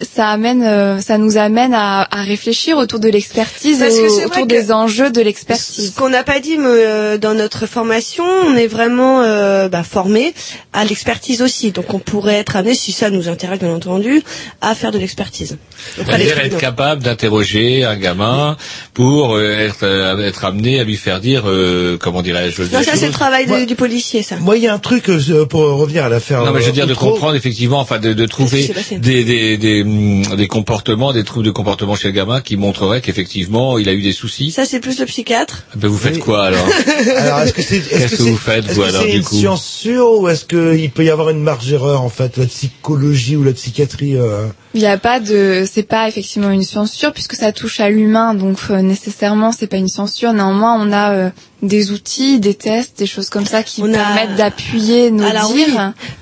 ça 0.00 0.28
amène, 0.28 0.62
euh, 0.62 1.00
ça 1.00 1.16
nous 1.16 1.38
amène 1.38 1.72
à, 1.72 2.02
à 2.10 2.22
réfléchir 2.22 2.76
autour 2.76 2.98
de 3.00 3.08
l'expertise, 3.08 3.80
au- 3.82 4.04
autour 4.26 4.46
des 4.46 4.70
enjeux 4.72 5.10
de 5.10 5.20
l'expertise. 5.22 5.92
Ce 5.94 5.98
qu'on 5.98 6.10
n'a 6.10 6.22
pas 6.22 6.38
dit 6.40 6.58
mais, 6.58 6.66
euh, 6.68 7.16
dans 7.18 7.32
notre 7.34 7.64
formation, 7.66 8.24
on 8.46 8.54
est 8.56 8.66
vraiment 8.66 9.22
euh, 9.22 9.68
bah, 9.70 9.82
formé 9.82 10.34
à 10.74 10.84
l'expertise 10.84 11.40
aussi. 11.40 11.70
Donc 11.72 11.94
on 11.94 11.98
pourrait 11.98 12.34
être 12.34 12.56
amené, 12.56 12.74
si 12.74 12.92
ça 12.92 13.08
nous 13.08 13.28
intéresse 13.28 13.58
bien 13.58 13.72
entendu, 13.74 14.22
à 14.60 14.74
faire 14.74 14.90
de 14.92 14.98
l'expertise. 14.98 15.56
C'est-à-dire 15.96 16.38
être 16.40 16.58
capable 16.58 17.02
d'interroger 17.02 17.84
un 17.84 17.96
gamin 17.96 18.56
pour 18.92 19.34
euh, 19.36 19.50
être, 19.58 19.84
euh, 19.84 20.18
être 20.26 20.44
amené 20.44 20.78
à 20.78 20.84
lui 20.84 20.96
faire 20.96 21.20
dire, 21.20 21.44
euh, 21.46 21.96
comment 21.98 22.20
dirais-je, 22.22 22.62
Non, 22.64 22.82
ça 22.82 22.96
c'est 22.96 23.06
le 23.06 23.12
travail 23.12 23.46
de- 23.46 23.64
du 23.64 23.76
policier, 23.76 24.22
ça. 24.22 24.36
Moi, 24.36 24.56
il 24.58 24.62
y 24.64 24.68
a 24.68 24.74
un 24.74 24.78
truc 24.78 25.08
euh, 25.08 25.46
pour 25.46 25.60
revenir 25.62 26.04
à 26.04 26.08
l'affaire. 26.10 26.44
Non, 26.44 26.52
mais 26.52 26.60
je 26.60 26.66
veux 26.66 26.72
dire 26.72 26.86
de 26.86 26.92
comprendre 26.94 27.34
effectivement, 27.34 27.80
enfin 27.80 27.98
de, 27.98 28.12
de 28.12 28.26
trouver 28.26 28.68
des, 29.00 29.24
des, 29.24 29.56
des, 29.56 29.84
des 29.86 30.48
comportements, 30.48 31.12
des 31.12 31.24
troubles 31.24 31.46
de 31.46 31.50
comportement 31.50 31.94
chez 31.94 32.08
le 32.08 32.14
gamin 32.14 32.40
qui 32.40 32.56
montreraient 32.56 33.00
qu'effectivement 33.00 33.78
il 33.78 33.88
a 33.88 33.92
eu 33.92 34.02
des 34.02 34.12
soucis. 34.12 34.50
Ça 34.50 34.64
c'est 34.64 34.80
plus 34.80 34.98
le 34.98 35.06
psychiatre. 35.06 35.64
Ben 35.76 35.88
vous 35.88 35.98
faites 35.98 36.18
quoi 36.18 36.44
alors 36.44 36.66
Alors, 37.18 37.40
est-ce 37.40 37.52
que 37.52 37.62
c'est, 37.62 37.76
est-ce 37.76 37.88
Qu'est-ce 37.90 38.10
que 38.10 38.16
c'est- 38.16 38.30
vous 38.30 38.36
faites, 38.36 38.64
est-ce 38.64 38.74
vous, 38.74 38.82
que 38.82 38.86
alors, 38.88 39.02
c'est 39.02 39.10
du 39.10 39.16
une 39.18 39.24
coup 39.24 39.36
science 39.36 39.64
sûre 39.64 40.20
ou 40.20 40.28
est-ce 40.28 40.44
qu'il 40.44 40.90
peut 40.90 41.04
y 41.04 41.10
avoir 41.10 41.30
une 41.30 41.42
marge 41.42 41.66
d'erreur 41.68 42.02
en 42.02 42.08
fait, 42.08 42.36
la 42.36 42.46
psychologie 42.46 43.36
ou 43.36 43.44
la 43.44 43.52
psychiatrie 43.52 44.16
euh... 44.16 44.46
Il 44.74 44.80
n'y 44.80 44.86
a 44.86 44.98
pas 44.98 45.20
de, 45.20 45.64
c'est 45.70 45.84
pas 45.84 46.06
effectivement 46.08 46.50
une 46.50 46.62
science 46.62 46.92
sûre 46.92 47.12
puisque 47.12 47.34
ça 47.34 47.52
touche 47.52 47.80
à 47.80 47.88
l'humain, 47.88 48.34
donc 48.34 48.58
euh, 48.70 48.82
nécessairement 48.82 49.50
c'est 49.52 49.66
pas 49.66 49.78
une 49.78 49.88
science 49.88 50.12
sûre. 50.12 50.32
Néanmoins, 50.34 50.76
on 50.78 50.92
a 50.92 51.12
euh, 51.12 51.30
des 51.62 51.90
outils, 51.90 52.38
des 52.38 52.54
tests, 52.54 52.98
des 52.98 53.06
choses 53.06 53.30
comme 53.30 53.46
ça 53.46 53.62
qui 53.62 53.80
On 53.82 53.92
a- 53.92 53.96
permettent 53.96 54.36
d'appuyer 54.36 55.10
nos 55.10 55.24
Alors 55.24 55.50
oui, 55.54 55.66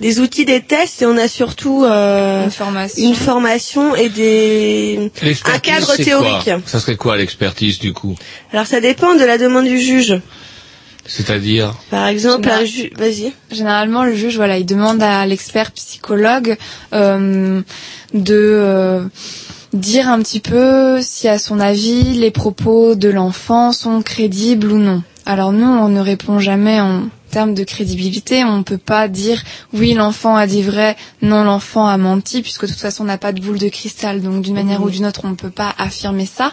des 0.01 0.21
outils, 0.21 0.45
des 0.45 0.61
tests, 0.61 1.03
et 1.03 1.07
on 1.07 1.17
a 1.17 1.27
surtout 1.29 1.85
euh, 1.85 2.45
Une 2.45 2.51
formation. 2.51 3.03
une 3.09 3.15
formation 3.15 3.97
et 3.97 4.09
des 4.09 5.11
un 5.53 5.59
cadre 5.59 5.97
théorique. 5.97 6.51
Ça 6.67 6.79
serait 6.81 6.97
quoi 6.97 7.17
l'expertise 7.17 7.79
du 7.81 7.93
coup? 7.93 8.15
Alors 8.53 8.67
ça 8.67 8.81
dépend 8.81 9.15
de 9.17 9.25
la 9.25 9.37
demande 9.39 9.67
du 9.67 9.79
juge. 9.81 10.21
C'est-à-dire? 11.07 11.75
Par 11.91 12.07
exemple, 12.07 12.45
Général- 12.45 12.63
un 12.63 12.67
ju- 12.67 12.91
vas-y. 12.97 13.33
Généralement, 13.51 14.05
le 14.05 14.15
juge, 14.15 14.37
voilà, 14.37 14.57
il 14.59 14.65
demande 14.65 15.03
à 15.03 15.27
l'expert 15.27 15.73
psychologue 15.73 16.57
euh, 16.95 17.61
de 18.15 18.35
euh, 18.35 19.05
dire 19.75 20.09
un 20.09 20.21
petit 20.23 20.41
peu 20.41 21.03
si, 21.03 21.29
à 21.29 21.39
son 21.39 21.61
avis, 21.61 22.15
les 22.15 22.31
propos 22.31 22.95
de 22.95 23.11
l'enfant 23.11 23.73
sont 23.73 24.01
crédibles 24.01 24.73
ou 24.73 24.79
non. 24.79 25.03
Alors 25.27 25.53
nous, 25.53 25.67
on 25.67 25.89
ne 25.89 26.01
répond 26.01 26.39
jamais 26.39 26.81
en 26.81 27.05
termes 27.31 27.55
de 27.55 27.65
crédibilité. 27.65 28.45
On 28.45 28.59
ne 28.59 28.63
peut 28.63 28.79
pas 28.79 29.09
dire 29.09 29.43
oui, 29.73 29.95
l'enfant 29.95 30.37
a 30.37 30.47
dit 30.47 30.63
vrai, 30.63 30.97
non, 31.23 31.45
l'enfant 31.45 31.87
a 31.87 31.97
menti, 31.97 32.43
puisque 32.43 32.63
de 32.63 32.71
toute 32.71 32.81
façon, 32.81 33.05
on 33.05 33.07
n'a 33.07 33.19
pas 33.19 33.33
de 33.33 33.41
boule 33.41 33.59
de 33.59 33.69
cristal. 33.69 34.21
Donc 34.21 34.43
d'une 34.43 34.55
manière 34.55 34.83
ou 34.83 34.91
d'une 34.91 35.07
autre, 35.07 35.23
on 35.25 35.31
ne 35.31 35.35
peut 35.35 35.51
pas 35.51 35.75
affirmer 35.79 36.27
ça. 36.27 36.53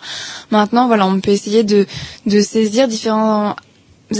Maintenant, 0.51 0.87
voilà, 0.87 1.05
on 1.05 1.19
peut 1.19 1.31
essayer 1.31 1.63
de, 1.63 1.85
de 2.25 2.39
saisir 2.39 2.87
différents 2.87 3.55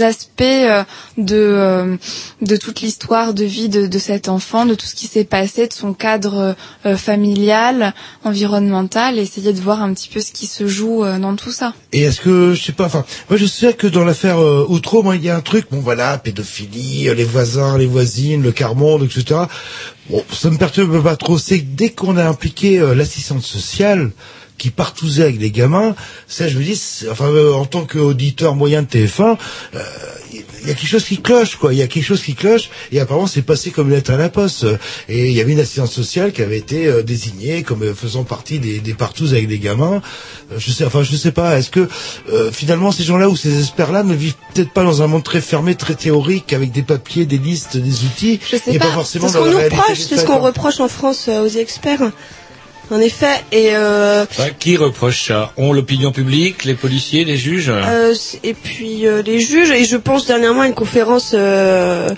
aspects 0.00 0.40
euh, 0.42 0.84
de 1.18 1.36
euh, 1.36 1.96
de 2.40 2.56
toute 2.56 2.80
l'histoire 2.80 3.34
de 3.34 3.44
vie 3.44 3.68
de, 3.68 3.86
de 3.86 3.98
cet 3.98 4.28
enfant, 4.28 4.64
de 4.64 4.74
tout 4.74 4.86
ce 4.86 4.94
qui 4.94 5.06
s'est 5.06 5.24
passé, 5.24 5.66
de 5.66 5.72
son 5.72 5.92
cadre 5.92 6.56
euh, 6.86 6.96
familial, 6.96 7.94
environnemental, 8.24 9.18
et 9.18 9.22
essayer 9.22 9.52
de 9.52 9.60
voir 9.60 9.82
un 9.82 9.92
petit 9.92 10.08
peu 10.08 10.20
ce 10.20 10.32
qui 10.32 10.46
se 10.46 10.66
joue 10.66 11.04
dans 11.20 11.36
tout 11.36 11.52
ça. 11.52 11.74
Et 11.92 12.02
est-ce 12.02 12.20
que, 12.20 12.54
je 12.54 12.62
sais 12.62 12.72
pas, 12.72 12.86
enfin, 12.86 13.04
moi 13.28 13.36
je 13.36 13.46
sais 13.46 13.74
que 13.74 13.86
dans 13.86 14.04
l'affaire 14.04 14.38
Outreau, 14.70 15.02
moi 15.02 15.16
il 15.16 15.24
y 15.24 15.28
a 15.28 15.36
un 15.36 15.40
truc, 15.40 15.66
bon 15.70 15.80
voilà, 15.80 16.16
pédophilie, 16.18 17.12
les 17.14 17.24
voisins, 17.24 17.76
les 17.76 17.86
voisines, 17.86 18.42
le 18.42 18.52
quart-monde, 18.52 19.02
etc. 19.04 19.40
Bon, 20.08 20.24
ça 20.32 20.50
me 20.50 20.56
perturbe 20.56 21.02
pas 21.02 21.16
trop, 21.16 21.38
c'est 21.38 21.58
dès 21.58 21.90
qu'on 21.90 22.16
a 22.16 22.24
impliqué 22.24 22.78
l'assistante 22.94 23.42
sociale, 23.42 24.10
qui 24.62 24.70
partousait 24.70 25.24
avec 25.24 25.40
les 25.40 25.50
gamins, 25.50 25.96
ça 26.28 26.46
je 26.46 26.56
me 26.56 26.62
dis, 26.62 26.80
enfin 27.10 27.26
euh, 27.26 27.52
en 27.52 27.64
tant 27.64 27.84
qu'auditeur 27.84 28.54
moyen 28.54 28.82
de 28.82 28.86
TF1, 28.86 29.36
euh, 29.74 29.82
il 30.62 30.68
y 30.68 30.70
a 30.70 30.74
quelque 30.74 30.86
chose 30.86 31.04
qui 31.04 31.20
cloche, 31.20 31.56
quoi. 31.56 31.72
Il 31.74 31.78
y 31.78 31.82
a 31.82 31.88
quelque 31.88 32.04
chose 32.04 32.22
qui 32.22 32.34
cloche, 32.34 32.70
et 32.92 33.00
apparemment 33.00 33.26
c'est 33.26 33.42
passé 33.42 33.72
comme 33.72 33.88
une 33.88 33.94
lettre 33.94 34.12
à 34.12 34.16
la 34.16 34.28
poste. 34.28 34.64
Et 35.08 35.28
il 35.28 35.32
y 35.32 35.40
avait 35.40 35.52
une 35.52 35.60
assistante 35.60 35.90
sociale 35.90 36.32
qui 36.32 36.42
avait 36.42 36.58
été 36.58 36.86
euh, 36.86 37.02
désignée 37.02 37.64
comme 37.64 37.82
euh, 37.82 37.92
faisant 37.94 38.22
partie 38.22 38.60
des, 38.60 38.78
des 38.78 38.94
avec 39.32 39.48
des 39.48 39.58
gamins. 39.58 40.00
Je 40.56 40.70
sais, 40.70 40.84
enfin 40.84 41.02
je 41.02 41.16
sais 41.16 41.32
pas. 41.32 41.58
Est-ce 41.58 41.70
que 41.70 41.88
euh, 42.32 42.52
finalement 42.52 42.92
ces 42.92 43.02
gens-là 43.02 43.28
ou 43.28 43.36
ces 43.36 43.58
experts-là 43.58 44.04
ne 44.04 44.14
vivent 44.14 44.36
peut-être 44.54 44.72
pas 44.72 44.84
dans 44.84 45.02
un 45.02 45.08
monde 45.08 45.24
très 45.24 45.40
fermé, 45.40 45.74
très 45.74 45.94
théorique, 45.96 46.52
avec 46.52 46.70
des 46.70 46.82
papiers, 46.82 47.26
des 47.26 47.38
listes, 47.38 47.76
des 47.76 48.04
outils, 48.04 48.38
Je 48.48 48.56
sais 48.56 48.74
et 48.74 48.78
pas. 48.78 48.86
pas 48.86 48.92
forcément 48.92 49.26
C'est 49.26 49.32
ce 49.32 49.38
dans 49.38 49.40
qu'on 49.40 49.46
la 49.46 49.52
nous 49.52 49.58
réalité 49.58 49.76
reproche, 49.80 49.98
des 49.98 50.04
c'est 50.04 50.08
ce 50.10 50.14
faits, 50.20 50.26
qu'on 50.26 50.38
quoi. 50.38 50.46
reproche 50.46 50.80
en 50.80 50.88
France 50.88 51.28
aux 51.28 51.48
experts. 51.48 52.12
En 52.90 53.00
effet, 53.00 53.40
et 53.52 53.70
euh, 53.72 54.24
Bah, 54.36 54.50
Qui 54.58 54.76
reproche 54.76 55.28
ça? 55.28 55.52
On, 55.56 55.72
l'opinion 55.72 56.12
publique, 56.12 56.64
les 56.64 56.74
policiers, 56.74 57.24
les 57.24 57.36
juges? 57.36 57.70
Euh, 57.74 58.14
et 58.42 58.54
puis 58.54 59.06
euh, 59.06 59.22
les 59.22 59.40
juges 59.40 59.70
et 59.70 59.84
je 59.84 59.96
pense 59.96 60.26
dernièrement 60.26 60.62
à 60.62 60.66
une 60.66 60.74
conférence 60.74 61.32
euh, 61.34 62.08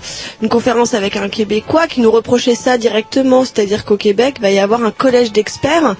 une 0.42 0.48
conférence 0.48 0.94
avec 0.94 1.16
un 1.16 1.28
québécois 1.28 1.86
qui 1.86 2.00
nous 2.00 2.10
reprochait 2.10 2.54
ça 2.54 2.78
directement. 2.78 3.44
C'est-à-dire 3.44 3.84
qu'au 3.84 3.96
Québec 3.96 4.38
va 4.40 4.50
y 4.50 4.58
avoir 4.58 4.82
un 4.82 4.90
collège 4.90 5.32
d'experts 5.32 5.96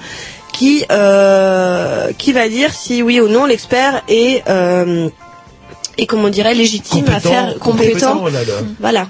qui 0.53 0.85
euh, 0.91 2.13
qui 2.17 2.33
va 2.33 2.49
dire 2.49 2.73
si 2.73 3.03
oui 3.03 3.21
ou 3.21 3.29
non 3.29 3.45
l'expert 3.45 4.03
est 4.09 4.43
euh, 4.49 5.09
et 5.99 6.07
comment 6.07 6.25
on 6.25 6.31
dirait 6.31 6.55
légitime 6.55 7.05
à 7.09 7.21
faire 7.21 7.59
compétent, 7.59 7.61
compétent, 7.61 8.19
voilà, 8.21 8.45
là. 8.45 8.53
voilà 8.81 9.09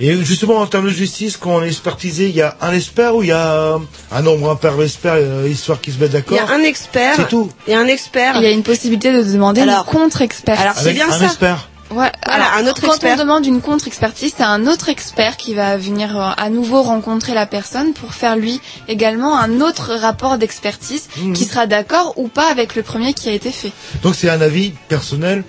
Et 0.00 0.16
justement, 0.24 0.56
en 0.58 0.66
termes 0.66 0.86
de 0.86 0.90
justice, 0.90 1.36
quand 1.36 1.56
on 1.56 1.62
est 1.62 1.68
expertisé, 1.68 2.28
il 2.28 2.34
y 2.34 2.42
a 2.42 2.56
un 2.60 2.72
expert 2.72 3.14
ou 3.14 3.22
il 3.22 3.28
y 3.28 3.32
a 3.32 3.78
un 4.10 4.22
nombre 4.22 4.50
impair 4.50 4.76
d'experts, 4.76 5.14
euh, 5.16 5.48
histoire 5.48 5.80
qu'ils 5.80 5.94
se 5.94 5.98
mettent 6.00 6.10
il 6.12 6.18
y 6.18 6.36
d'accord 6.36 6.50
a 6.50 6.54
un 6.54 6.62
expert 6.62 7.14
C'est 7.16 7.28
tout. 7.28 7.48
il 7.68 7.72
y 7.72 7.76
a 7.76 7.80
un 7.80 7.86
expert 7.86 8.34
Il 8.36 8.42
y 8.42 8.46
a 8.46 8.50
une 8.50 8.64
possibilité 8.64 9.12
de 9.12 9.22
demander 9.22 9.60
Alors- 9.60 9.86
une 9.86 9.92
contre-expert. 9.98 10.58
alors 10.60 10.74
c'est 10.76 10.92
bien 10.94 11.08
un 11.08 11.12
ça 11.18 11.26
expert. 11.26 11.68
Ouais, 11.90 12.10
Voilà, 12.26 12.44
alors, 12.46 12.58
un 12.58 12.66
autre 12.70 12.80
quand 12.80 12.88
expert. 12.88 13.14
on 13.14 13.20
demande 13.22 13.46
une 13.46 13.60
contre-expertise, 13.60 14.32
c'est 14.36 14.42
un 14.42 14.66
autre 14.66 14.88
expert 14.88 15.36
qui 15.36 15.54
va 15.54 15.76
venir 15.76 16.18
euh, 16.18 16.30
à 16.36 16.50
nouveau 16.50 16.82
rencontrer 16.82 17.34
la 17.34 17.46
personne 17.46 17.92
pour 17.92 18.14
faire 18.14 18.34
lui 18.36 18.60
également 18.88 19.38
un 19.38 19.60
autre 19.60 19.94
rapport 19.94 20.38
d'expertise 20.38 21.08
Mhm. 21.18 21.34
qui 21.34 21.44
sera 21.44 21.66
d'accord 21.68 22.14
ou 22.16 22.26
pas 22.26 22.50
avec 22.50 22.74
le 22.74 22.82
premier 22.82 23.12
qui 23.14 23.28
a 23.28 23.32
été 23.32 23.52
fait. 23.52 23.70
Donc 24.02 24.16
c'est 24.16 24.28
un 24.30 24.40
avis 24.40 24.72
personnel. 24.88 25.44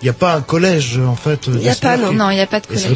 Il 0.00 0.04
n'y 0.04 0.10
a 0.10 0.12
pas 0.12 0.34
un 0.34 0.40
collège, 0.42 1.00
en 1.04 1.16
fait. 1.16 1.48
Il 1.48 1.60
y 1.62 1.68
a 1.68 1.74
pas, 1.74 1.96
non. 1.96 2.12
Non, 2.12 2.30
il 2.30 2.36
n'y 2.36 2.40
a 2.40 2.46
pas 2.46 2.60
de 2.60 2.66
collège. 2.68 2.86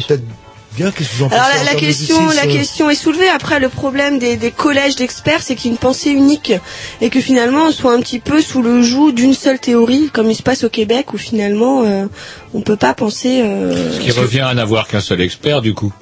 Bien, 0.75 0.91
qu'est-ce 0.91 1.09
que 1.11 1.15
vous 1.17 1.23
en 1.23 1.29
pensez 1.29 1.41
Alors 1.41 1.65
la, 1.65 1.73
la 1.73 1.79
question, 1.79 2.27
la 2.29 2.43
euh, 2.43 2.51
question 2.53 2.89
est 2.89 2.95
soulevée. 2.95 3.29
Après, 3.29 3.59
le 3.59 3.69
problème 3.69 4.19
des, 4.19 4.35
des 4.37 4.51
collèges 4.51 4.95
d'experts, 4.95 5.41
c'est 5.41 5.55
qu'il 5.55 5.69
y 5.69 5.69
a 5.69 5.73
une 5.73 5.77
pensée 5.77 6.09
unique 6.11 6.53
et 7.01 7.09
que 7.09 7.21
finalement, 7.21 7.67
on 7.67 7.71
soit 7.71 7.93
un 7.93 7.99
petit 8.01 8.19
peu 8.19 8.41
sous 8.41 8.61
le 8.61 8.81
joug 8.81 9.11
d'une 9.11 9.33
seule 9.33 9.59
théorie, 9.59 10.09
comme 10.11 10.29
il 10.29 10.35
se 10.35 10.43
passe 10.43 10.63
au 10.63 10.69
Québec, 10.69 11.13
où 11.13 11.17
finalement, 11.17 11.83
euh, 11.85 12.05
on 12.53 12.61
peut 12.61 12.75
pas 12.77 12.93
penser. 12.93 13.41
euh, 13.43 13.93
Ce 13.93 13.99
qui 13.99 14.11
revient 14.11 14.41
à 14.41 14.53
n'avoir 14.53 14.87
qu'un 14.87 15.01
seul 15.01 15.21
expert, 15.21 15.61
du 15.61 15.73
coup. 15.73 15.93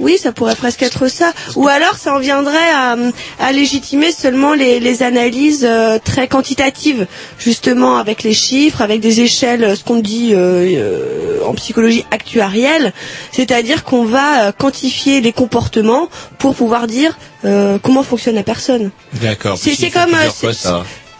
Oui, 0.00 0.16
ça 0.18 0.32
pourrait 0.32 0.54
presque 0.54 0.82
être 0.82 1.08
ça. 1.08 1.32
Ou 1.56 1.68
alors, 1.68 1.96
ça 1.96 2.14
en 2.14 2.18
viendrait 2.18 2.70
à, 2.74 2.96
à 3.40 3.52
légitimer 3.52 4.12
seulement 4.12 4.54
les, 4.54 4.78
les 4.80 5.02
analyses 5.02 5.66
euh, 5.68 5.98
très 6.02 6.28
quantitatives, 6.28 7.06
justement 7.38 7.96
avec 7.98 8.22
les 8.22 8.34
chiffres, 8.34 8.80
avec 8.82 9.00
des 9.00 9.20
échelles, 9.20 9.64
euh, 9.64 9.74
ce 9.76 9.84
qu'on 9.84 9.98
dit 9.98 10.30
euh, 10.34 10.38
euh, 10.76 11.44
en 11.44 11.54
psychologie 11.54 12.04
actuarielle, 12.10 12.92
c'est-à-dire 13.32 13.84
qu'on 13.84 14.04
va 14.04 14.52
quantifier 14.52 15.20
les 15.20 15.32
comportements 15.32 16.08
pour 16.38 16.54
pouvoir 16.54 16.86
dire 16.86 17.18
euh, 17.44 17.78
comment 17.82 18.02
fonctionne 18.02 18.34
la 18.34 18.42
personne. 18.42 18.90
D'accord. 19.22 19.58
C'est- 19.58 19.90
comme, 19.90 20.14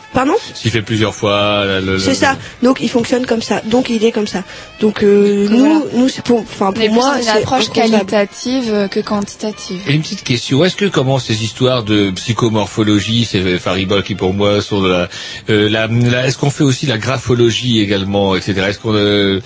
euh, 0.09 0.15
c'est-. 0.15 0.15
Pardon 0.15 0.35
S'il 0.55 0.71
fait 0.71 0.83
plusieurs 0.83 1.15
fois, 1.15 1.81
le- 1.81 1.99
C'est 1.99 2.15
ça. 2.15 2.37
Donc 2.63 2.79
il 2.81 2.89
fonctionne 2.89 3.27
comme 3.27 3.43
ça. 3.43 3.61
Donc 3.67 3.91
il 3.91 4.05
est 4.05 4.13
comme 4.13 4.27
ça. 4.27 4.43
Donc 4.81 5.03
euh, 5.03 5.47
nous, 5.51 5.85
nous 5.95 6.09
c'est 6.09 6.23
pour, 6.25 6.41
enfin 6.41 6.73
pour 6.73 6.91
moi, 6.91 7.13
dans 7.13 7.17
une 7.19 7.23
c'est 7.25 7.31
approche 7.31 7.69
qualitative 7.71 8.73
euh, 8.73 8.89
que 8.89 9.01
quantitative. 9.01 9.81
Et 9.87 9.93
une 9.93 10.03
petite 10.03 10.25
question, 10.25 10.65
est-ce 10.65 10.77
que 10.77 10.87
comment 10.87 11.19
ces 11.19 11.43
histoires 11.45 11.83
de 11.85 12.11
psychomorphologie, 12.13 13.25
ces 13.25 13.59
fariboles 13.59 14.03
qui 14.03 14.15
pour 14.15 14.33
moi 14.35 14.61
sont 14.63 14.81
de 14.83 14.89
la, 14.89 15.09
euh, 15.51 15.69
la, 15.69 15.87
la- 15.87 16.27
est-ce 16.27 16.39
qu'on 16.39 16.51
fait 16.51 16.65
aussi 16.65 16.87
la 16.87 16.99
graphologie 16.99 17.81
également, 17.81 18.35
etc. 18.35 18.55
Est-ce 18.69 18.79
qu'on 18.79 18.95
euh, 18.95 19.41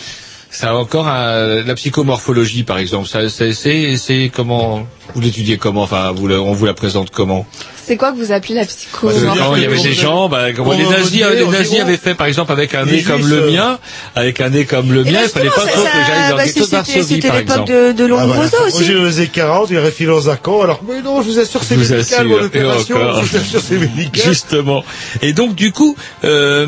ça 0.51 0.71
a 0.71 0.75
encore 0.75 1.09
un- 1.09 1.63
la 1.63 1.75
psychomorphologie 1.75 2.63
par 2.63 2.79
exemple, 2.79 3.09
ça 3.09 3.29
c'est 3.29 3.53
c'est 3.53 3.97
c'est 3.97 4.31
comment 4.35 4.87
vous 5.15 5.21
l'étudiez 5.21 5.57
comment, 5.59 5.83
enfin 5.83 6.13
vous 6.13 6.29
la- 6.29 6.41
on 6.41 6.53
vous 6.53 6.67
la 6.67 6.75
présente 6.75 7.11
comment? 7.11 7.47
C'est 7.85 7.97
quoi 7.97 8.13
que 8.13 8.17
vous 8.17 8.33
appelez 8.33 8.55
la 8.55 8.65
psycho 8.65 9.09
quand 9.11 9.57
il 9.57 9.63
y 9.63 9.67
avait 9.67 9.81
des 9.83 9.93
gens, 9.93 10.29
bah, 10.29 10.53
comme 10.53 10.71
les 10.73 10.85
nazis, 10.87 11.11
dire, 11.11 11.31
les 11.31 11.43
on 11.43 11.51
nazis 11.51 11.71
dit, 11.73 11.81
avaient 11.81 11.97
fait 11.97 12.15
par 12.15 12.27
exemple 12.29 12.53
avec 12.53 12.75
un 12.75 12.85
Les 12.85 12.99
nez 12.99 13.03
comme 13.03 13.27
le 13.27 13.43
euh, 13.43 13.51
mien, 13.51 13.79
avec 14.15 14.41
un 14.41 14.51
nez 14.51 14.65
comme 14.65 14.93
le 14.93 15.03
Eh 15.07 15.11
mien, 15.11 15.19
ben, 15.19 15.21
il 15.25 15.29
fallait 15.29 15.49
pas 15.51 15.67
trop 15.67 15.83
que 15.83 15.89
j'aille 16.07 16.31
dans 16.31 16.37
bah, 16.37 16.43
le 16.45 16.49
ghetto 16.53 16.61
de 16.61 16.67
c'était- 16.67 17.29
par 17.29 17.37
l'époque 17.39 17.69
exemple. 17.69 17.73
de, 17.97 18.05
Ah, 18.05 18.07
Lombroso 18.09 18.57
aussi. 18.67 18.85
j'ai 18.85 18.97
osé 18.97 19.27
40, 19.29 19.71
il 19.71 19.79
aurait 19.79 19.91
filé 19.91 20.09
dans 20.11 20.31
un 20.31 20.37
camp, 20.37 20.63
alors, 20.63 20.81
mais 20.89 21.03
non, 21.03 21.23
je 21.23 21.29
vous 21.31 21.39
assure, 21.41 21.61
c'est 21.65 21.77
médical, 21.77 22.01
assure, 22.01 22.25
mon 22.25 22.43
opération, 22.45 22.97
je 23.23 23.27
vous 23.27 23.37
assure, 23.37 23.61
c'est 23.61 23.79
médical. 23.79 24.23
Justement. 24.25 24.85
Et 25.21 25.33
donc 25.33 25.55
du 25.57 25.73
coup, 25.73 25.97
euh, 26.25 26.67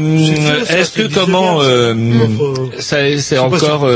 est-ce 0.68 0.90
que 0.92 1.12
comment 1.14 1.58
euh, 1.62 1.94
ça 2.80 2.96
c'est 3.18 3.38
encore 3.38 3.88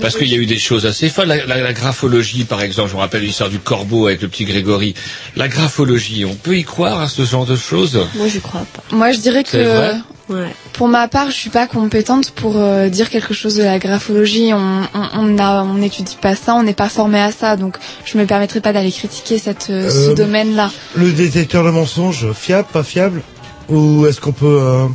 parce 0.00 0.16
qu'il 0.16 0.28
y 0.28 0.34
a 0.34 0.38
eu 0.38 0.46
des 0.46 0.58
choses 0.58 0.86
assez 0.86 1.08
folles. 1.08 1.28
La 1.46 1.72
graphologie, 1.72 2.44
par 2.44 2.62
exemple, 2.62 2.90
je 2.90 2.94
me 2.96 3.00
rappelle 3.00 3.22
l'histoire 3.22 3.50
du 3.50 3.58
corbeau 3.58 4.06
avec 4.06 4.22
le 4.22 4.28
petit 4.28 4.44
Grégory. 4.44 4.94
La 5.36 5.48
graphologie, 5.48 6.24
on 6.24 6.34
peut 6.34 6.56
y 6.62 6.64
croire 6.64 7.00
à 7.00 7.08
ce 7.08 7.22
genre 7.24 7.46
de 7.46 7.56
choses? 7.56 7.98
Moi, 8.14 8.28
je 8.28 8.38
crois 8.38 8.64
pas. 8.72 8.96
Moi, 8.96 9.12
je 9.12 9.18
dirais 9.20 9.42
C'est 9.46 9.64
vrai? 9.64 9.94
Que 10.28 10.32
Ouais. 10.32 10.54
pour 10.72 10.86
ma 10.88 11.08
part, 11.08 11.26
je 11.30 11.36
suis 11.36 11.50
pas 11.50 11.66
compétente 11.66 12.30
pour 12.30 12.54
euh, 12.56 12.88
dire 12.88 13.10
quelque 13.10 13.34
chose 13.34 13.56
de 13.56 13.64
la 13.64 13.78
graphologie. 13.78 14.50
On 14.54 14.82
on 14.94 15.06
on 15.20 15.38
a- 15.38 15.62
on 15.64 15.74
n'étudie 15.74 16.16
pas 16.26 16.36
ça, 16.36 16.54
on 16.54 16.62
n'est 16.62 16.72
pas 16.84 16.88
formé 16.88 17.20
à 17.20 17.32
ça, 17.32 17.56
donc 17.56 17.76
je 18.04 18.16
me 18.16 18.24
permettrai 18.24 18.60
pas 18.60 18.72
d'aller 18.72 18.92
critiquer 18.92 19.36
cette 19.38 19.66
euh, 19.70 19.90
ce 19.90 20.10
Euh, 20.10 20.14
domaine-là. 20.14 20.70
Le 20.94 21.10
détecteur 21.12 21.64
de 21.64 21.70
mensonges, 21.70 22.32
fiable, 22.32 22.68
pas 22.72 22.84
fiable? 22.84 23.20
Ou 23.68 24.06
est-ce 24.06 24.20
qu'on 24.20 24.32
peut... 24.32 24.58
euh, 24.60 24.86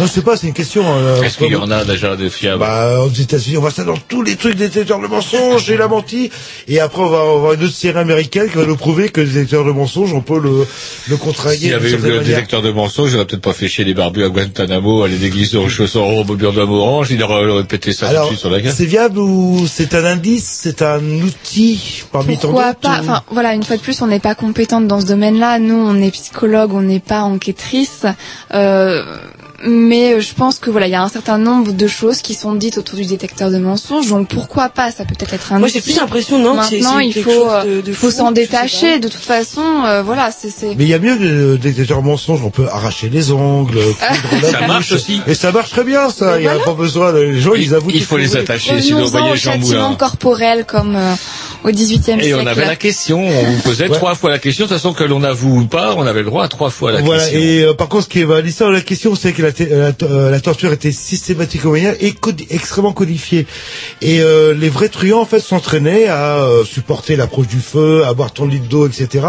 Non, 0.00 0.06
je 0.06 0.10
sais 0.12 0.22
pas, 0.22 0.36
c'est 0.36 0.46
une 0.48 0.52
question. 0.54 0.82
euh, 0.86 1.22
Est-ce 1.22 1.38
qu'il 1.38 1.52
y 1.52 1.56
en 1.56 1.70
a 1.70 1.84
déjà 1.84 2.16
de 2.16 2.28
fiables 2.28 2.58
Bah, 2.60 3.00
aux 3.00 3.08
États-Unis, 3.10 3.56
on 3.58 3.60
voit 3.60 3.70
ça 3.70 3.84
dans 3.84 3.96
tous 3.96 4.22
les 4.22 4.36
trucs 4.36 4.56
détecteurs 4.56 5.00
de 5.00 5.06
mensonges, 5.06 5.68
il 5.68 5.80
a 5.80 5.88
menti. 5.88 6.30
Et 6.68 6.80
après, 6.80 7.02
on 7.02 7.08
va 7.08 7.18
avoir 7.20 7.52
une 7.52 7.64
autre 7.64 7.72
série 7.74 7.98
américaine 7.98 8.48
qui 8.50 8.56
va 8.56 8.66
nous 8.66 8.76
prouver 8.76 9.08
que 9.10 9.20
le 9.20 9.28
détecteur 9.28 9.64
de 9.64 9.70
mensonges, 9.70 10.12
on 10.12 10.20
peut 10.20 10.40
le, 10.40 10.66
le 11.08 11.16
contrarier. 11.16 11.58
S'il 11.60 11.70
y 11.70 11.74
avait 11.74 11.90
eu 11.90 11.96
le 11.96 12.20
détecteur 12.20 12.62
de 12.62 12.70
mensonges, 12.72 13.10
j'aurais 13.10 13.24
peut-être 13.26 13.42
pas 13.42 13.52
fait 13.52 13.68
chier 13.68 13.84
les 13.84 13.94
barbus 13.94 14.24
à 14.24 14.28
Guantanamo, 14.28 15.02
à 15.04 15.08
les 15.08 15.18
déguiser 15.18 15.58
en 15.58 15.68
chaussons 15.68 16.04
roses 16.04 16.30
au 16.30 16.34
d'homme 16.36 16.72
orange, 16.72 17.10
il 17.10 17.22
aurait, 17.22 17.42
il 17.42 17.48
aurait 17.48 17.64
pété 17.64 17.92
ça 17.92 18.08
Alors, 18.08 18.22
tout 18.28 18.34
de 18.34 18.36
suite 18.36 18.40
sur 18.40 18.50
la 18.50 18.60
gueule. 18.60 18.72
c'est 18.74 18.84
viable 18.86 19.18
ou 19.18 19.66
c'est 19.70 19.94
un 19.94 20.04
indice, 20.04 20.60
c'est 20.62 20.82
un 20.82 21.00
outil 21.22 22.02
parmi 22.12 22.36
tant 22.36 22.48
Pourquoi 22.48 22.68
d'autres 22.68 22.80
pas 22.80 22.96
ou- 22.98 23.00
Enfin, 23.04 23.22
voilà, 23.30 23.54
une 23.54 23.62
fois 23.62 23.76
de 23.76 23.82
plus, 23.82 24.00
on 24.02 24.06
n'est 24.08 24.20
pas 24.20 24.34
compétente 24.34 24.86
dans 24.88 25.00
ce 25.00 25.06
domaine-là. 25.06 25.58
Nous, 25.58 25.74
on 25.74 26.00
est 26.02 26.10
psychologue, 26.10 26.72
on 26.74 26.82
n'est 26.82 27.00
pas 27.00 27.20
enquêtrice. 27.22 28.06
Euh, 28.54 29.02
mais 29.66 30.14
euh, 30.14 30.20
je 30.20 30.34
pense 30.34 30.58
que 30.58 30.70
voilà, 30.70 30.86
il 30.86 30.90
y 30.90 30.94
a 30.94 31.02
un 31.02 31.08
certain 31.08 31.38
nombre 31.38 31.72
de 31.72 31.86
choses 31.86 32.20
qui 32.20 32.34
sont 32.34 32.54
dites 32.54 32.78
autour 32.78 32.96
du 32.98 33.06
détecteur 33.06 33.50
de 33.50 33.58
mensonges, 33.58 34.08
donc 34.08 34.28
pourquoi 34.28 34.68
pas 34.68 34.90
Ça 34.90 35.04
peut 35.04 35.14
peut-être 35.16 35.34
être 35.34 35.52
un. 35.52 35.58
Moi, 35.58 35.68
j'ai 35.68 35.80
plus 35.80 35.96
l'impression, 35.96 36.38
non, 36.38 36.54
Maintenant, 36.54 36.98
il 36.98 37.12
faut, 37.14 37.30
chose 37.30 37.48
euh, 37.50 37.76
de- 37.76 37.80
de 37.80 37.92
faut 37.92 38.10
s'en 38.10 38.30
détacher. 38.32 38.98
De 38.98 39.08
toute 39.08 39.22
façon, 39.22 39.62
euh, 39.86 40.02
voilà, 40.02 40.30
c'est. 40.30 40.50
c'est- 40.50 40.74
Mais 40.76 40.84
il 40.84 40.88
y 40.88 40.94
a 40.94 40.98
mieux 40.98 41.16
que 41.16 41.56
des 41.56 41.70
détecteurs 41.70 42.02
mensonges, 42.02 42.42
on 42.44 42.50
peut 42.50 42.68
arracher 42.70 43.08
les 43.08 43.32
ongles, 43.32 43.78
la 44.42 44.50
Ça 44.50 44.58
bouche. 44.58 44.68
marche 44.68 44.92
aussi. 44.92 45.20
Et 45.26 45.34
ça 45.34 45.50
marche 45.52 45.70
très 45.70 45.84
bien, 45.84 46.10
ça. 46.10 46.38
Il 46.38 46.42
n'y 46.42 46.48
a 46.48 46.58
pas 46.58 46.74
besoin, 46.74 47.12
de- 47.12 47.18
les 47.20 47.40
gens, 47.40 47.54
ils 47.54 47.74
avouent 47.74 47.90
Il 47.90 48.04
faut 48.04 48.16
les 48.18 48.26
trouver. 48.26 48.40
attacher, 48.40 48.80
sinon 48.80 49.04
voyez 49.06 49.30
au 49.32 49.36
châtiment 49.36 49.94
corporel 49.96 50.64
comme 50.66 50.96
euh, 50.96 51.14
au 51.64 51.70
XVIIIe 51.70 52.02
siècle. 52.02 52.24
Et 52.24 52.34
on 52.34 52.46
avait 52.46 52.66
la 52.66 52.76
question, 52.76 53.26
on 53.26 53.42
vous 53.50 53.62
posait 53.62 53.88
trois 53.88 54.14
fois 54.14 54.30
la 54.30 54.38
question, 54.38 54.64
de 54.66 54.68
toute 54.68 54.76
façon 54.78 54.92
que 54.92 55.04
l'on 55.04 55.22
avoue 55.24 55.60
ou 55.60 55.64
pas, 55.66 55.94
on 55.96 56.06
avait 56.06 56.20
le 56.20 56.26
droit 56.26 56.44
à 56.44 56.48
trois 56.48 56.70
fois 56.70 56.92
la 56.92 57.00
Voilà, 57.00 57.22
question. 57.22 57.40
et 57.40 57.62
euh, 57.64 57.74
par 57.74 57.88
contre, 57.88 58.04
ce 58.04 58.08
qui 58.10 58.20
est 58.20 58.42
l'histoire 58.42 58.70
de 58.70 58.74
la 58.74 58.80
question, 58.82 59.14
c'est 59.14 59.32
que 59.32 59.42
la, 59.42 59.52
te- 59.52 59.62
la, 59.62 59.92
euh, 60.02 60.30
la 60.30 60.40
torture 60.40 60.72
était 60.72 60.92
systématique 60.92 61.64
au 61.64 61.70
moyen 61.70 61.94
et 62.00 62.10
codi- 62.12 62.46
extrêmement 62.50 62.92
codifiée. 62.92 63.46
Et 64.02 64.20
euh, 64.20 64.54
les 64.54 64.68
vrais 64.68 64.88
truands, 64.88 65.20
en 65.20 65.24
fait, 65.26 65.40
s'entraînaient 65.40 66.06
à 66.06 66.38
euh, 66.42 66.64
supporter 66.64 67.16
l'approche 67.16 67.48
du 67.48 67.60
feu, 67.60 68.04
à 68.04 68.12
boire 68.14 68.32
ton 68.32 68.46
litre 68.46 68.68
d'eau, 68.68 68.86
etc. 68.86 69.24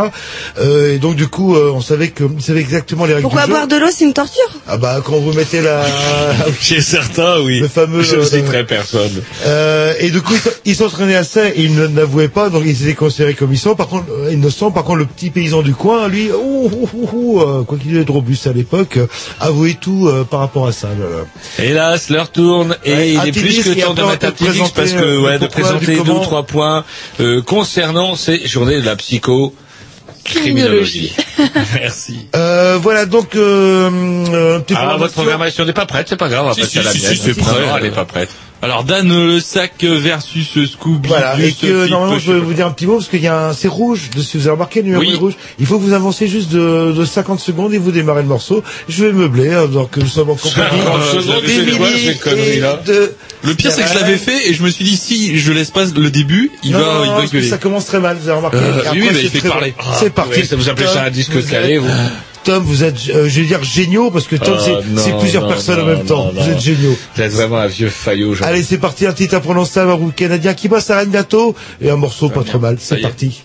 Euh, 0.59 0.93
et 0.93 0.97
donc, 0.99 1.15
du 1.15 1.27
coup, 1.27 1.55
euh, 1.55 1.71
on 1.73 1.81
savait 1.81 2.09
que, 2.09 2.23
ils 2.23 2.41
savaient 2.43 2.59
exactement 2.59 3.05
les 3.05 3.13
règles 3.13 3.23
Pourquoi 3.23 3.41
du 3.43 3.47
jeu. 3.47 3.53
boire 3.53 3.67
de 3.67 3.75
l'eau, 3.77 3.87
c'est 3.95 4.05
une 4.05 4.13
torture? 4.13 4.49
Ah 4.67 4.77
bah, 4.77 5.01
quand 5.03 5.17
vous 5.17 5.33
mettez 5.33 5.61
la... 5.61 5.83
Chez 6.59 6.81
certains, 6.81 7.39
oui. 7.41 7.59
Le 7.59 7.67
fameux... 7.67 8.01
Je 8.03 8.15
ne 8.15 8.21
euh, 8.21 8.25
citerai 8.25 8.65
personne. 8.65 9.21
Euh, 9.45 9.93
et 9.99 10.09
du 10.09 10.21
coup, 10.21 10.35
ils 10.65 10.75
s'entraînaient 10.75 11.15
à 11.15 11.23
ça 11.23 11.47
et 11.49 11.53
ils 11.57 11.75
ne 11.75 11.87
pas, 12.29 12.49
donc 12.49 12.63
ils 12.65 12.83
étaient 12.83 12.93
considérés 12.95 13.33
comme 13.33 13.55
sont. 13.55 13.75
Par 13.75 13.87
contre, 13.87 14.05
euh, 14.11 14.31
innocents. 14.33 14.71
Par 14.71 14.83
contre, 14.83 14.99
le 14.99 15.05
petit 15.05 15.29
paysan 15.29 15.61
du 15.61 15.73
coin, 15.73 16.07
lui, 16.07 16.31
ouh, 16.31 16.69
ouh, 16.71 16.89
ouh, 16.93 17.09
ouh, 17.13 17.41
euh, 17.41 17.63
quoi 17.63 17.77
qu'il 17.77 17.95
ait 17.97 18.03
de 18.03 18.11
robuste 18.11 18.47
à 18.47 18.53
l'époque, 18.53 18.97
euh, 18.97 19.07
avouait 19.39 19.77
tout 19.79 20.07
euh, 20.07 20.23
par 20.23 20.39
rapport 20.39 20.67
à 20.67 20.71
ça. 20.71 20.89
là. 20.89 21.25
Hélas, 21.63 22.09
l'heure 22.09 22.31
tourne 22.31 22.75
et 22.83 22.93
Ouais, 22.93 23.09
il 23.11 23.27
est 23.27 23.31
plus 23.31 23.63
que 23.63 23.85
temps 23.85 23.93
de 23.93 24.03
mettre 24.03 24.25
un 24.27 24.31
petit 24.31 24.59
parce 24.75 24.91
que 24.91 25.17
ouais, 25.19 25.39
de 25.39 25.45
pourquoi, 25.47 25.63
présenter 25.63 25.95
deux 26.03 26.11
ou 26.11 26.19
trois 26.19 26.43
points 26.43 26.83
euh, 27.19 27.41
concernant 27.41 28.15
ces 28.15 28.45
journées 28.47 28.79
de 28.81 28.85
la 28.85 28.95
psycho 28.95 29.53
criminologie. 30.23 31.13
Merci. 31.75 32.27
Euh, 32.35 32.79
voilà, 32.81 33.05
donc 33.05 33.35
euh, 33.35 33.89
euh, 34.33 34.57
un 34.57 34.59
petit 34.61 34.73
Ah, 34.75 34.95
votre 34.97 35.13
programmation 35.13 35.65
n'est 35.65 35.73
pas 35.73 35.85
prête, 35.85 36.07
c'est 36.09 36.17
pas 36.17 36.29
grave, 36.29 36.45
on 36.45 36.47
va 36.49 36.53
Si, 36.55 36.61
passer 36.61 36.71
si, 36.71 36.79
à 36.79 36.83
la 36.83 36.91
si, 36.91 37.01
mienne. 37.01 37.11
si, 37.15 37.17
c'est 37.17 37.33
prêt. 37.35 37.51
elle 37.79 37.85
est 37.85 37.91
pas 37.91 38.05
prête. 38.05 38.29
Alors 38.65 38.83
Dan 38.83 39.11
euh, 39.11 39.33
le 39.35 39.39
sac 39.39 39.83
versus 39.83 40.57
euh, 40.57 40.65
Scooby. 40.65 41.07
Voilà, 41.07 41.39
et 41.39 41.51
que 41.53 41.87
normalement 41.87 42.17
je 42.17 42.31
vais 42.31 42.39
vous 42.39 42.53
dire 42.53 42.65
un 42.65 42.71
petit 42.71 42.87
mot 42.87 42.95
parce 42.97 43.07
qu'il 43.09 43.21
y 43.21 43.27
a 43.27 43.49
un, 43.49 43.53
c'est 43.53 43.67
rouge, 43.67 44.09
dessus 44.15 44.37
vous 44.39 44.47
avez 44.47 44.53
remarqué 44.55 44.79
le 44.81 44.85
numéro 44.87 45.03
Oui. 45.03 45.13
est 45.13 45.17
rouge. 45.17 45.33
Il 45.59 45.67
faut 45.67 45.77
que 45.77 45.83
vous 45.83 45.93
avancez 45.93 46.27
juste 46.27 46.49
de, 46.51 46.91
de 46.91 47.05
50 47.05 47.39
secondes 47.39 47.75
et 47.75 47.77
vous 47.77 47.91
démarrez 47.91 48.23
le 48.23 48.27
morceau. 48.27 48.63
Je 48.89 49.05
vais 49.05 49.11
meubler, 49.13 49.53
hein, 49.53 49.67
donc 49.67 49.95
nous 49.97 50.07
sommes 50.07 50.31
en 50.31 50.35
compagnie. 50.35 50.81
50 50.81 51.03
secondes, 51.21 51.43
d'Émilie 51.45 51.71
c'est 51.73 51.77
quoi 51.77 51.87
ces 51.95 52.15
conneries-là 52.17 52.79
et 52.83 52.87
de- 52.87 53.13
Le 53.43 53.53
pire 53.53 53.71
c'est 53.71 53.83
que 53.83 53.89
je 53.89 53.99
l'avais 53.99 54.17
fait 54.17 54.49
et 54.49 54.55
je 54.55 54.63
me 54.63 54.69
suis 54.69 54.83
dit 54.83 54.97
si 54.97 55.37
je 55.37 55.51
laisse 55.51 55.69
pas 55.69 55.85
le 55.85 56.09
début, 56.09 56.49
il 56.63 56.71
non, 56.71 56.79
va, 56.79 56.85
non, 56.85 57.03
il 57.05 57.21
va 57.21 57.25
gueuler. 57.27 57.47
ça 57.47 57.59
commence 57.59 57.85
très 57.85 57.99
mal, 57.99 58.17
vous 58.19 58.29
avez 58.29 58.37
remarqué. 58.37 58.57
Euh, 58.57 58.81
oui, 58.93 59.01
mais 59.03 59.13
c'est 59.13 59.21
il 59.25 59.29
fait 59.29 59.47
parler. 59.47 59.75
Ah, 59.77 59.83
c'est 59.99 60.09
parti. 60.11 60.43
ça 60.43 60.55
vous 60.55 60.69
appelez 60.69 60.87
ça 60.87 61.03
un 61.03 61.11
disque 61.11 61.45
calé, 61.47 61.77
vous 61.77 61.87
Tom, 62.45 62.63
vous 62.63 62.83
êtes, 62.83 62.95
euh, 63.09 63.27
je 63.27 63.41
vais 63.41 63.47
dire 63.47 63.63
géniaux 63.63 64.11
parce 64.11 64.27
que 64.27 64.35
Tom, 64.35 64.55
Ah, 64.59 64.81
c'est, 64.97 65.17
plusieurs 65.17 65.43
non, 65.43 65.49
personnes 65.49 65.79
en 65.79 65.85
non, 65.85 65.87
même 65.97 66.05
temps. 66.05 66.31
Vous 66.31 66.47
êtes 66.49 66.59
géniaux. 66.61 66.95
Vous 67.15 67.21
êtes 67.21 67.31
vraiment 67.31 67.57
un 67.57 67.67
vieux 67.67 67.89
faillot. 67.89 68.35
Allez, 68.41 68.61
c'est 68.63 68.77
parti, 68.77 69.07
un 69.07 69.13
titre 69.13 69.35
imprononçable, 69.35 69.89
un 69.91 69.95
groupe 69.97 70.15
canadien 70.15 70.53
qui 70.53 70.69
passe 70.69 70.91
à 70.91 71.03
bientôt 71.05 71.55
et 71.81 71.89
un 71.89 71.95
morceau 71.95 72.29
pas 72.29 72.43
trop 72.43 72.59
mal. 72.59 72.77
C'est 72.79 73.01
parti. 73.01 73.43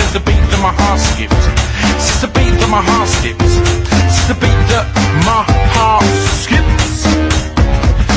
As 0.00 0.12
the 0.12 0.20
beat 0.20 0.44
that 0.50 0.60
my 0.62 0.72
heart. 0.72 0.98
This 0.98 2.14
is 2.14 2.20
the 2.20 2.28
beat 2.28 2.54
that 2.60 2.70
my 2.70 2.82
heart. 2.82 3.08
This 3.08 4.18
is 4.20 4.28
the 4.28 4.34
beat 4.34 4.60
that 4.70 4.86
my 5.24 5.44
heart 5.74 6.04
skips. 6.42 6.73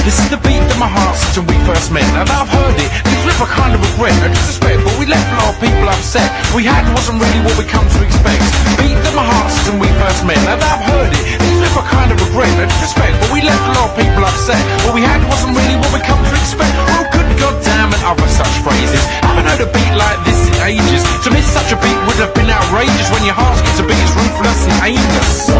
This 0.08 0.24
is 0.24 0.32
the 0.32 0.40
beat 0.40 0.64
that 0.72 0.80
my 0.80 0.88
heart 0.88 1.20
when 1.36 1.52
we 1.52 1.58
first 1.68 1.92
met. 1.92 2.08
Now 2.16 2.24
that 2.24 2.32
I've 2.32 2.48
heard 2.48 2.80
it, 2.80 2.88
it's 3.12 3.28
with 3.28 3.44
a 3.44 3.50
kind 3.52 3.76
of 3.76 3.84
regret 3.84 4.16
and 4.24 4.32
disrespect. 4.32 4.80
But 4.88 4.96
we 4.96 5.04
left 5.04 5.28
a 5.28 5.36
lot 5.36 5.52
of 5.52 5.60
people 5.60 5.84
upset. 5.84 6.32
We 6.56 6.64
had 6.64 6.88
wasn't 6.96 7.20
really 7.20 7.44
what 7.44 7.60
we 7.60 7.68
come 7.68 7.84
to 7.84 8.00
expect. 8.08 8.40
Beat 8.80 8.96
that 9.04 9.12
my 9.20 9.28
heart 9.28 9.52
since 9.52 9.68
when 9.68 9.84
we 9.84 9.92
first 10.00 10.24
met. 10.24 10.40
Now 10.48 10.56
that 10.56 10.64
I've 10.64 10.88
heard 10.88 11.12
it, 11.12 11.24
it's 11.44 11.60
with 11.60 11.76
a 11.76 11.84
kind 11.92 12.08
of 12.16 12.24
regret 12.24 12.56
and 12.56 12.72
disrespect. 12.72 13.20
But 13.20 13.36
we 13.36 13.44
left 13.44 13.60
a 13.68 13.74
lot 13.76 13.92
of 13.92 14.00
people 14.00 14.24
upset. 14.24 14.64
What 14.88 14.96
we 14.96 15.04
had 15.04 15.20
wasn't 15.28 15.60
really 15.60 15.76
what 15.76 15.92
we 15.92 16.00
come 16.00 16.24
to 16.24 16.36
expect. 16.40 16.72
Oh, 16.88 17.04
good 17.12 17.28
goddamn 17.36 17.92
and 17.92 18.04
other 18.08 18.32
such 18.32 18.64
phrases. 18.64 19.04
Haven't 19.28 19.44
heard 19.44 19.60
a 19.60 19.68
beat 19.76 19.92
like 19.92 20.24
this 20.24 20.40
in 20.48 20.56
ages. 20.72 21.04
To 21.28 21.36
miss 21.36 21.52
such 21.52 21.76
a 21.76 21.78
beat 21.84 22.00
would 22.08 22.16
have 22.24 22.32
been 22.32 22.48
outrageous 22.48 23.12
when 23.12 23.28
your 23.28 23.36
heart 23.36 23.60
gets 23.60 23.84
a 23.84 23.86
beat 23.86 24.00
as 24.00 24.16
ruthless 24.16 24.72
and 24.72 24.76
aimless. 24.88 25.52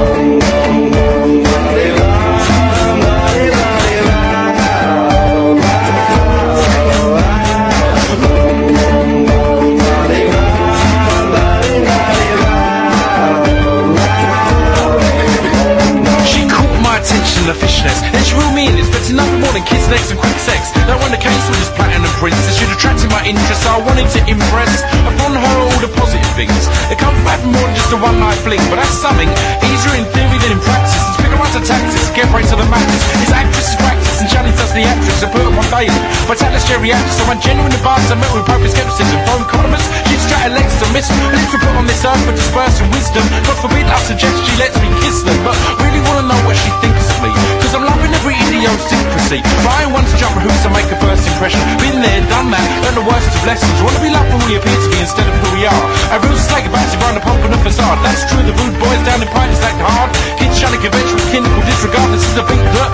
Fishnets. 17.58 18.00
Then 18.14 18.24
she 18.24 18.34
ruled 18.38 18.54
me 18.54 18.70
in, 18.70 18.78
expecting 18.78 19.18
nothing 19.18 19.42
more 19.42 19.54
than 19.54 19.66
kiss 19.66 19.86
next 19.90 20.14
and 20.14 20.20
quick 20.20 20.38
sex. 20.40 20.72
When 20.88 21.12
the 21.14 21.22
case 21.22 21.46
with 21.48 21.60
this 21.60 21.72
platinum 21.74 22.04
and 22.04 22.16
princess, 22.20 22.60
she'd 22.60 22.72
attracted 22.72 23.08
my 23.10 23.24
interest, 23.24 23.64
so 23.64 23.70
I 23.76 23.80
wanted 23.80 24.08
to 24.12 24.20
impress 24.28 24.84
upon 25.08 25.36
her 25.40 25.56
all 25.64 25.80
the 25.80 25.92
positive 25.96 26.28
things. 26.36 26.68
It 26.92 27.00
comes 27.00 27.16
back 27.24 27.40
from 27.40 27.56
more 27.56 27.64
than 27.64 27.76
just 27.80 27.96
a 27.96 28.00
one 28.00 28.20
night 28.20 28.36
fling, 28.44 28.60
but 28.68 28.82
that's 28.82 28.98
something 29.00 29.30
easier 29.64 29.96
in 29.96 30.06
theory 30.12 30.38
than 30.44 30.58
in 30.58 30.62
practice. 30.64 31.00
It's 31.00 31.20
bigger 31.24 31.40
out 31.40 31.56
of 31.56 31.64
tactics, 31.64 32.12
get 32.12 32.28
right 32.36 32.44
to 32.44 32.56
the 32.60 32.68
madness. 32.68 33.04
His 33.24 33.32
actress 33.32 33.72
is 33.72 33.78
practice, 34.18 34.22
and 34.22 34.30
Johnny 34.30 34.52
does 34.58 34.74
the 34.74 34.84
actress, 34.84 35.22
and 35.22 35.32
put 35.32 35.42
up 35.46 35.54
on 35.54 35.68
daily. 35.70 36.02
But 36.26 36.38
tell 36.38 36.54
us 36.54 36.66
geriatrics, 36.66 37.18
so 37.18 37.24
I'm 37.30 37.40
genuine 37.42 37.72
advice, 37.72 38.10
I 38.10 38.16
met 38.18 38.30
with 38.34 38.44
appropriate 38.44 38.74
skepticism. 38.74 39.18
From 39.30 39.46
economists, 39.46 39.90
she's 40.10 40.22
straight 40.26 40.54
legs 40.54 40.74
to 40.82 40.86
miss. 40.94 41.08
Lips 41.30 41.50
were 41.54 41.62
put 41.62 41.76
on 41.78 41.86
this 41.86 42.02
earth 42.06 42.22
for 42.26 42.34
dispersing 42.34 42.90
wisdom. 42.92 43.24
God 43.46 43.58
forbid 43.62 43.86
I 43.86 44.00
suggest 44.02 44.34
she 44.50 44.54
lets 44.58 44.78
me 44.82 44.90
kiss 45.06 45.22
them, 45.22 45.38
but 45.46 45.54
really 45.82 46.02
wanna 46.10 46.26
know 46.26 46.40
what 46.46 46.58
she 46.58 46.72
thinks 46.82 47.06
of 47.14 47.18
me. 47.22 47.32
Cause 47.62 47.74
I'm 47.78 47.86
loving 47.86 48.14
every 48.14 48.36
idiosyncrasy. 48.36 49.42
But 49.64 49.72
I 49.72 49.78
ain't 49.86 49.94
one 49.94 50.06
to 50.06 50.16
jump 50.18 50.34
a 50.38 50.42
hoops 50.42 50.64
to 50.66 50.70
make 50.74 50.90
a 50.90 50.98
first 50.98 51.24
impression. 51.28 51.62
Been 51.78 52.02
there, 52.02 52.22
done 52.32 52.50
that, 52.52 52.66
learned 52.84 52.98
the 52.98 53.06
worst 53.06 53.30
of 53.30 53.42
lessons. 53.46 53.78
Wanna 53.84 54.02
be 54.02 54.10
for 54.10 54.26
who 54.34 54.38
we 54.50 54.54
appear 54.58 54.78
to 54.78 54.90
be 54.90 55.00
instead 55.00 55.28
of 55.28 55.36
who 55.46 55.62
we 55.62 55.64
are. 55.70 55.86
A 56.16 56.18
real 56.24 56.38
slag 56.40 56.66
about 56.66 56.88
to 56.90 56.98
run 57.04 57.14
the 57.14 57.24
pump 57.24 57.44
and 57.46 57.54
the 57.54 57.62
facade. 57.62 58.00
That's 58.02 58.26
true, 58.28 58.42
the 58.42 58.56
rude 58.56 58.78
boys 58.82 59.02
down 59.06 59.22
in 59.22 59.30
private 59.30 59.62
act 59.62 59.80
hard. 59.84 60.10
Kids 60.40 60.58
trying 60.58 60.74
to 60.74 60.82
convention 60.82 61.16
with 61.16 61.28
clinical 61.30 61.62
disregard. 61.68 62.10
This 62.16 62.26
is 62.26 62.34
the 62.34 62.46
beat 62.48 62.66
that 62.76 62.90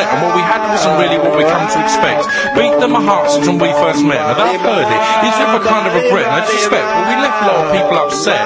and 0.00 0.24
what 0.24 0.32
we 0.32 0.40
had 0.40 0.64
wasn't 0.72 0.96
really 0.96 1.20
what 1.20 1.36
we 1.36 1.44
come 1.44 1.68
to 1.68 1.78
expect. 1.84 2.24
Beat 2.56 2.72
them 2.80 2.96
my 2.96 3.02
heart 3.04 3.28
since 3.28 3.44
when 3.44 3.60
we 3.60 3.68
first 3.76 4.00
met. 4.00 4.24
And 4.24 4.40
I've 4.40 4.64
heard 4.64 4.88
it. 4.88 5.00
It's 5.28 5.36
with 5.36 5.60
a 5.60 5.62
kind 5.68 5.84
of 5.84 5.92
regret 5.92 6.32
and 6.32 6.48
I. 6.48 6.56
But 6.72 6.80
we 6.80 7.14
left 7.20 7.36
a 7.36 7.46
lot 7.52 7.58
of 7.60 7.68
people 7.76 7.96
upset. 8.00 8.40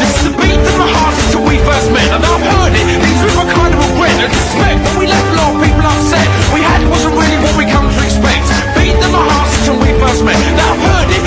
This 0.00 0.12
is 0.16 0.32
a 0.32 0.34
beat 0.40 0.56
heart 0.80 1.12
since 1.28 1.44
we 1.44 1.60
first 1.60 1.92
met. 1.92 2.08
I've 2.08 2.24
heard 2.24 2.72
it. 2.72 2.86
It's 2.88 3.20
with 3.20 3.36
a 3.36 3.46
kind 3.52 3.72
of 3.76 3.80
regret 3.84 4.16
and. 4.16 4.32
But 4.80 4.94
we 4.96 5.04
left 5.12 5.28
a 5.28 5.36
lot 5.36 5.52
of 5.52 5.60
people 5.60 5.84
upset. 5.92 6.26
We 6.56 6.60
had 6.64 6.80
wasn't 6.88 7.12
really 7.12 7.38
what 7.44 7.54
we 7.60 7.68
come 7.68 7.84
to 7.84 8.00
expect. 8.00 8.48
Beat 8.80 8.96
my 8.96 9.20
heart 9.28 9.48
since 9.60 9.76
we 9.76 9.92
first 10.00 10.24
met. 10.24 10.40
Now 10.56 10.72
I've 10.72 10.88
heard 10.88 11.10
it. 11.12 11.20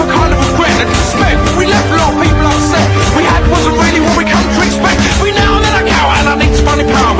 A 0.00 0.06
kind 0.10 0.32
of 0.32 0.40
regret 0.42 0.74
and. 0.80 0.90
But 1.44 1.54
we 1.60 1.70
left 1.70 1.86
a 1.86 1.96
lot 2.02 2.10
of 2.10 2.18
people 2.18 2.46
upset. 2.50 2.86
We 3.14 3.22
had 3.22 3.46
wasn't 3.46 3.76
really 3.78 4.00
what 4.00 4.16
we 4.16 4.24
to 4.26 4.60
expect. 4.64 4.98
We 5.20 5.30
now 5.36 5.60
I 5.60 6.16
and 6.20 6.28
I 6.28 6.34
need 6.40 6.56
to 6.56 6.62
find 6.64 6.80
empowerment. 6.80 7.19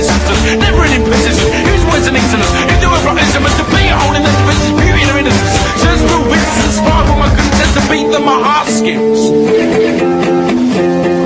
in 0.00 0.02
this 0.02 0.10
instance. 0.10 0.58
Never 0.58 0.82
in 0.84 0.92
imposition. 1.02 1.46
Use 1.66 1.84
words 1.86 2.06
and 2.06 2.16
insolence. 2.16 2.52
If 2.72 2.78
there 2.80 2.90
were 2.90 3.02
for 3.06 3.14
instruments 3.18 3.56
to 3.58 3.64
be 3.70 3.82
a 3.86 3.96
hole 3.96 4.14
in 4.14 4.22
the 4.22 4.32
defense's 4.32 4.72
beauty 4.74 5.02
and 5.06 5.18
innocence. 5.22 5.52
Says 5.82 6.00
no 6.02 6.18
witness 6.26 6.58
and 6.64 6.72
spark 6.74 7.04
for 7.06 7.18
my 7.18 7.30
goodness 7.34 7.70
to 7.74 7.82
beat 7.90 8.08
that 8.10 8.22
my 8.24 8.38
heart 8.42 8.68
skips. 8.68 9.20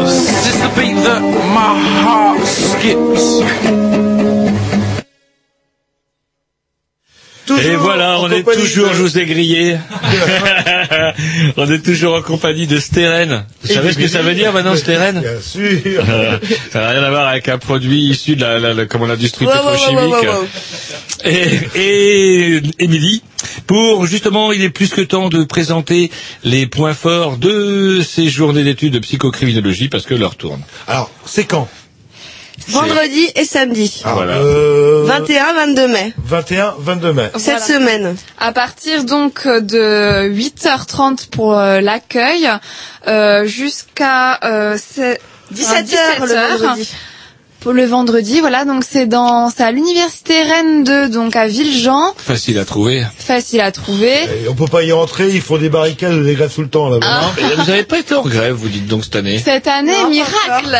This 0.04 0.52
is 0.52 0.58
the 0.60 0.70
beat 0.76 0.98
that 1.06 1.22
my 1.56 1.72
heart 2.04 2.44
skips. 2.44 3.27
Et 7.64 7.76
voilà, 7.76 8.18
on 8.20 8.30
est 8.30 8.42
toujours, 8.42 8.92
je 8.94 9.02
vous 9.02 9.18
ai 9.18 9.24
grillé. 9.26 9.76
on 11.56 11.70
est 11.70 11.84
toujours 11.84 12.14
en 12.14 12.22
compagnie 12.22 12.66
de 12.66 12.78
Steren. 12.78 13.44
Vous 13.62 13.72
savez 13.74 13.92
ce 13.92 13.98
que 13.98 14.08
ça 14.08 14.22
veut 14.22 14.34
dire 14.34 14.52
maintenant, 14.52 14.76
Steren 14.76 15.20
Bien 15.20 15.40
sûr. 15.40 16.04
Ça 16.72 16.80
n'a 16.80 16.88
rien 16.90 17.02
à 17.02 17.10
voir 17.10 17.28
avec 17.28 17.48
un 17.48 17.58
produit 17.58 18.02
issu 18.10 18.36
de 18.36 18.42
la, 18.42 18.58
la, 18.58 18.74
la- 18.74 18.86
comment 18.86 19.06
l'industrie 19.06 19.46
Wow, 19.46 19.52
pétrochimique. 19.52 19.98
wow, 20.14 20.40
wow. 20.40 20.46
Et, 21.24 21.58
et 21.74 22.60
Émilie, 22.78 23.22
pour 23.66 24.06
justement, 24.06 24.52
il 24.52 24.62
est 24.62 24.70
plus 24.70 24.90
que 24.90 25.00
temps 25.00 25.28
de 25.28 25.42
présenter 25.44 26.10
les 26.44 26.66
points 26.66 26.94
forts 26.94 27.36
de 27.38 28.00
ces 28.02 28.28
journées 28.28 28.64
d'études 28.64 28.92
de 28.94 28.98
psychocriminologie 29.00 29.88
parce 29.88 30.04
que 30.06 30.14
l'heure 30.14 30.36
tourne. 30.36 30.60
Alors, 30.86 31.10
c'est 31.24 31.44
quand? 31.44 31.68
Vendredi 32.66 33.30
et 33.36 33.44
samedi. 33.44 34.02
Voilà. 34.04 34.34
Euh, 34.38 35.04
21, 35.06 35.52
22 35.54 35.88
mai. 35.88 36.12
21, 36.18 36.74
22 36.78 37.12
mai. 37.12 37.30
Cette 37.36 37.42
Voilà. 37.44 37.60
semaine. 37.60 38.16
À 38.38 38.52
partir 38.52 39.04
donc 39.04 39.46
de 39.46 40.28
8h30 40.28 41.28
pour 41.30 41.56
euh, 41.58 41.80
l'accueil 41.80 42.48
euh, 43.06 43.46
jusqu'à 43.46 44.38
euh, 44.44 44.76
c'est- 44.76 45.20
17 45.50 45.86
enfin, 45.86 45.96
heures 45.96 46.26
le 46.26 46.58
vendredi. 46.64 46.90
Pour 47.60 47.72
le 47.72 47.84
vendredi, 47.86 48.38
voilà, 48.40 48.64
donc 48.64 48.84
c'est 48.88 49.06
dans 49.06 49.50
c'est 49.50 49.64
à 49.64 49.72
l'université 49.72 50.42
Rennes 50.42 50.84
2, 50.84 51.08
donc 51.08 51.34
à 51.34 51.48
Villejean, 51.48 52.14
Facile 52.16 52.56
à 52.58 52.64
trouver. 52.64 53.02
facile 53.18 53.60
à 53.60 53.72
trouver. 53.72 54.12
Et 54.44 54.48
on 54.48 54.54
peut 54.54 54.66
pas 54.68 54.84
y 54.84 54.92
rentrer, 54.92 55.28
ils 55.30 55.40
font 55.42 55.58
des 55.58 55.68
barricades 55.68 56.22
des 56.22 56.34
grèves 56.34 56.52
tout 56.54 56.62
le 56.62 56.68
temps 56.68 56.88
là-bas. 56.88 57.04
Ah. 57.08 57.32
Vous 57.56 57.64
n'avez 57.64 57.82
pas 57.82 57.98
été 57.98 58.14
en 58.14 58.22
grève, 58.22 58.54
vous 58.54 58.68
dites 58.68 58.86
donc 58.86 59.02
cette 59.04 59.16
année. 59.16 59.38
Cette 59.44 59.66
année, 59.66 59.90
Non, 60.04 60.08
miracle 60.08 60.76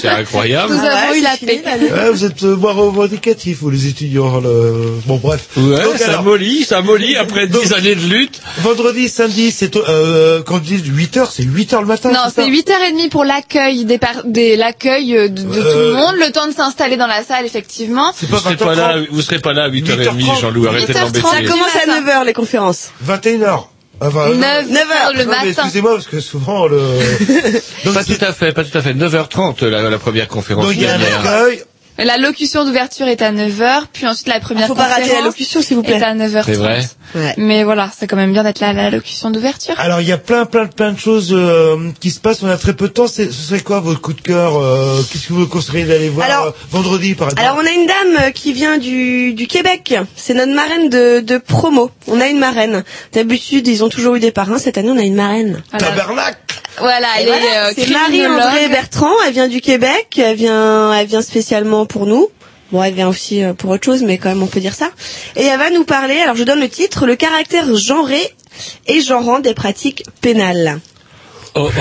C'est 0.00 0.08
incroyable. 0.08 0.72
Nous 0.74 0.80
Ah 0.80 0.96
avons 0.96 1.10
ouais, 1.12 1.18
eu 1.18 1.22
la 1.22 1.36
paix. 1.36 1.62
Ouais, 1.92 2.10
vous 2.12 2.24
êtes 2.24 2.42
euh, 2.44 2.56
moins 2.56 2.72
revendicatifs, 2.72 3.58
vous 3.60 3.70
les 3.70 3.88
étudiants. 3.88 4.40
Le... 4.40 4.92
Bon, 5.06 5.16
bref. 5.16 5.48
Ouais, 5.56 5.82
Donc, 5.82 5.98
ça 5.98 6.08
alors, 6.10 6.22
mollit, 6.22 6.62
ça 6.64 6.82
mollit 6.82 7.16
après 7.16 7.48
Donc- 7.48 7.62
10 7.64 7.72
années 7.72 7.94
de 7.96 8.00
lutte. 8.06 8.40
vendredi, 8.58 9.08
samedi, 9.08 9.50
c'est 9.50 9.74
euh, 9.76 10.40
quand 10.46 10.54
on 10.56 10.58
dit 10.60 10.80
8 10.86 11.16
heures, 11.16 11.30
c'est 11.32 11.42
8 11.42 11.72
heures 11.74 11.82
le 11.82 11.88
matin. 11.88 12.10
Non, 12.12 12.20
c'est 12.32 12.42
ça 12.42 12.46
8h30 12.48 13.08
pour 13.08 13.24
l'accueil 13.24 13.84
des, 13.84 13.98
par- 13.98 14.22
des 14.24 14.56
l'accueil 14.56 15.16
euh, 15.16 15.28
de, 15.28 15.42
tout 15.42 15.48
Euh, 15.58 15.88
le 15.88 15.94
monde, 15.94 16.11
le 16.18 16.30
temps 16.32 16.46
de 16.46 16.52
s'installer 16.52 16.96
dans 16.96 17.06
la 17.06 17.22
salle 17.24 17.44
effectivement. 17.46 18.12
C'est 18.16 18.28
Vous 18.28 18.38
serez 18.38 18.54
20h30. 18.54 18.58
pas 18.64 18.74
là, 18.74 18.96
vous 19.10 19.22
serez 19.22 19.38
pas 19.40 19.52
là 19.52 19.64
à 19.64 19.68
8h30, 19.68 20.16
8h30, 20.18 20.40
Jean-Loup, 20.40 20.66
arrêtez 20.68 20.92
de 20.92 20.98
8h30, 20.98 21.02
l'embêter. 21.02 21.20
Ça 21.22 21.42
commence 21.52 21.76
à 21.76 21.86
matin. 21.86 22.20
9h 22.22 22.24
les 22.26 22.32
conférences. 22.32 22.90
21h. 23.06 23.64
Enfin, 24.00 24.28
non, 24.30 24.34
9 24.34 24.68
neuf 24.70 24.90
heures 24.90 25.06
heures 25.06 25.12
le 25.14 25.24
non, 25.24 25.30
matin. 25.30 25.44
excusez-moi 25.46 25.92
parce 25.94 26.06
que 26.08 26.20
souvent 26.20 26.66
le. 26.66 26.80
Donc, 27.84 27.94
Pas 27.94 28.04
tout 28.04 28.16
à 28.20 28.32
fait, 28.32 28.52
pas 28.52 28.64
tout 28.64 28.76
à 28.76 28.82
fait. 28.82 28.94
9h30 28.94 29.64
la, 29.66 29.88
la 29.88 29.98
première 29.98 30.26
conférence. 30.28 30.64
donc 30.64 30.74
il 30.74 30.82
y 30.82 30.86
a 30.86 30.94
un 30.94 30.98
dernière. 30.98 31.20
accueil. 31.20 31.62
La 31.98 32.16
locution 32.16 32.64
d'ouverture 32.64 33.06
est 33.06 33.20
à 33.22 33.32
9h, 33.32 33.82
puis 33.92 34.06
ensuite 34.06 34.26
la 34.26 34.40
première 34.40 34.66
Faut 34.66 34.74
pas 34.74 34.84
rater 34.84 35.00
la 35.02 35.06
conférence 35.08 35.24
locution 35.26 35.60
s'il 35.62 35.76
vous 35.76 35.82
est 35.82 35.86
plaît. 35.86 36.02
à 36.02 36.14
9h30. 36.14 36.42
C'est 36.44 36.52
vrai. 36.54 36.80
Ouais. 37.14 37.34
Mais 37.36 37.64
voilà, 37.64 37.90
c'est 37.96 38.06
quand 38.06 38.16
même 38.16 38.32
bien 38.32 38.42
d'être 38.42 38.60
là 38.60 38.68
à 38.68 38.72
la 38.72 38.90
locution 38.90 39.30
d'ouverture. 39.30 39.74
Alors 39.78 40.00
il 40.00 40.08
y 40.08 40.12
a 40.12 40.16
plein 40.18 40.46
plein 40.46 40.66
plein 40.66 40.92
de 40.92 40.98
choses 40.98 41.28
euh, 41.32 41.90
qui 42.00 42.10
se 42.10 42.18
passent. 42.18 42.42
On 42.42 42.48
a 42.48 42.56
très 42.56 42.72
peu 42.72 42.88
de 42.88 42.92
temps. 42.94 43.06
C'est- 43.06 43.30
Ce 43.30 43.48
serait 43.48 43.60
quoi 43.60 43.80
votre 43.80 44.00
coup 44.00 44.14
de 44.14 44.20
cœur 44.22 44.56
euh, 44.56 45.02
Qu'est-ce 45.12 45.28
que 45.28 45.32
vous 45.34 45.46
conseilleriez 45.46 45.84
d'aller 45.84 46.08
voir 46.08 46.26
Alors- 46.26 46.46
euh, 46.46 46.50
vendredi 46.70 47.14
par 47.14 47.28
exemple? 47.28 47.42
Alors 47.46 47.58
on 47.62 47.66
a 47.66 47.70
une 47.70 47.86
dame 47.86 48.24
euh, 48.26 48.30
qui 48.30 48.52
vient 48.54 48.78
du, 48.78 49.34
du 49.34 49.46
Québec. 49.46 49.94
C'est 50.16 50.34
notre 50.34 50.54
marraine 50.54 50.88
de, 50.88 51.20
de 51.20 51.36
promo. 51.38 51.90
On 52.08 52.20
a 52.20 52.28
une 52.28 52.38
marraine. 52.38 52.82
D'habitude 53.12 53.68
ils 53.68 53.84
ont 53.84 53.90
toujours 53.90 54.14
eu 54.14 54.20
des 54.20 54.32
parrains. 54.32 54.58
Cette 54.58 54.78
année 54.78 54.90
on 54.90 54.98
a 54.98 55.02
une 55.02 55.14
marraine. 55.16 55.62
Tabernacle. 55.78 56.38
Voilà, 56.78 57.06
elle 57.18 57.26
voilà, 57.26 57.44
est 57.44 57.70
euh, 57.70 57.72
c'est 57.76 57.90
Marie-André. 57.90 58.68
Bertrand. 58.68 59.12
Elle 59.26 59.32
vient 59.32 59.48
du 59.48 59.60
Québec. 59.60 60.18
Elle 60.18 60.36
vient, 60.36 60.92
elle 60.94 61.06
vient 61.06 61.22
spécialement 61.22 61.86
pour 61.86 62.06
nous. 62.06 62.28
Bon, 62.72 62.82
elle 62.82 62.94
vient 62.94 63.08
aussi 63.08 63.44
euh, 63.44 63.52
pour 63.52 63.70
autre 63.70 63.84
chose, 63.84 64.02
mais 64.02 64.16
quand 64.16 64.30
même 64.30 64.42
on 64.42 64.46
peut 64.46 64.60
dire 64.60 64.74
ça. 64.74 64.90
Et 65.36 65.44
elle 65.44 65.58
va 65.58 65.70
nous 65.70 65.84
parler. 65.84 66.18
Alors 66.22 66.36
je 66.36 66.44
donne 66.44 66.60
le 66.60 66.68
titre 66.70 67.06
le 67.06 67.16
caractère 67.16 67.74
genré 67.76 68.20
et 68.86 69.00
genrant 69.02 69.40
des 69.40 69.52
pratiques 69.54 70.04
pénales. 70.22 70.80
Oh 71.54 71.68
oh, 71.70 71.80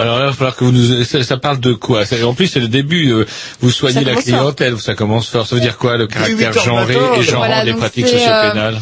alors 0.00 0.18
là, 0.18 0.24
il 0.24 0.28
va 0.30 0.32
falloir 0.32 0.56
que 0.56 0.64
vous 0.64 0.72
nous... 0.72 1.04
Ça, 1.04 1.22
ça 1.22 1.36
parle 1.36 1.60
de 1.60 1.74
quoi? 1.74 2.02
En 2.24 2.34
plus, 2.34 2.48
c'est 2.48 2.58
le 2.58 2.66
début, 2.66 3.12
euh, 3.12 3.24
vous 3.60 3.70
soignez 3.70 4.02
la 4.02 4.16
clientèle, 4.16 4.80
ça 4.80 4.96
commence 4.96 5.28
fort. 5.28 5.46
Ça 5.46 5.54
veut 5.54 5.60
dire 5.60 5.78
quoi, 5.78 5.96
le 5.96 6.08
caractère 6.08 6.36
8 6.36 6.44
heures 6.58 6.64
genré 6.64 6.94
et 6.94 6.98
là. 6.98 7.22
genrant 7.22 7.38
Voilà, 7.46 7.64
des 7.64 7.74
pratiques 7.74 8.06
euh, 8.06 8.18
sociopénales 8.18 8.80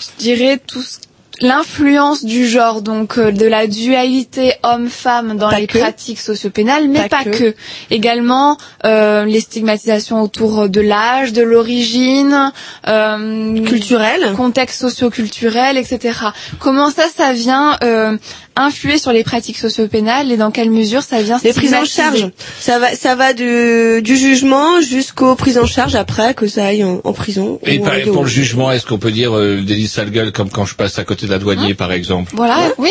Je 0.00 0.22
dirais 0.22 0.58
tout 0.66 0.80
ce- 0.80 0.96
l'influence 1.40 2.24
du 2.24 2.46
genre, 2.46 2.82
donc 2.82 3.18
euh, 3.18 3.30
de 3.32 3.46
la 3.46 3.66
dualité 3.66 4.54
homme-femme 4.62 5.36
dans 5.36 5.50
Pas 5.50 5.60
les 5.60 5.66
que. 5.66 5.78
pratiques 5.78 6.20
sociopénales, 6.20 6.88
mais 6.88 7.08
Pas 7.08 7.18
pas, 7.18 7.24
que. 7.24 7.30
que. 7.30 7.54
Également 7.90 8.56
euh, 8.84 9.24
les 9.24 9.40
stigmatisations 9.40 10.22
autour 10.22 10.68
de 10.68 10.80
l'âge, 10.80 11.32
de 11.32 11.42
l'origine, 11.42 12.52
euh, 12.88 13.62
Culturel. 13.64 14.32
contexte 14.36 14.80
socio-culturel, 14.80 15.76
etc. 15.76 16.18
Comment 16.58 16.90
ça, 16.90 17.04
ça 17.14 17.32
vient 17.32 17.76
euh, 17.82 18.16
influer 18.56 18.98
sur 18.98 19.12
les 19.12 19.22
pratiques 19.24 19.58
socio-pénales 19.58 20.32
et 20.32 20.36
dans 20.36 20.50
quelle 20.50 20.70
mesure 20.70 21.02
ça 21.02 21.22
vient 21.22 21.38
Les 21.44 21.52
prises 21.52 21.74
en 21.74 21.84
charge. 21.84 22.30
Ça 22.58 22.78
va, 22.78 22.94
ça 22.94 23.14
va 23.14 23.32
de, 23.32 24.00
du 24.00 24.16
jugement 24.16 24.80
jusqu'aux 24.80 25.34
prises 25.34 25.58
en 25.58 25.66
charge 25.66 25.94
après 25.94 26.34
que 26.34 26.46
ça 26.46 26.66
aille 26.66 26.84
en, 26.84 27.00
en 27.04 27.12
prison. 27.12 27.58
Et 27.64 27.78
par- 27.78 28.00
pour 28.02 28.18
au- 28.18 28.22
le 28.22 28.28
jugement, 28.28 28.72
est-ce 28.72 28.86
qu'on 28.86 28.98
peut 28.98 29.10
dire 29.12 29.36
euh, 29.36 29.60
délit 29.62 29.84
de 29.84 29.88
sale 29.88 30.10
gueule 30.10 30.32
comme 30.32 30.50
quand 30.50 30.64
je 30.66 30.74
passe 30.74 30.98
à 30.98 31.04
côté 31.04 31.26
de 31.26 31.30
la 31.30 31.38
douanier, 31.38 31.74
par 31.74 31.92
exemple? 31.92 32.32
Voilà, 32.34 32.70
oui, 32.78 32.90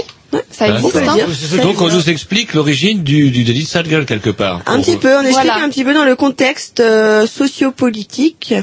ça 0.51 0.65
Hein, 0.65 0.75
existe. 0.77 0.95
hein. 0.97 1.61
Donc 1.63 1.81
on 1.81 1.89
nous 1.89 2.09
explique 2.09 2.53
l'origine 2.53 3.03
du, 3.03 3.31
du 3.31 3.43
délit 3.43 3.63
de 3.63 3.67
sale 3.67 3.87
gueule 3.87 4.05
quelque 4.05 4.29
part. 4.29 4.61
Un 4.65 4.75
Pour- 4.75 4.85
petit 4.85 4.97
peu, 4.97 5.15
on 5.15 5.21
explique 5.21 5.33
Voilà. 5.51 5.63
un 5.63 5.69
petit 5.69 5.83
peu 5.83 5.93
dans 5.93 6.05
le 6.05 6.15
contexte 6.15 6.79
euh, 6.79 7.25
sociopolitique 7.27 8.53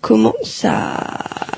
comment 0.00 0.34
ça 0.44 0.96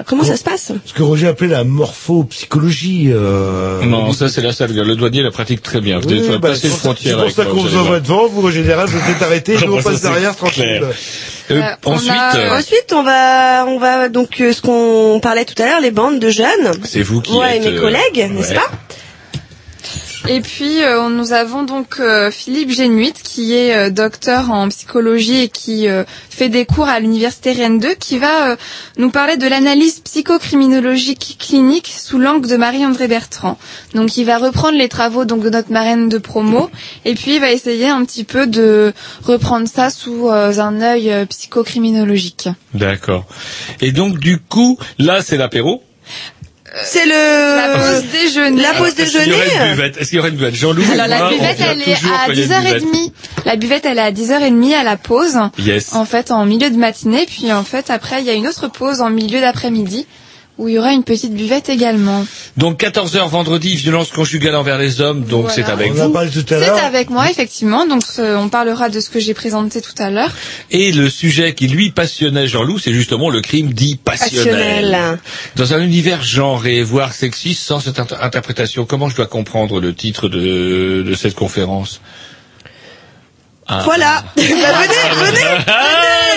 comment 0.06 0.24
ça 0.24 0.36
se 0.36 0.44
passe. 0.44 0.72
Ce 0.86 0.92
que 0.94 1.02
Roger 1.02 1.28
appelait 1.28 1.48
la 1.48 1.64
morphopsychologie. 1.64 3.10
Euh... 3.12 3.82
Non, 3.84 4.12
ça 4.12 4.28
c'est 4.28 4.40
la 4.40 4.52
sale 4.52 4.72
gueule. 4.72 4.86
Le 4.86 4.96
douanier 4.96 5.22
la 5.22 5.30
pratique 5.30 5.62
très 5.62 5.80
bien. 5.80 5.98
Vous 6.00 6.08
Oui, 6.08 6.18
devez 6.20 6.38
bah, 6.38 6.48
passer 6.50 6.62
c'est 6.62 6.66
une 6.68 6.72
pour 6.74 6.80
ça- 6.80 6.88
frontière 6.94 7.18
C'est 7.18 7.24
pour 7.24 7.30
ça 7.32 7.44
qu'on 7.44 7.56
vous 7.62 7.76
envoie 7.76 8.00
devant, 8.00 8.26
vous, 8.28 8.46
en 8.46 8.50
général, 8.50 8.88
vous 8.88 9.10
êtes 9.10 9.22
arrêté, 9.22 9.56
nous, 9.66 9.74
on 9.74 9.82
passe 9.82 10.02
derrière, 10.02 10.34
tranquille. 10.36 10.82
Euh, 10.82 10.92
Euh, 11.50 11.62
on 11.86 11.94
ensuite, 11.94 12.10
a- 12.12 12.36
euh, 12.36 12.58
Ensuite, 12.58 12.92
on 12.94 13.02
va 13.02 13.64
on 13.66 13.78
va 13.78 14.10
donc 14.10 14.38
euh, 14.42 14.52
ce 14.52 14.60
qu'on 14.60 15.18
parlait 15.22 15.46
tout 15.46 15.54
à 15.62 15.64
l'heure, 15.64 15.80
les 15.80 15.90
bandes 15.90 16.18
de 16.18 16.28
jeunes. 16.28 16.72
c'est 16.84 17.00
vous 17.00 17.22
qui 17.22 17.32
Moi 17.32 17.54
et 17.54 17.56
êtes, 17.56 17.64
mes 17.64 17.78
euh, 17.78 17.80
collègues, 17.80 18.30
n'est-ce 18.34 18.50
ouais. 18.50 18.54
pas? 18.54 18.70
Et 20.26 20.40
puis 20.40 20.82
euh, 20.82 21.08
nous 21.08 21.32
avons 21.32 21.62
donc 21.62 22.00
euh, 22.00 22.30
Philippe 22.30 22.70
Génuit 22.70 23.14
qui 23.22 23.54
est 23.54 23.76
euh, 23.76 23.90
docteur 23.90 24.50
en 24.50 24.68
psychologie 24.68 25.42
et 25.42 25.48
qui 25.48 25.88
euh, 25.88 26.04
fait 26.28 26.48
des 26.48 26.66
cours 26.66 26.88
à 26.88 26.98
l'université 27.00 27.52
Rennes 27.52 27.78
2 27.78 27.94
qui 27.94 28.18
va 28.18 28.50
euh, 28.50 28.56
nous 28.96 29.10
parler 29.10 29.36
de 29.36 29.46
l'analyse 29.46 30.00
psychocriminologique 30.00 31.36
clinique 31.38 31.86
sous 31.86 32.18
l'angle 32.18 32.48
de 32.48 32.56
Marie-André 32.56 33.06
Bertrand. 33.08 33.58
Donc 33.94 34.16
il 34.16 34.24
va 34.24 34.38
reprendre 34.38 34.76
les 34.76 34.88
travaux 34.88 35.24
donc 35.24 35.42
de 35.42 35.50
notre 35.50 35.72
marraine 35.72 36.08
de 36.08 36.18
promo 36.18 36.70
et 37.04 37.14
puis 37.14 37.36
il 37.36 37.40
va 37.40 37.52
essayer 37.52 37.88
un 37.88 38.04
petit 38.04 38.24
peu 38.24 38.46
de 38.46 38.92
reprendre 39.24 39.68
ça 39.68 39.90
sous 39.90 40.28
euh, 40.28 40.58
un 40.58 40.80
œil 40.80 41.26
psychocriminologique. 41.26 42.48
D'accord. 42.74 43.26
Et 43.80 43.92
donc 43.92 44.18
du 44.18 44.38
coup, 44.38 44.78
là 44.98 45.22
c'est 45.22 45.36
l'apéro? 45.36 45.82
C'est 46.84 47.06
le 47.06 47.56
La 47.56 47.78
pause 47.78 48.04
déjeuner. 48.12 48.62
la 48.62 48.72
pause 48.74 48.88
Est-ce 48.98 49.18
qu'il 49.18 49.28
y 49.28 49.32
aurait 49.32 49.44
une 49.44 49.48
déjeuner. 49.50 49.70
buvette? 49.74 49.96
Est-ce 49.98 50.08
qu'il 50.10 50.16
y 50.16 50.20
aurait 50.20 50.28
une 50.30 50.36
buvette? 50.36 50.54
Jean-Loup 50.54 50.82
et 50.82 50.92
Alors 50.92 51.06
la 51.06 51.28
buvette 51.28 51.56
elle 51.60 51.82
est 51.82 51.92
à 51.94 51.96
quand 52.26 52.32
il 52.32 52.38
y 52.38 52.52
a 52.52 52.58
une 52.58 52.64
buvette. 52.64 52.82
10h30. 52.82 53.12
La 53.44 53.56
buvette 53.56 53.84
elle 53.86 53.98
est 53.98 54.02
à 54.02 54.12
10h30 54.12 54.74
à 54.74 54.84
la 54.84 54.96
pause. 54.96 55.38
Yes. 55.58 55.94
en 55.94 56.04
fait 56.04 56.30
en 56.30 56.44
milieu 56.46 56.70
de 56.70 56.76
matinée, 56.76 57.26
puis 57.26 57.52
en 57.52 57.64
fait 57.64 57.90
après 57.90 58.20
il 58.20 58.26
y 58.26 58.30
a 58.30 58.34
une 58.34 58.46
autre 58.46 58.68
pause 58.68 59.00
en 59.00 59.10
milieu 59.10 59.40
d'après-midi 59.40 60.06
où 60.58 60.68
il 60.68 60.74
y 60.74 60.78
aura 60.78 60.92
une 60.92 61.04
petite 61.04 61.32
buvette 61.34 61.68
également. 61.68 62.26
Donc 62.56 62.80
14h 62.80 63.28
vendredi, 63.28 63.76
violence 63.76 64.10
conjugale 64.10 64.56
envers 64.56 64.76
les 64.78 65.00
hommes, 65.00 65.22
donc 65.24 65.42
Voilà. 65.42 65.54
c'est 65.54 65.64
avec 65.72 65.92
On 65.92 66.06
vous. 66.08 66.12
parlé 66.12 66.30
tout 66.30 66.44
à 66.52 66.58
C'est 66.58 66.68
avec 66.68 67.10
moi, 67.10 67.30
effectivement. 67.30 67.86
Donc, 67.86 68.02
ce- 68.04 68.36
on 68.36 68.48
parlera 68.48 68.88
de 68.88 68.98
ce 69.00 69.08
que 69.08 69.20
j'ai 69.20 69.34
présenté 69.34 69.80
tout 69.80 69.94
à 69.98 70.10
l'heure. 70.10 70.32
Et 70.70 70.90
le 70.92 71.08
sujet 71.10 71.54
qui 71.54 71.68
lui 71.68 71.90
passionnait 71.90 72.48
Jean-Loup, 72.48 72.78
c'est 72.78 72.92
justement 72.92 73.30
le 73.30 73.40
crime 73.40 73.72
dit 73.72 73.96
passionnel. 73.96 74.46
Passionnel. 74.90 75.18
Dans 75.56 75.74
un 75.74 75.80
univers 75.82 76.22
genré, 76.22 76.82
voire 76.82 77.12
sexiste, 77.12 77.62
sans 77.62 77.80
cette 77.80 77.98
inter- 78.00 78.16
interprétation, 78.20 78.84
comment 78.84 79.08
je 79.08 79.16
dois 79.16 79.26
comprendre 79.26 79.80
le 79.80 79.94
titre 79.94 80.28
de, 80.28 81.04
de 81.06 81.14
cette 81.14 81.34
conférence? 81.34 82.00
Ah. 83.68 83.82
Voilà. 83.84 84.22
Bah, 84.36 84.44
venez, 84.44 85.30
venez. 85.30 85.64
Ah, 85.66 85.72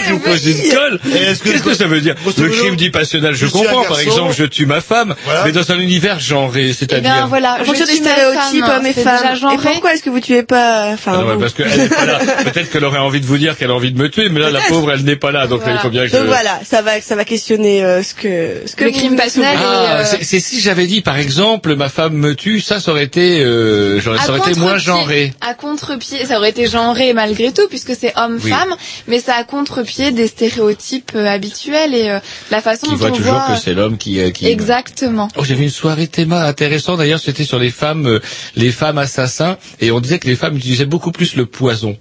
je 0.08 0.14
vous 0.14 0.20
pose 0.20 0.46
une 0.46 0.74
colle. 0.74 1.00
est-ce 1.16 1.40
que- 1.42 1.50
Qu'est-ce 1.50 1.64
que 1.64 1.74
ça 1.74 1.88
veut 1.88 2.02
dire 2.02 2.16
Le 2.38 2.50
crime 2.50 2.76
dit 2.76 2.90
passionnel, 2.90 3.34
je 3.34 3.46
je 3.46 3.52
comprends. 3.52 3.84
Par 3.84 4.00
exemple, 4.00 4.34
je 4.38 4.44
tue 4.46 4.66
ma 4.66 4.82
femme, 4.82 5.16
Voilà. 5.26 5.44
mais 5.46 5.52
dans 5.52 5.70
un 5.72 5.80
univers 5.80 6.20
genré, 6.20 6.68
Eh 6.70 6.74
c'est-à-dire. 6.74 7.02
bien, 7.14 7.28
voilà. 7.28 7.58
Je 7.64 7.72
des 7.72 7.78
tue 7.78 8.02
ma 8.02 8.10
stéréotypes 8.12 8.66
femme, 8.66 8.78
hommes 8.80 8.86
et 8.86 8.94
c'est 8.94 9.04
femmes. 9.04 9.36
Et 9.54 9.58
pourquoi 9.58 9.94
est-ce 9.94 10.04
que 10.04 10.10
vous 10.10 10.20
tuez 10.20 10.44
pas, 10.44 10.90
enfin, 10.94 11.14
Ah 11.16 11.24
non, 11.34 11.40
parce 11.40 11.54
qu'elle 11.54 11.76
n'est 11.76 11.88
pas 11.90 12.06
là. 12.06 12.20
Peut-être 12.44 12.70
qu'elle 12.72 12.86
aurait 12.86 13.00
envie 13.00 13.22
de 13.22 13.26
vous 13.26 13.38
dire 13.38 13.58
qu'elle 13.58 13.72
a 13.72 13.76
envie 13.76 13.92
de 13.92 13.98
me 13.98 14.10
tuer, 14.10 14.30
mais 14.30 14.40
là, 14.40 14.50
la 14.52 14.62
pauvre, 14.62 14.92
elle 14.92 15.04
n'est 15.04 15.16
pas 15.16 15.32
là. 15.32 15.48
Donc 15.48 15.66
là, 15.66 15.74
il 15.74 15.80
faut 15.80 15.90
bien 15.90 16.04
que 16.04 16.08
je... 16.10 16.18
Donc 16.18 16.26
voilà, 16.28 16.60
ça 16.64 16.82
va, 16.82 17.00
ça 17.02 17.16
va 17.16 17.26
questionner 17.26 17.84
euh, 17.84 18.04
ce 18.04 18.14
que, 18.14 18.62
ce 18.66 18.76
que 18.76 18.84
Le 18.86 18.92
crime 18.92 19.14
me 19.14 19.18
passionnel 19.18 19.56
et, 19.56 19.64
Ah, 19.64 20.00
euh, 20.02 20.04
c'est- 20.22 20.40
si 20.40 20.60
j'avais 20.62 20.88
dit, 20.88 21.02
par 21.02 21.18
exemple, 21.18 21.76
ma 21.76 21.90
femme 21.90 22.14
me 22.14 22.36
tue, 22.36 22.60
ça, 22.62 22.80
ça 22.80 22.92
aurait 22.92 23.04
été, 23.04 23.42
euh, 23.44 24.00
ça 24.02 24.30
aurait 24.30 24.40
été 24.52 24.60
moins 24.60 24.78
genré. 24.78 25.34
À 25.42 25.54
contre-pied, 25.54 26.26
ça 26.26 26.38
aurait 26.38 26.50
été 26.50 26.68
genré 26.68 27.14
malgré 27.22 27.52
tout, 27.52 27.68
puisque 27.70 27.94
c'est 27.96 28.14
homme-femme, 28.18 28.74
mais 29.08 29.20
c'est 29.20 29.32
à 29.32 29.44
contre-pied 29.44 30.12
des 30.12 30.28
stéréotypes 30.28 31.12
euh, 31.16 31.26
habituels 31.28 31.94
et 31.94 32.10
euh, 32.10 32.20
la 32.50 32.62
façon 32.62 32.88
Qui 32.88 32.94
dont 32.94 32.98
voit 32.98 33.10
on 33.12 33.16
toujours 33.16 33.34
voit... 33.34 33.56
que 33.56 33.62
c'est 33.62 33.74
l'homme 33.76 33.98
qui, 33.98 34.20
euh, 34.20 34.32
qui... 34.32 34.48
Exactement. 34.48 35.28
Oh, 35.38 35.44
j'avais 35.44 35.64
une 35.64 35.70
soirée 35.70 36.08
théma 36.08 36.44
intéressante. 36.46 36.98
D'ailleurs, 36.98 37.20
c'était 37.20 37.44
sur 37.44 37.60
les 37.60 37.70
femmes, 37.70 38.08
euh, 38.08 38.20
les 38.56 38.72
femmes 38.72 38.98
assassins, 38.98 39.58
et 39.80 39.92
on 39.92 40.00
disait 40.00 40.20
que 40.20 40.28
les 40.28 40.36
femmes 40.36 40.58
utilisaient 40.58 40.86
beaucoup 40.86 41.12
plus 41.12 41.36
le 41.36 41.46
poison. 41.46 41.96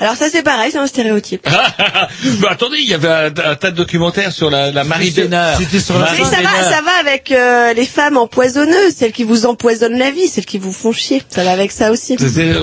Alors 0.00 0.14
ça 0.16 0.26
c'est 0.30 0.42
pareil, 0.42 0.70
c'est 0.72 0.78
un 0.78 0.86
stéréotype. 0.86 1.48
bah, 2.40 2.48
attendez, 2.50 2.76
il 2.80 2.88
y 2.88 2.94
avait 2.94 3.08
un, 3.08 3.26
un 3.26 3.54
tas 3.56 3.70
de 3.70 3.76
documentaires 3.76 4.32
sur 4.32 4.50
la, 4.50 4.70
la 4.70 4.84
Marie 4.84 5.10
Bénard. 5.10 5.58
C'était 5.58 5.80
sur 5.80 5.98
la 5.98 6.12
Mais 6.12 6.24
ça 6.24 6.40
va, 6.42 6.62
ça 6.62 6.82
va 6.82 6.92
avec 7.00 7.32
euh, 7.32 7.72
les 7.74 7.84
femmes 7.86 8.16
empoisonneuses, 8.16 8.94
celles 8.96 9.12
qui 9.12 9.24
vous 9.24 9.46
empoisonnent 9.46 9.98
la 9.98 10.10
vie, 10.10 10.28
celles 10.28 10.46
qui 10.46 10.58
vous 10.58 10.72
font 10.72 10.92
chier. 10.92 11.22
Ça 11.28 11.42
va 11.44 11.50
avec 11.50 11.72
ça 11.72 11.90
aussi. 11.90 12.16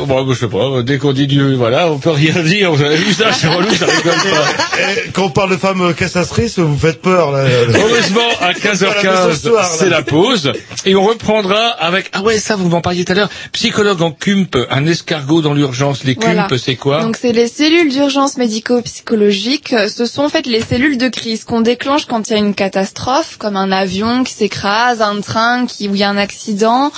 Bon, 0.07 0.31
je 0.33 0.39
sais 0.39 0.47
pas, 0.47 0.81
dès 0.83 0.97
qu'on 0.97 1.13
dit 1.13 1.27
du, 1.27 1.55
voilà, 1.55 1.91
on 1.91 1.97
peut 1.99 2.11
rien 2.11 2.41
dire, 2.41 2.71
vous 2.71 2.83
avez 2.83 2.95
vu 2.97 3.13
ça, 3.13 3.31
c'est 3.33 3.47
relou, 3.47 3.73
ça 3.75 3.85
rigole 3.85 4.13
pas. 4.13 4.45
Eh, 4.77 5.09
Quand 5.11 5.25
on 5.25 5.29
parle 5.29 5.51
de 5.51 5.57
femmes 5.57 5.93
cassatrices, 5.93 6.59
vous 6.59 6.77
faites 6.77 7.01
peur, 7.01 7.31
là. 7.31 7.45
Heureusement, 7.73 8.21
à 8.41 8.51
Voilà, 8.51 8.75
ce 8.75 8.85
15h15, 8.85 9.41
soir, 9.41 9.63
là. 9.63 9.69
c'est 9.77 9.89
la 9.89 10.01
pause. 10.01 10.51
Et 10.85 10.95
on 10.95 11.03
reprendra 11.05 11.67
avec, 11.69 12.09
ah 12.13 12.21
ouais, 12.21 12.37
ça, 12.39 12.55
vous 12.57 12.67
m'en 12.67 12.81
parliez 12.81 13.05
tout 13.05 13.13
à 13.13 13.15
l'heure, 13.15 13.29
psychologue 13.53 14.01
en 14.01 14.11
CUMP, 14.11 14.57
un 14.69 14.85
escargot 14.85 15.41
dans 15.41 15.53
l'urgence. 15.53 16.03
Les 16.03 16.15
CUMP, 16.15 16.23
Voilà. 16.25 16.47
c'est 16.57 16.75
quoi? 16.75 17.01
Donc 17.03 17.17
c'est 17.26 17.31
les 17.31 17.47
cellules 17.47 17.89
d'urgence 17.91 18.38
médico-psychologique. 18.38 19.73
Ce 19.89 20.06
sont 20.06 20.26
en 20.26 20.30
fait 20.30 20.45
les 20.45 20.61
cellules 20.61 20.99
de 20.99 21.07
crise 21.10 21.43
qu'on 21.43 21.61
déclenche 21.61 22.06
quand 22.06 22.30
il 22.30 22.34
y 22.34 22.35
a 22.35 22.38
une 22.39 22.53
catastrophe, 22.53 23.38
comme 23.39 23.56
un 23.57 23.72
avion 23.72 24.23
qui 24.23 24.34
s'écrase, 24.34 25.02
un 25.02 25.22
train 25.22 25.65
qui, 25.65 25.89
où 25.89 25.95
il 25.95 26.02
y 26.02 26.03
a 26.03 26.10
un 26.10 26.18
accident, 26.18 26.91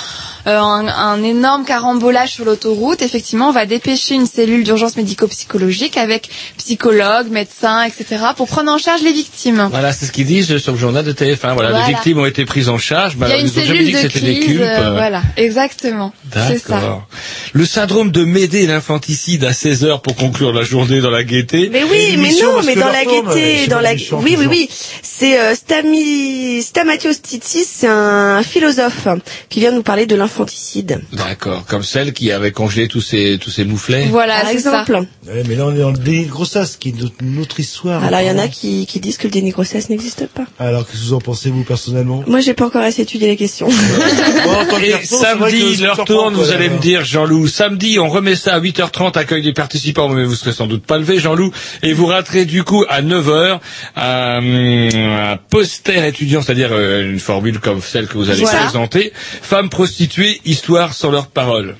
euh, 0.45 0.59
un, 0.59 0.85
un 0.89 1.23
énorme 1.23 1.63
carambolage 1.63 2.33
sur 2.33 2.43
l'autoroute. 2.43 3.01
Effectivement, 3.01 3.47
on 3.47 3.51
va 3.53 3.65
dépêcher 3.65 4.15
une 4.15 4.25
cellule 4.25 4.65
d'urgence 4.65 4.97
médico-psychologique 4.97 5.95
avec 5.95 6.29
psychologue, 6.57 7.29
médecin, 7.29 7.83
etc. 7.83 8.17
pour 8.35 8.47
prendre 8.47 8.69
en 8.69 8.77
charge 8.77 9.03
les 9.03 9.13
victimes. 9.13 9.69
Voilà, 9.71 9.93
c'est 9.93 10.07
ce 10.07 10.11
qu'ils 10.11 10.25
disent 10.25 10.57
sur 10.57 10.73
le 10.73 10.77
journal 10.77 11.05
de 11.05 11.13
TF1. 11.13 11.53
Voilà, 11.53 11.69
Voilà. 11.69 11.87
les 11.87 11.93
victimes 11.93 12.19
ont 12.19 12.25
été 12.25 12.43
prises 12.43 12.67
en 12.67 12.77
charge. 12.77 13.15
Il 13.21 13.27
y 13.29 13.31
a 13.31 13.37
une 13.37 13.47
cellule 13.47 13.93
de 13.93 14.19
des 14.19 14.39
crise. 14.41 14.59
Euh, 14.61 14.91
voilà, 14.91 15.21
exactement. 15.37 16.11
C'est 16.33 16.57
ça. 16.57 16.75
D'accord. 16.75 17.07
Le 17.53 17.65
syndrome 17.65 18.11
de 18.11 18.25
Médée 18.25 18.67
l'infanticide 18.67 19.45
à 19.45 19.53
16 19.53 19.85
heures 19.85 20.01
pour 20.01 20.16
conclure 20.17 20.53
la 20.53 20.63
journée 20.63 20.99
dans 21.01 21.09
la 21.09 21.23
gaieté. 21.23 21.69
Mais 21.71 21.83
oui, 21.83 22.17
mais 22.17 22.31
non, 22.41 22.61
mais 22.65 22.75
dans 22.75 22.87
la 22.89 23.05
gaieté, 23.05 23.67
dans 23.67 23.79
la, 23.79 23.93
oui, 23.93 24.35
oui, 24.37 24.45
oui, 24.49 24.69
c'est 25.01 25.39
euh, 25.39 25.55
Stami, 25.55 26.61
Stamatios 26.61 27.21
Titsis, 27.21 27.65
c'est 27.65 27.87
un 27.87 28.41
philosophe 28.43 29.07
qui 29.49 29.59
vient 29.59 29.71
nous 29.71 29.83
parler 29.83 30.05
de 30.05 30.15
l'infanticide. 30.15 31.01
D'accord, 31.13 31.65
comme 31.65 31.83
celle 31.83 32.13
qui 32.13 32.31
avait 32.31 32.51
congelé 32.51 32.87
tous 32.87 33.01
ces 33.01 33.37
tous 33.39 33.49
ces 33.51 33.63
mouflets. 33.65 34.05
Voilà, 34.09 34.41
Par 34.41 34.49
c'est 34.51 34.59
ça. 34.59 34.81
exemple. 34.81 35.05
Ouais, 35.27 35.43
mais 35.47 35.55
là, 35.55 35.65
on 35.67 35.75
est 35.75 35.79
dans 35.79 35.91
le 35.91 35.97
déni 35.97 36.25
grossesse, 36.25 36.77
qui 36.77 36.89
est 36.89 37.01
notre, 37.01 37.15
notre 37.21 37.59
histoire. 37.59 38.03
Alors 38.03 38.21
il 38.21 38.27
y 38.27 38.31
en 38.31 38.37
a 38.39 38.47
qui, 38.47 38.85
qui 38.85 38.99
disent 38.99 39.17
que 39.17 39.25
le 39.27 39.31
déni 39.31 39.51
grossesse 39.51 39.89
n'existe 39.89 40.27
pas. 40.27 40.45
Alors, 40.59 40.85
qu'est-ce 40.87 41.01
que 41.01 41.05
vous 41.07 41.13
en 41.13 41.21
pensez, 41.21 41.49
vous, 41.49 41.63
personnellement? 41.63 42.23
Moi, 42.27 42.39
j'ai 42.39 42.53
pas 42.53 42.65
encore 42.65 42.81
assez 42.83 43.01
étudié 43.03 43.27
les 43.27 43.35
questions. 43.37 43.67
Bon, 44.43 44.77
Et 44.79 44.89
garçon, 44.89 45.17
samedi, 45.19 45.77
surprend, 45.77 46.05
tourne, 46.05 46.33
vous 46.35 46.51
allez 46.51 46.67
là. 46.69 46.75
me 46.75 46.79
dire, 46.79 47.03
Jean-Loup. 47.03 47.47
Samedi, 47.47 47.99
on 47.99 48.09
remet 48.09 48.35
ça 48.35 48.53
à 48.53 48.59
8h30, 48.59 49.17
accueil 49.17 49.41
des 49.41 49.53
participants, 49.53 50.06
mais 50.13 50.23
vous 50.23 50.35
serez 50.35 50.51
sans 50.53 50.67
doute 50.67 50.83
pas 50.85 50.97
levé, 50.97 51.19
Jean-Loup. 51.19 51.51
Et 51.83 51.93
vous 51.93 52.05
raterez 52.05 52.45
du 52.45 52.63
coup 52.63 52.83
à 52.89 53.01
9h 53.01 53.59
un, 53.95 55.31
un 55.33 55.37
poster 55.49 56.03
étudiant, 56.05 56.41
c'est-à-dire 56.41 56.69
euh, 56.71 57.09
une 57.09 57.19
formule 57.19 57.59
comme 57.59 57.81
celle 57.81 58.07
que 58.07 58.17
vous 58.17 58.29
allez 58.29 58.41
Voilà. 58.41 58.59
présenter. 58.59 59.11
Femmes 59.15 59.69
prostituées, 59.69 60.41
histoire 60.45 60.93
sans 60.93 61.11
leurs 61.11 61.27
paroles. 61.27 61.75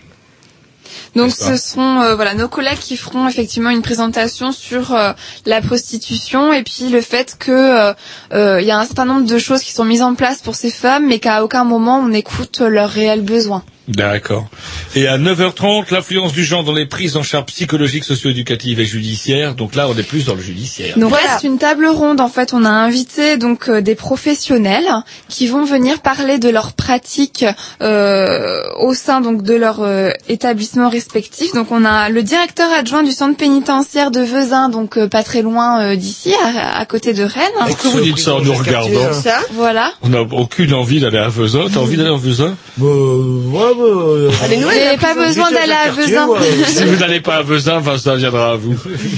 Donc 1.15 1.31
ce 1.31 1.57
seront 1.57 2.01
euh, 2.01 2.15
voilà 2.15 2.35
nos 2.35 2.47
collègues 2.47 2.77
qui 2.77 2.95
feront 2.95 3.27
effectivement 3.27 3.71
une 3.71 3.81
présentation 3.81 4.51
sur 4.51 4.93
euh, 4.93 5.13
la 5.45 5.61
prostitution 5.61 6.53
et 6.53 6.63
puis 6.63 6.89
le 6.89 7.01
fait 7.01 7.35
que 7.39 7.51
euh, 7.51 7.93
euh, 8.33 8.61
il 8.61 8.67
y 8.67 8.71
a 8.71 8.77
un 8.77 8.85
certain 8.85 9.05
nombre 9.05 9.25
de 9.25 9.37
choses 9.39 9.61
qui 9.63 9.71
sont 9.71 9.85
mises 9.85 10.03
en 10.03 10.13
place 10.15 10.41
pour 10.41 10.55
ces 10.55 10.69
femmes 10.69 11.07
mais 11.07 11.17
qu'à 11.19 11.43
aucun 11.43 11.63
moment 11.63 11.99
on 11.99 12.11
écoute 12.11 12.59
leurs 12.59 12.89
réels 12.91 13.21
besoins. 13.23 13.63
D'accord. 13.87 14.47
Et 14.95 15.07
à 15.07 15.17
9h30, 15.17 15.93
l'influence 15.93 16.33
du 16.33 16.43
genre 16.43 16.63
dans 16.63 16.73
les 16.73 16.85
prises 16.85 17.15
en 17.15 17.23
charge 17.23 17.45
psychologiques, 17.45 18.03
socio-éducatives 18.03 18.79
et 18.79 18.85
judiciaires. 18.85 19.55
Donc 19.55 19.75
là, 19.75 19.87
on 19.89 19.97
est 19.97 20.03
plus 20.03 20.25
dans 20.25 20.35
le 20.35 20.41
judiciaire. 20.41 20.97
Donc 20.97 21.11
là 21.11 21.17
c'est 21.39 21.47
une 21.47 21.57
table 21.57 21.87
ronde 21.87 22.19
en 22.19 22.27
fait 22.29 22.53
on 22.53 22.65
a 22.65 22.69
invité 22.69 23.37
donc 23.37 23.69
euh, 23.69 23.81
des 23.81 23.95
professionnels 23.95 24.87
qui 25.29 25.47
vont 25.47 25.63
venir 25.65 25.99
parler 26.01 26.37
de 26.37 26.49
leurs 26.49 26.73
pratiques 26.73 27.45
euh, 27.81 28.61
au 28.79 28.93
sein 28.93 29.21
donc 29.21 29.43
de 29.43 29.53
leur 29.53 29.81
euh, 29.81 30.09
établissement 30.27 30.89
respectif. 30.89 31.53
Donc 31.53 31.71
on 31.71 31.85
a 31.85 32.09
le 32.09 32.23
directeur 32.23 32.69
adjoint 32.71 33.03
du 33.03 33.11
centre 33.11 33.37
pénitentiaire 33.37 34.11
de 34.11 34.21
Vezin 34.21 34.69
donc 34.69 34.97
euh, 34.97 35.07
pas 35.07 35.23
très 35.23 35.41
loin 35.41 35.81
euh, 35.81 35.95
d'ici 35.95 36.33
à, 36.43 36.77
à 36.79 36.85
côté 36.85 37.13
de 37.13 37.23
Rennes. 37.23 37.43
Pourquoi 37.67 37.91
vous 37.91 38.01
dites 38.01 38.19
ça 38.19 38.35
en 38.35 38.41
nous 38.41 38.53
regardant 38.53 39.13
Ça 39.13 39.39
Voilà. 39.53 39.93
On 40.01 40.09
n'a 40.09 40.21
aucune 40.21 40.73
envie 40.73 40.99
d'aller 40.99 41.17
à 41.19 41.29
Vezin. 41.29 41.65
T'as 41.73 41.79
envie 41.79 41.97
d'aller 41.97 42.09
à 42.09 42.17
Vezin? 42.17 42.55
Bah, 42.77 42.85
euh, 42.87 43.41
ouais, 43.47 43.73
euh, 43.79 44.31
Allez, 44.43 44.57
nous, 44.57 44.67
Vous 44.67 44.75
n'avez 44.75 44.97
pas 44.97 45.13
besoin 45.13 45.51
d'aller 45.51 45.73
à 45.73 45.91
Vezin. 45.91 46.27
Si 46.67 46.83
vous 46.83 46.95
n'allez 46.97 47.21
pas 47.21 47.37
à 47.37 47.41
Vezin, 47.43 47.79
Vincent 47.79 48.15
viendra 48.15 48.51
à 48.51 48.55
vous. 48.55 48.75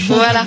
Voilà. 0.07 0.45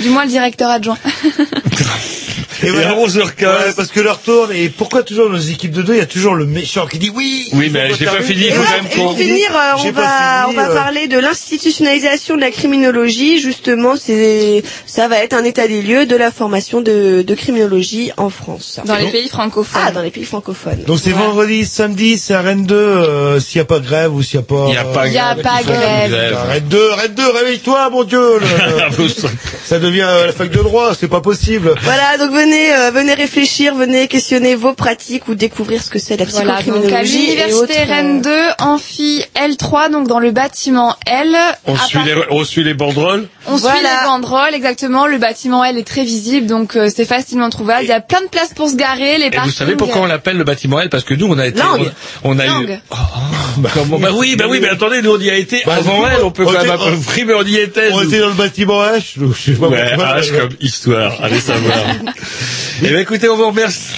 Du 0.00 0.08
moins 0.10 0.24
le 0.24 0.30
directeur 0.30 0.70
adjoint. 0.70 0.98
Et 2.62 2.68
Et 2.68 2.84
à 2.84 2.92
11h15. 2.94 3.44
Ouais, 3.46 3.72
parce 3.76 3.88
que 3.88 4.00
leur 4.00 4.20
tourne, 4.20 4.52
et 4.52 4.68
pourquoi 4.68 5.02
toujours 5.02 5.28
dans 5.28 5.36
les 5.36 5.50
équipes 5.50 5.72
de 5.72 5.82
deux, 5.82 5.94
il 5.94 5.98
y 5.98 6.02
a 6.02 6.06
toujours 6.06 6.34
le 6.34 6.46
méchant 6.46 6.86
qui 6.86 6.98
dit 6.98 7.10
oui 7.14 7.48
Oui, 7.52 7.66
il 7.66 7.72
mais 7.72 7.92
j'ai 7.98 8.04
pas 8.04 8.20
fini, 8.22 8.44
il 8.46 8.52
faut 8.52 8.62
quand 8.62 8.70
même 8.76 8.86
et 8.92 8.94
pour 8.96 9.16
finir, 9.16 9.50
euh, 9.54 9.72
on 9.78 9.90
va, 9.92 10.02
fini, 10.46 10.48
on 10.48 10.52
va 10.52 10.70
euh. 10.70 10.74
parler 10.74 11.08
de 11.08 11.18
l'institutionnalisation 11.18 12.36
de 12.36 12.40
la 12.40 12.50
criminologie. 12.50 13.40
Justement, 13.40 13.94
c'est, 13.96 14.62
ça 14.86 15.08
va 15.08 15.18
être 15.18 15.34
un 15.34 15.44
état 15.44 15.66
des 15.68 15.82
lieux 15.82 16.06
de 16.06 16.16
la 16.16 16.30
formation 16.30 16.80
de, 16.80 17.22
de 17.22 17.34
criminologie 17.34 18.10
en 18.16 18.30
France. 18.30 18.80
Dans 18.84 18.96
les 18.96 19.10
pays 19.10 19.28
francophones. 19.28 19.82
Ah, 19.86 19.90
dans 19.90 20.02
les 20.02 20.10
pays 20.10 20.24
francophones. 20.24 20.82
Donc 20.86 20.98
c'est 21.02 21.12
Ouais. 21.12 21.18
vendredi, 21.18 21.64
samedi, 21.66 22.16
c'est 22.18 22.32
à 22.34 22.40
Rennes 22.40 22.64
2, 22.64 22.74
euh, 22.74 23.38
s'il 23.40 23.58
n'y 23.58 23.62
a 23.62 23.66
pas 23.66 23.80
de 23.80 23.86
grève 23.86 24.14
ou 24.14 24.22
s'il 24.22 24.38
n'y 24.38 24.44
a 24.44 24.46
pas... 24.46 24.64
Il 24.68 24.74
y 24.74 24.78
a 24.78 24.84
pas 24.84 25.06
Il 25.08 25.12
y 25.12 25.18
a 25.18 25.34
grève, 25.34 25.42
pas 25.44 25.58
il 25.60 25.66
grève. 25.66 26.10
grève. 26.10 26.38
Rennes 26.48 26.68
2, 26.68 26.90
Rennes 26.92 27.14
2, 27.14 27.30
réveille-toi, 27.30 27.90
mon 27.90 28.04
Dieu 28.04 28.38
le- 28.38 29.08
Ça 29.64 29.78
devient 29.78 30.08
la 30.26 30.32
fac 30.32 30.50
de 30.50 30.58
droit, 30.58 30.92
c'est 30.98 31.08
pas 31.08 31.20
possible. 31.20 31.74
Voilà, 31.82 32.16
donc 32.18 32.30
venez, 32.32 32.51
euh, 32.72 32.90
venez 32.90 33.14
réfléchir, 33.14 33.74
venez 33.74 34.08
questionner 34.08 34.54
vos 34.54 34.72
pratiques 34.74 35.28
ou 35.28 35.34
découvrir 35.34 35.82
ce 35.82 35.90
que 35.90 35.98
c'est 35.98 36.16
la 36.16 36.24
Voilà, 36.24 36.62
donc 36.62 36.92
à 36.92 37.02
psychocriminologie 37.02 37.16
et 37.24 37.36
l'université 37.36 37.78
euh, 37.80 37.84
Rennes 37.94 38.20
2, 38.22 38.30
amphi 38.60 39.22
L3, 39.36 39.90
donc 39.90 40.08
dans 40.08 40.18
le 40.18 40.30
bâtiment 40.30 40.96
L. 41.06 41.36
On 41.66 41.76
suit, 41.76 41.98
part- 41.98 42.06
les, 42.06 42.14
on 42.30 42.44
suit 42.44 42.64
les 42.64 42.74
banderoles 42.74 43.28
On 43.46 43.56
Voilà. 43.56 43.76
suit 43.78 43.86
les 43.86 44.06
banderoles, 44.06 44.54
exactement. 44.54 45.06
Le 45.06 45.18
bâtiment 45.18 45.64
L 45.64 45.78
est 45.78 45.86
très 45.86 46.04
visible, 46.04 46.46
donc 46.46 46.76
euh, 46.76 46.88
c'est 46.94 47.04
facilement 47.04 47.50
trouvable. 47.50 47.84
Il 47.84 47.88
y 47.88 47.92
a 47.92 48.00
plein 48.00 48.20
de 48.22 48.28
places 48.28 48.54
pour 48.54 48.68
se 48.68 48.76
garer. 48.76 49.18
Les 49.18 49.26
Et 49.26 49.38
vous 49.42 49.50
savez 49.50 49.76
pourquoi 49.76 50.02
on 50.02 50.06
l'appelle 50.06 50.36
le 50.36 50.44
bâtiment 50.44 50.80
L? 50.80 50.88
Parce 50.90 51.04
que 51.04 51.14
nous, 51.14 51.26
on 51.26 51.38
a 51.38 51.46
été... 51.46 51.58
Langue. 51.60 51.90
On, 52.24 52.36
on 52.36 52.38
a 52.38 52.44
eu... 52.46 52.48
Langue. 52.48 52.80
Comment 53.74 53.98
bah 53.98 54.08
oui, 54.14 54.34
bah 54.36 54.46
oui, 54.48 54.58
mais 54.62 54.68
attendez, 54.70 55.02
nous 55.02 55.10
on 55.10 55.20
y 55.20 55.28
a 55.28 55.36
été 55.36 55.62
Bah, 55.66 55.74
avant 55.76 56.06
elle, 56.08 56.24
on 56.24 56.30
peut 56.30 56.44
quand 56.46 56.52
même 56.52 56.70
un 56.70 56.78
peu 56.78 56.96
frimer, 56.96 57.34
on 57.34 57.42
y 57.44 57.56
était. 57.56 57.90
On 57.92 57.98
nous. 58.00 58.04
était 58.08 58.18
dans 58.20 58.28
le 58.28 58.32
bâtiment 58.34 58.82
H, 58.82 59.16
je 59.18 59.52
sais 59.52 59.58
pas 59.58 59.68
Ouais. 59.68 59.94
H 59.96 60.30
comme 60.38 60.48
histoire, 60.60 61.12
allez 61.22 61.38
savoir. 61.38 61.76
Eh 62.82 62.88
bien 62.88 62.98
écoutez, 62.98 63.28
on 63.28 63.36
vous 63.36 63.48
remercie. 63.48 63.92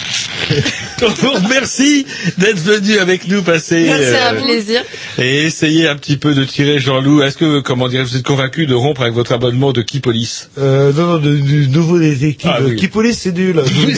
on 1.02 1.08
vous 1.08 1.32
remercie 1.32 2.06
d'être 2.38 2.58
venu 2.58 2.98
avec 2.98 3.28
nous 3.28 3.42
passer. 3.42 3.86
C'est 3.86 4.18
un 4.18 4.34
euh, 4.34 4.42
plaisir. 4.42 4.82
Et 5.18 5.44
essayer 5.44 5.88
un 5.88 5.96
petit 5.96 6.16
peu 6.16 6.34
de 6.34 6.44
tirer 6.44 6.78
Jean-Loup. 6.78 7.22
Est-ce 7.22 7.36
que, 7.36 7.60
comment 7.60 7.88
dire, 7.88 8.04
vous 8.04 8.16
êtes 8.16 8.24
convaincu 8.24 8.66
de 8.66 8.74
rompre 8.74 9.02
avec 9.02 9.14
votre 9.14 9.32
abonnement 9.32 9.72
de 9.72 9.82
Kipolis? 9.82 10.48
Euh, 10.58 10.92
non, 10.92 11.06
non, 11.06 11.18
de- 11.18 11.36
du 11.36 11.68
nouveau 11.68 11.98
détective. 11.98 12.50
Ah, 12.52 12.58
oui. 12.62 12.76
Kipolis, 12.76 13.14
c'est 13.14 13.32
nul. 13.32 13.62
Oui, 13.86 13.94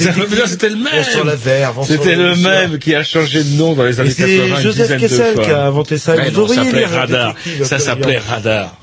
c'était 0.47 0.69
le 0.69 0.77
même. 0.77 1.05
Sur 1.05 1.25
la. 1.25 1.37
C'était 1.87 2.17
le 2.17 2.35
même 2.37 2.79
qui 2.79 2.95
a 2.95 3.03
changé 3.05 3.43
de 3.43 3.57
nom 3.57 3.75
dans 3.75 3.85
les 3.85 4.01
années 4.01 4.11
Et 4.11 4.13
c'est 4.13 4.37
80 4.39 4.57
une 4.57 4.63
Joseph 4.63 5.01
Kessel 5.01 5.35
qui 5.35 5.51
a 5.51 5.67
inventé 5.67 5.99
ça. 5.99 6.17
Non, 6.31 6.49
ça 6.49 6.55
s'appelait 6.55 6.87
Radar. 6.87 7.35
Ça 7.65 7.79
s'appelait 7.79 8.19
Radar. 8.19 8.76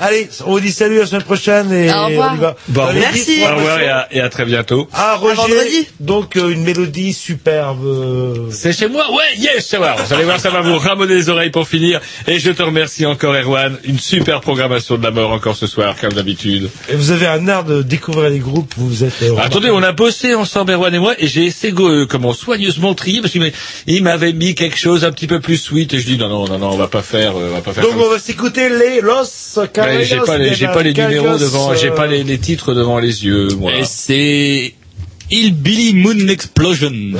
Allez, 0.00 0.28
on 0.46 0.52
vous 0.52 0.60
dit 0.60 0.70
salut 0.72 0.98
la 0.98 1.06
semaine 1.06 1.22
prochaine 1.22 1.72
et 1.72 1.90
Au 1.92 2.06
revoir. 2.06 2.32
on 2.32 2.36
y 2.36 2.40
va. 2.40 2.56
Bon, 2.68 2.84
Allez, 2.86 3.00
Merci. 3.00 3.40
Au 3.42 3.56
revoir 3.56 3.80
et 3.80 3.88
à, 3.88 4.08
et 4.12 4.20
à 4.20 4.28
très 4.28 4.44
bientôt. 4.44 4.88
Ah, 4.92 5.16
Roger, 5.16 5.34
vendredi. 5.36 5.88
donc 6.00 6.36
euh, 6.36 6.50
une 6.50 6.62
mélodie 6.62 7.12
superbe. 7.12 8.50
C'est 8.52 8.72
chez 8.72 8.88
moi 8.88 9.04
Ouais, 9.10 9.36
yes, 9.38 9.66
ça 9.66 9.78
va. 9.78 9.96
Vous 9.96 10.12
allez 10.12 10.24
voir, 10.24 10.38
ça 10.40 10.50
va 10.50 10.60
vous 10.60 10.78
ramoner 10.78 11.14
les 11.14 11.28
oreilles 11.28 11.50
pour 11.50 11.66
finir. 11.66 12.00
Et 12.26 12.38
je 12.38 12.50
te 12.50 12.62
remercie 12.62 13.06
encore, 13.06 13.34
Erwan. 13.34 13.76
Une 13.84 13.98
super 13.98 14.40
programmation 14.40 14.96
de 14.98 15.02
la 15.02 15.10
mort 15.10 15.32
encore 15.32 15.56
ce 15.56 15.66
soir, 15.66 15.94
comme 16.00 16.12
d'habitude. 16.12 16.70
Et 16.88 16.94
vous 16.94 17.10
avez 17.10 17.26
un 17.26 17.48
art 17.48 17.64
de 17.64 17.82
découvrir 17.82 18.30
les 18.30 18.38
groupes, 18.38 18.74
vous 18.76 19.04
êtes... 19.04 19.22
euh, 19.22 19.36
Attendez, 19.38 19.70
on 19.70 19.82
a 19.82 19.92
bossé 19.92 20.34
ensemble, 20.34 20.72
Erwan 20.72 20.94
et 20.94 20.98
moi, 20.98 21.14
et 21.18 21.26
j'ai 21.26 21.44
essayé 21.44 21.72
euh, 21.78 22.06
comment 22.08 22.32
soigneusement 22.32 22.94
trier 22.94 23.20
parce 23.20 23.32
qu'il 23.32 23.40
m'a- 23.40 23.48
il 23.86 24.02
m'avait 24.02 24.32
mis 24.32 24.54
quelque 24.54 24.76
chose 24.78 25.04
un 25.04 25.10
petit 25.12 25.26
peu 25.26 25.40
plus 25.40 25.56
sweet, 25.56 25.92
et 25.94 25.98
je 26.00 26.06
dis 26.06 26.18
non, 26.18 26.28
non, 26.28 26.46
non, 26.46 26.58
non, 26.58 26.70
on 26.72 26.76
va 26.76 26.88
pas 26.88 27.02
faire, 27.02 27.36
euh, 27.36 27.48
on 27.50 27.54
va 27.54 27.60
pas 27.60 27.72
faire. 27.72 27.82
Donc 27.82 27.92
comme 27.92 28.02
on 28.02 28.10
va 28.10 28.18
s'écouter 28.18 28.68
les 28.68 29.00
Los 29.00 29.58
J'ai 30.04 30.16
pas 30.18 30.38
les, 30.38 30.50
de 30.50 30.54
j'ai 30.54 30.66
pas 30.66 30.82
les 30.82 30.92
numéros 30.94 31.36
devant, 31.38 31.74
j'ai 31.74 31.90
pas 31.90 32.06
les, 32.06 32.24
les 32.24 32.38
titres 32.38 32.74
devant 32.74 32.98
les 32.98 33.24
yeux. 33.24 33.48
Et 33.76 33.84
c'est 33.84 34.74
Hillbilly 35.30 35.94
Moon 35.94 36.28
Explosion. 36.28 36.90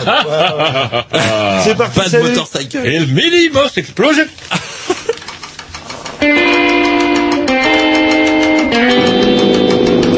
C'est 1.65 1.77
parti, 1.77 1.99
Bad 1.99 2.09
salut. 2.09 2.29
Motorcycle. 2.31 2.79
Le 2.83 3.07
Mini 3.07 3.49
Most 3.53 3.77
Explosion. 3.79 4.25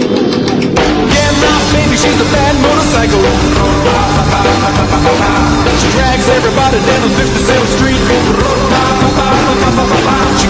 Yeah, 0.01 1.32
my 1.43 1.60
baby, 1.72 1.97
she's 1.97 2.20
a 2.20 2.28
bad 2.32 2.55
motorcycle. 2.64 3.20
She 5.81 5.89
drags 5.97 6.27
everybody 6.28 6.78
down 6.89 7.09
57th 7.18 7.70
Street. 7.77 8.01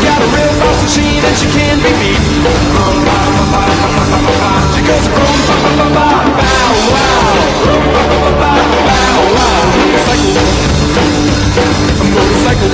Got 0.00 0.20
a 0.22 0.28
real 0.32 0.52
boss 0.60 0.78
machine 0.82 1.22
and 1.24 1.36
she 1.36 1.46
can 1.52 1.76
be 1.84 1.92
beat. 2.00 2.20
She 4.74 4.80
goes 4.80 5.06
boom, 5.12 5.38
ba 5.46 5.56
ba 5.60 5.70
ba 5.76 5.86
ba, 5.92 6.08
bow 6.40 6.72
wow, 6.90 7.36
boom, 7.64 7.84
ba 7.94 8.02
ba 8.08 8.16
ba 8.24 8.32
ba, 8.40 8.52
bow 8.88 9.18
wow. 9.36 9.60
Motorcycle, 9.76 10.32
a 12.00 12.06
motorcycle. 12.16 12.72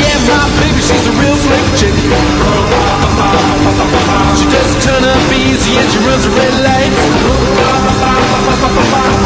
Yeah, 0.00 0.16
my 0.28 0.48
baby, 0.58 0.80
she's 0.80 1.06
a 1.06 1.12
real 1.20 1.36
slick 1.36 1.66
chick. 1.76 1.94
She 4.38 4.46
doesn't 4.48 4.80
turn 4.82 5.04
up 5.04 5.22
easy 5.32 5.76
and 5.76 5.88
she 5.92 5.98
runs 6.08 6.24
a 6.24 6.30
red 6.32 6.54
light. 6.64 6.92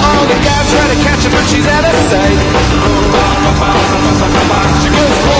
All 0.03 0.25
the 0.27 0.39
guys 0.43 0.67
try 0.73 0.87
to 0.91 0.99
catch 1.07 1.23
her, 1.25 1.31
but 1.31 1.45
she's 1.47 1.67
out 1.67 1.85
of 1.87 1.95
sight. 2.11 2.39
She 4.83 4.89
goes 4.91 5.36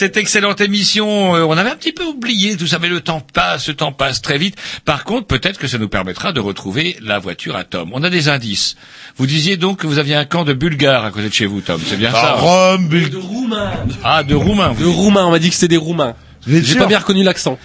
cette 0.00 0.16
excellente 0.16 0.62
émission, 0.62 1.36
euh, 1.36 1.42
on 1.44 1.52
avait 1.58 1.68
un 1.68 1.76
petit 1.76 1.92
peu 1.92 2.04
oublié 2.04 2.56
tout 2.56 2.66
ça, 2.66 2.78
mais 2.78 2.88
le 2.88 3.02
temps 3.02 3.20
passe, 3.20 3.68
le 3.68 3.74
temps 3.74 3.92
passe 3.92 4.22
très 4.22 4.38
vite. 4.38 4.56
Par 4.86 5.04
contre, 5.04 5.26
peut-être 5.26 5.58
que 5.58 5.66
ça 5.66 5.76
nous 5.76 5.90
permettra 5.90 6.32
de 6.32 6.40
retrouver 6.40 6.96
la 7.02 7.18
voiture 7.18 7.54
à 7.54 7.64
Tom. 7.64 7.90
On 7.92 8.02
a 8.02 8.08
des 8.08 8.30
indices. 8.30 8.76
Vous 9.18 9.26
disiez 9.26 9.58
donc 9.58 9.80
que 9.80 9.86
vous 9.86 9.98
aviez 9.98 10.14
un 10.14 10.24
camp 10.24 10.44
de 10.44 10.54
Bulgares 10.54 11.04
à 11.04 11.10
côté 11.10 11.28
de 11.28 11.34
chez 11.34 11.44
vous, 11.44 11.60
Tom. 11.60 11.78
C'est 11.84 11.98
bien 11.98 12.12
ça 12.12 12.18
Ah, 12.22 12.34
hein 12.38 12.40
Rome, 12.40 12.88
Bul- 12.88 13.10
Ah, 14.02 14.22
de 14.22 14.34
Roumains. 14.34 14.72
De 14.72 14.86
roumain, 14.86 15.26
on 15.26 15.30
m'a 15.32 15.38
dit 15.38 15.50
que 15.50 15.54
c'était 15.54 15.68
des 15.68 15.76
roumains. 15.76 16.14
Vous 16.46 16.62
J'ai 16.62 16.76
pas 16.76 16.86
bien 16.86 16.98
reconnu 16.98 17.22
l'accent. 17.22 17.58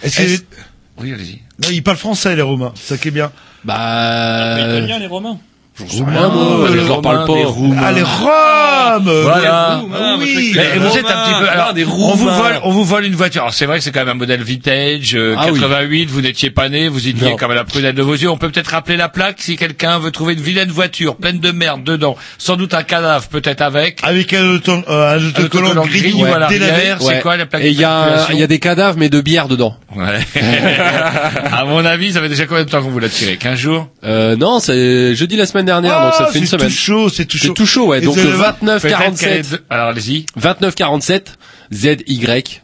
Oui, 0.98 1.14
allez-y. 1.14 1.40
Ils 1.72 1.82
parlent 1.82 1.96
français, 1.96 2.36
les 2.36 2.42
Romains. 2.42 2.72
C'est 2.74 2.96
ça 2.96 2.98
qui 3.00 3.08
est 3.08 3.12
bien. 3.12 3.32
Bah, 3.64 4.56
Italien, 4.58 4.98
les 4.98 5.06
Romains. 5.06 5.38
Roumain, 5.78 6.28
moi, 6.28 6.68
je 6.70 6.86
leur 6.86 7.02
parle 7.02 7.26
pas. 7.26 7.34
Ah, 7.82 7.92
les 7.92 8.02
Roms 8.02 9.22
Voilà. 9.22 9.82
Ah, 9.94 10.16
oui. 10.18 10.52
Mais 10.54 10.78
vous 10.78 10.96
êtes 10.96 11.06
un 11.06 11.24
petit 11.24 11.38
peu. 11.38 11.48
Alors, 11.48 11.74
des 11.74 11.84
on 11.84 12.14
vous 12.14 12.28
vole, 12.28 12.60
on 12.62 12.70
vous 12.70 12.84
vole 12.84 13.04
une 13.04 13.14
voiture. 13.14 13.42
Alors 13.42 13.54
c'est 13.54 13.66
vrai 13.66 13.78
que 13.78 13.84
c'est 13.84 13.92
quand 13.92 14.00
même 14.00 14.08
un 14.08 14.14
modèle 14.14 14.42
vintage, 14.42 15.14
euh, 15.14 15.34
Ah 15.38 15.46
oui. 15.52 15.60
88. 15.60 16.06
Vous 16.10 16.20
n'étiez 16.20 16.50
pas 16.50 16.68
né, 16.68 16.88
vous 16.88 17.08
étiez 17.08 17.36
comme 17.36 17.50
à 17.50 17.54
la 17.54 17.64
prudelle 17.64 17.94
de 17.94 18.02
vos 18.02 18.14
yeux. 18.14 18.30
On 18.30 18.38
peut 18.38 18.48
peut-être 18.50 18.68
rappeler 18.68 18.96
la 18.96 19.08
plaque 19.08 19.36
si 19.38 19.56
quelqu'un 19.56 19.98
veut 19.98 20.10
trouver 20.10 20.34
une 20.34 20.40
vilaine 20.40 20.70
voiture 20.70 21.16
pleine 21.16 21.38
de 21.40 21.50
merde 21.50 21.84
dedans. 21.84 22.16
Sans 22.38 22.56
doute 22.56 22.74
un 22.74 22.82
cadavre 22.82 23.26
peut-être 23.28 23.62
avec. 23.62 24.00
Avec 24.02 24.32
un, 24.32 24.46
auto, 24.46 24.72
euh, 24.88 25.18
un 25.18 25.28
autocollant 25.28 25.70
autocollant 25.70 25.86
gris, 25.86 26.00
gris, 26.00 26.12
voilà, 26.12 26.46
délavé. 26.48 26.72
derrière. 26.72 27.02
C'est 27.02 27.20
quoi 27.20 27.36
la 27.36 27.46
plaque 27.46 27.62
Et 27.62 27.68
il 27.68 27.78
y 27.78 27.84
a, 27.84 28.26
il 28.32 28.38
y 28.38 28.42
a 28.42 28.46
des 28.46 28.58
cadavres, 28.58 28.98
mais 28.98 29.08
de 29.08 29.20
bière 29.20 29.48
dedans. 29.48 29.76
Ouais. 29.94 30.20
à 31.52 31.64
mon 31.64 31.84
avis, 31.84 32.12
ça 32.12 32.20
fait 32.20 32.28
déjà 32.28 32.46
combien 32.46 32.64
de 32.64 32.70
temps 32.70 32.82
qu'on 32.82 32.90
vous 32.90 32.98
l'a 32.98 33.08
tiré? 33.08 33.36
15 33.36 33.58
jours? 33.58 33.88
Euh, 34.04 34.36
non, 34.36 34.58
c'est 34.60 35.14
jeudi 35.14 35.36
la 35.36 35.46
semaine 35.46 35.65
dernière, 35.66 36.00
donc 36.00 36.14
ça 36.14 36.24
Ah, 36.28 36.32
fait 36.32 36.38
une 36.38 36.46
c'est 36.46 36.56
tout 36.56 36.68
chaud, 36.70 37.08
c'est 37.10 37.24
tout 37.26 37.36
C'est 37.38 37.48
chaud. 37.48 37.52
tout 37.54 37.66
chaud, 37.66 37.86
ouais. 37.88 37.98
Et 37.98 38.00
Donc 38.00 38.16
le 38.16 38.22
allez- 38.22 38.32
29 38.32 38.82
Peut-être 38.82 38.98
qu'elle 38.98 39.32
est 39.32 39.42
47, 39.42 39.50
de- 39.50 39.62
Alors 39.68 39.88
allez-y. 39.88 40.24
29 40.36 40.74
47, 40.74 41.38
ZY 41.72 42.60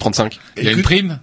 35. 0.00 0.38
Il 0.56 0.64
y 0.64 0.68
a 0.68 0.72
une 0.72 0.82
prime 0.82 1.18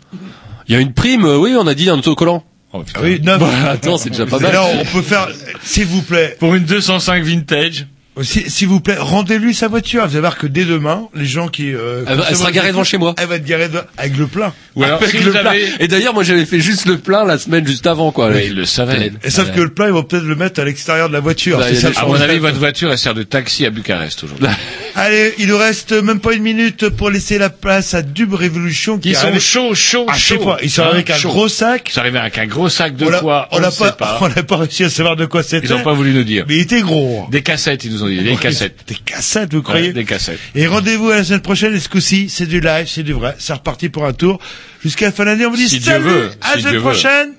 Il 0.68 0.74
y 0.74 0.78
a 0.78 0.80
une 0.80 0.94
prime, 0.94 1.26
euh, 1.26 1.38
oui, 1.38 1.56
on 1.60 1.68
a 1.68 1.74
dit 1.74 1.90
un 1.90 1.98
autocollant. 2.00 2.44
Oh. 2.74 2.84
Ah 2.96 3.00
oui, 3.04 3.22
neuf. 3.22 3.40
Bah, 3.40 3.50
attends, 3.72 3.98
c'est 3.98 4.10
déjà 4.10 4.26
pas 4.26 4.40
mal. 4.40 4.52
là, 4.54 4.64
on 4.66 4.84
peut 4.86 5.02
faire, 5.02 5.28
s'il 5.64 5.86
vous 5.86 6.02
plaît, 6.02 6.36
Pour 6.40 6.56
une 6.56 6.64
205 6.66 7.24
vintage. 7.24 7.88
Si- 8.22 8.50
s'il 8.50 8.68
vous 8.68 8.80
plaît, 8.80 8.96
rendez-lui 8.98 9.54
sa 9.54 9.68
voiture. 9.68 10.04
Vous 10.08 10.12
allez 10.14 10.20
voir 10.22 10.38
que 10.38 10.48
dès 10.48 10.64
demain, 10.66 11.08
les 11.14 11.26
gens 11.26 11.48
qui, 11.48 11.74
euh, 11.74 12.04
Elle, 12.08 12.36
sera 12.36 12.52
garée 12.52 12.70
devant 12.70 12.84
chez 12.84 12.98
moi. 12.98 13.14
Elle 13.18 13.28
va 13.28 13.36
être 13.36 13.46
garée 13.46 13.68
de- 13.70 13.82
avec 13.98 14.18
le 14.18 14.28
plein. 14.28 14.54
Ou 14.76 14.84
alors, 14.84 15.02
Avec 15.02 15.12
si 15.12 15.20
le 15.24 15.32
plein. 15.32 15.46
avez... 15.46 15.68
Et 15.80 15.88
d'ailleurs, 15.88 16.14
moi, 16.14 16.24
j'avais 16.24 16.46
fait 16.46 16.60
juste 16.60 16.86
le 16.86 16.98
plein 16.98 17.26
la 17.26 17.38
semaine 17.38 17.66
juste 17.68 17.88
avant, 17.88 18.12
quoi. 18.12 18.30
Oui, 18.30 18.44
il 18.48 18.56
le 18.56 18.66
savait. 18.66 19.12
Et 19.24 19.30
sauf 19.30 19.52
que 19.52 19.62
le 19.62 19.70
plein, 19.70 19.88
ils 19.88 19.94
vont 19.94 20.04
peut-être 20.04 20.24
le 20.24 20.36
mettre 20.36 20.60
à 20.62 20.66
l'extérieur 20.66 21.08
de 21.10 21.14
la 21.14 21.20
voiture. 21.20 21.58
Bah, 21.60 21.74
ça 21.74 21.90
À 21.96 22.06
mon 22.06 22.16
avis, 22.16 22.40
votre 22.40 22.58
voiture, 22.58 22.92
elle 22.92 22.98
sert 22.98 23.14
de 23.14 23.24
taxi 23.24 23.66
à 23.66 23.70
Bucarest 23.70 24.24
aujourd'hui. 24.24 24.48
Allez, 24.98 25.34
il 25.40 25.48
nous 25.48 25.58
reste 25.58 25.92
même 25.92 26.22
pas 26.22 26.34
une 26.34 26.44
minute 26.44 26.88
pour 26.88 27.10
laisser 27.10 27.38
la 27.38 27.50
place 27.50 27.94
à 27.94 28.02
Dub 28.02 28.34
Revolution 28.34 28.98
qui 28.98 29.10
Ils 29.10 29.16
sont 29.16 29.38
chauds, 29.40 29.76
chauds, 29.76 30.08
chauds. 30.14 30.56
ils 30.64 30.70
sont 30.70 30.84
Hein, 30.84 30.90
avec 30.94 31.10
un 31.10 31.20
gros 31.20 31.50
sac. 31.50 31.90
Ils 31.90 31.92
sont 31.94 32.00
arrivés 32.00 32.20
avec 32.20 32.38
un 32.38 32.46
gros 32.46 32.70
sac 32.70 32.96
de 32.96 33.06
quoi 33.20 33.50
on 33.52 33.60
n'a 33.60 33.72
pas. 33.72 34.18
on 34.22 34.30
n'a 34.30 34.44
pas 34.44 34.56
réussi 34.58 34.86
à 34.86 34.90
savoir 34.90 35.18
de 35.18 35.26
quoi 35.26 35.44
c'était. 35.44 35.68
Ils 35.68 35.72
n'ont 35.74 35.84
pas 35.84 35.94
voulu 35.94 36.14
nous 36.14 36.24
dire. 36.24 36.46
Mais 36.48 36.56
il 36.56 36.62
était 36.62 36.82
gros. 36.82 37.28
Des 37.30 37.42
cassettes, 37.42 37.84
ils 37.84 37.92
nous 37.92 38.04
ont 38.04 38.08
dit. 38.08 38.24
Des 38.24 38.38
cassettes. 38.38 38.80
Des 38.88 38.96
cassettes, 38.96 39.54
vous 39.54 39.62
croyez 39.62 39.92
Des 39.92 40.06
cassettes. 40.06 40.40
Et 40.56 40.66
rendez-vous 40.68 41.10
à 41.10 41.18
la 41.18 41.24
semaine 41.26 41.42
prochaine, 41.42 41.76
et 41.76 41.80
ce 41.80 41.90
coup-ci, 41.90 42.30
c'est 42.30 42.46
du 42.48 42.62
live, 42.62 42.88
c'est 42.88 43.04
du 43.04 43.14
vrai. 43.14 43.36
C'est 43.38 43.54
reparti 43.54 43.90
pour 43.90 44.06
un 44.06 44.14
tour. 44.14 44.40
Jusqu'à 44.82 45.08
la 45.08 45.12
fin 45.12 45.24
de 45.24 45.30
l'année, 45.32 45.46
on 45.46 45.50
vous 45.52 45.58
dit 45.58 45.68
salut, 45.68 46.10
à 46.42 46.56
la 46.56 46.62
semaine 46.62 46.80
prochaine. 46.82 47.30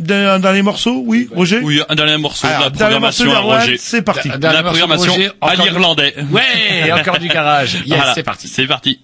D'un 0.00 0.34
un 0.34 0.38
dernier 0.38 0.62
morceau, 0.62 1.02
oui, 1.04 1.28
Roger 1.34 1.58
Oui, 1.60 1.80
un 1.88 1.94
dernier 1.96 2.18
morceau 2.18 2.46
Alors, 2.46 2.70
de 2.70 2.78
la 2.78 3.00
morceau 3.00 3.24
programmation 3.24 3.32
à 3.34 3.40
Roger. 3.40 3.76
c'est 3.78 4.02
parti. 4.02 4.28
La 4.40 4.62
programmation 4.62 5.12
Roger, 5.12 5.30
à 5.40 5.54
l'irlandais. 5.56 6.14
Ouais, 6.30 6.92
encore 6.92 7.18
du 7.18 7.28
garage. 7.28 7.74
Yes, 7.74 7.96
Voilà, 7.96 8.14
c'est 8.14 8.22
parti. 8.22 8.46
C'est 8.46 8.66
parti. 8.66 9.00